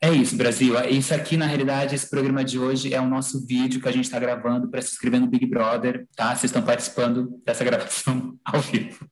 É 0.03 0.09
isso, 0.09 0.35
Brasil. 0.35 0.77
Isso 0.89 1.15
aqui, 1.15 1.37
na 1.37 1.45
realidade, 1.45 1.95
esse 1.95 2.09
programa 2.09 2.43
de 2.43 2.59
hoje 2.59 2.93
é 2.93 2.99
o 2.99 3.07
nosso 3.07 3.47
vídeo 3.47 3.79
que 3.81 3.87
a 3.87 3.91
gente 3.91 4.03
está 4.03 4.19
gravando 4.19 4.69
para 4.69 4.81
se 4.81 4.91
inscrever 4.91 5.17
no 5.17 5.27
Big 5.27 5.45
Brother, 5.45 6.05
tá? 6.13 6.35
Vocês 6.35 6.51
estão 6.51 6.61
participando 6.61 7.41
dessa 7.45 7.63
gravação 7.63 8.37
ao 8.43 8.59
vivo. 8.59 9.07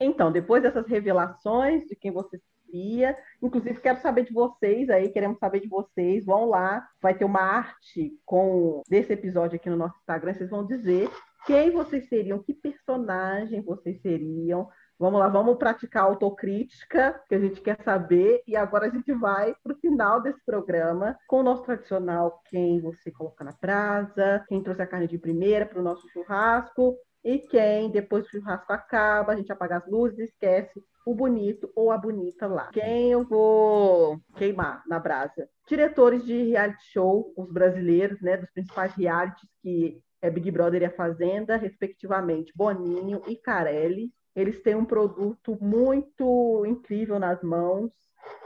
Então, 0.00 0.32
depois 0.32 0.64
dessas 0.64 0.88
revelações 0.88 1.86
de 1.86 1.94
quem 1.94 2.10
você 2.10 2.40
seria, 2.64 3.16
inclusive 3.40 3.80
quero 3.80 4.00
saber 4.00 4.24
de 4.24 4.32
vocês 4.32 4.90
aí, 4.90 5.10
queremos 5.10 5.38
saber 5.38 5.60
de 5.60 5.68
vocês, 5.68 6.24
vão 6.24 6.48
lá, 6.48 6.84
vai 7.00 7.14
ter 7.14 7.24
uma 7.24 7.40
arte 7.40 8.18
com 8.24 8.82
desse 8.88 9.12
episódio 9.12 9.54
aqui 9.54 9.70
no 9.70 9.76
nosso 9.76 9.96
Instagram, 9.98 10.34
vocês 10.34 10.50
vão 10.50 10.66
dizer 10.66 11.08
quem 11.46 11.70
vocês 11.70 12.08
seriam, 12.08 12.42
que 12.42 12.52
personagem 12.54 13.62
vocês 13.62 14.00
seriam 14.00 14.68
Vamos 14.98 15.20
lá, 15.20 15.28
vamos 15.28 15.58
praticar 15.58 16.04
autocrítica, 16.04 17.20
que 17.28 17.34
a 17.34 17.38
gente 17.38 17.60
quer 17.60 17.78
saber. 17.84 18.42
E 18.46 18.56
agora 18.56 18.86
a 18.86 18.90
gente 18.90 19.12
vai 19.12 19.54
para 19.62 19.74
o 19.74 19.78
final 19.78 20.22
desse 20.22 20.42
programa 20.42 21.18
com 21.28 21.40
o 21.40 21.42
nosso 21.42 21.64
tradicional 21.64 22.40
quem 22.46 22.80
você 22.80 23.10
coloca 23.10 23.44
na 23.44 23.52
brasa, 23.60 24.42
quem 24.48 24.62
trouxe 24.62 24.80
a 24.80 24.86
carne 24.86 25.06
de 25.06 25.18
primeira 25.18 25.66
para 25.66 25.80
o 25.80 25.82
nosso 25.82 26.08
churrasco 26.08 26.96
e 27.22 27.40
quem, 27.40 27.90
depois 27.90 28.26
que 28.26 28.38
o 28.38 28.40
churrasco 28.40 28.72
acaba, 28.72 29.32
a 29.32 29.36
gente 29.36 29.52
apaga 29.52 29.76
as 29.76 29.86
luzes, 29.86 30.18
esquece 30.18 30.82
o 31.04 31.14
bonito 31.14 31.70
ou 31.76 31.90
a 31.90 31.98
bonita 31.98 32.46
lá. 32.46 32.70
Quem 32.72 33.12
eu 33.12 33.22
vou 33.22 34.18
queimar 34.36 34.82
na 34.88 34.98
brasa? 34.98 35.46
Diretores 35.68 36.24
de 36.24 36.50
reality 36.50 36.84
show, 36.92 37.34
os 37.36 37.52
brasileiros, 37.52 38.18
né, 38.22 38.38
dos 38.38 38.50
principais 38.50 38.94
realities 38.94 39.50
que 39.60 40.00
é 40.22 40.30
Big 40.30 40.50
Brother 40.50 40.82
e 40.82 40.86
a 40.86 40.90
Fazenda, 40.90 41.56
respectivamente, 41.56 42.52
Boninho 42.54 43.22
e 43.26 43.36
Carelli. 43.36 44.12
Eles 44.34 44.60
têm 44.62 44.74
um 44.74 44.84
produto 44.84 45.56
muito 45.60 46.64
incrível 46.66 47.18
nas 47.18 47.42
mãos 47.42 47.90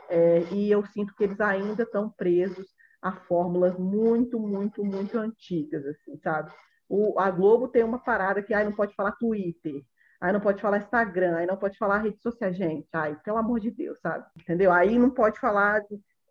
é, 0.08 0.40
e 0.52 0.70
eu 0.70 0.84
sinto 0.86 1.14
que 1.14 1.24
eles 1.24 1.40
ainda 1.40 1.84
estão 1.84 2.10
presos 2.10 2.66
a 3.00 3.12
fórmulas 3.12 3.78
muito, 3.78 4.38
muito, 4.38 4.84
muito 4.84 5.18
antigas, 5.18 5.86
assim, 5.86 6.18
sabe? 6.18 6.52
O, 6.88 7.18
a 7.18 7.30
Globo 7.30 7.68
tem 7.68 7.82
uma 7.84 7.98
parada 7.98 8.42
que 8.42 8.52
aí 8.52 8.64
não 8.64 8.72
pode 8.72 8.94
falar 8.94 9.12
Twitter, 9.12 9.82
aí 10.20 10.32
não 10.32 10.40
pode 10.40 10.60
falar 10.60 10.78
Instagram, 10.78 11.36
aí 11.36 11.46
não 11.46 11.56
pode 11.56 11.78
falar 11.78 11.98
rede 11.98 12.20
social, 12.20 12.52
gente, 12.52 12.88
ai, 12.92 13.16
pelo 13.24 13.38
amor 13.38 13.60
de 13.60 13.70
Deus, 13.70 13.98
sabe? 14.00 14.26
Entendeu? 14.38 14.72
Aí 14.72 14.98
não 14.98 15.10
pode 15.10 15.38
falar, 15.38 15.82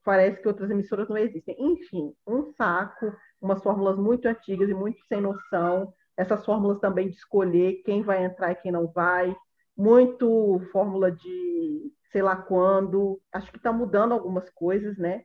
parece 0.03 0.41
que 0.41 0.47
outras 0.47 0.69
emissoras 0.69 1.07
não 1.07 1.17
existem. 1.17 1.55
Enfim, 1.57 2.13
um 2.27 2.51
saco, 2.53 3.15
umas 3.41 3.61
fórmulas 3.63 3.97
muito 3.97 4.27
antigas 4.27 4.69
e 4.69 4.73
muito 4.73 5.01
sem 5.07 5.21
noção, 5.21 5.93
essas 6.17 6.45
fórmulas 6.45 6.79
também 6.79 7.09
de 7.09 7.15
escolher 7.15 7.81
quem 7.85 8.01
vai 8.01 8.23
entrar 8.23 8.51
e 8.51 8.55
quem 8.55 8.71
não 8.71 8.87
vai, 8.87 9.35
muito 9.77 10.59
fórmula 10.71 11.11
de 11.11 11.93
sei 12.11 12.21
lá 12.21 12.35
quando. 12.35 13.21
Acho 13.31 13.51
que 13.51 13.57
está 13.57 13.71
mudando 13.71 14.13
algumas 14.13 14.49
coisas, 14.49 14.97
né? 14.97 15.23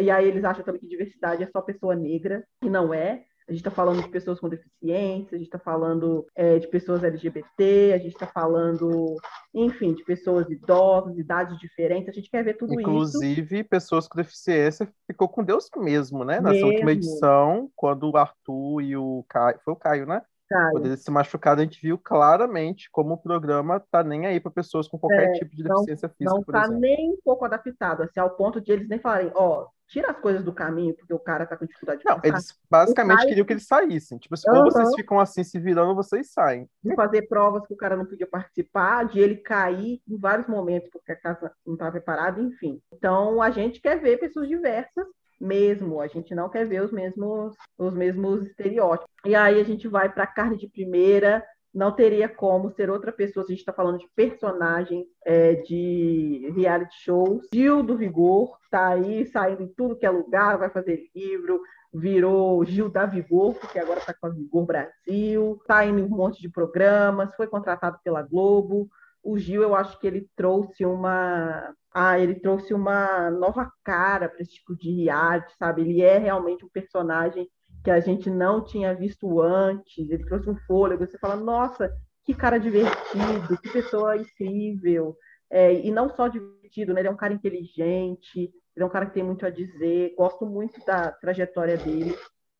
E 0.00 0.10
aí 0.10 0.26
eles 0.26 0.44
acham 0.44 0.64
também 0.64 0.80
que 0.80 0.86
diversidade 0.86 1.42
é 1.42 1.46
só 1.46 1.60
pessoa 1.60 1.94
negra, 1.94 2.46
e 2.62 2.70
não 2.70 2.92
é. 2.92 3.24
A 3.46 3.52
gente 3.52 3.60
está 3.60 3.70
falando 3.70 4.02
de 4.02 4.08
pessoas 4.08 4.40
com 4.40 4.48
deficiência, 4.48 5.36
a 5.36 5.38
gente 5.38 5.48
está 5.48 5.58
falando 5.58 6.26
é, 6.34 6.58
de 6.58 6.66
pessoas 6.66 7.04
LGBT, 7.04 7.92
a 7.94 7.98
gente 7.98 8.14
está 8.14 8.26
falando, 8.26 9.16
enfim, 9.52 9.92
de 9.92 10.02
pessoas 10.02 10.48
idosas, 10.48 11.18
idades 11.18 11.58
diferentes. 11.58 12.08
A 12.08 12.12
gente 12.12 12.30
quer 12.30 12.42
ver 12.42 12.54
tudo 12.54 12.72
Inclusive, 12.72 13.32
isso. 13.32 13.40
Inclusive, 13.40 13.64
pessoas 13.64 14.08
com 14.08 14.16
deficiência 14.16 14.90
ficou 15.06 15.28
com 15.28 15.44
Deus 15.44 15.68
mesmo, 15.76 16.24
né? 16.24 16.40
Nessa 16.40 16.54
Mesmo. 16.54 16.68
última 16.68 16.92
edição, 16.92 17.70
quando 17.76 18.10
o 18.10 18.16
Arthur 18.16 18.80
e 18.80 18.96
o 18.96 19.22
Caio. 19.28 19.60
Foi 19.62 19.74
o 19.74 19.76
Caio, 19.76 20.06
né? 20.06 20.22
Cara, 20.48 20.72
Quando 20.72 20.86
eles 20.86 21.02
se 21.02 21.10
machucaram, 21.10 21.60
a 21.60 21.64
gente 21.64 21.80
viu 21.80 21.96
claramente 21.98 22.90
como 22.90 23.14
o 23.14 23.18
programa 23.18 23.80
tá 23.90 24.04
nem 24.04 24.26
aí 24.26 24.38
para 24.38 24.50
pessoas 24.52 24.86
com 24.86 24.98
qualquer 24.98 25.30
É, 25.30 25.32
tipo 25.32 25.56
de 25.56 25.64
não- 25.64 25.76
deficiência 25.76 26.08
física, 26.08 26.34
não 26.36 26.42
por 26.42 26.54
está 26.54 26.64
exemplo. 26.66 26.80
nem 26.80 27.12
um 27.12 27.18
pouco 27.24 27.44
adaptado, 27.44 28.02
assim, 28.02 28.20
ao 28.20 28.30
ponto 28.30 28.60
de 28.60 28.70
eles 28.70 28.86
nem 28.88 28.98
falarem, 28.98 29.32
ó, 29.34 29.66
tira 29.88 30.10
as 30.10 30.18
coisas 30.18 30.42
do 30.44 30.52
caminho, 30.52 30.94
porque 30.96 31.12
o 31.14 31.18
cara 31.18 31.46
tá 31.46 31.56
com 31.56 31.64
dificuldade 31.64 32.00
de 32.00 32.04
Não, 32.06 32.16
passar. 32.16 32.28
eles 32.28 32.58
basicamente 32.70 33.16
Caio- 33.18 33.28
queriam 33.28 33.46
que 33.46 33.52
eles 33.54 33.66
saíssem. 33.66 34.18
Tipo, 34.18 34.36
se 34.36 34.48
ou 34.50 34.56
Aham. 34.56 34.64
vocês 34.64 34.94
ficam 34.94 35.18
assim 35.20 35.42
se 35.44 35.58
virando, 35.58 35.94
vocês 35.94 36.30
saem. 36.32 36.68
de 36.82 36.94
fazer 36.94 37.22
provas 37.28 37.66
que 37.66 37.72
o 37.74 37.76
cara 37.76 37.96
não 37.96 38.04
podia 38.06 38.26
participar, 38.26 39.04
de 39.04 39.20
ele 39.20 39.36
cair 39.36 40.02
em 40.08 40.16
vários 40.18 40.46
momentos 40.46 40.90
porque 40.90 41.12
a 41.12 41.16
casa 41.16 41.50
não 41.66 41.74
estava 41.74 41.92
preparada, 41.92 42.40
enfim. 42.40 42.80
Então 42.92 43.40
a 43.40 43.50
gente 43.50 43.80
quer 43.80 44.00
ver 44.00 44.18
pessoas 44.18 44.46
diversas 44.48 45.06
mesmo, 45.40 46.00
a 46.00 46.06
gente 46.06 46.34
não 46.34 46.48
quer 46.48 46.66
ver 46.66 46.82
os 46.82 46.92
mesmos 46.92 47.54
os 47.78 47.94
mesmos 47.94 48.46
estereótipos. 48.46 49.12
E 49.24 49.34
aí 49.34 49.60
a 49.60 49.64
gente 49.64 49.88
vai 49.88 50.12
para 50.12 50.26
carne 50.26 50.56
de 50.56 50.68
primeira, 50.68 51.44
não 51.74 51.90
teria 51.90 52.28
como 52.28 52.70
ser 52.70 52.88
outra 52.88 53.10
pessoa, 53.10 53.44
se 53.44 53.50
a 53.50 53.54
gente 53.54 53.60
está 53.62 53.72
falando 53.72 53.98
de 53.98 54.08
personagem 54.14 55.06
é, 55.26 55.54
de 55.54 56.52
reality 56.54 56.94
shows. 57.02 57.48
Gil 57.52 57.82
do 57.82 57.96
Vigor 57.96 58.56
tá 58.70 58.88
aí 58.88 59.26
saindo 59.26 59.64
em 59.64 59.68
tudo 59.68 59.96
que 59.96 60.06
é 60.06 60.10
lugar, 60.10 60.56
vai 60.56 60.70
fazer 60.70 61.10
livro, 61.14 61.60
virou 61.92 62.64
Gil 62.64 62.88
da 62.88 63.06
Vigor, 63.06 63.54
porque 63.54 63.78
agora 63.78 63.98
está 63.98 64.14
com 64.14 64.28
a 64.28 64.30
Vigor 64.30 64.66
Brasil, 64.66 65.58
está 65.60 65.84
indo 65.84 65.98
em 65.98 66.04
um 66.04 66.08
monte 66.08 66.40
de 66.40 66.48
programas, 66.48 67.34
foi 67.34 67.48
contratado 67.48 67.98
pela 68.04 68.22
Globo. 68.22 68.88
O 69.24 69.38
Gil, 69.38 69.62
eu 69.62 69.74
acho 69.74 69.98
que 69.98 70.06
ele 70.06 70.28
trouxe 70.36 70.84
uma. 70.84 71.74
Ah, 71.92 72.18
ele 72.18 72.34
trouxe 72.34 72.74
uma 72.74 73.30
nova 73.30 73.70
cara 73.84 74.28
para 74.28 74.42
esse 74.42 74.54
tipo 74.54 74.76
de 74.76 75.04
reality, 75.04 75.54
sabe? 75.58 75.82
Ele 75.82 76.02
é 76.02 76.18
realmente 76.18 76.64
um 76.64 76.68
personagem 76.68 77.48
que 77.82 77.90
a 77.90 78.00
gente 78.00 78.30
não 78.30 78.64
tinha 78.64 78.94
visto 78.94 79.40
antes. 79.40 80.10
Ele 80.10 80.24
trouxe 80.24 80.50
um 80.50 80.56
fôlego. 80.66 81.06
Você 81.06 81.18
fala, 81.18 81.36
nossa, 81.36 81.90
que 82.24 82.34
cara 82.34 82.58
divertido, 82.58 83.58
que 83.62 83.70
pessoa 83.70 84.16
incrível. 84.16 85.16
É, 85.50 85.72
e 85.72 85.90
não 85.90 86.08
só 86.08 86.28
divertido, 86.28 86.92
né? 86.92 87.00
Ele 87.00 87.08
é 87.08 87.12
um 87.12 87.16
cara 87.16 87.32
inteligente, 87.32 88.38
ele 88.76 88.82
é 88.82 88.84
um 88.84 88.90
cara 88.90 89.06
que 89.06 89.14
tem 89.14 89.22
muito 89.22 89.46
a 89.46 89.50
dizer. 89.50 90.14
Gosto 90.16 90.44
muito 90.44 90.84
da 90.84 91.12
trajetória 91.12 91.76
dele 91.76 92.16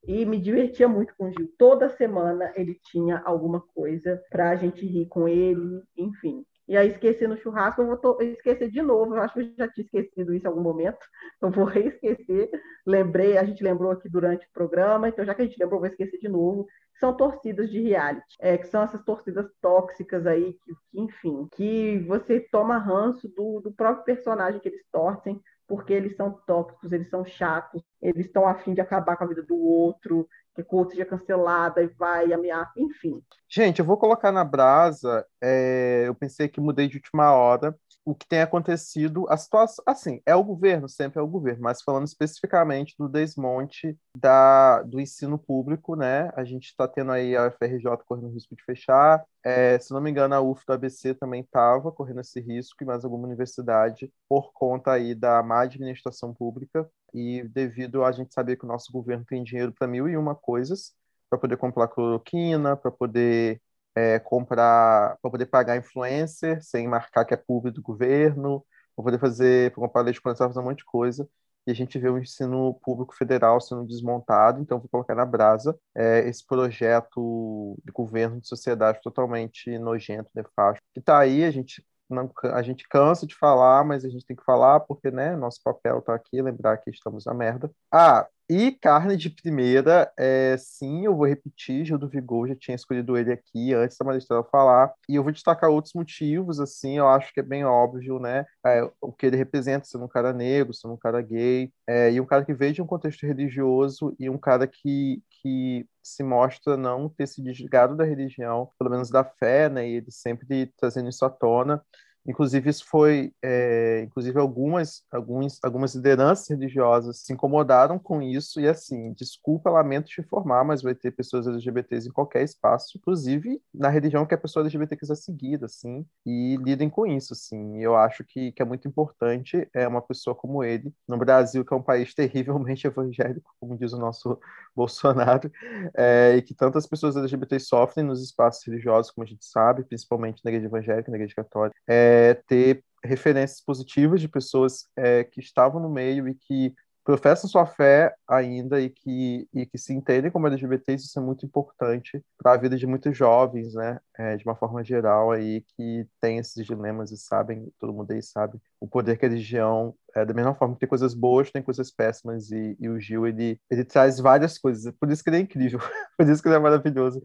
e 0.07 0.25
me 0.25 0.39
divertia 0.39 0.87
muito 0.89 1.15
com 1.17 1.29
o 1.29 1.33
Gil. 1.33 1.53
Toda 1.59 1.89
semana 1.91 2.53
ele 2.55 2.79
tinha 2.85 3.23
alguma 3.25 3.61
coisa 3.61 4.23
para 4.31 4.51
a 4.51 4.57
gente 4.57 4.87
rir 4.87 5.07
com 5.07 5.27
ele, 5.27 5.83
enfim. 5.97 6.45
E 6.67 6.77
aí, 6.77 6.89
esqueci 6.89 7.27
no 7.27 7.37
churrasco, 7.37 7.83
eu 7.83 7.87
vou 7.87 7.97
to- 7.99 8.19
esquecer 8.23 8.71
de 8.71 8.81
novo. 8.83 9.15
Eu 9.15 9.23
acho 9.23 9.35
que 9.35 9.41
eu 9.41 9.55
já 9.59 9.69
tinha 9.69 9.85
esquecido 9.85 10.35
isso 10.35 10.47
em 10.47 10.49
algum 10.49 10.63
momento. 10.63 10.99
Então, 11.37 11.51
vou 11.51 11.65
reesquecer. 11.65 12.51
Lembrei, 12.87 13.37
a 13.37 13.45
gente 13.45 13.63
lembrou 13.63 13.91
aqui 13.91 14.09
durante 14.09 14.47
o 14.47 14.53
programa, 14.53 15.09
então, 15.09 15.25
já 15.25 15.35
que 15.35 15.43
a 15.43 15.45
gente 15.45 15.59
lembrou, 15.59 15.81
vou 15.81 15.89
esquecer 15.89 16.19
de 16.19 16.29
novo. 16.29 16.67
São 16.99 17.15
torcidas 17.17 17.71
de 17.71 17.81
reality, 17.83 18.37
é, 18.41 18.57
que 18.57 18.67
são 18.69 18.83
essas 18.83 19.03
torcidas 19.05 19.47
tóxicas 19.61 20.27
aí, 20.27 20.53
que, 20.55 20.75
que, 20.91 21.01
enfim, 21.01 21.49
que 21.55 21.99
você 22.07 22.41
toma 22.41 22.79
ranço 22.79 23.29
do, 23.37 23.61
do 23.61 23.73
próprio 23.73 24.05
personagem 24.05 24.61
que 24.61 24.69
eles 24.69 24.85
torcem, 24.93 25.41
porque 25.67 25.93
eles 25.93 26.15
são 26.17 26.33
tóxicos, 26.47 26.93
eles 26.93 27.09
são 27.11 27.25
chatos, 27.25 27.83
eles 28.01 28.27
estão 28.27 28.47
afim 28.47 28.75
de 28.75 28.81
acabar 28.81 29.17
com 29.17 29.25
a 29.25 29.27
vida 29.27 29.43
do 29.43 29.57
outro, 29.59 30.29
que 30.63 30.75
o 30.75 30.79
outro 30.79 30.95
seja 30.95 31.05
cancelada 31.05 31.83
e 31.83 31.89
vai 31.89 32.33
ameaça, 32.33 32.73
enfim. 32.77 33.21
Gente, 33.49 33.79
eu 33.81 33.85
vou 33.85 33.97
colocar 33.97 34.31
na 34.31 34.45
brasa. 34.45 35.27
é, 35.43 36.05
eu 36.07 36.15
pensei 36.15 36.49
que 36.49 36.61
mudei 36.61 36.87
de 36.87 36.97
última 36.97 37.33
hora. 37.33 37.75
O 38.05 38.15
que 38.15 38.27
tem 38.27 38.43
acontecido, 38.43 39.27
a 39.31 39.37
situação, 39.37 39.83
assim, 39.87 40.21
é 40.27 40.35
o 40.35 40.45
governo, 40.45 40.89
sempre 40.89 41.19
é 41.19 41.23
o 41.23 41.27
governo, 41.27 41.63
mas 41.63 41.83
falando 41.83 42.07
especificamente 42.07 42.95
do 42.99 43.09
desmonte 43.09 43.97
da, 44.17 44.83
do 44.83 45.01
ensino 45.01 45.39
público, 45.39 45.97
né? 45.97 46.31
A 46.37 46.45
gente 46.45 46.67
está 46.67 46.87
tendo 46.87 47.13
aí 47.13 47.35
a 47.35 47.51
FRJ 47.51 47.99
correndo 48.07 48.33
risco 48.33 48.55
de 48.55 48.63
fechar. 48.63 49.25
É, 49.43 49.79
se 49.79 49.93
não 49.93 50.01
me 50.01 50.11
engano, 50.11 50.35
a 50.35 50.41
UF 50.41 50.65
do 50.67 50.73
ABC 50.75 51.15
também 51.15 51.41
estava 51.41 51.91
correndo 51.91 52.21
esse 52.21 52.41
risco, 52.41 52.83
e 52.83 52.87
mais 52.87 53.05
alguma 53.05 53.27
universidade, 53.27 54.13
por 54.29 54.53
conta 54.53 54.93
aí 54.93 55.15
da 55.15 55.43
má 55.43 55.63
administração 55.63 56.35
pública 56.35 56.89
e 57.15 57.43
devido 57.45 58.05
a 58.05 58.11
gente 58.13 58.35
saber 58.35 58.57
que 58.57 58.65
o 58.65 58.69
nosso 58.69 58.93
governo 58.93 59.25
tem 59.25 59.43
dinheiro 59.43 59.73
para 59.73 59.87
mil 59.87 60.09
e 60.09 60.17
uma 60.17 60.35
coisas, 60.35 60.93
para 61.31 61.39
poder 61.39 61.57
comprar 61.57 61.89
cloroquina, 61.89 62.77
para 62.77 62.91
poder 62.91 63.61
é, 63.95 64.19
comprar, 64.19 65.17
para 65.21 65.31
poder 65.31 65.47
pagar 65.47 65.77
influencer 65.77 66.63
sem 66.63 66.89
marcar 66.89 67.25
que 67.25 67.35
é 67.35 67.37
público 67.37 67.77
do 67.77 67.83
governo, 67.83 68.65
para 68.95 69.05
poder 69.05 69.19
fazer, 69.19 69.73
para 69.73 69.81
comprar 69.81 70.03
leite 70.03 70.21
condensado, 70.21 70.53
fazer 70.53 70.65
um 70.65 70.69
monte 70.69 70.79
de 70.79 70.85
coisa. 70.85 71.29
E 71.67 71.71
a 71.71 71.75
gente 71.75 71.99
vê 71.99 72.11
o 72.11 72.19
ensino 72.19 72.75
público 72.83 73.15
federal 73.15 73.61
sendo 73.61 73.87
desmontado, 73.87 74.61
então 74.61 74.79
vou 74.79 74.89
colocar 74.89 75.15
na 75.15 75.25
brasa 75.25 75.79
é, 75.95 76.29
esse 76.29 76.47
projeto 76.47 77.79
de 77.83 77.91
governo 77.91 78.41
de 78.41 78.47
sociedade 78.47 79.01
totalmente 79.03 79.79
nojento, 79.79 80.31
nefasto, 80.35 80.83
que 80.93 81.01
está 81.01 81.19
aí, 81.19 81.43
a 81.43 81.51
gente 81.51 81.83
não, 82.15 82.31
a 82.53 82.63
gente 82.63 82.89
cansa 82.89 83.27
de 83.27 83.35
falar, 83.35 83.85
mas 83.85 84.05
a 84.05 84.09
gente 84.09 84.25
tem 84.25 84.37
que 84.37 84.45
falar 84.45 84.81
porque, 84.81 85.11
né, 85.11 85.37
nosso 85.37 85.61
papel 85.63 86.01
tá 86.01 86.15
aqui, 86.15 86.41
lembrar 86.41 86.79
que 86.79 86.91
estamos 86.91 87.25
na 87.25 87.35
merda. 87.35 87.71
Ah, 87.93 88.27
e 88.49 88.73
carne 88.73 89.17
de 89.17 89.31
primeira, 89.31 90.13
é, 90.19 90.55
sim, 90.59 91.07
eu 91.07 91.17
vou 91.17 91.27
repetir, 91.27 91.85
Gil 91.87 91.97
do 91.97 92.09
Vigor, 92.09 92.49
já 92.49 92.55
tinha 92.55 92.75
escolhido 92.75 93.17
ele 93.17 93.33
aqui 93.33 93.73
antes 93.73 93.97
da 93.97 94.05
Maristela 94.05 94.45
falar, 94.45 94.93
e 95.09 95.15
eu 95.15 95.23
vou 95.23 95.33
destacar 95.33 95.71
outros 95.71 95.95
motivos, 95.95 96.61
assim, 96.61 96.99
eu 96.99 97.09
acho 97.09 97.33
que 97.33 97.41
é 97.41 97.43
bem 97.43 97.65
óbvio, 97.65 98.19
né, 98.19 98.45
é, 98.67 98.83
o 99.01 99.11
que 99.11 99.25
ele 99.25 99.37
representa, 99.39 99.87
sendo 99.87 100.05
um 100.05 100.09
cara 100.09 100.33
negro, 100.33 100.75
sendo 100.75 100.93
um 100.93 100.99
cara 100.99 101.23
gay, 101.23 101.73
é, 101.87 102.13
e 102.13 102.21
um 102.21 102.27
cara 102.27 102.45
que 102.45 102.53
veio 102.53 102.75
de 102.75 102.83
um 102.83 102.87
contexto 102.87 103.27
religioso, 103.27 104.15
e 104.21 104.29
um 104.29 104.37
cara 104.37 104.67
que, 104.67 105.23
que 105.45 105.87
se 106.03 106.23
mostra 106.25 106.77
não 106.77 107.09
ter 107.09 107.27
se 107.29 107.43
desligado 107.43 107.95
da 107.97 108.05
religião, 108.05 108.71
pelo 108.79 108.91
menos 108.91 109.11
da 109.11 109.23
fé, 109.23 109.69
né, 109.69 109.87
e 109.87 109.97
ele 109.97 110.11
sempre 110.11 110.73
trazendo 110.79 111.11
isso 111.11 111.25
à 111.25 111.31
tona, 111.31 111.85
Inclusive, 112.27 112.71
isso 112.71 112.87
foi. 112.87 113.33
É, 113.43 114.03
inclusive, 114.05 114.39
algumas, 114.39 115.03
alguns, 115.11 115.59
algumas 115.63 115.95
lideranças 115.95 116.49
religiosas 116.49 117.19
se 117.19 117.33
incomodaram 117.33 117.99
com 117.99 118.23
isso, 118.23 118.61
e 118.61 118.67
assim, 118.67 119.13
desculpa, 119.13 119.71
lamento 119.71 120.07
te 120.07 120.21
informar, 120.21 120.65
mas 120.65 120.83
vai 120.83 120.95
ter 120.95 121.11
pessoas 121.11 121.47
LGBTs 121.47 122.09
em 122.09 122.13
qualquer 122.13 122.43
espaço, 122.43 122.97
inclusive 122.97 123.61
na 123.73 123.89
religião 123.89 124.25
que 124.25 124.35
a 124.35 124.39
pessoa 124.39 124.63
LGBT 124.63 124.97
quiser 124.97 125.17
seguir, 125.17 125.63
assim, 125.65 126.07
e 126.25 126.57
lidem 126.63 126.89
com 126.89 127.07
isso, 127.07 127.35
assim. 127.35 127.79
Eu 127.79 127.95
acho 127.95 128.25
que, 128.25 128.53
que 128.53 128.63
é 128.63 128.65
muito 128.65 128.89
importante 128.89 129.69
é 129.75 129.87
uma 129.87 130.01
pessoa 130.01 130.35
como 130.35 130.65
ele, 130.65 130.93
no 131.07 131.19
Brasil, 131.19 131.65
que 131.65 131.75
é 131.75 131.77
um 131.77 131.83
país 131.83 132.15
terrivelmente 132.15 132.87
evangélico, 132.87 133.55
como 133.61 133.77
diz 133.77 133.93
o 133.93 133.99
nosso 133.99 134.39
Bolsonaro, 134.75 135.51
é, 135.95 136.37
e 136.37 136.43
que 136.43 136.55
tantas 136.55 136.87
pessoas 136.87 137.17
LGBTs 137.17 137.67
sofrem 137.67 138.05
nos 138.05 138.23
espaços 138.23 138.65
religiosos, 138.67 139.11
como 139.11 139.25
a 139.25 139.29
gente 139.29 139.45
sabe, 139.45 139.85
principalmente 139.85 140.43
na 140.45 140.51
igreja 140.51 140.67
evangélica, 140.67 141.11
na 141.11 141.17
igreja 141.17 141.35
católica. 141.35 141.77
É, 141.87 142.14
é, 142.15 142.35
ter 142.35 142.85
referências 143.03 143.61
positivas 143.61 144.21
de 144.21 144.29
pessoas 144.29 144.87
é, 144.97 145.25
que 145.25 145.41
estavam 145.41 145.81
no 145.81 145.91
meio 145.91 146.29
e 146.29 146.35
que 146.35 146.73
professam 147.05 147.51
sua 147.51 147.67
fé 147.67 148.15
ainda 148.27 148.81
e 148.81 148.89
que, 148.89 149.47
e 149.53 149.67
que 149.67 149.77
se 149.77 149.93
entendem 149.93 150.31
como 150.31 150.47
LGBTs, 150.47 151.05
isso 151.05 151.19
é 151.19 151.23
muito 151.23 151.45
importante 151.45 152.25
para 152.39 152.53
a 152.53 152.57
vida 152.57 152.79
de 152.79 152.87
muitos 152.87 153.15
jovens, 153.15 153.75
né, 153.75 154.01
é, 154.17 154.37
de 154.37 154.45
uma 154.45 154.55
forma 154.55 154.83
geral 154.83 155.31
aí, 155.31 155.63
que 155.77 156.07
tem 156.19 156.39
esses 156.39 156.65
dilemas 156.65 157.13
e 157.13 157.19
sabem, 157.19 157.71
todo 157.79 157.93
mundo 157.93 158.11
aí 158.11 158.23
sabe, 158.23 158.59
o 158.81 158.89
poder 158.89 159.19
que 159.19 159.27
a 159.27 159.29
religião, 159.29 159.95
é, 160.17 160.25
da 160.25 160.33
mesma 160.33 160.55
forma 160.55 160.75
que 160.75 160.81
tem 160.81 160.89
coisas 160.89 161.13
boas, 161.13 161.51
tem 161.51 161.63
coisas 161.63 161.91
péssimas, 161.91 162.51
e, 162.51 162.75
e 162.81 162.89
o 162.89 162.99
Gil, 162.99 163.27
ele, 163.27 163.61
ele 163.71 163.85
traz 163.85 164.19
várias 164.19 164.57
coisas, 164.57 164.95
por 164.99 165.11
isso 165.11 165.23
que 165.23 165.29
ele 165.29 165.37
é 165.37 165.41
incrível, 165.41 165.81
por 166.17 166.27
isso 166.27 166.43
que 166.43 166.49
ele 166.49 166.57
é 166.57 166.61
maravilhoso, 166.61 167.21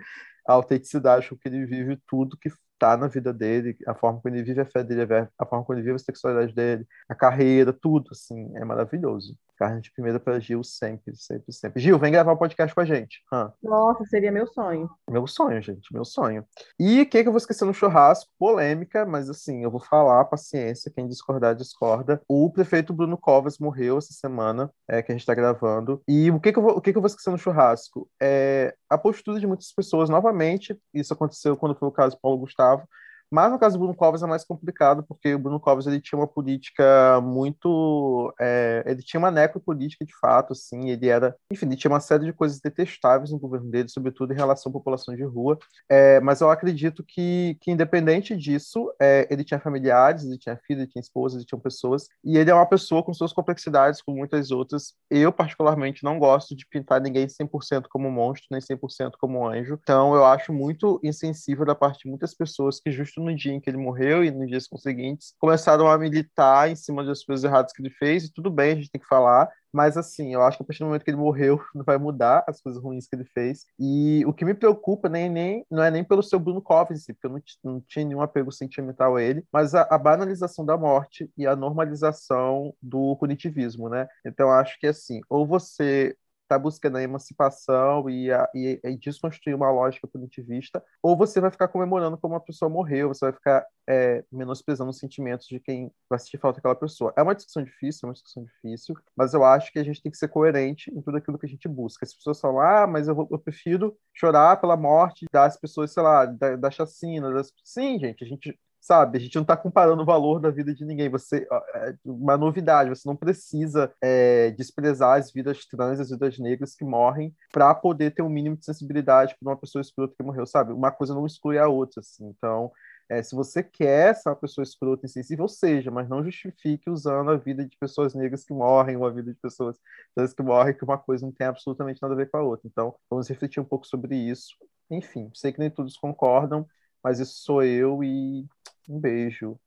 a 0.46 0.54
autenticidade 0.54 1.30
com 1.30 1.38
que 1.38 1.48
ele 1.48 1.66
vive 1.66 1.98
tudo 2.06 2.38
que 2.38 2.50
tá 2.80 2.98
na 2.98 3.08
vida 3.08 3.34
dele, 3.34 3.78
a 3.86 3.94
forma 3.94 4.22
como 4.22 4.34
ele 4.34 4.44
vive 4.44 4.62
a 4.62 4.66
fé 4.66 4.84
dele, 4.84 5.02
a 5.38 5.46
forma 5.46 5.66
como 5.66 5.78
ele 5.78 5.86
vive 5.86 5.96
a 5.96 6.00
sexualidade 6.00 6.54
dele, 6.54 6.88
a 7.08 7.16
carreira, 7.16 7.74
tudo, 7.74 8.10
assim, 8.12 8.56
é 8.56 8.66
maravilhoso. 8.66 9.38
Carne 9.60 9.82
de 9.82 9.92
primeira 9.92 10.22
para 10.22 10.40
Gil 10.40 10.64
sempre, 10.64 11.14
sempre, 11.18 11.52
sempre. 11.52 11.82
Gil, 11.82 12.00
vem 12.00 12.14
gravar 12.14 12.32
um 12.32 12.38
podcast 12.38 12.74
com 12.74 12.80
a 12.80 12.86
gente. 12.86 13.22
Hã? 13.30 13.52
Nossa, 13.62 14.06
seria 14.06 14.32
meu 14.32 14.48
sonho. 14.48 14.90
Meu 15.12 15.28
sonho, 15.28 15.62
gente, 15.62 15.94
meu 15.94 16.06
sonho. 16.06 16.46
E 16.80 17.02
o 17.02 17.06
que, 17.06 17.22
que 17.22 17.28
eu 17.28 17.32
vou 17.34 17.40
esquecer 17.40 17.66
no 17.66 17.74
churrasco? 17.74 18.32
Polêmica, 18.40 19.06
mas 19.06 19.30
assim, 19.30 19.62
eu 19.62 19.70
vou 19.70 19.82
falar, 19.82 20.24
paciência, 20.24 20.90
quem 20.90 21.06
discordar, 21.10 21.54
discorda. 21.56 22.22
O 22.26 22.50
prefeito 22.50 22.94
Bruno 22.94 23.18
Covas 23.18 23.60
morreu 23.60 23.98
essa 23.98 24.14
semana, 24.14 24.72
é, 24.88 25.02
que 25.02 25.12
a 25.12 25.16
gente 25.16 25.26
tá 25.26 25.36
gravando. 25.36 26.02
E 26.08 26.32
o 26.32 26.40
que, 26.40 26.54
que, 26.54 26.58
eu, 26.58 26.64
vou, 26.64 26.78
o 26.78 26.82
que, 26.82 26.94
que 26.94 26.98
eu 26.98 27.02
vou 27.02 27.08
esquecer 27.08 27.30
no 27.30 27.38
churrasco? 27.38 28.10
É 28.18 28.74
a 28.90 28.98
postura 28.98 29.42
de 29.42 29.48
muitas 29.48 29.74
pessoas, 29.74 30.10
novamente, 30.10 30.80
isso 30.94 31.14
aconteceu 31.14 31.58
quando 31.58 31.76
foi 31.76 31.90
o 31.90 31.92
caso 31.92 32.16
do 32.16 32.22
Paulo 32.22 32.38
Gustavo, 32.38 32.88
mas 33.32 33.52
no 33.52 33.60
caso 33.60 33.76
do 33.78 33.80
Bruno 33.80 33.96
Covas 33.96 34.24
é 34.24 34.28
mais 34.28 34.44
complicado, 34.44 35.04
porque 35.08 35.34
o 35.34 35.40
Bruno 35.40 35.60
Covas 35.60 35.86
ele 35.88 36.02
tinha 36.02 36.20
uma 36.20 36.28
política 36.28 37.20
muito. 37.22 38.34
É, 38.40 38.84
ele 38.86 39.02
tinha 39.04 39.20
uma 39.20 39.32
necropolítica 39.32 40.06
de 40.06 40.14
fato, 40.20 40.54
assim, 40.54 40.90
ele 40.90 41.08
era. 41.08 41.36
Enfim, 41.52 41.68
ele 41.68 41.76
tinha 41.76 41.92
uma 41.92 42.00
série 42.00 42.26
de 42.26 42.34
coisas 42.34 42.60
detestáveis 42.60 43.32
no 43.32 43.40
governo 43.40 43.70
dele, 43.70 43.90
sobretudo 43.90 44.34
em 44.34 44.36
relação 44.36 44.70
à 44.70 44.74
população 44.74 45.16
de 45.16 45.24
rua. 45.24 45.58
É, 45.90 46.20
mas 46.22 46.42
eu 46.42 46.50
acredito 46.50 47.04
que, 47.04 47.58
que 47.62 47.72
independente 47.72 48.36
disso, 48.36 48.92
é, 49.00 49.28
ele 49.30 49.44
tinha 49.44 49.60
familiares, 49.60 50.24
ele 50.24 50.38
tinha 50.38 50.58
filho, 50.66 50.82
ele 50.82 50.88
tinha 50.88 51.02
esposa, 51.02 51.38
ele 51.38 51.46
tinha 51.46 51.60
pessoas, 51.60 52.08
e 52.24 52.38
ele 52.38 52.50
é 52.50 52.54
uma 52.54 52.66
pessoa 52.66 53.04
com 53.04 53.14
suas 53.14 53.34
complexidades, 53.34 54.02
com 54.02 54.14
muitas 54.14 54.52
outras. 54.52 54.94
Eu, 55.10 55.32
particularmente, 55.32 56.04
não 56.04 56.18
gosto 56.18 56.56
de 56.56 56.66
pintar 56.68 57.02
ninguém 57.02 57.28
100% 57.28 57.86
como 57.90 58.10
monstro, 58.12 58.48
nem 58.52 58.62
100% 58.62 59.12
como 59.20 59.48
anjo. 59.48 59.80
Então, 59.82 60.16
eu 60.16 60.26
acho 60.26 60.52
muito 60.54 61.00
insensível 61.04 61.66
da 61.66 61.76
parte 61.76 62.04
de 62.04 62.10
muitas 62.10 62.34
pessoas 62.34 62.80
que, 62.80 62.92
justo 62.92 63.19
no 63.20 63.36
dia 63.36 63.54
em 63.54 63.60
que 63.60 63.70
ele 63.70 63.78
morreu 63.78 64.24
e 64.24 64.32
nos 64.32 64.48
dias 64.48 64.68
conseguintes, 64.68 65.34
começaram 65.40 65.88
a 65.88 65.98
militar 65.98 66.70
em 66.70 66.76
cima 66.76 67.04
das 67.04 67.24
coisas 67.24 67.44
erradas 67.44 67.72
que 67.72 67.82
ele 67.82 67.92
fez, 67.92 68.26
e 68.26 68.34
tudo 68.34 68.50
bem, 68.50 68.72
a 68.72 68.76
gente 68.76 68.92
tem 68.92 69.02
que 69.02 69.08
falar, 69.08 69.50
mas 69.72 69.98
assim, 69.98 70.34
eu 70.34 70.42
acho 70.42 70.58
que 70.58 70.64
a 70.64 70.66
partir 70.66 70.80
do 70.80 70.88
momento 70.88 71.04
que 71.04 71.12
ele 71.12 71.18
morreu, 71.18 71.62
não 71.74 71.84
vai 71.84 71.98
mudar 71.98 72.44
as 72.48 72.62
coisas 72.62 72.82
ruins 72.82 73.08
que 73.08 73.16
ele 73.16 73.26
fez. 73.26 73.66
E 73.80 74.24
o 74.26 74.34
que 74.34 74.46
me 74.46 74.54
preocupa 74.54 75.08
nem, 75.08 75.30
nem, 75.30 75.66
não 75.70 75.84
é 75.84 75.92
nem 75.92 76.04
pelo 76.04 76.24
seu 76.24 76.40
Bruno 76.40 76.62
Covens, 76.62 77.06
porque 77.06 77.28
eu 77.28 77.30
não, 77.30 77.42
não 77.64 77.82
tinha 77.82 78.06
nenhum 78.06 78.22
apego 78.22 78.52
sentimental 78.52 79.16
a 79.16 79.22
ele, 79.22 79.44
mas 79.52 79.76
a, 79.76 79.84
a, 79.84 79.98
banalização 79.98 80.66
da 80.66 80.78
morte 80.78 81.30
e 81.38 81.46
a 81.46 81.56
normalização 81.56 82.74
do 82.82 83.16
punitivismo, 83.18 83.90
né? 83.90 84.08
Então, 84.26 84.50
acho 84.50 84.80
que 84.80 84.88
assim, 84.88 85.22
ou 85.30 85.46
você 85.46 86.16
está 86.50 86.58
buscando 86.58 86.98
a 86.98 87.04
emancipação 87.04 88.10
e, 88.10 88.32
a, 88.32 88.50
e, 88.56 88.80
e, 88.84 88.98
desconstruir 88.98 89.54
uma 89.54 89.72
lógica 89.72 90.08
punitivista, 90.08 90.84
ou 91.02 91.16
você 91.16 91.40
vai 91.40 91.52
ficar 91.52 91.68
comemorando 91.68 92.18
como 92.18 92.34
uma 92.34 92.40
pessoa 92.40 92.68
morreu, 92.68 93.10
você 93.10 93.26
vai 93.26 93.34
ficar 93.34 93.66
é, 93.88 94.24
menosprezando 94.32 94.90
os 94.90 94.98
sentimentos 94.98 95.48
de 95.48 95.60
quem 95.60 95.92
vai 96.10 96.18
sentir 96.18 96.40
falta 96.40 96.58
daquela 96.58 96.76
pessoa. 96.76 97.14
É 97.16 97.22
uma 97.22 97.36
discussão 97.36 97.64
difícil, 97.64 98.02
é 98.04 98.08
uma 98.08 98.14
discussão 98.14 98.44
difícil, 98.44 98.96
mas 99.16 99.34
eu 99.34 99.44
acho 99.44 99.72
que 99.72 99.80
a 99.80 99.84
gente 99.84 100.02
tem 100.02 100.12
que 100.12 100.18
ser 100.18 100.28
coerente 100.28 100.92
em 100.92 101.02
tudo 101.02 101.18
aquilo 101.18 101.38
que 101.38 101.46
a 101.46 101.50
gente 101.50 101.68
busca. 101.68 102.06
As 102.06 102.14
pessoas 102.14 102.42
falam, 102.42 102.60
ah, 102.60 102.88
mas 102.88 103.08
eu, 103.08 103.28
eu 103.32 103.38
prefiro 103.40 103.96
chorar 104.14 104.60
pela 104.60 104.76
morte 104.76 105.26
das 105.32 105.56
pessoas, 105.58 105.94
sei 105.94 106.02
lá, 106.02 106.26
da, 106.26 106.56
da 106.56 106.72
chacina. 106.72 107.32
Das... 107.32 107.54
Sim, 107.64 108.00
gente, 108.00 108.24
a 108.24 108.28
gente 108.28 108.60
sabe? 108.80 109.18
A 109.18 109.22
gente 109.22 109.36
não 109.36 109.42
está 109.44 109.58
comparando 109.58 110.02
o 110.02 110.06
valor 110.06 110.40
da 110.40 110.50
vida 110.50 110.74
de 110.74 110.86
ninguém. 110.86 111.10
Você, 111.10 111.48
é 111.76 111.96
uma 112.04 112.38
novidade. 112.38 112.90
Você 112.90 113.08
não 113.08 113.16
precisa 113.16 113.92
é, 114.02 114.52
desprezar 114.52 115.20
as 115.20 115.32
vidas 115.32 115.66
trans, 115.66 116.00
as 116.00 116.10
vidas 116.10 116.38
negras 116.40 116.76
que 116.76 116.86
morrem, 116.86 117.34
para 117.52 117.74
poder 117.76 118.12
ter 118.12 118.22
um 118.22 118.30
mínimo 118.30 118.58
de 118.58 118.66
sensibilidade 118.66 119.36
para 119.40 119.52
uma 119.52 119.58
pessoa 119.58 119.82
escrota 119.82 120.16
que 120.18 120.24
morreu, 120.24 120.46
sabe? 120.46 120.74
Uma 120.74 120.92
coisa 120.92 121.14
não 121.14 121.26
exclui 121.26 121.58
a 121.58 121.68
outra, 121.68 122.00
assim. 122.00 122.28
Então, 122.28 122.72
é, 123.10 123.24
se 123.24 123.36
você 123.36 123.64
quer 123.64 124.16
ser 124.16 124.30
uma 124.30 124.36
pessoa 124.36 124.64
escrota 124.64 125.06
e 125.06 125.10
insensível, 125.10 125.48
seja, 125.48 125.90
mas 125.90 126.08
não 126.08 126.24
justifique 126.24 126.90
usando 126.90 127.32
a 127.32 127.38
vida 127.38 127.66
de 127.66 127.76
pessoas 127.78 128.14
negras 128.14 128.46
que 128.46 128.54
morrem 128.54 128.96
ou 128.98 129.06
a 129.06 129.10
vida 129.10 129.34
de 129.34 129.40
pessoas 129.40 129.78
trans 130.16 130.34
que 130.34 130.44
morrem, 130.44 130.76
que 130.78 130.84
uma 130.84 130.98
coisa 130.98 131.26
não 131.26 131.34
tem 131.34 131.48
absolutamente 131.48 132.00
nada 132.02 132.14
a 132.14 132.18
ver 132.18 132.30
com 132.30 132.38
a 132.38 132.44
outra. 132.44 132.68
Então, 132.68 132.96
vamos 133.10 133.28
refletir 133.28 133.60
um 133.60 133.66
pouco 133.66 133.88
sobre 133.88 134.16
isso. 134.16 134.56
Enfim, 134.92 135.32
sei 135.34 135.52
que 135.52 135.60
nem 135.60 135.72
todos 135.72 135.98
concordam, 135.98 136.68
mas 137.04 137.20
isso 137.20 137.42
sou 137.44 137.64
eu 137.64 138.04
e 138.04 138.46
um 138.90 139.00
beijo. 139.00 139.58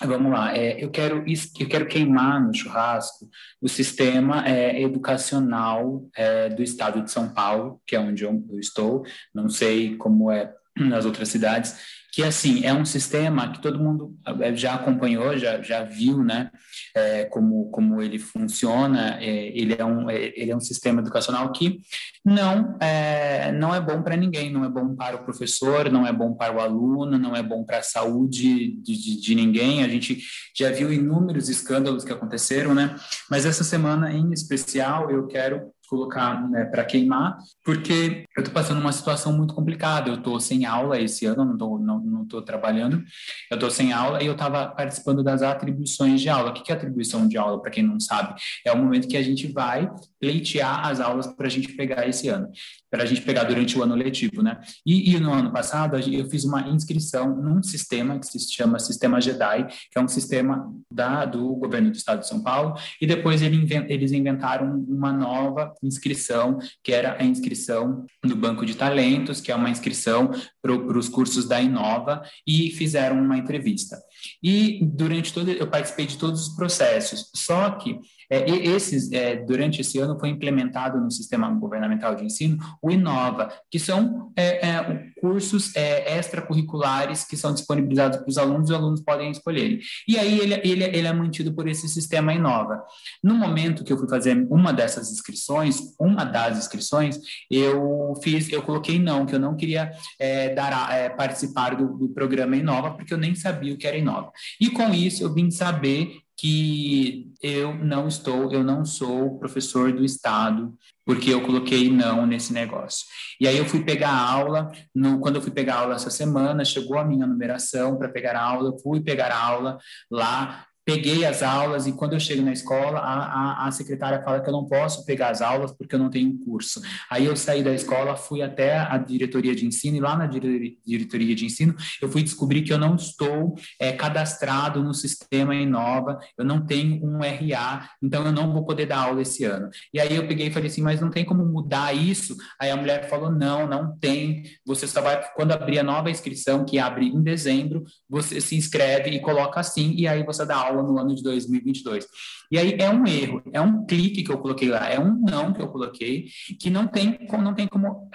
Vamos 0.00 0.30
lá, 0.30 0.56
é, 0.56 0.82
eu, 0.82 0.90
quero, 0.90 1.24
eu 1.26 1.68
quero 1.68 1.88
queimar 1.88 2.40
no 2.40 2.54
churrasco 2.54 3.28
o 3.60 3.68
sistema 3.68 4.46
é, 4.46 4.80
educacional 4.80 6.08
é, 6.16 6.48
do 6.48 6.62
estado 6.62 7.02
de 7.02 7.10
São 7.10 7.34
Paulo, 7.34 7.82
que 7.84 7.96
é 7.96 8.00
onde 8.00 8.22
eu, 8.22 8.46
eu 8.48 8.60
estou, 8.60 9.04
não 9.34 9.48
sei 9.48 9.96
como 9.96 10.30
é 10.30 10.54
nas 10.88 11.04
outras 11.04 11.28
cidades, 11.28 11.76
que 12.12 12.22
assim 12.22 12.64
é 12.64 12.72
um 12.72 12.84
sistema 12.84 13.52
que 13.52 13.60
todo 13.60 13.78
mundo 13.78 14.16
eh, 14.40 14.54
já 14.56 14.74
acompanhou, 14.74 15.36
já, 15.36 15.60
já 15.60 15.84
viu, 15.84 16.24
né, 16.24 16.50
é, 16.94 17.26
como, 17.26 17.70
como 17.70 18.02
ele 18.02 18.18
funciona. 18.18 19.18
É, 19.20 19.56
ele 19.56 19.76
é 19.78 19.84
um 19.84 20.08
é, 20.10 20.32
ele 20.34 20.50
é 20.50 20.56
um 20.56 20.60
sistema 20.60 21.00
educacional 21.00 21.52
que 21.52 21.80
não 22.24 22.76
é 22.80 23.52
não 23.52 23.74
é 23.74 23.80
bom 23.80 24.02
para 24.02 24.16
ninguém, 24.16 24.50
não 24.50 24.64
é 24.64 24.68
bom 24.68 24.96
para 24.96 25.16
o 25.16 25.24
professor, 25.24 25.90
não 25.90 26.06
é 26.06 26.12
bom 26.12 26.34
para 26.34 26.54
o 26.54 26.60
aluno, 26.60 27.18
não 27.18 27.36
é 27.36 27.42
bom 27.42 27.64
para 27.64 27.78
a 27.78 27.82
saúde 27.82 28.72
de, 28.82 28.94
de, 28.96 29.20
de 29.20 29.34
ninguém. 29.34 29.84
A 29.84 29.88
gente 29.88 30.18
já 30.56 30.70
viu 30.70 30.92
inúmeros 30.92 31.48
escândalos 31.48 32.04
que 32.04 32.12
aconteceram, 32.12 32.74
né? 32.74 32.96
Mas 33.30 33.44
essa 33.44 33.62
semana 33.62 34.12
em 34.12 34.32
especial 34.32 35.10
eu 35.10 35.26
quero 35.26 35.72
colocar 35.88 36.48
né, 36.48 36.64
para 36.64 36.84
queimar, 36.84 37.38
porque 37.64 38.24
eu 38.36 38.42
estou 38.42 38.52
passando 38.52 38.80
uma 38.80 38.92
situação 38.92 39.32
muito 39.32 39.54
complicada. 39.54 40.10
Eu 40.10 40.16
estou 40.16 40.38
sem 40.38 40.66
aula 40.66 41.00
esse 41.00 41.24
ano, 41.26 41.44
não 41.44 41.52
estou 41.54 41.78
não, 41.78 42.00
não 42.00 42.26
trabalhando, 42.42 43.02
eu 43.50 43.54
estou 43.54 43.70
sem 43.70 43.92
aula 43.92 44.22
e 44.22 44.26
eu 44.26 44.32
estava 44.32 44.66
participando 44.68 45.22
das 45.22 45.42
atribuições 45.42 46.20
de 46.20 46.28
aula. 46.28 46.50
O 46.50 46.52
que 46.52 46.70
é 46.70 46.74
atribuição 46.74 47.26
de 47.26 47.38
aula, 47.38 47.60
para 47.60 47.70
quem 47.70 47.82
não 47.82 47.98
sabe? 47.98 48.34
É 48.64 48.72
o 48.72 48.76
momento 48.76 49.08
que 49.08 49.16
a 49.16 49.22
gente 49.22 49.50
vai 49.50 49.90
pleitear 50.20 50.86
as 50.86 51.00
aulas 51.00 51.26
para 51.26 51.46
a 51.46 51.50
gente 51.50 51.72
pegar 51.72 52.06
esse 52.06 52.28
ano 52.28 52.48
para 52.90 53.02
a 53.02 53.06
gente 53.06 53.22
pegar 53.22 53.44
durante 53.44 53.78
o 53.78 53.82
ano 53.82 53.94
letivo, 53.94 54.42
né? 54.42 54.60
E, 54.84 55.14
e, 55.14 55.20
no 55.20 55.32
ano 55.32 55.52
passado 55.52 55.96
eu 55.96 56.28
fiz 56.28 56.44
uma 56.44 56.68
inscrição 56.68 57.36
num 57.36 57.62
sistema 57.62 58.18
que 58.18 58.26
se 58.26 58.52
chama 58.52 58.78
Sistema 58.78 59.20
JEDI, 59.20 59.66
que 59.90 59.98
é 59.98 60.00
um 60.00 60.08
sistema 60.08 60.72
da, 60.90 61.24
do 61.24 61.54
governo 61.56 61.90
do 61.90 61.96
Estado 61.96 62.20
de 62.20 62.28
São 62.28 62.42
Paulo, 62.42 62.74
e 63.00 63.06
depois 63.06 63.42
ele, 63.42 63.66
eles 63.88 64.12
inventaram 64.12 64.84
uma 64.88 65.12
nova 65.12 65.74
inscrição, 65.82 66.58
que 66.82 66.92
era 66.92 67.16
a 67.20 67.24
inscrição 67.24 68.04
do 68.24 68.36
Banco 68.36 68.64
de 68.64 68.74
Talentos, 68.74 69.40
que 69.40 69.52
é 69.52 69.54
uma 69.54 69.70
inscrição 69.70 70.30
para 70.62 70.98
os 70.98 71.08
cursos 71.08 71.46
da 71.46 71.60
Inova, 71.60 72.22
e 72.46 72.70
fizeram 72.70 73.20
uma 73.20 73.36
entrevista. 73.36 73.98
E 74.42 74.80
durante 74.82 75.32
todo, 75.32 75.50
eu 75.50 75.66
participei 75.66 76.06
de 76.06 76.16
todos 76.16 76.48
os 76.48 76.56
processos, 76.56 77.30
só 77.34 77.70
que 77.70 77.98
é, 78.30 78.48
esses, 78.50 79.10
é, 79.12 79.36
durante 79.36 79.80
esse 79.80 79.98
ano 79.98 80.18
foi 80.18 80.28
implementado 80.28 81.00
no 81.00 81.10
sistema 81.10 81.48
governamental 81.50 82.14
de 82.14 82.24
ensino 82.24 82.58
o 82.82 82.90
Inova, 82.90 83.52
que 83.70 83.78
são 83.78 84.32
é, 84.36 84.68
é 84.68 85.08
cursos 85.20 85.74
é, 85.74 86.18
extracurriculares 86.18 87.24
que 87.24 87.36
são 87.36 87.52
disponibilizados 87.52 88.18
para 88.18 88.28
os 88.28 88.38
alunos 88.38 88.68
e 88.68 88.72
os 88.72 88.78
alunos 88.78 89.00
podem 89.00 89.30
escolher. 89.30 89.80
E 90.06 90.18
aí 90.18 90.38
ele, 90.38 90.54
ele, 90.54 90.84
ele 90.84 91.06
é 91.06 91.12
mantido 91.12 91.52
por 91.52 91.66
esse 91.66 91.88
sistema 91.88 92.32
Inova. 92.32 92.82
No 93.22 93.34
momento 93.34 93.82
que 93.82 93.92
eu 93.92 93.98
fui 93.98 94.08
fazer 94.08 94.46
uma 94.50 94.72
dessas 94.72 95.10
inscrições, 95.10 95.94
uma 95.98 96.24
das 96.24 96.58
inscrições, 96.58 97.18
eu 97.50 98.14
fiz, 98.22 98.50
eu 98.52 98.62
coloquei 98.62 98.98
não, 98.98 99.26
que 99.26 99.34
eu 99.34 99.40
não 99.40 99.56
queria 99.56 99.90
é, 100.18 100.54
dar, 100.54 101.16
participar 101.16 101.74
do, 101.74 101.96
do 101.96 102.08
programa 102.10 102.56
Inova, 102.56 102.92
porque 102.92 103.12
eu 103.12 103.18
nem 103.18 103.34
sabia 103.34 103.74
o 103.74 103.76
que 103.76 103.86
era 103.86 103.96
Inova. 103.96 104.30
E 104.60 104.70
com 104.70 104.92
isso 104.92 105.22
eu 105.22 105.32
vim 105.32 105.50
saber 105.50 106.22
que 106.38 107.32
eu 107.42 107.74
não 107.74 108.06
estou, 108.06 108.52
eu 108.52 108.62
não 108.62 108.84
sou 108.84 109.38
professor 109.40 109.92
do 109.92 110.04
Estado, 110.04 110.72
porque 111.04 111.34
eu 111.34 111.42
coloquei 111.42 111.90
não 111.90 112.24
nesse 112.24 112.52
negócio. 112.52 113.06
E 113.40 113.48
aí 113.48 113.58
eu 113.58 113.64
fui 113.64 113.82
pegar 113.82 114.12
aula, 114.12 114.70
no, 114.94 115.18
quando 115.18 115.36
eu 115.36 115.42
fui 115.42 115.50
pegar 115.50 115.78
aula 115.78 115.96
essa 115.96 116.10
semana, 116.10 116.64
chegou 116.64 116.96
a 116.96 117.04
minha 117.04 117.26
numeração 117.26 117.98
para 117.98 118.08
pegar 118.08 118.36
a 118.36 118.42
aula, 118.42 118.68
eu 118.68 118.78
fui 118.78 119.00
pegar 119.00 119.32
a 119.32 119.42
aula 119.42 119.78
lá, 120.08 120.64
peguei 120.88 121.22
as 121.26 121.42
aulas 121.42 121.86
e 121.86 121.92
quando 121.92 122.14
eu 122.14 122.20
chego 122.20 122.40
na 122.40 122.50
escola, 122.50 122.98
a, 123.00 123.64
a, 123.64 123.66
a, 123.66 123.70
secretária 123.70 124.22
fala 124.22 124.40
que 124.40 124.48
eu 124.48 124.52
não 124.54 124.64
posso 124.64 125.04
pegar 125.04 125.28
as 125.28 125.42
aulas 125.42 125.70
porque 125.70 125.94
eu 125.94 125.98
não 125.98 126.08
tenho 126.08 126.38
curso. 126.38 126.80
Aí 127.10 127.26
eu 127.26 127.36
saí 127.36 127.62
da 127.62 127.74
escola, 127.74 128.16
fui 128.16 128.40
até 128.40 128.78
a 128.78 128.96
diretoria 128.96 129.54
de 129.54 129.66
ensino 129.66 129.98
e 129.98 130.00
lá 130.00 130.16
na 130.16 130.26
diretoria 130.26 131.34
de 131.34 131.44
ensino 131.44 131.74
eu 132.00 132.08
fui 132.08 132.22
descobrir 132.22 132.62
que 132.62 132.72
eu 132.72 132.78
não 132.78 132.96
estou 132.96 133.54
é, 133.78 133.92
cadastrado 133.92 134.82
no 134.82 134.94
sistema 134.94 135.54
Inova, 135.54 136.18
eu 136.38 136.44
não 136.44 136.64
tenho 136.64 137.04
um 137.04 137.18
RA, 137.18 137.90
então 138.02 138.24
eu 138.24 138.32
não 138.32 138.50
vou 138.50 138.64
poder 138.64 138.86
dar 138.86 139.00
aula 139.00 139.20
esse 139.20 139.44
ano. 139.44 139.68
E 139.92 140.00
aí 140.00 140.16
eu 140.16 140.26
peguei 140.26 140.46
e 140.46 140.50
falei 140.50 140.70
assim, 140.70 140.80
mas 140.80 141.02
não 141.02 141.10
tem 141.10 141.22
como 141.22 141.44
mudar 141.44 141.94
isso? 141.94 142.34
Aí 142.58 142.70
a 142.70 142.76
mulher 142.76 143.10
falou, 143.10 143.30
não, 143.30 143.66
não 143.66 143.94
tem, 143.98 144.42
você 144.64 144.86
só 144.86 145.02
vai, 145.02 145.22
quando 145.36 145.52
abrir 145.52 145.80
a 145.80 145.82
nova 145.82 146.10
inscrição, 146.10 146.64
que 146.64 146.78
abre 146.78 147.08
em 147.08 147.22
dezembro, 147.22 147.84
você 148.08 148.40
se 148.40 148.56
inscreve 148.56 149.10
e 149.10 149.20
coloca 149.20 149.60
assim, 149.60 149.92
e 149.94 150.08
aí 150.08 150.24
você 150.24 150.46
dá 150.46 150.56
aula 150.56 150.77
aula 150.78 150.92
no 150.92 150.98
ano 150.98 151.14
de 151.14 151.22
2022. 151.22 152.06
E 152.50 152.58
aí 152.58 152.76
é 152.78 152.88
um 152.88 153.06
erro, 153.06 153.42
é 153.52 153.60
um 153.60 153.84
clique 153.84 154.22
que 154.22 154.32
eu 154.32 154.38
coloquei 154.38 154.68
lá, 154.68 154.88
é 154.88 154.98
um 154.98 155.20
não 155.20 155.52
que 155.52 155.60
eu 155.60 155.68
coloquei, 155.68 156.26
que 156.58 156.70
não 156.70 156.86
tem, 156.86 157.18
não 157.30 157.54
tem 157.54 157.66
como 157.68 158.08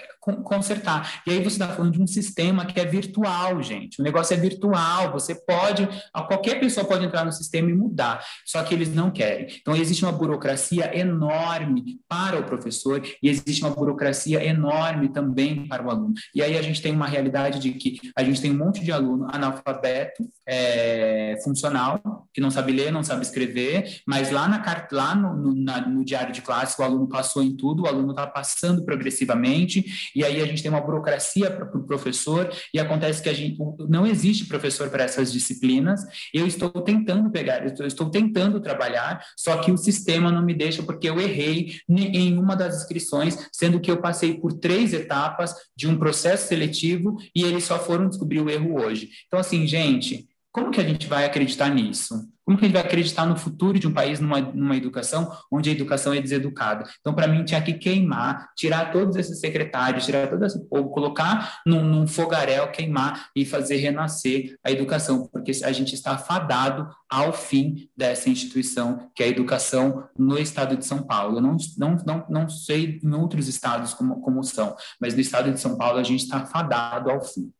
consertar. 0.43 1.21
E 1.27 1.31
aí 1.31 1.39
você 1.39 1.55
está 1.55 1.67
falando 1.67 1.93
de 1.93 2.01
um 2.01 2.07
sistema 2.07 2.65
que 2.65 2.79
é 2.79 2.85
virtual, 2.85 3.61
gente. 3.61 3.99
O 3.99 4.03
negócio 4.03 4.33
é 4.33 4.37
virtual, 4.37 5.11
você 5.11 5.35
pode, 5.35 5.87
qualquer 6.27 6.59
pessoa 6.59 6.85
pode 6.85 7.05
entrar 7.05 7.25
no 7.25 7.31
sistema 7.31 7.69
e 7.69 7.73
mudar, 7.73 8.23
só 8.45 8.63
que 8.63 8.73
eles 8.73 8.93
não 8.93 9.11
querem. 9.11 9.47
Então 9.61 9.75
existe 9.75 10.03
uma 10.03 10.11
burocracia 10.11 10.97
enorme 10.97 11.99
para 12.07 12.39
o 12.39 12.43
professor 12.43 13.03
e 13.21 13.29
existe 13.29 13.63
uma 13.63 13.71
burocracia 13.71 14.43
enorme 14.43 15.09
também 15.09 15.67
para 15.67 15.85
o 15.85 15.91
aluno. 15.91 16.13
E 16.33 16.41
aí 16.41 16.57
a 16.57 16.61
gente 16.61 16.81
tem 16.81 16.93
uma 16.93 17.07
realidade 17.07 17.59
de 17.59 17.71
que 17.73 17.99
a 18.15 18.23
gente 18.23 18.41
tem 18.41 18.51
um 18.51 18.57
monte 18.57 18.83
de 18.83 18.91
aluno 18.91 19.27
analfabeto, 19.31 20.23
é, 20.47 21.37
funcional, 21.43 22.27
que 22.33 22.41
não 22.41 22.51
sabe 22.53 22.71
ler, 22.71 22.91
não 22.91 23.03
sabe 23.03 23.23
escrever, 23.23 24.01
mas 24.07 24.31
lá, 24.31 24.47
na, 24.47 24.87
lá 24.91 25.15
no, 25.15 25.35
no, 25.35 25.55
na, 25.55 25.87
no 25.87 26.05
diário 26.05 26.33
de 26.33 26.41
classe 26.41 26.79
o 26.79 26.83
aluno 26.83 27.07
passou 27.07 27.43
em 27.43 27.55
tudo, 27.55 27.83
o 27.83 27.87
aluno 27.87 28.11
está 28.11 28.25
passando 28.25 28.85
progressivamente, 28.85 30.11
e 30.15 30.23
aí 30.23 30.41
a 30.41 30.45
gente 30.45 30.61
tem 30.61 30.71
uma 30.71 30.81
burocracia 30.81 31.51
para 31.51 31.65
o 31.65 31.71
pro 31.71 31.85
professor, 31.85 32.49
e 32.73 32.79
acontece 32.79 33.21
que 33.21 33.29
a 33.29 33.33
gente 33.33 33.57
não 33.89 34.05
existe 34.05 34.45
professor 34.45 34.89
para 34.89 35.03
essas 35.03 35.31
disciplinas. 35.31 36.01
Eu 36.33 36.47
estou 36.47 36.69
tentando 36.69 37.29
pegar, 37.29 37.65
eu 37.65 37.87
estou 37.87 38.09
tentando 38.09 38.59
trabalhar, 38.59 39.23
só 39.37 39.57
que 39.57 39.71
o 39.71 39.77
sistema 39.77 40.31
não 40.31 40.43
me 40.43 40.53
deixa 40.53 40.83
porque 40.83 41.09
eu 41.09 41.19
errei 41.19 41.75
em 41.89 42.37
uma 42.37 42.55
das 42.55 42.77
inscrições, 42.77 43.49
sendo 43.51 43.79
que 43.79 43.89
eu 43.89 43.97
passei 43.97 44.35
por 44.35 44.53
três 44.53 44.93
etapas 44.93 45.53
de 45.75 45.87
um 45.87 45.97
processo 45.97 46.47
seletivo 46.47 47.17
e 47.35 47.43
eles 47.43 47.63
só 47.63 47.79
foram 47.79 48.09
descobrir 48.09 48.39
o 48.39 48.49
erro 48.49 48.81
hoje. 48.81 49.09
Então, 49.27 49.39
assim, 49.39 49.65
gente, 49.65 50.27
como 50.53 50.69
que 50.69 50.79
a 50.79 50.83
gente 50.83 51.07
vai 51.07 51.25
acreditar 51.25 51.67
nisso? 51.67 52.29
Como 52.45 52.57
que 52.57 52.65
a 52.65 52.67
gente 52.67 52.75
vai 52.75 52.85
acreditar 52.85 53.25
no 53.25 53.35
futuro 53.35 53.79
de 53.79 53.87
um 53.87 53.93
país 53.93 54.19
numa, 54.19 54.39
numa 54.39 54.77
educação 54.77 55.35
onde 55.51 55.69
a 55.69 55.73
educação 55.73 56.13
é 56.13 56.21
deseducada? 56.21 56.87
Então, 56.99 57.11
para 57.11 57.27
mim, 57.27 57.43
tinha 57.43 57.59
que 57.59 57.73
queimar, 57.73 58.51
tirar 58.55 58.91
todos 58.91 59.15
esses 59.15 59.39
secretários, 59.39 60.05
tirar 60.05 60.29
todo 60.29 60.45
esse 60.45 60.63
povo, 60.69 60.91
colocar 60.91 61.61
num, 61.65 61.83
num 61.83 62.05
fogaréu, 62.05 62.69
queimar 62.69 63.31
e 63.35 63.45
fazer 63.45 63.77
renascer 63.77 64.55
a 64.63 64.69
educação, 64.69 65.27
porque 65.27 65.51
a 65.63 65.71
gente 65.71 65.95
está 65.95 66.19
fadado 66.19 66.87
ao 67.09 67.33
fim 67.33 67.89
dessa 67.97 68.29
instituição, 68.29 69.09
que 69.15 69.23
é 69.23 69.25
a 69.25 69.29
educação 69.29 70.07
no 70.15 70.37
estado 70.37 70.77
de 70.77 70.85
São 70.85 71.01
Paulo. 71.01 71.37
Eu 71.37 71.41
não, 71.41 71.57
não, 71.79 71.95
não, 72.05 72.25
não 72.29 72.49
sei 72.49 72.99
em 73.03 73.13
outros 73.15 73.47
estados 73.47 73.95
como, 73.95 74.21
como 74.21 74.43
são, 74.43 74.75
mas 75.01 75.15
no 75.15 75.21
estado 75.21 75.51
de 75.51 75.59
São 75.59 75.77
Paulo 75.77 75.97
a 75.97 76.03
gente 76.03 76.25
está 76.25 76.45
fadado 76.45 77.09
ao 77.09 77.23
fim. 77.23 77.51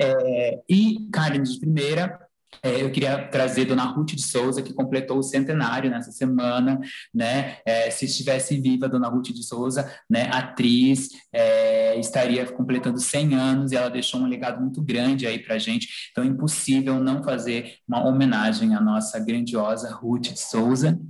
É, 0.00 0.60
e 0.68 1.08
Carlos 1.12 1.54
de 1.54 1.60
Primeira, 1.60 2.18
é, 2.62 2.82
eu 2.82 2.90
queria 2.90 3.28
trazer 3.28 3.64
Dona 3.64 3.84
Ruth 3.84 4.14
de 4.14 4.22
Souza, 4.22 4.60
que 4.60 4.74
completou 4.74 5.18
o 5.18 5.22
centenário 5.22 5.90
nessa 5.90 6.10
semana, 6.12 6.80
né? 7.14 7.58
É, 7.64 7.90
se 7.90 8.04
estivesse 8.04 8.60
viva, 8.60 8.88
Dona 8.88 9.08
Ruth 9.08 9.28
de 9.28 9.42
Souza, 9.42 9.90
né, 10.08 10.28
atriz, 10.32 11.08
é, 11.32 11.98
estaria 11.98 12.44
completando 12.46 12.98
100 12.98 13.34
anos 13.34 13.72
e 13.72 13.76
ela 13.76 13.88
deixou 13.88 14.20
um 14.20 14.26
legado 14.26 14.60
muito 14.60 14.82
grande 14.82 15.26
aí 15.26 15.38
para 15.38 15.58
gente. 15.58 15.88
Então, 16.10 16.24
impossível 16.24 16.98
não 17.00 17.22
fazer 17.22 17.76
uma 17.88 18.06
homenagem 18.06 18.74
à 18.74 18.80
nossa 18.80 19.18
grandiosa 19.18 19.90
Ruth 19.94 20.32
de 20.32 20.40
Souza. 20.40 21.00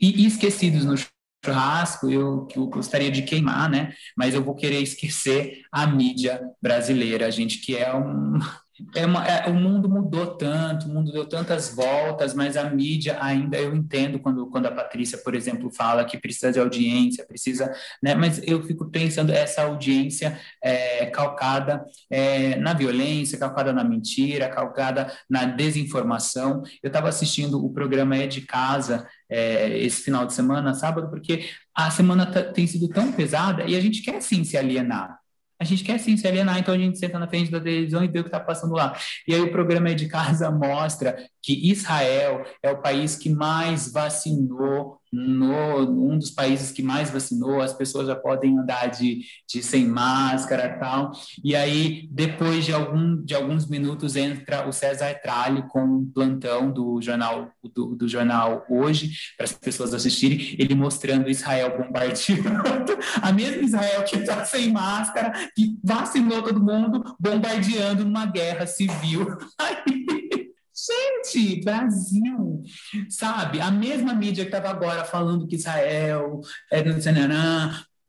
E, 0.00 0.22
e 0.22 0.26
esquecidos 0.26 0.84
no 0.84 0.96
churrasco, 1.44 2.10
eu, 2.10 2.46
eu 2.54 2.66
gostaria 2.66 3.10
de 3.10 3.22
queimar, 3.22 3.68
né? 3.68 3.94
Mas 4.16 4.34
eu 4.34 4.44
vou 4.44 4.54
querer 4.54 4.80
esquecer 4.80 5.62
a 5.72 5.86
mídia 5.86 6.40
brasileira, 6.60 7.30
gente, 7.30 7.58
que 7.60 7.76
é 7.76 7.94
um. 7.94 8.38
É 8.94 9.06
uma, 9.06 9.26
é, 9.26 9.48
o 9.48 9.54
mundo 9.54 9.88
mudou 9.88 10.36
tanto, 10.36 10.86
o 10.86 10.88
mundo 10.88 11.12
deu 11.12 11.26
tantas 11.26 11.74
voltas, 11.74 12.34
mas 12.34 12.56
a 12.56 12.68
mídia 12.68 13.18
ainda 13.20 13.56
eu 13.56 13.74
entendo 13.74 14.18
quando, 14.18 14.46
quando 14.48 14.66
a 14.66 14.70
Patrícia, 14.72 15.18
por 15.18 15.34
exemplo, 15.34 15.70
fala 15.70 16.04
que 16.04 16.18
precisa 16.18 16.52
de 16.52 16.58
audiência, 16.58 17.24
precisa, 17.26 17.72
né? 18.02 18.14
Mas 18.14 18.40
eu 18.46 18.62
fico 18.62 18.90
pensando 18.90 19.30
essa 19.30 19.62
audiência 19.62 20.38
é, 20.62 21.06
calcada 21.06 21.84
é, 22.10 22.56
na 22.56 22.74
violência, 22.74 23.38
calcada 23.38 23.72
na 23.72 23.84
mentira, 23.84 24.48
calcada 24.48 25.12
na 25.28 25.44
desinformação. 25.44 26.62
Eu 26.82 26.88
estava 26.88 27.08
assistindo 27.08 27.64
o 27.64 27.72
programa 27.72 28.16
É 28.16 28.26
de 28.26 28.40
Casa 28.40 29.06
é, 29.28 29.78
esse 29.78 30.02
final 30.02 30.26
de 30.26 30.32
semana, 30.32 30.74
sábado, 30.74 31.08
porque 31.08 31.48
a 31.74 31.90
semana 31.90 32.26
tem 32.26 32.66
sido 32.66 32.88
tão 32.88 33.12
pesada 33.12 33.64
e 33.64 33.76
a 33.76 33.80
gente 33.80 34.02
quer 34.02 34.20
sim 34.20 34.42
se 34.42 34.56
alienar. 34.56 35.19
A 35.60 35.64
gente 35.64 35.84
quer 35.84 35.98
sim 35.98 36.16
se 36.16 36.26
alienar, 36.26 36.58
então 36.58 36.74
a 36.74 36.78
gente 36.78 36.98
senta 36.98 37.18
na 37.18 37.28
frente 37.28 37.50
da 37.50 37.60
televisão 37.60 38.02
e 38.02 38.08
vê 38.08 38.20
o 38.20 38.22
que 38.22 38.28
está 38.28 38.40
passando 38.40 38.72
lá. 38.74 38.96
E 39.28 39.34
aí 39.34 39.40
o 39.40 39.52
programa 39.52 39.90
é 39.90 39.94
de 39.94 40.08
casa 40.08 40.50
mostra 40.50 41.16
que 41.42 41.70
Israel 41.70 42.44
é 42.62 42.70
o 42.70 42.80
país 42.80 43.14
que 43.14 43.28
mais 43.28 43.92
vacinou 43.92 44.99
no, 45.12 45.80
um 45.80 46.18
dos 46.18 46.30
países 46.30 46.70
que 46.70 46.82
mais 46.82 47.10
vacinou, 47.10 47.60
as 47.60 47.72
pessoas 47.72 48.06
já 48.06 48.14
podem 48.14 48.58
andar 48.58 48.86
de, 48.86 49.22
de 49.48 49.62
sem 49.62 49.86
máscara 49.86 50.78
tal. 50.78 51.12
E 51.42 51.56
aí, 51.56 52.08
depois 52.10 52.64
de, 52.64 52.72
algum, 52.72 53.22
de 53.22 53.34
alguns 53.34 53.66
minutos, 53.66 54.16
entra 54.16 54.68
o 54.68 54.72
César 54.72 55.14
Tralli 55.22 55.62
com 55.68 55.82
um 55.82 56.10
plantão 56.12 56.70
do 56.70 57.00
jornal, 57.02 57.50
do, 57.74 57.96
do 57.96 58.08
jornal 58.08 58.64
Hoje, 58.68 59.12
para 59.36 59.44
as 59.44 59.52
pessoas 59.52 59.92
assistirem, 59.94 60.56
ele 60.58 60.74
mostrando 60.74 61.28
Israel 61.28 61.76
bombardeando, 61.76 62.98
a 63.20 63.32
mesma 63.32 63.62
Israel 63.62 64.04
que 64.04 64.16
está 64.16 64.44
sem 64.44 64.70
máscara, 64.70 65.32
que 65.54 65.78
vacinou 65.82 66.42
todo 66.42 66.62
mundo, 66.62 67.16
bombardeando 67.18 68.04
numa 68.04 68.26
guerra 68.26 68.66
civil. 68.66 69.26
Aí, 69.58 70.39
Gente, 70.90 71.62
Brasil, 71.62 72.62
sabe? 73.08 73.60
A 73.60 73.70
mesma 73.70 74.12
mídia 74.14 74.44
que 74.44 74.54
estava 74.54 74.70
agora 74.70 75.04
falando 75.04 75.46
que 75.46 75.56
Israel 75.56 76.40
é 76.70 76.82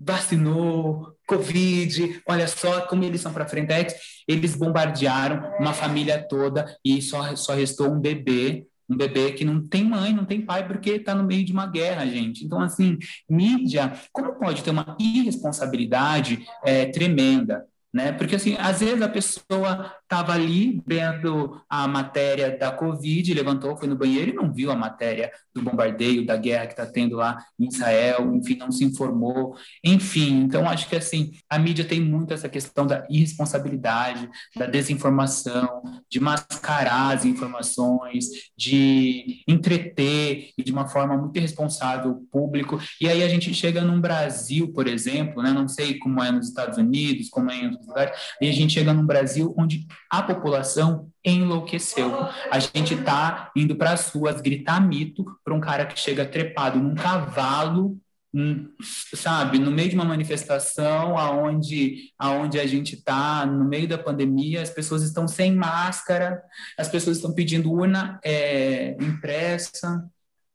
vacinou, 0.03 1.15
Covid, 1.27 2.21
olha 2.27 2.47
só 2.47 2.81
como 2.87 3.03
eles 3.03 3.21
são 3.21 3.31
para 3.31 3.47
frente. 3.47 3.71
É 3.71 3.87
eles 4.27 4.55
bombardearam 4.55 5.43
uma 5.59 5.73
família 5.73 6.25
toda 6.27 6.75
e 6.83 7.01
só, 7.01 7.35
só 7.35 7.53
restou 7.53 7.91
um 7.91 7.99
bebê 7.99 8.65
um 8.91 8.97
bebê 8.97 9.31
que 9.31 9.45
não 9.45 9.65
tem 9.65 9.85
mãe, 9.85 10.13
não 10.13 10.25
tem 10.25 10.41
pai, 10.41 10.67
porque 10.67 10.91
está 10.91 11.15
no 11.15 11.23
meio 11.23 11.45
de 11.45 11.53
uma 11.53 11.65
guerra, 11.65 12.05
gente. 12.05 12.43
Então, 12.43 12.59
assim, 12.59 12.97
mídia, 13.29 13.93
como 14.11 14.35
pode 14.35 14.63
ter 14.63 14.69
uma 14.69 14.97
irresponsabilidade 14.99 16.45
é, 16.65 16.87
tremenda? 16.87 17.65
Né? 17.93 18.11
Porque, 18.11 18.35
assim, 18.35 18.57
às 18.59 18.81
vezes 18.81 19.01
a 19.01 19.07
pessoa 19.07 19.93
estava 20.11 20.33
ali 20.33 20.83
vendo 20.85 21.61
a 21.69 21.87
matéria 21.87 22.57
da 22.57 22.69
Covid, 22.69 23.33
levantou, 23.33 23.77
foi 23.77 23.87
no 23.87 23.95
banheiro 23.95 24.31
e 24.31 24.33
não 24.33 24.51
viu 24.51 24.69
a 24.69 24.75
matéria 24.75 25.31
do 25.55 25.61
bombardeio, 25.61 26.25
da 26.25 26.35
guerra 26.35 26.67
que 26.67 26.73
está 26.73 26.85
tendo 26.85 27.15
lá 27.15 27.37
em 27.57 27.67
Israel, 27.67 28.35
enfim, 28.35 28.55
não 28.55 28.71
se 28.71 28.83
informou, 28.83 29.55
enfim. 29.81 30.41
Então, 30.41 30.67
acho 30.67 30.89
que 30.89 30.97
assim, 30.97 31.31
a 31.49 31.57
mídia 31.57 31.85
tem 31.85 32.01
muito 32.01 32.33
essa 32.33 32.49
questão 32.49 32.85
da 32.85 33.07
irresponsabilidade, 33.09 34.29
da 34.55 34.65
desinformação, 34.65 35.81
de 36.09 36.19
mascarar 36.19 37.15
as 37.15 37.23
informações, 37.23 38.25
de 38.57 39.43
entreter 39.47 40.49
e 40.57 40.63
de 40.63 40.73
uma 40.73 40.89
forma 40.89 41.17
muito 41.17 41.37
irresponsável 41.37 42.11
o 42.11 42.25
público. 42.27 42.81
E 42.99 43.07
aí 43.07 43.23
a 43.23 43.29
gente 43.29 43.53
chega 43.53 43.81
num 43.81 44.01
Brasil, 44.01 44.73
por 44.73 44.87
exemplo, 44.87 45.41
né? 45.41 45.51
não 45.51 45.69
sei 45.69 45.97
como 45.99 46.21
é 46.21 46.31
nos 46.31 46.49
Estados 46.49 46.77
Unidos, 46.77 47.29
como 47.29 47.49
é 47.49 47.55
em 47.55 47.67
outros 47.67 47.87
lugares, 47.87 48.19
e 48.41 48.49
a 48.49 48.51
gente 48.51 48.73
chega 48.73 48.93
num 48.93 49.05
Brasil 49.05 49.53
onde 49.57 49.85
a 50.11 50.21
população 50.21 51.09
enlouqueceu. 51.23 52.11
A 52.51 52.59
gente 52.59 52.95
está 52.95 53.49
indo 53.55 53.77
para 53.77 53.93
as 53.93 54.09
ruas 54.09 54.41
gritar 54.41 54.81
mito 54.81 55.23
para 55.41 55.53
um 55.53 55.61
cara 55.61 55.85
que 55.85 55.97
chega 55.97 56.25
trepado 56.25 56.79
num 56.79 56.95
cavalo 56.95 57.97
hum, 58.33 58.69
sabe, 59.15 59.57
no 59.57 59.71
meio 59.71 59.89
de 59.89 59.95
uma 59.95 60.03
manifestação 60.03 61.17
aonde, 61.17 62.11
aonde 62.19 62.59
a 62.59 62.67
gente 62.67 62.95
está, 62.95 63.45
no 63.45 63.63
meio 63.63 63.87
da 63.87 63.97
pandemia, 63.97 64.61
as 64.61 64.69
pessoas 64.69 65.01
estão 65.01 65.29
sem 65.29 65.55
máscara, 65.55 66.41
as 66.77 66.89
pessoas 66.89 67.17
estão 67.17 67.33
pedindo 67.33 67.71
urna 67.71 68.19
é, 68.21 68.97
impressa. 69.01 70.05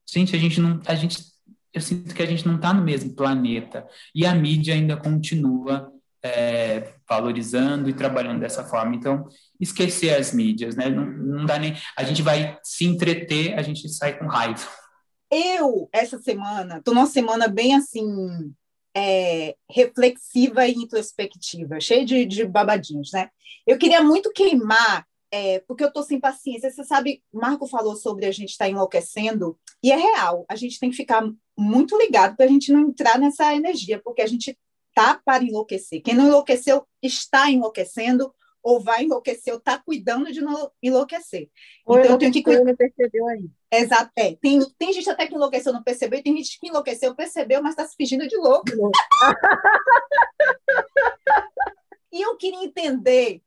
Gente, 0.06 0.36
a 0.36 0.38
gente 0.38 0.60
não, 0.60 0.80
a 0.84 0.94
gente, 0.94 1.18
eu 1.72 1.80
sinto 1.80 2.14
que 2.14 2.22
a 2.22 2.26
gente 2.26 2.46
não 2.46 2.56
está 2.56 2.74
no 2.74 2.84
mesmo 2.84 3.14
planeta 3.14 3.86
e 4.14 4.26
a 4.26 4.34
mídia 4.34 4.74
ainda 4.74 4.98
continua 4.98 5.95
é, 6.26 6.94
valorizando 7.08 7.88
e 7.88 7.94
trabalhando 7.94 8.40
dessa 8.40 8.64
forma. 8.64 8.94
Então, 8.94 9.26
esquecer 9.60 10.14
as 10.14 10.32
mídias, 10.32 10.76
né? 10.76 10.88
Não, 10.88 11.06
não 11.06 11.46
dá 11.46 11.58
nem. 11.58 11.74
A 11.96 12.04
gente 12.04 12.22
vai 12.22 12.58
se 12.62 12.84
entreter, 12.84 13.58
a 13.58 13.62
gente 13.62 13.88
sai 13.88 14.18
com 14.18 14.26
raiva. 14.26 14.66
Eu, 15.30 15.88
essa 15.92 16.18
semana, 16.18 16.78
estou 16.78 16.94
numa 16.94 17.06
semana 17.06 17.48
bem 17.48 17.74
assim, 17.74 18.54
é, 18.96 19.56
reflexiva 19.70 20.66
e 20.66 20.72
introspectiva, 20.72 21.80
cheia 21.80 22.04
de, 22.04 22.24
de, 22.24 22.44
babadinhos, 22.44 23.10
né? 23.12 23.28
Eu 23.66 23.76
queria 23.76 24.02
muito 24.02 24.32
queimar, 24.32 25.04
é, 25.30 25.58
porque 25.66 25.82
eu 25.82 25.88
estou 25.88 26.02
sem 26.02 26.20
paciência. 26.20 26.70
Você 26.70 26.84
sabe, 26.84 27.22
Marco 27.32 27.66
falou 27.66 27.96
sobre 27.96 28.24
a 28.24 28.30
gente 28.30 28.50
estar 28.50 28.66
tá 28.66 28.70
enlouquecendo, 28.70 29.58
e 29.82 29.90
é 29.90 29.96
real. 29.96 30.46
A 30.48 30.54
gente 30.54 30.78
tem 30.78 30.90
que 30.90 30.96
ficar 30.96 31.28
muito 31.58 31.98
ligado 31.98 32.36
para 32.36 32.46
a 32.46 32.48
gente 32.48 32.72
não 32.72 32.80
entrar 32.80 33.18
nessa 33.18 33.54
energia, 33.54 34.00
porque 34.02 34.22
a 34.22 34.26
gente 34.26 34.56
tá 34.96 35.20
para 35.22 35.44
enlouquecer. 35.44 36.00
Quem 36.00 36.14
não 36.14 36.26
enlouqueceu 36.26 36.88
está 37.02 37.50
enlouquecendo 37.50 38.34
ou 38.62 38.80
vai 38.80 39.04
enlouquecer 39.04 39.52
ou 39.52 39.58
está 39.58 39.78
cuidando 39.78 40.32
de 40.32 40.40
não 40.40 40.72
enlouquecer. 40.82 41.50
Ou 41.84 41.98
então 41.98 42.12
eu 42.12 42.18
tenho 42.18 42.32
que 42.32 42.42
cuidar. 42.42 42.64
não 42.64 42.74
percebeu 42.74 43.28
aí. 43.28 43.44
Exato. 43.70 44.10
É. 44.16 44.34
Tem, 44.36 44.58
tem 44.78 44.94
gente 44.94 45.10
até 45.10 45.26
que 45.26 45.34
enlouqueceu 45.34 45.70
não 45.70 45.82
percebeu, 45.82 46.18
e 46.18 46.22
tem 46.22 46.34
gente 46.38 46.58
que 46.58 46.68
enlouqueceu, 46.68 47.14
percebeu, 47.14 47.62
mas 47.62 47.72
está 47.72 47.86
se 47.86 47.94
fingindo 47.94 48.26
de 48.26 48.38
louco. 48.38 48.64
e 52.10 52.22
eu 52.22 52.34
queria 52.38 52.64
entender, 52.64 53.42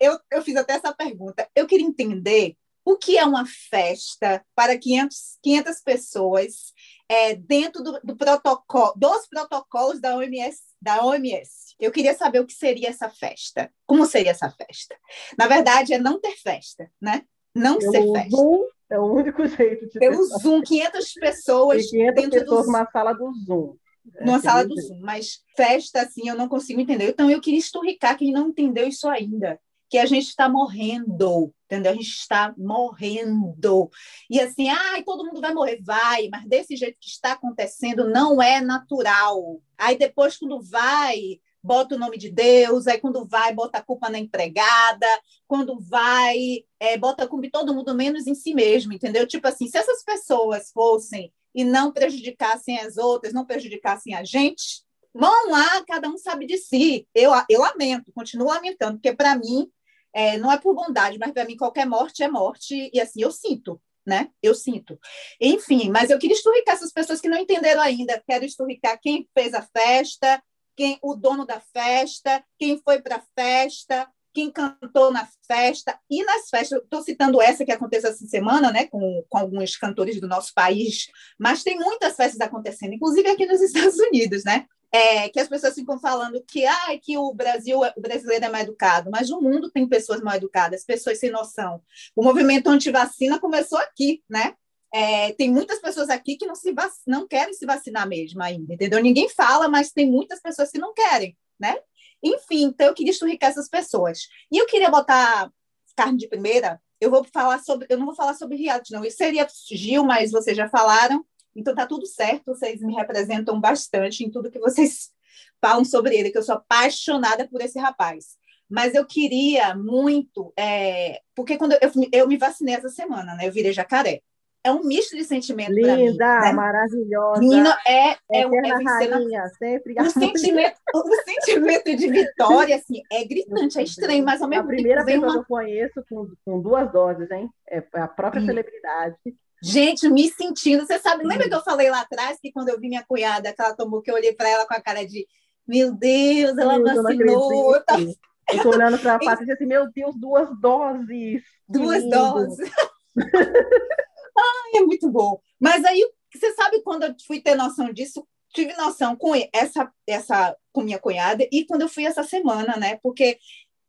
eu, 0.00 0.18
eu 0.28 0.42
fiz 0.42 0.56
até 0.56 0.72
essa 0.72 0.92
pergunta, 0.92 1.48
eu 1.54 1.68
queria 1.68 1.86
entender 1.86 2.56
o 2.84 2.96
que 2.96 3.16
é 3.16 3.24
uma 3.24 3.46
festa 3.46 4.44
para 4.54 4.76
500, 4.76 5.38
500 5.42 5.80
pessoas 5.82 6.72
é, 7.08 7.34
dentro 7.34 7.82
do, 7.82 8.00
do, 8.02 8.16
protocolo, 8.16 8.92
dos 8.96 9.26
protocolos 9.28 10.00
da 10.00 10.16
OMS, 10.16 10.69
da 10.80 11.04
OMS. 11.04 11.74
Eu 11.78 11.90
queria 11.90 12.14
saber 12.14 12.40
o 12.40 12.46
que 12.46 12.52
seria 12.52 12.88
essa 12.88 13.08
festa. 13.08 13.70
Como 13.86 14.06
seria 14.06 14.30
essa 14.30 14.50
festa? 14.50 14.96
Na 15.38 15.46
verdade, 15.46 15.92
é 15.92 15.98
não 15.98 16.20
ter 16.20 16.36
festa, 16.36 16.90
né? 17.00 17.22
Não 17.54 17.78
Pelo 17.78 17.92
ser 17.92 18.12
festa. 18.12 18.36
Zoom 18.36 18.66
é 18.90 18.98
o 18.98 19.12
único 19.12 19.46
jeito 19.48 19.88
de 19.88 19.98
Pelo 19.98 20.22
Zoom, 20.38 20.62
500 20.62 21.12
pessoas 21.14 21.90
500 21.90 22.14
dentro 22.14 22.40
pessoas 22.40 22.66
do 22.66 22.72
numa 22.72 22.90
sala 22.90 23.12
do 23.12 23.32
Zoom. 23.46 23.76
É 24.16 24.24
numa 24.24 24.40
sala 24.40 24.66
do. 24.66 24.80
Zoom, 24.80 25.00
mas 25.00 25.42
festa 25.56 26.02
assim 26.02 26.28
eu 26.28 26.36
não 26.36 26.48
consigo 26.48 26.80
entender. 26.80 27.10
Então 27.10 27.30
eu 27.30 27.40
queria 27.40 27.58
esturricar 27.58 28.16
quem 28.16 28.32
não 28.32 28.48
entendeu 28.48 28.86
isso 28.86 29.08
ainda, 29.08 29.60
que 29.90 29.98
a 29.98 30.06
gente 30.06 30.28
está 30.28 30.48
morrendo, 30.48 31.52
entendeu? 31.66 31.90
A 31.90 31.94
gente 31.96 32.08
está 32.08 32.54
morrendo. 32.56 33.90
E 34.30 34.40
assim, 34.40 34.68
ai, 34.68 35.02
todo 35.02 35.26
mundo 35.26 35.40
vai 35.40 35.52
morrer, 35.52 35.80
vai, 35.82 36.28
mas 36.30 36.46
desse 36.46 36.76
jeito 36.76 36.96
que 37.00 37.10
está 37.10 37.32
acontecendo 37.32 38.08
não 38.08 38.40
é 38.40 38.60
natural. 38.60 39.60
Aí 39.76 39.98
depois 39.98 40.36
quando 40.36 40.62
vai, 40.62 41.40
bota 41.60 41.96
o 41.96 41.98
nome 41.98 42.16
de 42.18 42.30
Deus, 42.30 42.86
aí 42.86 43.00
quando 43.00 43.26
vai, 43.26 43.52
bota 43.52 43.78
a 43.78 43.82
culpa 43.82 44.08
na 44.08 44.18
empregada, 44.20 45.06
quando 45.48 45.80
vai, 45.80 46.64
é, 46.78 46.96
bota 46.96 47.24
a 47.24 47.28
culpa 47.28 47.46
em 47.46 47.50
todo 47.50 47.74
mundo, 47.74 47.92
menos 47.92 48.28
em 48.28 48.34
si 48.34 48.54
mesmo, 48.54 48.92
entendeu? 48.92 49.26
Tipo 49.26 49.48
assim, 49.48 49.66
se 49.66 49.76
essas 49.76 50.04
pessoas 50.04 50.70
fossem 50.70 51.32
e 51.52 51.64
não 51.64 51.92
prejudicassem 51.92 52.78
as 52.78 52.96
outras, 52.96 53.32
não 53.32 53.44
prejudicassem 53.44 54.14
a 54.14 54.22
gente, 54.22 54.84
vão 55.12 55.50
lá, 55.50 55.84
cada 55.84 56.08
um 56.08 56.16
sabe 56.16 56.46
de 56.46 56.56
si. 56.58 57.08
Eu, 57.12 57.32
eu 57.48 57.60
lamento, 57.60 58.12
continuo 58.12 58.46
lamentando, 58.46 58.94
porque 58.94 59.12
para 59.12 59.36
mim, 59.36 59.68
é, 60.12 60.38
não 60.38 60.50
é 60.50 60.58
por 60.58 60.74
bondade, 60.74 61.18
mas 61.18 61.32
para 61.32 61.44
mim 61.44 61.56
qualquer 61.56 61.86
morte 61.86 62.22
é 62.22 62.28
morte, 62.28 62.90
e 62.92 63.00
assim, 63.00 63.22
eu 63.22 63.30
sinto, 63.30 63.80
né? 64.06 64.30
Eu 64.42 64.54
sinto. 64.54 64.98
Enfim, 65.40 65.90
mas 65.90 66.10
eu 66.10 66.18
queria 66.18 66.36
esturricar 66.36 66.74
essas 66.74 66.92
pessoas 66.92 67.20
que 67.20 67.28
não 67.28 67.38
entenderam 67.38 67.80
ainda. 67.80 68.22
Quero 68.26 68.44
esturricar 68.44 68.98
quem 69.00 69.28
fez 69.34 69.54
a 69.54 69.62
festa, 69.62 70.42
quem 70.76 70.98
o 71.02 71.14
dono 71.14 71.44
da 71.44 71.60
festa, 71.60 72.42
quem 72.58 72.80
foi 72.82 73.00
para 73.00 73.16
a 73.16 73.22
festa, 73.38 74.08
quem 74.32 74.50
cantou 74.50 75.12
na 75.12 75.28
festa 75.46 75.98
e 76.08 76.24
nas 76.24 76.48
festas. 76.48 76.82
Estou 76.82 77.02
citando 77.02 77.40
essa 77.40 77.64
que 77.64 77.72
aconteceu 77.72 78.10
essa 78.10 78.26
semana, 78.26 78.72
né, 78.72 78.86
com, 78.86 79.24
com 79.28 79.38
alguns 79.38 79.76
cantores 79.76 80.20
do 80.20 80.28
nosso 80.28 80.52
país, 80.54 81.08
mas 81.38 81.62
tem 81.62 81.76
muitas 81.76 82.16
festas 82.16 82.40
acontecendo, 82.40 82.94
inclusive 82.94 83.28
aqui 83.28 83.46
nos 83.46 83.60
Estados 83.62 83.98
Unidos, 83.98 84.44
né? 84.44 84.66
É, 84.92 85.28
que 85.28 85.38
as 85.38 85.48
pessoas 85.48 85.74
ficam 85.74 86.00
falando 86.00 86.42
que, 86.42 86.66
ah, 86.66 86.98
que 87.00 87.16
o 87.16 87.32
Brasil, 87.32 87.78
o 87.78 88.00
brasileiro 88.00 88.44
é 88.44 88.48
mal 88.48 88.60
educado, 88.62 89.08
mas 89.10 89.30
no 89.30 89.40
mundo 89.40 89.70
tem 89.70 89.86
pessoas 89.86 90.20
mal 90.20 90.34
educadas, 90.34 90.84
pessoas 90.84 91.18
sem 91.20 91.30
noção. 91.30 91.80
O 92.16 92.24
movimento 92.24 92.68
anti-vacina 92.68 93.38
começou 93.38 93.78
aqui, 93.78 94.20
né? 94.28 94.54
É, 94.92 95.32
tem 95.34 95.48
muitas 95.48 95.78
pessoas 95.78 96.10
aqui 96.10 96.36
que 96.36 96.46
não, 96.46 96.56
se 96.56 96.72
vac... 96.72 96.92
não 97.06 97.26
querem 97.26 97.54
se 97.54 97.64
vacinar 97.64 98.08
mesmo 98.08 98.42
ainda, 98.42 98.74
entendeu? 98.74 99.00
Ninguém 99.00 99.28
fala, 99.28 99.68
mas 99.68 99.92
tem 99.92 100.10
muitas 100.10 100.40
pessoas 100.40 100.70
que 100.70 100.78
não 100.78 100.92
querem, 100.92 101.36
né? 101.58 101.76
Enfim, 102.22 102.64
então 102.64 102.88
eu 102.88 102.94
queria 102.94 103.12
esturricar 103.12 103.50
essas 103.50 103.68
pessoas. 103.68 104.28
E 104.50 104.58
eu 104.58 104.66
queria 104.66 104.90
botar 104.90 105.50
carne 105.96 106.18
de 106.18 106.28
primeira, 106.28 106.80
eu 107.00 107.10
vou 107.10 107.24
falar 107.24 107.60
sobre, 107.60 107.86
eu 107.88 107.98
não 107.98 108.06
vou 108.06 108.14
falar 108.14 108.34
sobre 108.34 108.56
reality, 108.56 108.92
não. 108.92 109.04
Isso 109.04 109.16
seria 109.16 109.46
Gil, 109.70 110.04
mas 110.04 110.30
vocês 110.30 110.56
já 110.56 110.68
falaram, 110.68 111.24
então 111.60 111.74
tá 111.74 111.86
tudo 111.86 112.06
certo, 112.06 112.54
vocês 112.54 112.80
me 112.80 112.94
representam 112.94 113.60
bastante 113.60 114.24
em 114.24 114.30
tudo 114.30 114.50
que 114.50 114.58
vocês 114.58 115.10
falam 115.60 115.84
sobre 115.84 116.16
ele, 116.16 116.30
que 116.30 116.38
eu 116.38 116.42
sou 116.42 116.56
apaixonada 116.56 117.46
por 117.48 117.60
esse 117.60 117.78
rapaz. 117.78 118.38
Mas 118.68 118.94
eu 118.94 119.04
queria 119.04 119.74
muito, 119.74 120.52
é, 120.56 121.20
porque 121.34 121.56
quando 121.56 121.72
eu, 121.72 121.90
eu 122.12 122.28
me 122.28 122.36
vacinei 122.36 122.74
essa 122.74 122.88
semana, 122.88 123.34
né? 123.34 123.48
Eu 123.48 123.52
virei 123.52 123.72
jacaré 123.72 124.22
é 124.62 124.70
um 124.70 124.82
misto 124.84 125.16
de 125.16 125.24
sentimento 125.24 125.74
para 125.80 125.96
mim. 125.96 126.10
Linda, 126.10 126.40
né? 126.40 126.52
maravilhosa. 126.52 127.40
Menina, 127.40 127.78
é, 127.86 128.10
é, 128.10 128.16
é 128.32 128.44
rainha, 128.44 129.48
sempre 129.58 129.94
o 129.98 130.10
sentimento, 130.10 130.76
o 130.94 131.02
sentimento 131.24 131.96
de 131.96 132.08
vitória, 132.08 132.76
assim, 132.76 133.00
é 133.10 133.24
gritante, 133.24 133.78
é 133.78 133.82
estranho, 133.82 134.24
mas 134.24 134.40
ao 134.42 134.46
A 134.46 134.50
mesmo 134.50 134.66
primeira 134.66 135.04
tempo 135.04 135.06
vem 135.06 135.20
pessoa 135.20 135.32
uma... 135.32 135.44
que 135.44 135.52
eu 135.52 135.56
conheço 135.56 136.04
com, 136.08 136.30
com 136.44 136.60
duas 136.60 136.92
doses, 136.92 137.30
hein? 137.30 137.48
É 137.68 137.82
a 137.94 138.08
própria 138.08 138.44
celebridade. 138.44 139.16
Gente, 139.62 140.08
me 140.08 140.30
sentindo. 140.30 140.86
Você 140.86 140.98
sabe, 140.98 141.24
lembra 141.24 141.48
que 141.48 141.54
eu 141.54 141.62
falei 141.62 141.90
lá 141.90 142.00
atrás 142.00 142.38
que 142.40 142.50
quando 142.50 142.70
eu 142.70 142.80
vi 142.80 142.88
minha 142.88 143.04
cunhada, 143.04 143.52
que 143.52 143.60
ela 143.60 143.74
tomou, 143.74 144.00
que 144.00 144.10
eu 144.10 144.14
olhei 144.14 144.32
para 144.32 144.48
ela 144.48 144.66
com 144.66 144.74
a 144.74 144.80
cara 144.80 145.06
de 145.06 145.26
meu 145.66 145.92
Deus, 145.94 146.58
ela 146.58 146.74
Eu 146.74 146.84
não 146.84 147.02
vacinou, 147.02 147.72
tá 147.84 147.94
acredito. 147.94 148.18
Eu 148.52 148.62
tô 148.62 148.70
olhando 148.70 148.98
para 148.98 149.14
a 149.14 149.18
Patrícia 149.18 149.54
assim, 149.54 149.66
meu 149.66 149.90
Deus, 149.92 150.14
duas 150.18 150.48
doses. 150.60 151.42
Duas 151.68 152.04
doses. 152.08 152.70
Ai, 153.16 154.76
é 154.76 154.80
muito 154.80 155.08
bom. 155.08 155.40
Mas 155.60 155.84
aí, 155.84 156.04
você 156.34 156.52
sabe 156.54 156.82
quando 156.82 157.04
eu 157.04 157.14
fui 157.26 157.40
ter 157.40 157.54
noção 157.54 157.92
disso? 157.92 158.26
Tive 158.52 158.74
noção 158.74 159.14
com 159.14 159.32
essa, 159.52 159.92
essa 160.06 160.56
com 160.72 160.82
minha 160.82 160.98
cunhada 160.98 161.46
e 161.52 161.64
quando 161.64 161.82
eu 161.82 161.88
fui 161.88 162.04
essa 162.04 162.24
semana, 162.24 162.76
né? 162.76 162.98
Porque 163.00 163.38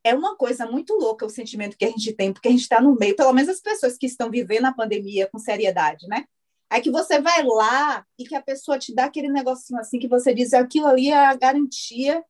é 0.04 0.14
uma 0.16 0.36
coisa 0.36 0.66
muito 0.66 0.94
louca 0.94 1.26
o 1.26 1.30
sentimento 1.30 1.78
que 1.78 1.86
a 1.86 1.90
gente 1.90 2.14
tem, 2.14 2.34
porque 2.34 2.48
a 2.48 2.52
gente 2.52 2.62
está 2.62 2.82
no 2.82 2.96
meio, 2.96 3.16
pelo 3.16 3.34
menos 3.34 3.50
as 3.50 3.60
pessoas 3.62 3.98
que 3.98 4.06
estão 4.06 4.30
vivendo 4.30 4.66
a 4.66 4.74
pandemia 4.74 5.30
com 5.32 5.38
seriedade, 5.38 6.08
né? 6.08 6.26
Aí 6.70 6.82
que 6.82 6.90
você 6.90 7.20
vai 7.20 7.44
lá 7.44 8.06
e 8.18 8.24
que 8.24 8.36
a 8.36 8.42
pessoa 8.42 8.80
te 8.80 8.96
dá 8.96 9.06
aquele 9.06 9.30
negocinho 9.30 9.80
assim 9.80 10.00
que 10.00 10.08
você 10.08 10.34
diz, 10.34 10.54
aquilo 10.54 10.88
ali 10.88 11.10
é 11.10 11.26
a 11.26 11.36
garantia 11.36 12.24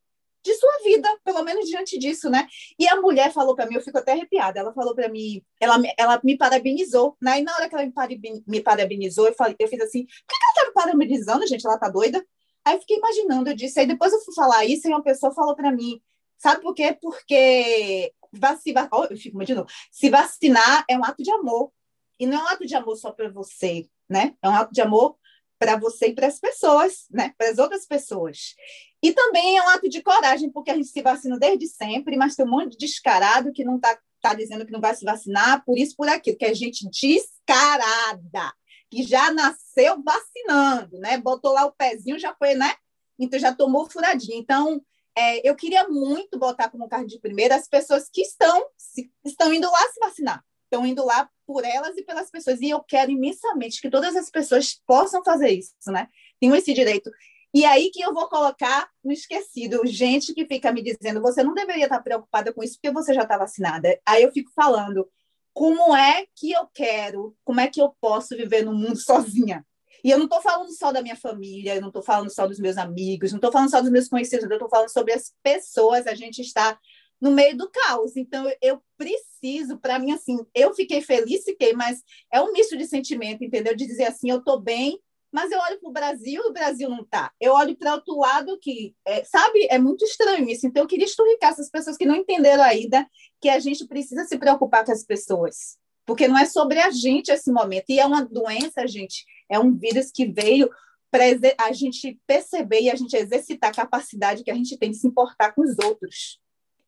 de 0.44 0.54
sua 0.56 0.72
vida, 0.84 1.08
pelo 1.24 1.44
menos 1.44 1.70
diante 1.70 1.98
disso, 1.98 2.30
né? 2.30 2.48
E 2.80 2.88
a 2.88 3.00
mulher 3.00 3.32
falou 3.32 3.56
para 3.56 3.68
mim, 3.68 3.76
eu 3.76 3.82
fico 3.82 4.00
até 4.00 4.14
arrepiada, 4.14 4.60
ela 4.60 4.74
falou 4.74 4.96
para 4.96 5.08
mim, 5.08 5.44
ela, 5.60 5.80
ela 5.98 6.20
me 6.24 6.38
parabenizou, 6.38 7.16
né? 7.22 7.40
E 7.40 7.44
na 7.44 7.54
hora 7.54 7.70
que 7.70 7.76
ela 7.76 7.86
me, 7.86 7.92
paraben- 7.92 8.44
me 8.48 8.62
parabenizou, 8.62 9.28
eu, 9.28 9.34
falei, 9.36 9.56
eu 9.60 9.68
fiz 9.68 9.80
assim, 9.82 10.06
por 10.06 10.12
que 10.28 10.36
ela 10.44 10.54
tá 10.56 10.66
me 10.66 10.74
parabenizando, 10.74 11.48
gente? 11.48 11.66
Ela 11.66 11.78
tá 11.78 11.90
doida? 11.90 12.26
Aí 12.66 12.76
eu 12.76 12.80
fiquei 12.80 12.98
imaginando, 12.98 13.50
eu 13.50 13.56
disse, 13.56 13.80
aí 13.80 13.86
depois 13.86 14.12
eu 14.12 14.22
fui 14.22 14.34
falar 14.34 14.66
isso 14.66 14.88
e 14.88 14.92
uma 14.92 15.04
pessoa 15.04 15.34
falou 15.34 15.56
para 15.56 15.72
mim, 15.72 16.02
sabe 16.42 16.62
por 16.62 16.74
quê? 16.74 16.98
Porque 17.00 18.12
vacinar, 18.34 18.90
oh, 18.92 19.06
eu 19.06 19.18
fico 19.18 19.36
imaginando, 19.36 19.68
se 19.92 20.10
vacinar 20.10 20.84
é 20.90 20.98
um 20.98 21.04
ato 21.04 21.22
de 21.22 21.30
amor, 21.32 21.72
e 22.20 22.26
não 22.26 22.40
é 22.40 22.44
um 22.44 22.48
ato 22.48 22.66
de 22.66 22.76
amor 22.76 22.96
só 22.96 23.12
para 23.12 23.30
você, 23.30 23.88
né? 24.10 24.36
É 24.42 24.50
um 24.50 24.56
ato 24.56 24.74
de 24.74 24.82
amor 24.82 25.18
para 25.60 25.76
você 25.76 26.08
e 26.08 26.16
para 26.16 26.28
as 26.28 26.40
pessoas, 26.40 27.06
né? 27.12 27.34
Para 27.38 27.50
as 27.50 27.60
outras 27.60 27.86
pessoas. 27.86 28.56
E 29.04 29.14
também 29.14 29.58
é 29.58 29.64
um 29.64 29.70
ato 29.70 29.88
de 29.88 30.02
coragem, 30.02 30.50
porque 30.50 30.72
a 30.72 30.76
gente 30.76 30.90
se 30.90 31.02
vacina 31.02 31.38
desde 31.38 31.68
sempre, 31.68 32.18
mas 32.18 32.36
tem 32.36 32.46
um 32.46 32.50
monte 32.50 32.72
de 32.72 32.86
descarado 32.86 33.52
que 33.52 33.64
não 33.64 33.76
está 33.76 33.98
tá 34.22 34.34
dizendo 34.34 34.66
que 34.66 34.72
não 34.72 34.82
vai 34.82 34.96
se 34.96 35.06
vacinar, 35.06 35.64
por 35.66 35.78
isso, 35.78 35.96
por 35.96 36.08
aquilo, 36.08 36.38
que 36.38 36.46
é 36.46 36.54
gente 36.54 36.88
descarada, 36.90 38.54
que 38.90 39.04
já 39.04 39.32
nasceu 39.32 40.02
vacinando, 40.04 41.00
né? 41.00 41.18
Botou 41.18 41.54
lá 41.54 41.66
o 41.66 41.72
pezinho, 41.72 42.20
já 42.20 42.36
foi, 42.36 42.56
né? 42.56 42.74
Então 43.20 43.40
já 43.40 43.54
tomou 43.54 43.90
furadinho. 43.90 44.40
Então, 44.40 44.82
é, 45.18 45.48
eu 45.48 45.56
queria 45.56 45.88
muito 45.88 46.38
botar 46.40 46.70
como 46.70 46.88
carne 46.88 47.08
de 47.08 47.20
primeira 47.20 47.56
as 47.56 47.68
pessoas 47.68 48.10
que 48.12 48.22
estão, 48.22 48.66
se- 48.78 49.12
estão 49.26 49.54
indo 49.54 49.70
lá 49.70 49.80
se 49.92 50.00
vacinar. 50.00 50.44
Estão 50.66 50.86
indo 50.86 51.04
lá 51.06 51.30
por 51.46 51.66
elas 51.66 51.98
e 51.98 52.04
pelas 52.04 52.32
pessoas. 52.32 52.62
E 52.62 52.70
eu 52.70 52.82
quero 52.82 53.12
imensamente 53.12 53.82
que 53.82 53.90
todas 53.90 54.16
as 54.16 54.30
pessoas 54.30 54.82
possam 54.88 55.22
fazer 55.24 55.50
isso, 55.50 55.74
né? 55.88 56.08
Tenham 56.40 56.56
esse 56.56 56.74
direito. 56.74 57.12
E 57.54 57.66
aí 57.66 57.92
que 57.92 58.02
eu 58.02 58.14
vou 58.14 58.30
colocar 58.30 58.90
no 59.04 59.12
esquecido, 59.12 59.86
gente 59.86 60.34
que 60.34 60.46
fica 60.46 60.72
me 60.72 60.82
dizendo, 60.82 61.22
você 61.22 61.44
não 61.44 61.54
deveria 61.54 61.84
estar 61.84 62.02
preocupada 62.02 62.54
com 62.54 62.64
isso 62.64 62.76
porque 62.76 62.92
você 62.94 63.14
já 63.14 63.24
está 63.24 63.38
vacinada. 63.38 64.00
Aí 64.06 64.24
eu 64.24 64.32
fico 64.32 64.50
falando, 64.56 65.06
como 65.54 65.94
é 65.94 66.26
que 66.34 66.52
eu 66.54 66.66
quero, 66.74 67.36
como 67.44 67.60
é 67.60 67.68
que 67.68 67.82
eu 67.82 67.94
posso 68.00 68.38
viver 68.38 68.64
no 68.64 68.74
mundo 68.74 68.96
sozinha? 69.02 69.66
E 70.04 70.10
eu 70.10 70.18
não 70.18 70.26
estou 70.26 70.42
falando 70.42 70.72
só 70.72 70.92
da 70.92 71.02
minha 71.02 71.16
família, 71.16 71.76
eu 71.76 71.82
não 71.82 71.90
estou 71.90 72.02
falando 72.02 72.30
só 72.30 72.48
dos 72.48 72.60
meus 72.60 72.78
amigos, 72.78 73.32
não 73.32 73.38
estou 73.38 73.52
falando 73.52 73.70
só 73.70 73.82
dos 73.82 73.92
meus 73.92 74.08
conhecidos, 74.08 74.46
eu 74.46 74.54
estou 74.54 74.70
falando 74.70 74.90
sobre 74.90 75.14
as 75.14 75.34
pessoas. 75.44 76.08
A 76.08 76.16
gente 76.16 76.42
está 76.42 76.78
no 77.22 77.30
meio 77.30 77.56
do 77.56 77.70
caos. 77.70 78.18
Então, 78.18 78.52
eu 78.62 78.82
preciso, 78.98 79.78
para 79.78 80.00
mim, 80.00 80.12
assim, 80.12 80.40
eu 80.56 80.74
fiquei 80.74 81.02
feliz, 81.02 81.44
fiquei, 81.44 81.74
mas 81.74 82.04
é 82.34 82.42
um 82.42 82.52
misto 82.52 82.76
de 82.76 82.88
sentimento, 82.88 83.44
entendeu? 83.44 83.76
De 83.76 83.86
dizer 83.86 84.06
assim, 84.06 84.32
eu 84.32 84.40
estou 84.40 84.60
bem, 84.60 85.00
mas 85.32 85.52
eu 85.52 85.60
olho 85.60 85.80
para 85.80 85.90
o 85.90 85.94
Brasil 85.94 86.42
e 86.44 86.50
o 86.50 86.54
Brasil 86.54 86.90
não 86.90 87.02
está. 87.02 87.32
Eu 87.40 87.54
olho 87.54 87.76
para 87.78 87.94
outro 87.94 88.18
lado 88.18 88.58
que, 88.60 88.96
é, 89.08 89.24
sabe, 89.24 89.68
é 89.70 89.78
muito 89.78 90.04
estranho 90.04 90.50
isso. 90.50 90.66
Então, 90.66 90.84
eu 90.84 90.88
queria 90.88 91.06
esturricar 91.06 91.52
essas 91.52 91.70
pessoas 91.70 91.96
que 91.96 92.06
não 92.06 92.16
entenderam 92.16 92.64
ainda 92.64 93.08
que 93.40 93.48
a 93.48 93.60
gente 93.60 93.88
precisa 93.88 94.26
se 94.26 94.38
preocupar 94.38 94.84
com 94.84 94.92
as 94.92 95.06
pessoas. 95.06 95.78
Porque 96.06 96.28
não 96.28 96.38
é 96.38 96.46
sobre 96.46 96.80
a 96.80 96.90
gente 96.90 97.32
esse 97.32 97.52
momento. 97.52 97.86
E 97.90 98.00
é 98.00 98.06
uma 98.06 98.26
doença, 98.26 98.86
gente, 98.88 99.24
é 99.52 99.60
um 99.60 99.76
vírus 99.76 100.12
que 100.12 100.26
veio 100.26 100.70
para 101.12 101.26
a 101.60 101.74
gente 101.74 102.18
perceber 102.26 102.82
e 102.82 102.90
a 102.90 102.96
gente 102.96 103.16
exercitar 103.16 103.70
a 103.70 103.74
capacidade 103.74 104.44
que 104.44 104.50
a 104.50 104.56
gente 104.56 104.78
tem 104.78 104.92
de 104.92 104.98
se 104.98 105.08
importar 105.08 105.52
com 105.52 105.62
os 105.62 105.76
outros. 105.84 106.40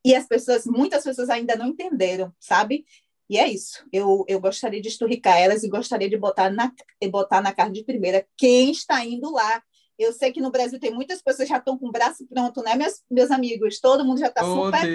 E 0.05 0.15
as 0.15 0.25
pessoas, 0.25 0.65
muitas 0.65 1.03
pessoas 1.03 1.29
ainda 1.29 1.55
não 1.55 1.67
entenderam, 1.67 2.33
sabe? 2.39 2.85
E 3.29 3.37
é 3.37 3.47
isso. 3.47 3.85
Eu, 3.91 4.23
eu 4.27 4.39
gostaria 4.39 4.81
de 4.81 4.87
esturricar 4.87 5.37
elas 5.37 5.63
e 5.63 5.69
gostaria 5.69 6.09
de 6.09 6.17
botar 6.17 6.49
na, 6.49 6.71
botar 7.11 7.41
na 7.41 7.53
cara 7.53 7.69
de 7.69 7.83
primeira 7.83 8.25
quem 8.37 8.71
está 8.71 9.03
indo 9.05 9.31
lá. 9.31 9.61
Eu 9.97 10.11
sei 10.13 10.31
que 10.31 10.41
no 10.41 10.51
Brasil 10.51 10.79
tem 10.79 10.93
muitas 10.93 11.21
pessoas 11.21 11.47
que 11.47 11.53
já 11.53 11.59
estão 11.59 11.77
com 11.77 11.87
o 11.87 11.91
braço 11.91 12.25
pronto, 12.27 12.61
né, 12.63 12.75
meus, 12.75 13.01
meus 13.09 13.29
amigos? 13.29 13.79
Todo 13.79 14.03
mundo 14.05 14.19
já 14.19 14.27
está 14.27 14.41
Oh, 14.43 14.65
super 14.65 14.87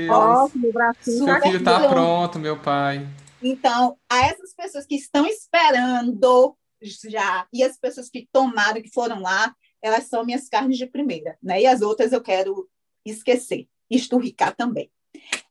meu 0.54 0.72
bracinho. 0.72 1.24
Seu 1.24 1.40
filho 1.40 1.64
tá 1.64 1.78
pronto. 1.80 1.92
pronto, 1.92 2.38
meu 2.38 2.58
pai. 2.60 3.06
Então, 3.42 3.96
a 4.10 4.26
essas 4.26 4.54
pessoas 4.54 4.86
que 4.86 4.96
estão 4.96 5.26
esperando 5.26 6.56
já, 6.82 7.46
e 7.52 7.62
as 7.62 7.76
pessoas 7.78 8.08
que 8.08 8.28
tomaram, 8.32 8.80
que 8.82 8.90
foram 8.90 9.20
lá, 9.20 9.54
elas 9.82 10.04
são 10.04 10.24
minhas 10.24 10.48
carnes 10.48 10.76
de 10.78 10.86
primeira, 10.86 11.36
né? 11.42 11.60
E 11.62 11.66
as 11.66 11.80
outras 11.82 12.12
eu 12.12 12.20
quero 12.20 12.68
esquecer, 13.04 13.66
esturricar 13.90 14.54
também. 14.56 14.90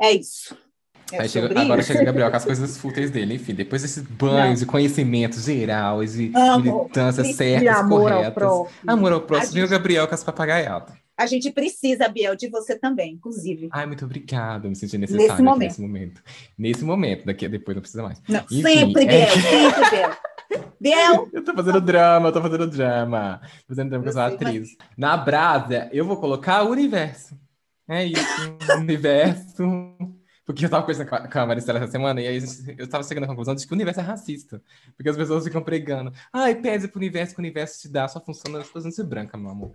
É 0.01 0.11
isso. 0.11 0.55
É 1.11 1.21
Aí 1.21 1.29
chega- 1.29 1.47
agora 1.61 1.79
isso. 1.79 1.87
chega 1.87 2.01
o 2.01 2.05
Gabriel 2.05 2.29
com 2.29 2.35
as 2.35 2.43
coisas 2.45 2.75
fúteis 2.79 3.09
dele. 3.09 3.35
Enfim, 3.35 3.53
depois 3.55 3.81
desses 3.81 4.03
banhos 4.03 4.61
e 4.61 4.65
conhecimentos 4.65 5.45
gerais 5.45 6.19
e 6.19 6.31
militâncias 6.61 7.27
E 7.29 7.33
certas, 7.33 7.77
amor 7.77 8.11
ao 8.11 8.17
corretas. 8.17 8.33
próximo. 8.33 8.79
Amor 8.85 9.13
ao 9.13 9.21
próximo. 9.21 9.57
E 9.57 9.61
o 9.61 9.61
gente- 9.61 9.69
Gabriel 9.71 10.07
com 10.07 10.15
as 10.15 10.23
papagaiadas. 10.23 10.93
A 11.19 11.25
gente 11.25 11.49
precisa, 11.49 12.07
Biel, 12.09 12.35
de 12.35 12.47
você 12.49 12.77
também, 12.77 13.13
inclusive. 13.13 13.69
Ai, 13.71 13.87
muito 13.87 14.05
obrigado. 14.05 14.69
Me 14.69 14.75
senti 14.75 14.97
necessário 14.99 15.31
aqui 15.33 15.41
momento. 15.41 15.59
nesse 15.69 15.81
momento. 15.81 16.23
Nesse 16.57 16.83
momento, 16.83 17.25
daqui 17.25 17.47
depois 17.47 17.73
não 17.75 17.81
precisa 17.81 18.03
mais. 18.03 18.21
Não, 18.29 18.41
Enfim, 18.51 18.61
sempre, 18.61 19.03
é- 19.05 19.07
Biel, 19.07 19.29
sempre, 19.29 19.89
Biel. 19.89 20.17
Biel, 20.79 21.29
Eu 21.33 21.43
tô 21.43 21.53
fazendo 21.53 21.81
drama, 21.81 22.29
eu 22.29 22.33
tô 22.33 22.41
fazendo 22.41 22.67
drama. 22.67 23.41
Tô 23.67 23.73
fazendo 23.75 23.89
drama 23.89 24.03
com 24.03 24.09
Eu 24.09 24.11
essa 24.11 24.29
sei, 24.29 24.37
mas- 24.37 24.47
atriz. 24.47 24.77
Na 24.97 25.17
brasa, 25.17 25.89
eu 25.91 26.05
vou 26.05 26.17
colocar 26.17 26.63
o 26.63 26.69
universo. 26.71 27.37
É 27.87 28.03
isso, 28.05 28.23
universo. 28.77 29.63
Porque 30.45 30.65
eu 30.65 30.69
tava 30.69 30.83
conversando 30.83 31.09
com 31.09 31.15
a- 31.15 31.27
com 31.27 31.39
a 31.39 31.45
Maricela 31.45 31.79
essa 31.79 31.91
semana 31.91 32.21
e 32.21 32.27
aí 32.27 32.39
eu 32.77 32.87
tava 32.89 33.03
chegando 33.03 33.25
à 33.25 33.27
conclusão 33.27 33.53
de 33.55 33.65
que 33.65 33.73
o 33.73 33.75
universo 33.75 33.99
é 33.99 34.03
racista. 34.03 34.61
Porque 34.95 35.09
as 35.09 35.17
pessoas 35.17 35.43
ficam 35.43 35.61
pregando. 35.61 36.11
Ai, 36.31 36.55
pede 36.55 36.87
pro 36.87 36.99
universo 36.99 37.33
que 37.33 37.39
o 37.41 37.43
universo 37.43 37.81
te 37.81 37.89
dá, 37.89 38.07
só 38.07 38.21
funciona 38.23 38.63
se 38.63 38.73
você 38.73 38.91
ser 38.91 39.03
branca, 39.03 39.37
meu 39.37 39.49
amor. 39.51 39.73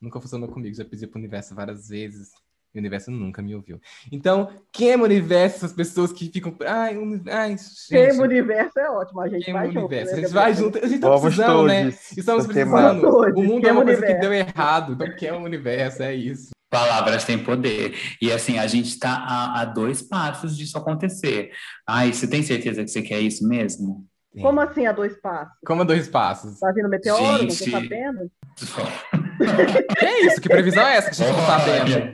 Nunca 0.00 0.20
funcionou 0.20 0.48
comigo, 0.48 0.74
já 0.74 0.84
pedi 0.84 1.06
pro 1.06 1.18
universo 1.18 1.54
várias 1.54 1.88
vezes. 1.88 2.30
E 2.74 2.78
o 2.78 2.80
universo 2.80 3.10
nunca 3.10 3.40
me 3.40 3.54
ouviu. 3.54 3.80
Então, 4.12 4.50
queima 4.70 5.02
o 5.02 5.06
universo, 5.06 5.56
essas 5.56 5.72
pessoas 5.72 6.12
que 6.12 6.30
ficam. 6.30 6.54
Ai, 6.66 6.96
uni... 6.98 7.22
Ai, 7.30 7.56
Queima 7.88 8.08
o 8.08 8.12
gente. 8.12 8.20
universo 8.22 8.78
é 8.78 8.90
ótimo. 8.90 9.20
A 9.22 9.28
gente 9.28 9.44
Queima 9.44 9.60
vai 9.60 9.68
o 9.68 9.72
junto. 9.72 9.86
universo. 9.86 10.12
né, 10.12 10.18
A 10.18 10.20
gente 10.22 10.32
vai 10.34 10.54
junto. 10.54 10.78
A 10.78 10.86
gente 10.86 11.00
tá 11.00 11.06
Vamos 11.08 11.22
precisando, 11.22 11.62
né? 11.66 11.82
todos. 11.84 12.16
Estamos 12.18 12.44
ser 12.44 12.52
queimados. 12.52 13.00
precisando. 13.00 13.38
O 13.38 13.42
mundo 13.42 13.58
é 13.58 13.60
queima 13.62 13.72
uma 13.72 13.80
o 13.80 13.84
coisa 13.84 14.00
que 14.00 14.06
universo. 14.12 14.20
deu 14.20 14.32
errado. 14.34 14.92
Então, 14.92 15.16
que 15.16 15.26
é 15.26 15.32
o 15.32 15.38
universo, 15.38 16.02
é 16.02 16.14
isso. 16.14 16.50
Palavras 16.70 17.24
têm 17.24 17.38
poder. 17.42 17.94
E 18.20 18.30
assim, 18.30 18.58
a 18.58 18.66
gente 18.66 18.88
está 18.88 19.10
a, 19.26 19.62
a 19.62 19.64
dois 19.64 20.02
passos 20.02 20.54
disso 20.54 20.76
acontecer. 20.76 21.50
Ai, 21.86 22.12
você 22.12 22.28
tem 22.28 22.42
certeza 22.42 22.84
que 22.84 22.90
você 22.90 23.00
quer 23.00 23.20
isso 23.20 23.48
mesmo? 23.48 24.04
Como 24.42 24.60
assim 24.60 24.86
a 24.86 24.92
dois 24.92 25.18
passos? 25.20 25.54
Como 25.66 25.84
dois 25.86 26.06
passos. 26.06 26.60
Tá 26.60 26.70
vindo 26.70 26.88
meteoro? 26.88 27.22
Não 27.22 27.38
tô 27.38 27.54
Gente. 27.54 27.70
sabendo? 27.70 28.30
Que 29.98 30.04
é 30.04 30.26
isso? 30.26 30.40
Que 30.40 30.48
previsão 30.48 30.86
é 30.86 30.96
essa 30.96 31.10
que 31.10 31.22
a 31.22 31.26
gente 31.26 31.36
não 31.36 31.46
tá 31.46 31.58
vendo? 31.58 32.12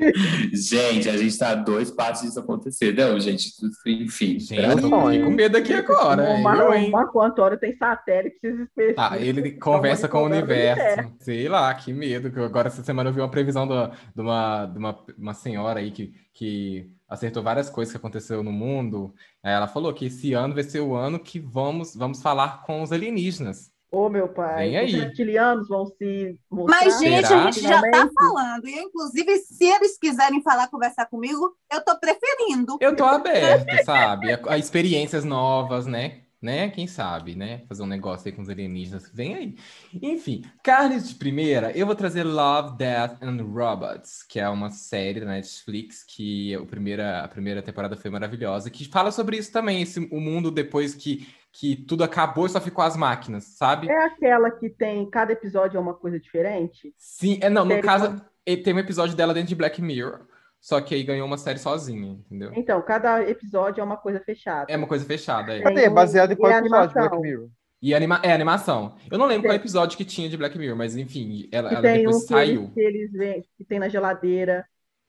Gente, 0.56 1.08
a 1.08 1.12
gente 1.16 1.26
está 1.28 1.50
a 1.50 1.54
dois 1.54 1.90
passos 1.90 2.26
disso 2.26 2.40
acontecer. 2.40 2.94
Não, 2.94 3.18
gente, 3.20 3.50
enfim. 3.86 4.38
Gente, 4.38 4.62
eu 4.62 4.80
tô 4.80 4.90
com 4.90 5.30
medo 5.30 5.56
aqui 5.56 5.72
agora. 5.72 6.22
o 6.22 6.26
Eu, 6.36 6.38
Mar- 6.38 6.76
hein? 6.76 6.88
o 6.88 6.92
Marco 6.92 7.20
Antônio 7.20 7.58
tem 7.58 7.76
satélites 7.76 8.40
específicos. 8.42 8.94
Tá, 8.96 9.18
ele 9.18 9.52
conversa 9.52 10.08
com 10.08 10.18
o 10.18 10.24
universo. 10.24 11.12
Sei 11.20 11.48
lá, 11.48 11.72
que 11.74 11.92
medo. 11.92 12.30
que 12.30 12.38
Agora, 12.40 12.68
essa 12.68 12.82
semana 12.82 13.10
eu 13.10 13.14
vi 13.14 13.20
uma 13.20 13.30
previsão 13.30 13.66
do- 13.66 13.88
de, 14.14 14.20
uma, 14.22 14.66
de 14.66 14.78
uma, 14.78 14.98
uma 15.18 15.34
senhora 15.34 15.80
aí 15.80 15.90
que, 15.90 16.12
que 16.32 16.90
acertou 17.08 17.42
várias 17.42 17.68
coisas 17.70 17.92
que 17.92 17.98
aconteceu 17.98 18.42
no 18.42 18.52
mundo. 18.52 19.14
Aí 19.42 19.52
Ela 19.52 19.66
falou 19.66 19.92
que 19.92 20.06
esse 20.06 20.32
ano 20.32 20.54
vai 20.54 20.62
ser 20.62 20.80
o 20.80 20.94
ano 20.94 21.18
que 21.18 21.38
vamos, 21.38 21.94
vamos 21.94 22.22
falar 22.22 22.62
com 22.62 22.82
os 22.82 22.92
alienígenas. 22.92 23.73
Ô, 23.90 24.08
meu 24.08 24.28
pai, 24.28 24.70
Vem 24.70 24.76
aí. 24.76 24.86
os 24.86 25.00
reptilianos 25.00 25.68
vão 25.68 25.86
se 25.86 26.36
mostrar. 26.50 26.84
Mas, 26.84 26.98
gente, 26.98 27.26
Será? 27.26 27.40
a 27.40 27.50
gente 27.50 27.62
já 27.62 27.80
está 27.80 28.10
falando. 28.12 28.66
E, 28.66 28.76
inclusive, 28.76 29.38
se 29.38 29.64
eles 29.64 29.96
quiserem 29.98 30.42
falar, 30.42 30.68
conversar 30.68 31.06
comigo, 31.06 31.54
eu 31.72 31.78
estou 31.78 31.96
preferindo. 32.00 32.76
Eu 32.80 32.96
tô 32.96 33.04
aberto, 33.04 33.84
sabe? 33.84 34.32
A, 34.32 34.40
a 34.48 34.58
experiências 34.58 35.24
novas, 35.24 35.86
né? 35.86 36.23
Né? 36.44 36.68
Quem 36.68 36.86
sabe, 36.86 37.34
né? 37.34 37.62
Fazer 37.66 37.82
um 37.82 37.86
negócio 37.86 38.28
aí 38.28 38.32
com 38.36 38.42
os 38.42 38.50
alienígenas. 38.50 39.10
Vem 39.10 39.34
aí. 39.34 39.56
Enfim, 40.02 40.44
carnes 40.62 41.08
de 41.08 41.14
primeira, 41.14 41.72
eu 41.74 41.86
vou 41.86 41.94
trazer 41.94 42.22
Love, 42.22 42.76
Death 42.76 43.16
and 43.22 43.42
Robots, 43.42 44.22
que 44.22 44.38
é 44.38 44.46
uma 44.46 44.68
série 44.68 45.20
da 45.20 45.26
Netflix 45.26 46.04
que 46.04 46.54
o 46.58 46.66
primeira, 46.66 47.20
a 47.20 47.28
primeira 47.28 47.62
temporada 47.62 47.96
foi 47.96 48.10
maravilhosa, 48.10 48.68
que 48.68 48.84
fala 48.84 49.10
sobre 49.10 49.38
isso 49.38 49.50
também, 49.50 49.80
esse, 49.80 49.98
o 50.12 50.20
mundo 50.20 50.50
depois 50.50 50.94
que, 50.94 51.26
que 51.50 51.76
tudo 51.76 52.04
acabou 52.04 52.44
e 52.44 52.50
só 52.50 52.60
ficou 52.60 52.84
as 52.84 52.94
máquinas, 52.94 53.44
sabe? 53.44 53.88
É 53.88 54.04
aquela 54.04 54.50
que 54.50 54.68
tem, 54.68 55.08
cada 55.08 55.32
episódio 55.32 55.78
é 55.78 55.80
uma 55.80 55.94
coisa 55.94 56.20
diferente? 56.20 56.92
Sim, 56.98 57.38
é, 57.40 57.48
não, 57.48 57.64
no 57.64 57.70
Série 57.70 57.86
caso, 57.86 58.20
tem 58.62 58.74
um 58.74 58.78
episódio 58.78 59.16
dela 59.16 59.32
dentro 59.32 59.48
de 59.48 59.54
Black 59.54 59.80
Mirror, 59.80 60.26
só 60.64 60.80
que 60.80 60.94
aí 60.94 61.02
ganhou 61.04 61.26
uma 61.26 61.36
série 61.36 61.58
sozinha, 61.58 62.12
entendeu? 62.12 62.50
Então, 62.54 62.80
cada 62.80 63.22
episódio 63.28 63.82
é 63.82 63.84
uma 63.84 63.98
coisa 63.98 64.18
fechada. 64.20 64.64
É 64.72 64.76
uma 64.78 64.86
coisa 64.86 65.04
fechada, 65.04 65.54
é. 65.54 65.60
Cadê? 65.60 65.90
Baseado 65.90 66.32
em 66.32 66.36
qual 66.36 66.50
e 66.50 66.54
episódio 66.54 66.88
de 66.88 66.94
Black 66.94 67.14
animação. 67.14 67.20
Mirror? 67.20 67.48
E 67.82 67.94
anima 67.94 68.18
é 68.22 68.32
animação. 68.32 68.96
Eu 69.10 69.18
não 69.18 69.26
lembro 69.26 69.42
qual 69.42 69.52
Tem. 69.52 69.60
episódio 69.60 69.98
que 69.98 70.06
tinha 70.06 70.26
de 70.26 70.38
Black 70.38 70.56
Mirror, 70.56 70.74
mas 70.74 70.96
enfim, 70.96 71.46
ela, 71.52 71.70
ela 71.70 71.82
tem 71.82 71.98
depois 71.98 72.16
um 72.16 72.20
que 72.20 72.26
saiu. 72.28 72.60
eles, 72.62 72.72
que 72.72 72.80
eles 72.80 73.46
que 73.58 73.64
tem 73.64 73.78
na 73.78 73.90
geladeira. 73.90 74.64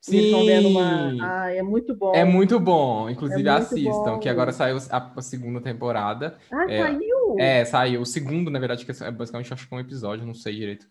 e 0.10 0.18
eles 0.18 0.32
vão 0.32 0.46
vendo 0.46 0.68
Sim! 0.68 0.72
uma. 0.76 1.44
Ah, 1.46 1.52
é 1.54 1.64
muito 1.64 1.96
bom. 1.96 2.14
É 2.14 2.26
muito 2.26 2.60
bom. 2.60 3.10
Inclusive, 3.10 3.48
É 3.48 3.52
muito 3.54 3.64
assistam, 3.64 4.04
bom. 4.16 4.20
que 4.20 4.28
agora 4.28 4.52
saiu 4.52 4.76
a, 4.92 5.14
a 5.16 5.22
segunda 5.22 5.62
temporada. 5.62 6.38
Ah, 6.52 6.66
é- 6.70 6.84
saiu! 6.84 7.36
É, 7.40 7.64
saiu. 7.66 8.02
O 8.02 8.06
segundo, 8.06 8.52
na 8.52 8.60
verdade, 8.60 8.86
que 8.86 8.92
é 8.92 9.10
basicamente 9.12 9.54
acho 9.54 9.68
que 9.70 9.74
é 9.74 9.78
um 9.78 9.80
episódio, 9.80 10.26
não 10.26 10.34
sei 10.34 10.56
direito. 10.56 10.86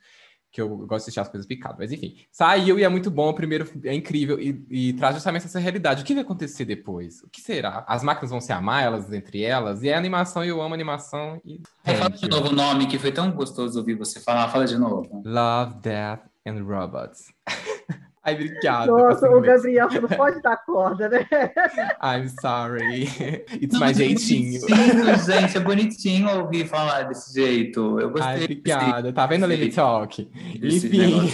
Que 0.54 0.62
eu 0.62 0.68
gosto 0.68 0.88
de 0.88 0.94
assistir 0.94 1.18
as 1.18 1.28
coisas 1.28 1.46
picadas. 1.46 1.78
Mas 1.80 1.90
enfim, 1.90 2.14
saiu 2.30 2.78
e 2.78 2.84
é 2.84 2.88
muito 2.88 3.10
bom. 3.10 3.28
O 3.30 3.34
primeiro 3.34 3.68
é 3.82 3.92
incrível 3.92 4.38
e, 4.38 4.64
e 4.70 4.92
traz 4.92 5.16
justamente 5.16 5.46
essa 5.46 5.58
realidade. 5.58 6.02
O 6.02 6.04
que 6.06 6.14
vai 6.14 6.22
acontecer 6.22 6.64
depois? 6.64 7.24
O 7.24 7.28
que 7.28 7.40
será? 7.40 7.84
As 7.88 8.04
máquinas 8.04 8.30
vão 8.30 8.40
se 8.40 8.52
amar, 8.52 8.84
elas 8.84 9.12
entre 9.12 9.42
elas? 9.42 9.82
E 9.82 9.88
é 9.88 9.96
animação, 9.96 10.44
e 10.44 10.48
eu 10.48 10.62
amo 10.62 10.72
animação. 10.72 11.40
E 11.44 11.60
Fala 11.82 12.10
de 12.10 12.28
novo 12.28 12.50
o 12.50 12.52
nome, 12.52 12.86
que 12.86 13.00
foi 13.00 13.10
tão 13.10 13.32
gostoso 13.32 13.76
ouvir 13.80 13.94
você 13.94 14.20
falar. 14.20 14.48
Fala 14.48 14.64
de 14.64 14.78
novo. 14.78 15.22
Love, 15.24 15.74
Death 15.80 16.20
and 16.46 16.62
Robots. 16.62 17.32
Ai, 18.24 18.34
obrigado. 18.34 18.86
Nossa, 18.96 19.28
o. 19.28 19.40
Gabriel, 19.40 19.90
você 19.90 20.00
não 20.00 20.08
pode 20.08 20.40
dar 20.40 20.56
corda, 20.56 21.08
né? 21.10 21.26
I'm 22.02 22.28
sorry. 22.40 23.02
It's 23.60 23.72
Não, 23.74 23.80
my 23.80 23.86
mas 23.86 24.00
é 24.00 24.04
jeitinho. 24.04 24.60
bonitinho, 24.60 25.18
gente. 25.18 25.56
É 25.56 25.60
bonitinho 25.60 26.38
ouvir 26.40 26.66
falar 26.66 27.02
desse 27.02 27.34
jeito. 27.34 28.00
Eu 28.00 28.10
gostei. 28.10 28.32
Ai, 28.32 28.44
obrigada. 28.44 29.12
Tá 29.12 29.26
vendo, 29.26 29.46
Lily 29.46 29.66
Esse- 29.68 29.76
Talk? 29.76 30.30
Enfim. 30.62 31.28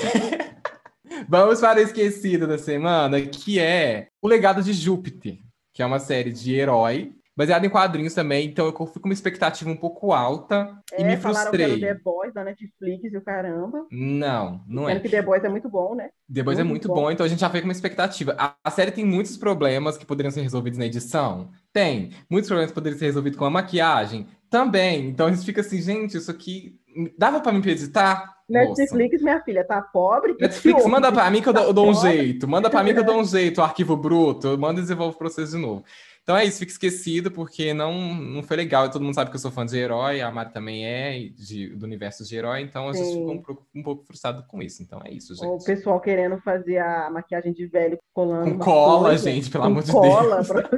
Vamos 1.29 1.61
para 1.61 1.79
o 1.79 1.83
esquecido 1.83 2.47
da 2.47 2.59
semana, 2.59 3.21
que 3.21 3.59
é 3.61 4.09
O 4.23 4.27
Legado 4.29 4.63
de 4.63 4.73
Júpiter, 4.73 5.39
que 5.73 5.83
é 5.83 5.87
uma 5.87 5.99
série 5.99 6.33
de 6.33 6.55
herói, 6.55 7.13
baseada 7.37 7.65
em 7.67 7.71
quadrinhos 7.71 8.15
também. 8.15 8.47
Então 8.49 8.67
eu 8.67 8.87
fui 8.87 9.01
com 9.01 9.09
uma 9.09 9.15
expectativa 9.15 9.71
um 9.71 9.77
pouco 9.77 10.13
alta 10.13 10.77
e 10.99 11.03
É, 11.03 11.05
me 11.05 11.13
era 11.13 11.19
o 11.19 11.23
frustrei. 11.23 11.81
The 11.81 11.95
Boys 11.95 12.35
da 12.35 12.45
Netflix 12.45 13.13
e 13.13 13.17
o 13.17 13.23
caramba. 13.23 13.87
Não, 13.91 14.63
não 14.67 14.87
Sendo 14.87 14.97
é. 14.99 15.01
que 15.01 15.09
The 15.09 15.23
Boys 15.23 15.45
é 15.45 15.49
muito 15.49 15.69
bom, 15.69 15.95
né? 15.95 16.11
Depois 16.29 16.59
é 16.59 16.63
Muito 16.63 16.71
muito 16.71 16.89
bom. 16.89 16.95
bom, 16.95 17.11
então 17.11 17.25
a 17.27 17.29
gente 17.29 17.41
já 17.41 17.51
foi 17.51 17.61
com 17.61 17.67
uma 17.67 17.73
expectativa. 17.73 18.35
A, 18.39 18.55
a 18.63 18.71
série 18.71 18.91
tem 18.91 19.05
muitos 19.05 19.37
problemas 19.37 19.97
que 19.97 20.07
poderiam 20.07 20.31
ser 20.31 20.43
resolvidos 20.43 20.79
na 20.79 20.87
edição? 20.87 21.51
Tem. 21.73 22.11
Muitos 22.31 22.49
problemas 22.49 22.71
que 22.71 22.75
poderiam 22.75 22.99
ser 22.99 23.07
resolvidos 23.07 23.39
com 23.39 23.45
a 23.45 23.51
maquiagem? 23.51 24.27
Também. 24.49 25.09
Então 25.09 25.27
a 25.27 25.33
gente 25.33 25.45
fica 25.45 25.61
assim, 25.61 25.81
gente, 25.81 26.17
isso 26.17 26.31
aqui 26.31 26.79
dava 27.17 27.41
pra 27.41 27.53
me 27.53 27.59
editar? 27.71 28.37
Netflix, 28.49 29.23
minha 29.23 29.41
filha, 29.43 29.65
tá 29.65 29.81
pobre? 29.81 30.35
Netflix, 30.41 30.85
manda 30.87 31.13
pra 31.13 31.31
mim 31.31 31.41
que 31.41 31.49
eu, 31.49 31.53
dou, 31.53 31.65
eu 31.65 31.73
dou 31.73 31.89
um 31.89 31.95
jeito. 31.95 32.49
Manda 32.49 32.69
pra 32.69 32.83
mim 32.83 32.93
que 32.93 32.99
eu 32.99 33.05
dou 33.05 33.21
um 33.21 33.25
jeito, 33.25 33.59
o 33.61 33.65
arquivo 33.65 33.97
bruto. 33.97 34.49
Eu 34.49 34.59
mando 34.59 34.81
e 34.81 34.83
desenvolvo 34.83 35.17
pra 35.17 35.29
vocês 35.29 35.51
de 35.53 35.57
novo. 35.57 35.85
Então 36.23 36.37
é 36.37 36.45
isso, 36.45 36.59
fica 36.61 36.71
esquecido, 36.71 37.31
porque 37.31 37.75
não, 37.75 38.15
não 38.15 38.43
foi 38.43 38.57
legal. 38.57 38.89
Todo 38.91 39.03
mundo 39.03 39.15
sabe 39.15 39.31
que 39.31 39.37
eu 39.37 39.41
sou 39.41 39.51
fã 39.51 39.67
de 39.67 39.77
herói, 39.77 40.21
a 40.21 40.31
Mari 40.31 40.53
também 40.53 40.87
é, 40.87 41.19
de, 41.35 41.71
do 41.75 41.85
universo 41.85 42.25
de 42.25 42.37
herói, 42.37 42.61
então 42.61 42.89
a 42.89 42.93
gente 42.93 43.09
ficou 43.19 43.33
um, 43.33 43.43
pouco- 43.43 43.67
um 43.75 43.83
pouco 43.83 44.05
frustrado 44.05 44.45
com 44.47 44.63
isso. 44.63 44.83
Então 44.83 45.01
é 45.05 45.11
isso, 45.11 45.33
O 45.33 45.37
gente. 45.37 45.65
pessoal 45.65 46.01
querendo 46.01 46.39
fazer 46.39 46.79
a 46.79 47.11
maquiagem 47.11 47.53
de 47.53 47.67
velho 47.67 47.99
colando. 48.13 48.53
Com 48.53 48.59
cola, 48.59 49.09
coisa, 49.09 49.31
gente, 49.31 49.51
pelo 49.51 49.65
amor 49.65 49.83
de 49.83 49.91
cola 49.91 50.37
Deus. 50.37 50.49
pra- 50.49 50.71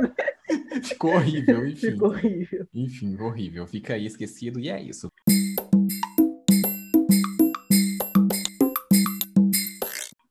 Ficou 0.83 1.15
horrível, 1.15 1.67
enfim. 1.69 1.91
Ficou 1.91 2.09
horrível. 2.09 2.67
Enfim, 2.73 3.21
horrível. 3.21 3.67
Fica 3.67 3.95
aí 3.95 4.07
esquecido 4.07 4.59
e 4.59 4.71
é 4.71 4.81
isso. 4.81 5.09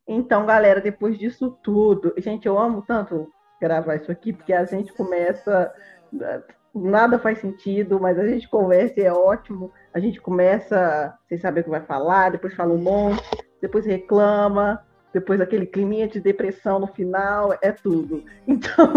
Então, 0.08 0.46
galera, 0.46 0.82
depois 0.82 1.18
disso 1.18 1.52
tudo, 1.64 2.14
gente, 2.18 2.46
eu 2.46 2.58
amo 2.60 2.82
tanto 2.86 3.28
gravar 3.62 3.96
isso 3.96 4.12
aqui, 4.12 4.34
porque 4.34 4.52
a 4.52 4.66
gente 4.66 4.92
começa. 4.92 5.72
Nada 6.74 7.20
faz 7.20 7.40
sentido, 7.40 8.00
mas 8.00 8.18
a 8.18 8.26
gente 8.28 8.50
conversa 8.50 9.00
e 9.00 9.04
é 9.04 9.14
ótimo. 9.14 9.72
A 9.94 10.00
gente 10.00 10.20
começa 10.20 11.14
sem 11.30 11.38
saber 11.38 11.62
o 11.62 11.64
que 11.66 11.70
vai 11.70 11.82
falar, 11.82 12.32
depois 12.32 12.56
fala 12.56 12.74
um 12.74 12.82
monte, 12.82 13.24
depois 13.62 13.86
reclama, 13.86 14.82
depois 15.14 15.42
aquele 15.42 15.66
climinha 15.66 16.08
de 16.08 16.20
depressão 16.20 16.80
no 16.80 16.88
final, 16.88 17.54
é 17.62 17.72
tudo. 17.72 18.24
Então, 18.48 18.88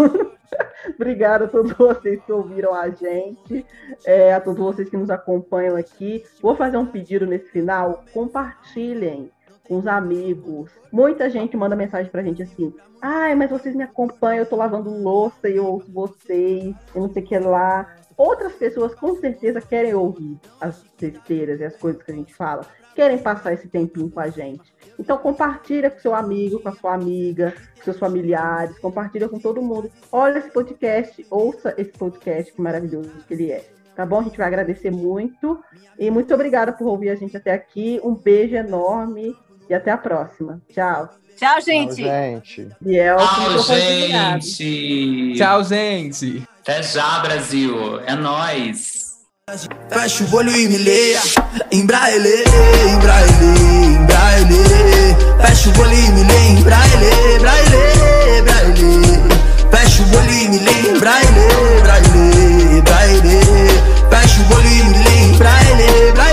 obrigada 0.95 1.45
a 1.45 1.47
todos 1.47 1.73
vocês 1.73 2.23
que 2.23 2.31
ouviram 2.31 2.73
a 2.73 2.89
gente, 2.89 3.65
é, 4.05 4.33
a 4.33 4.39
todos 4.39 4.59
vocês 4.59 4.89
que 4.89 4.97
nos 4.97 5.09
acompanham 5.09 5.75
aqui. 5.75 6.23
Vou 6.41 6.55
fazer 6.55 6.77
um 6.77 6.85
pedido 6.85 7.25
nesse 7.25 7.49
final: 7.51 8.03
compartilhem 8.13 9.31
com 9.67 9.77
os 9.77 9.87
amigos. 9.87 10.71
Muita 10.91 11.29
gente 11.29 11.57
manda 11.57 11.75
mensagem 11.75 12.11
pra 12.11 12.23
gente 12.23 12.43
assim: 12.43 12.73
ai, 13.01 13.35
mas 13.35 13.49
vocês 13.49 13.75
me 13.75 13.83
acompanham, 13.83 14.43
eu 14.43 14.49
tô 14.49 14.55
lavando 14.55 14.89
louça 14.89 15.49
e 15.49 15.57
eu 15.57 15.65
ouço 15.65 15.91
vocês, 15.91 16.75
eu 16.93 17.01
não 17.01 17.09
sei 17.09 17.23
o 17.23 17.25
que 17.25 17.37
lá. 17.37 17.95
Outras 18.17 18.53
pessoas 18.53 18.95
com 18.95 19.15
certeza 19.15 19.59
querem 19.59 19.93
ouvir 19.93 20.39
as 20.61 20.85
besteiras 20.99 21.59
e 21.59 21.65
as 21.65 21.75
coisas 21.75 22.01
que 22.01 22.11
a 22.11 22.15
gente 22.15 22.33
fala, 22.33 22.65
querem 22.95 23.17
passar 23.17 23.51
esse 23.51 23.67
tempinho 23.67 24.09
com 24.09 24.21
a 24.21 24.29
gente. 24.29 24.73
Então 24.97 25.17
compartilha 25.17 25.91
com 25.91 25.99
seu 25.99 26.15
amigo, 26.15 26.61
com 26.61 26.69
a 26.69 26.75
sua 26.75 26.93
amiga, 26.93 27.53
com 27.75 27.83
seus 27.83 27.99
familiares, 27.99 28.79
compartilha 28.79 29.27
com 29.27 29.37
todo 29.37 29.61
mundo. 29.61 29.91
Olha 30.11 30.39
esse 30.39 30.49
podcast, 30.49 31.25
ouça 31.29 31.73
esse 31.77 31.91
podcast 31.91 32.53
que 32.53 32.61
maravilhoso 32.61 33.11
que 33.27 33.33
ele 33.33 33.51
é. 33.51 33.65
Tá 33.95 34.05
bom? 34.05 34.19
A 34.19 34.23
gente 34.23 34.37
vai 34.37 34.47
agradecer 34.47 34.91
muito. 34.91 35.61
E 35.97 36.09
muito 36.11 36.33
obrigada 36.33 36.73
por 36.73 36.87
ouvir 36.87 37.09
a 37.09 37.15
gente 37.15 37.35
até 37.35 37.51
aqui. 37.51 37.99
Um 38.03 38.13
beijo 38.13 38.55
enorme 38.55 39.35
e 39.69 39.73
até 39.73 39.91
a 39.91 39.97
próxima. 39.97 40.61
Tchau. 40.71 41.09
Tchau, 41.37 41.61
gente. 41.61 41.95
Tchau, 41.95 42.05
gente. 42.05 42.69
E 42.85 42.97
é 42.97 43.13
o 43.13 43.17
Tchau, 43.17 43.59
gente. 43.63 45.33
Tchau, 45.35 45.63
gente. 45.63 46.43
Até 46.61 46.81
já, 46.81 47.19
Brasil. 47.19 47.99
É 48.05 48.15
nóis. 48.15 49.05
Fecha 49.89 50.23
o 50.23 50.35
olho 50.35 50.49
e 50.55 50.67
me 50.67 50.77
leia. 50.77 51.19
Embraele, 51.71 52.43
embraele, 52.93 53.45
embraele. 54.01 54.63
Fecha 55.41 55.69
o 55.69 55.81
olho 55.81 55.93
e 55.93 56.11
me 56.11 56.23
leia. 56.23 56.59
Embraele, 56.59 57.09
embraele, 57.35 57.77
embraele. 58.39 58.85
Fecha 59.71 60.01
o 60.01 60.17
olho 60.17 60.31
e 60.31 60.47
me 60.47 60.59
leia. 60.59 60.89
Embraele, 60.95 61.45
embraele, 61.77 62.77
embraele. 62.77 63.39
Fecha 64.09 64.41
o 64.41 64.55
olho 64.55 64.67
e 64.67 64.83
me 64.83 64.97
leia. 65.03 65.33
Embraele, 65.33 66.09
embraele. 66.09 66.24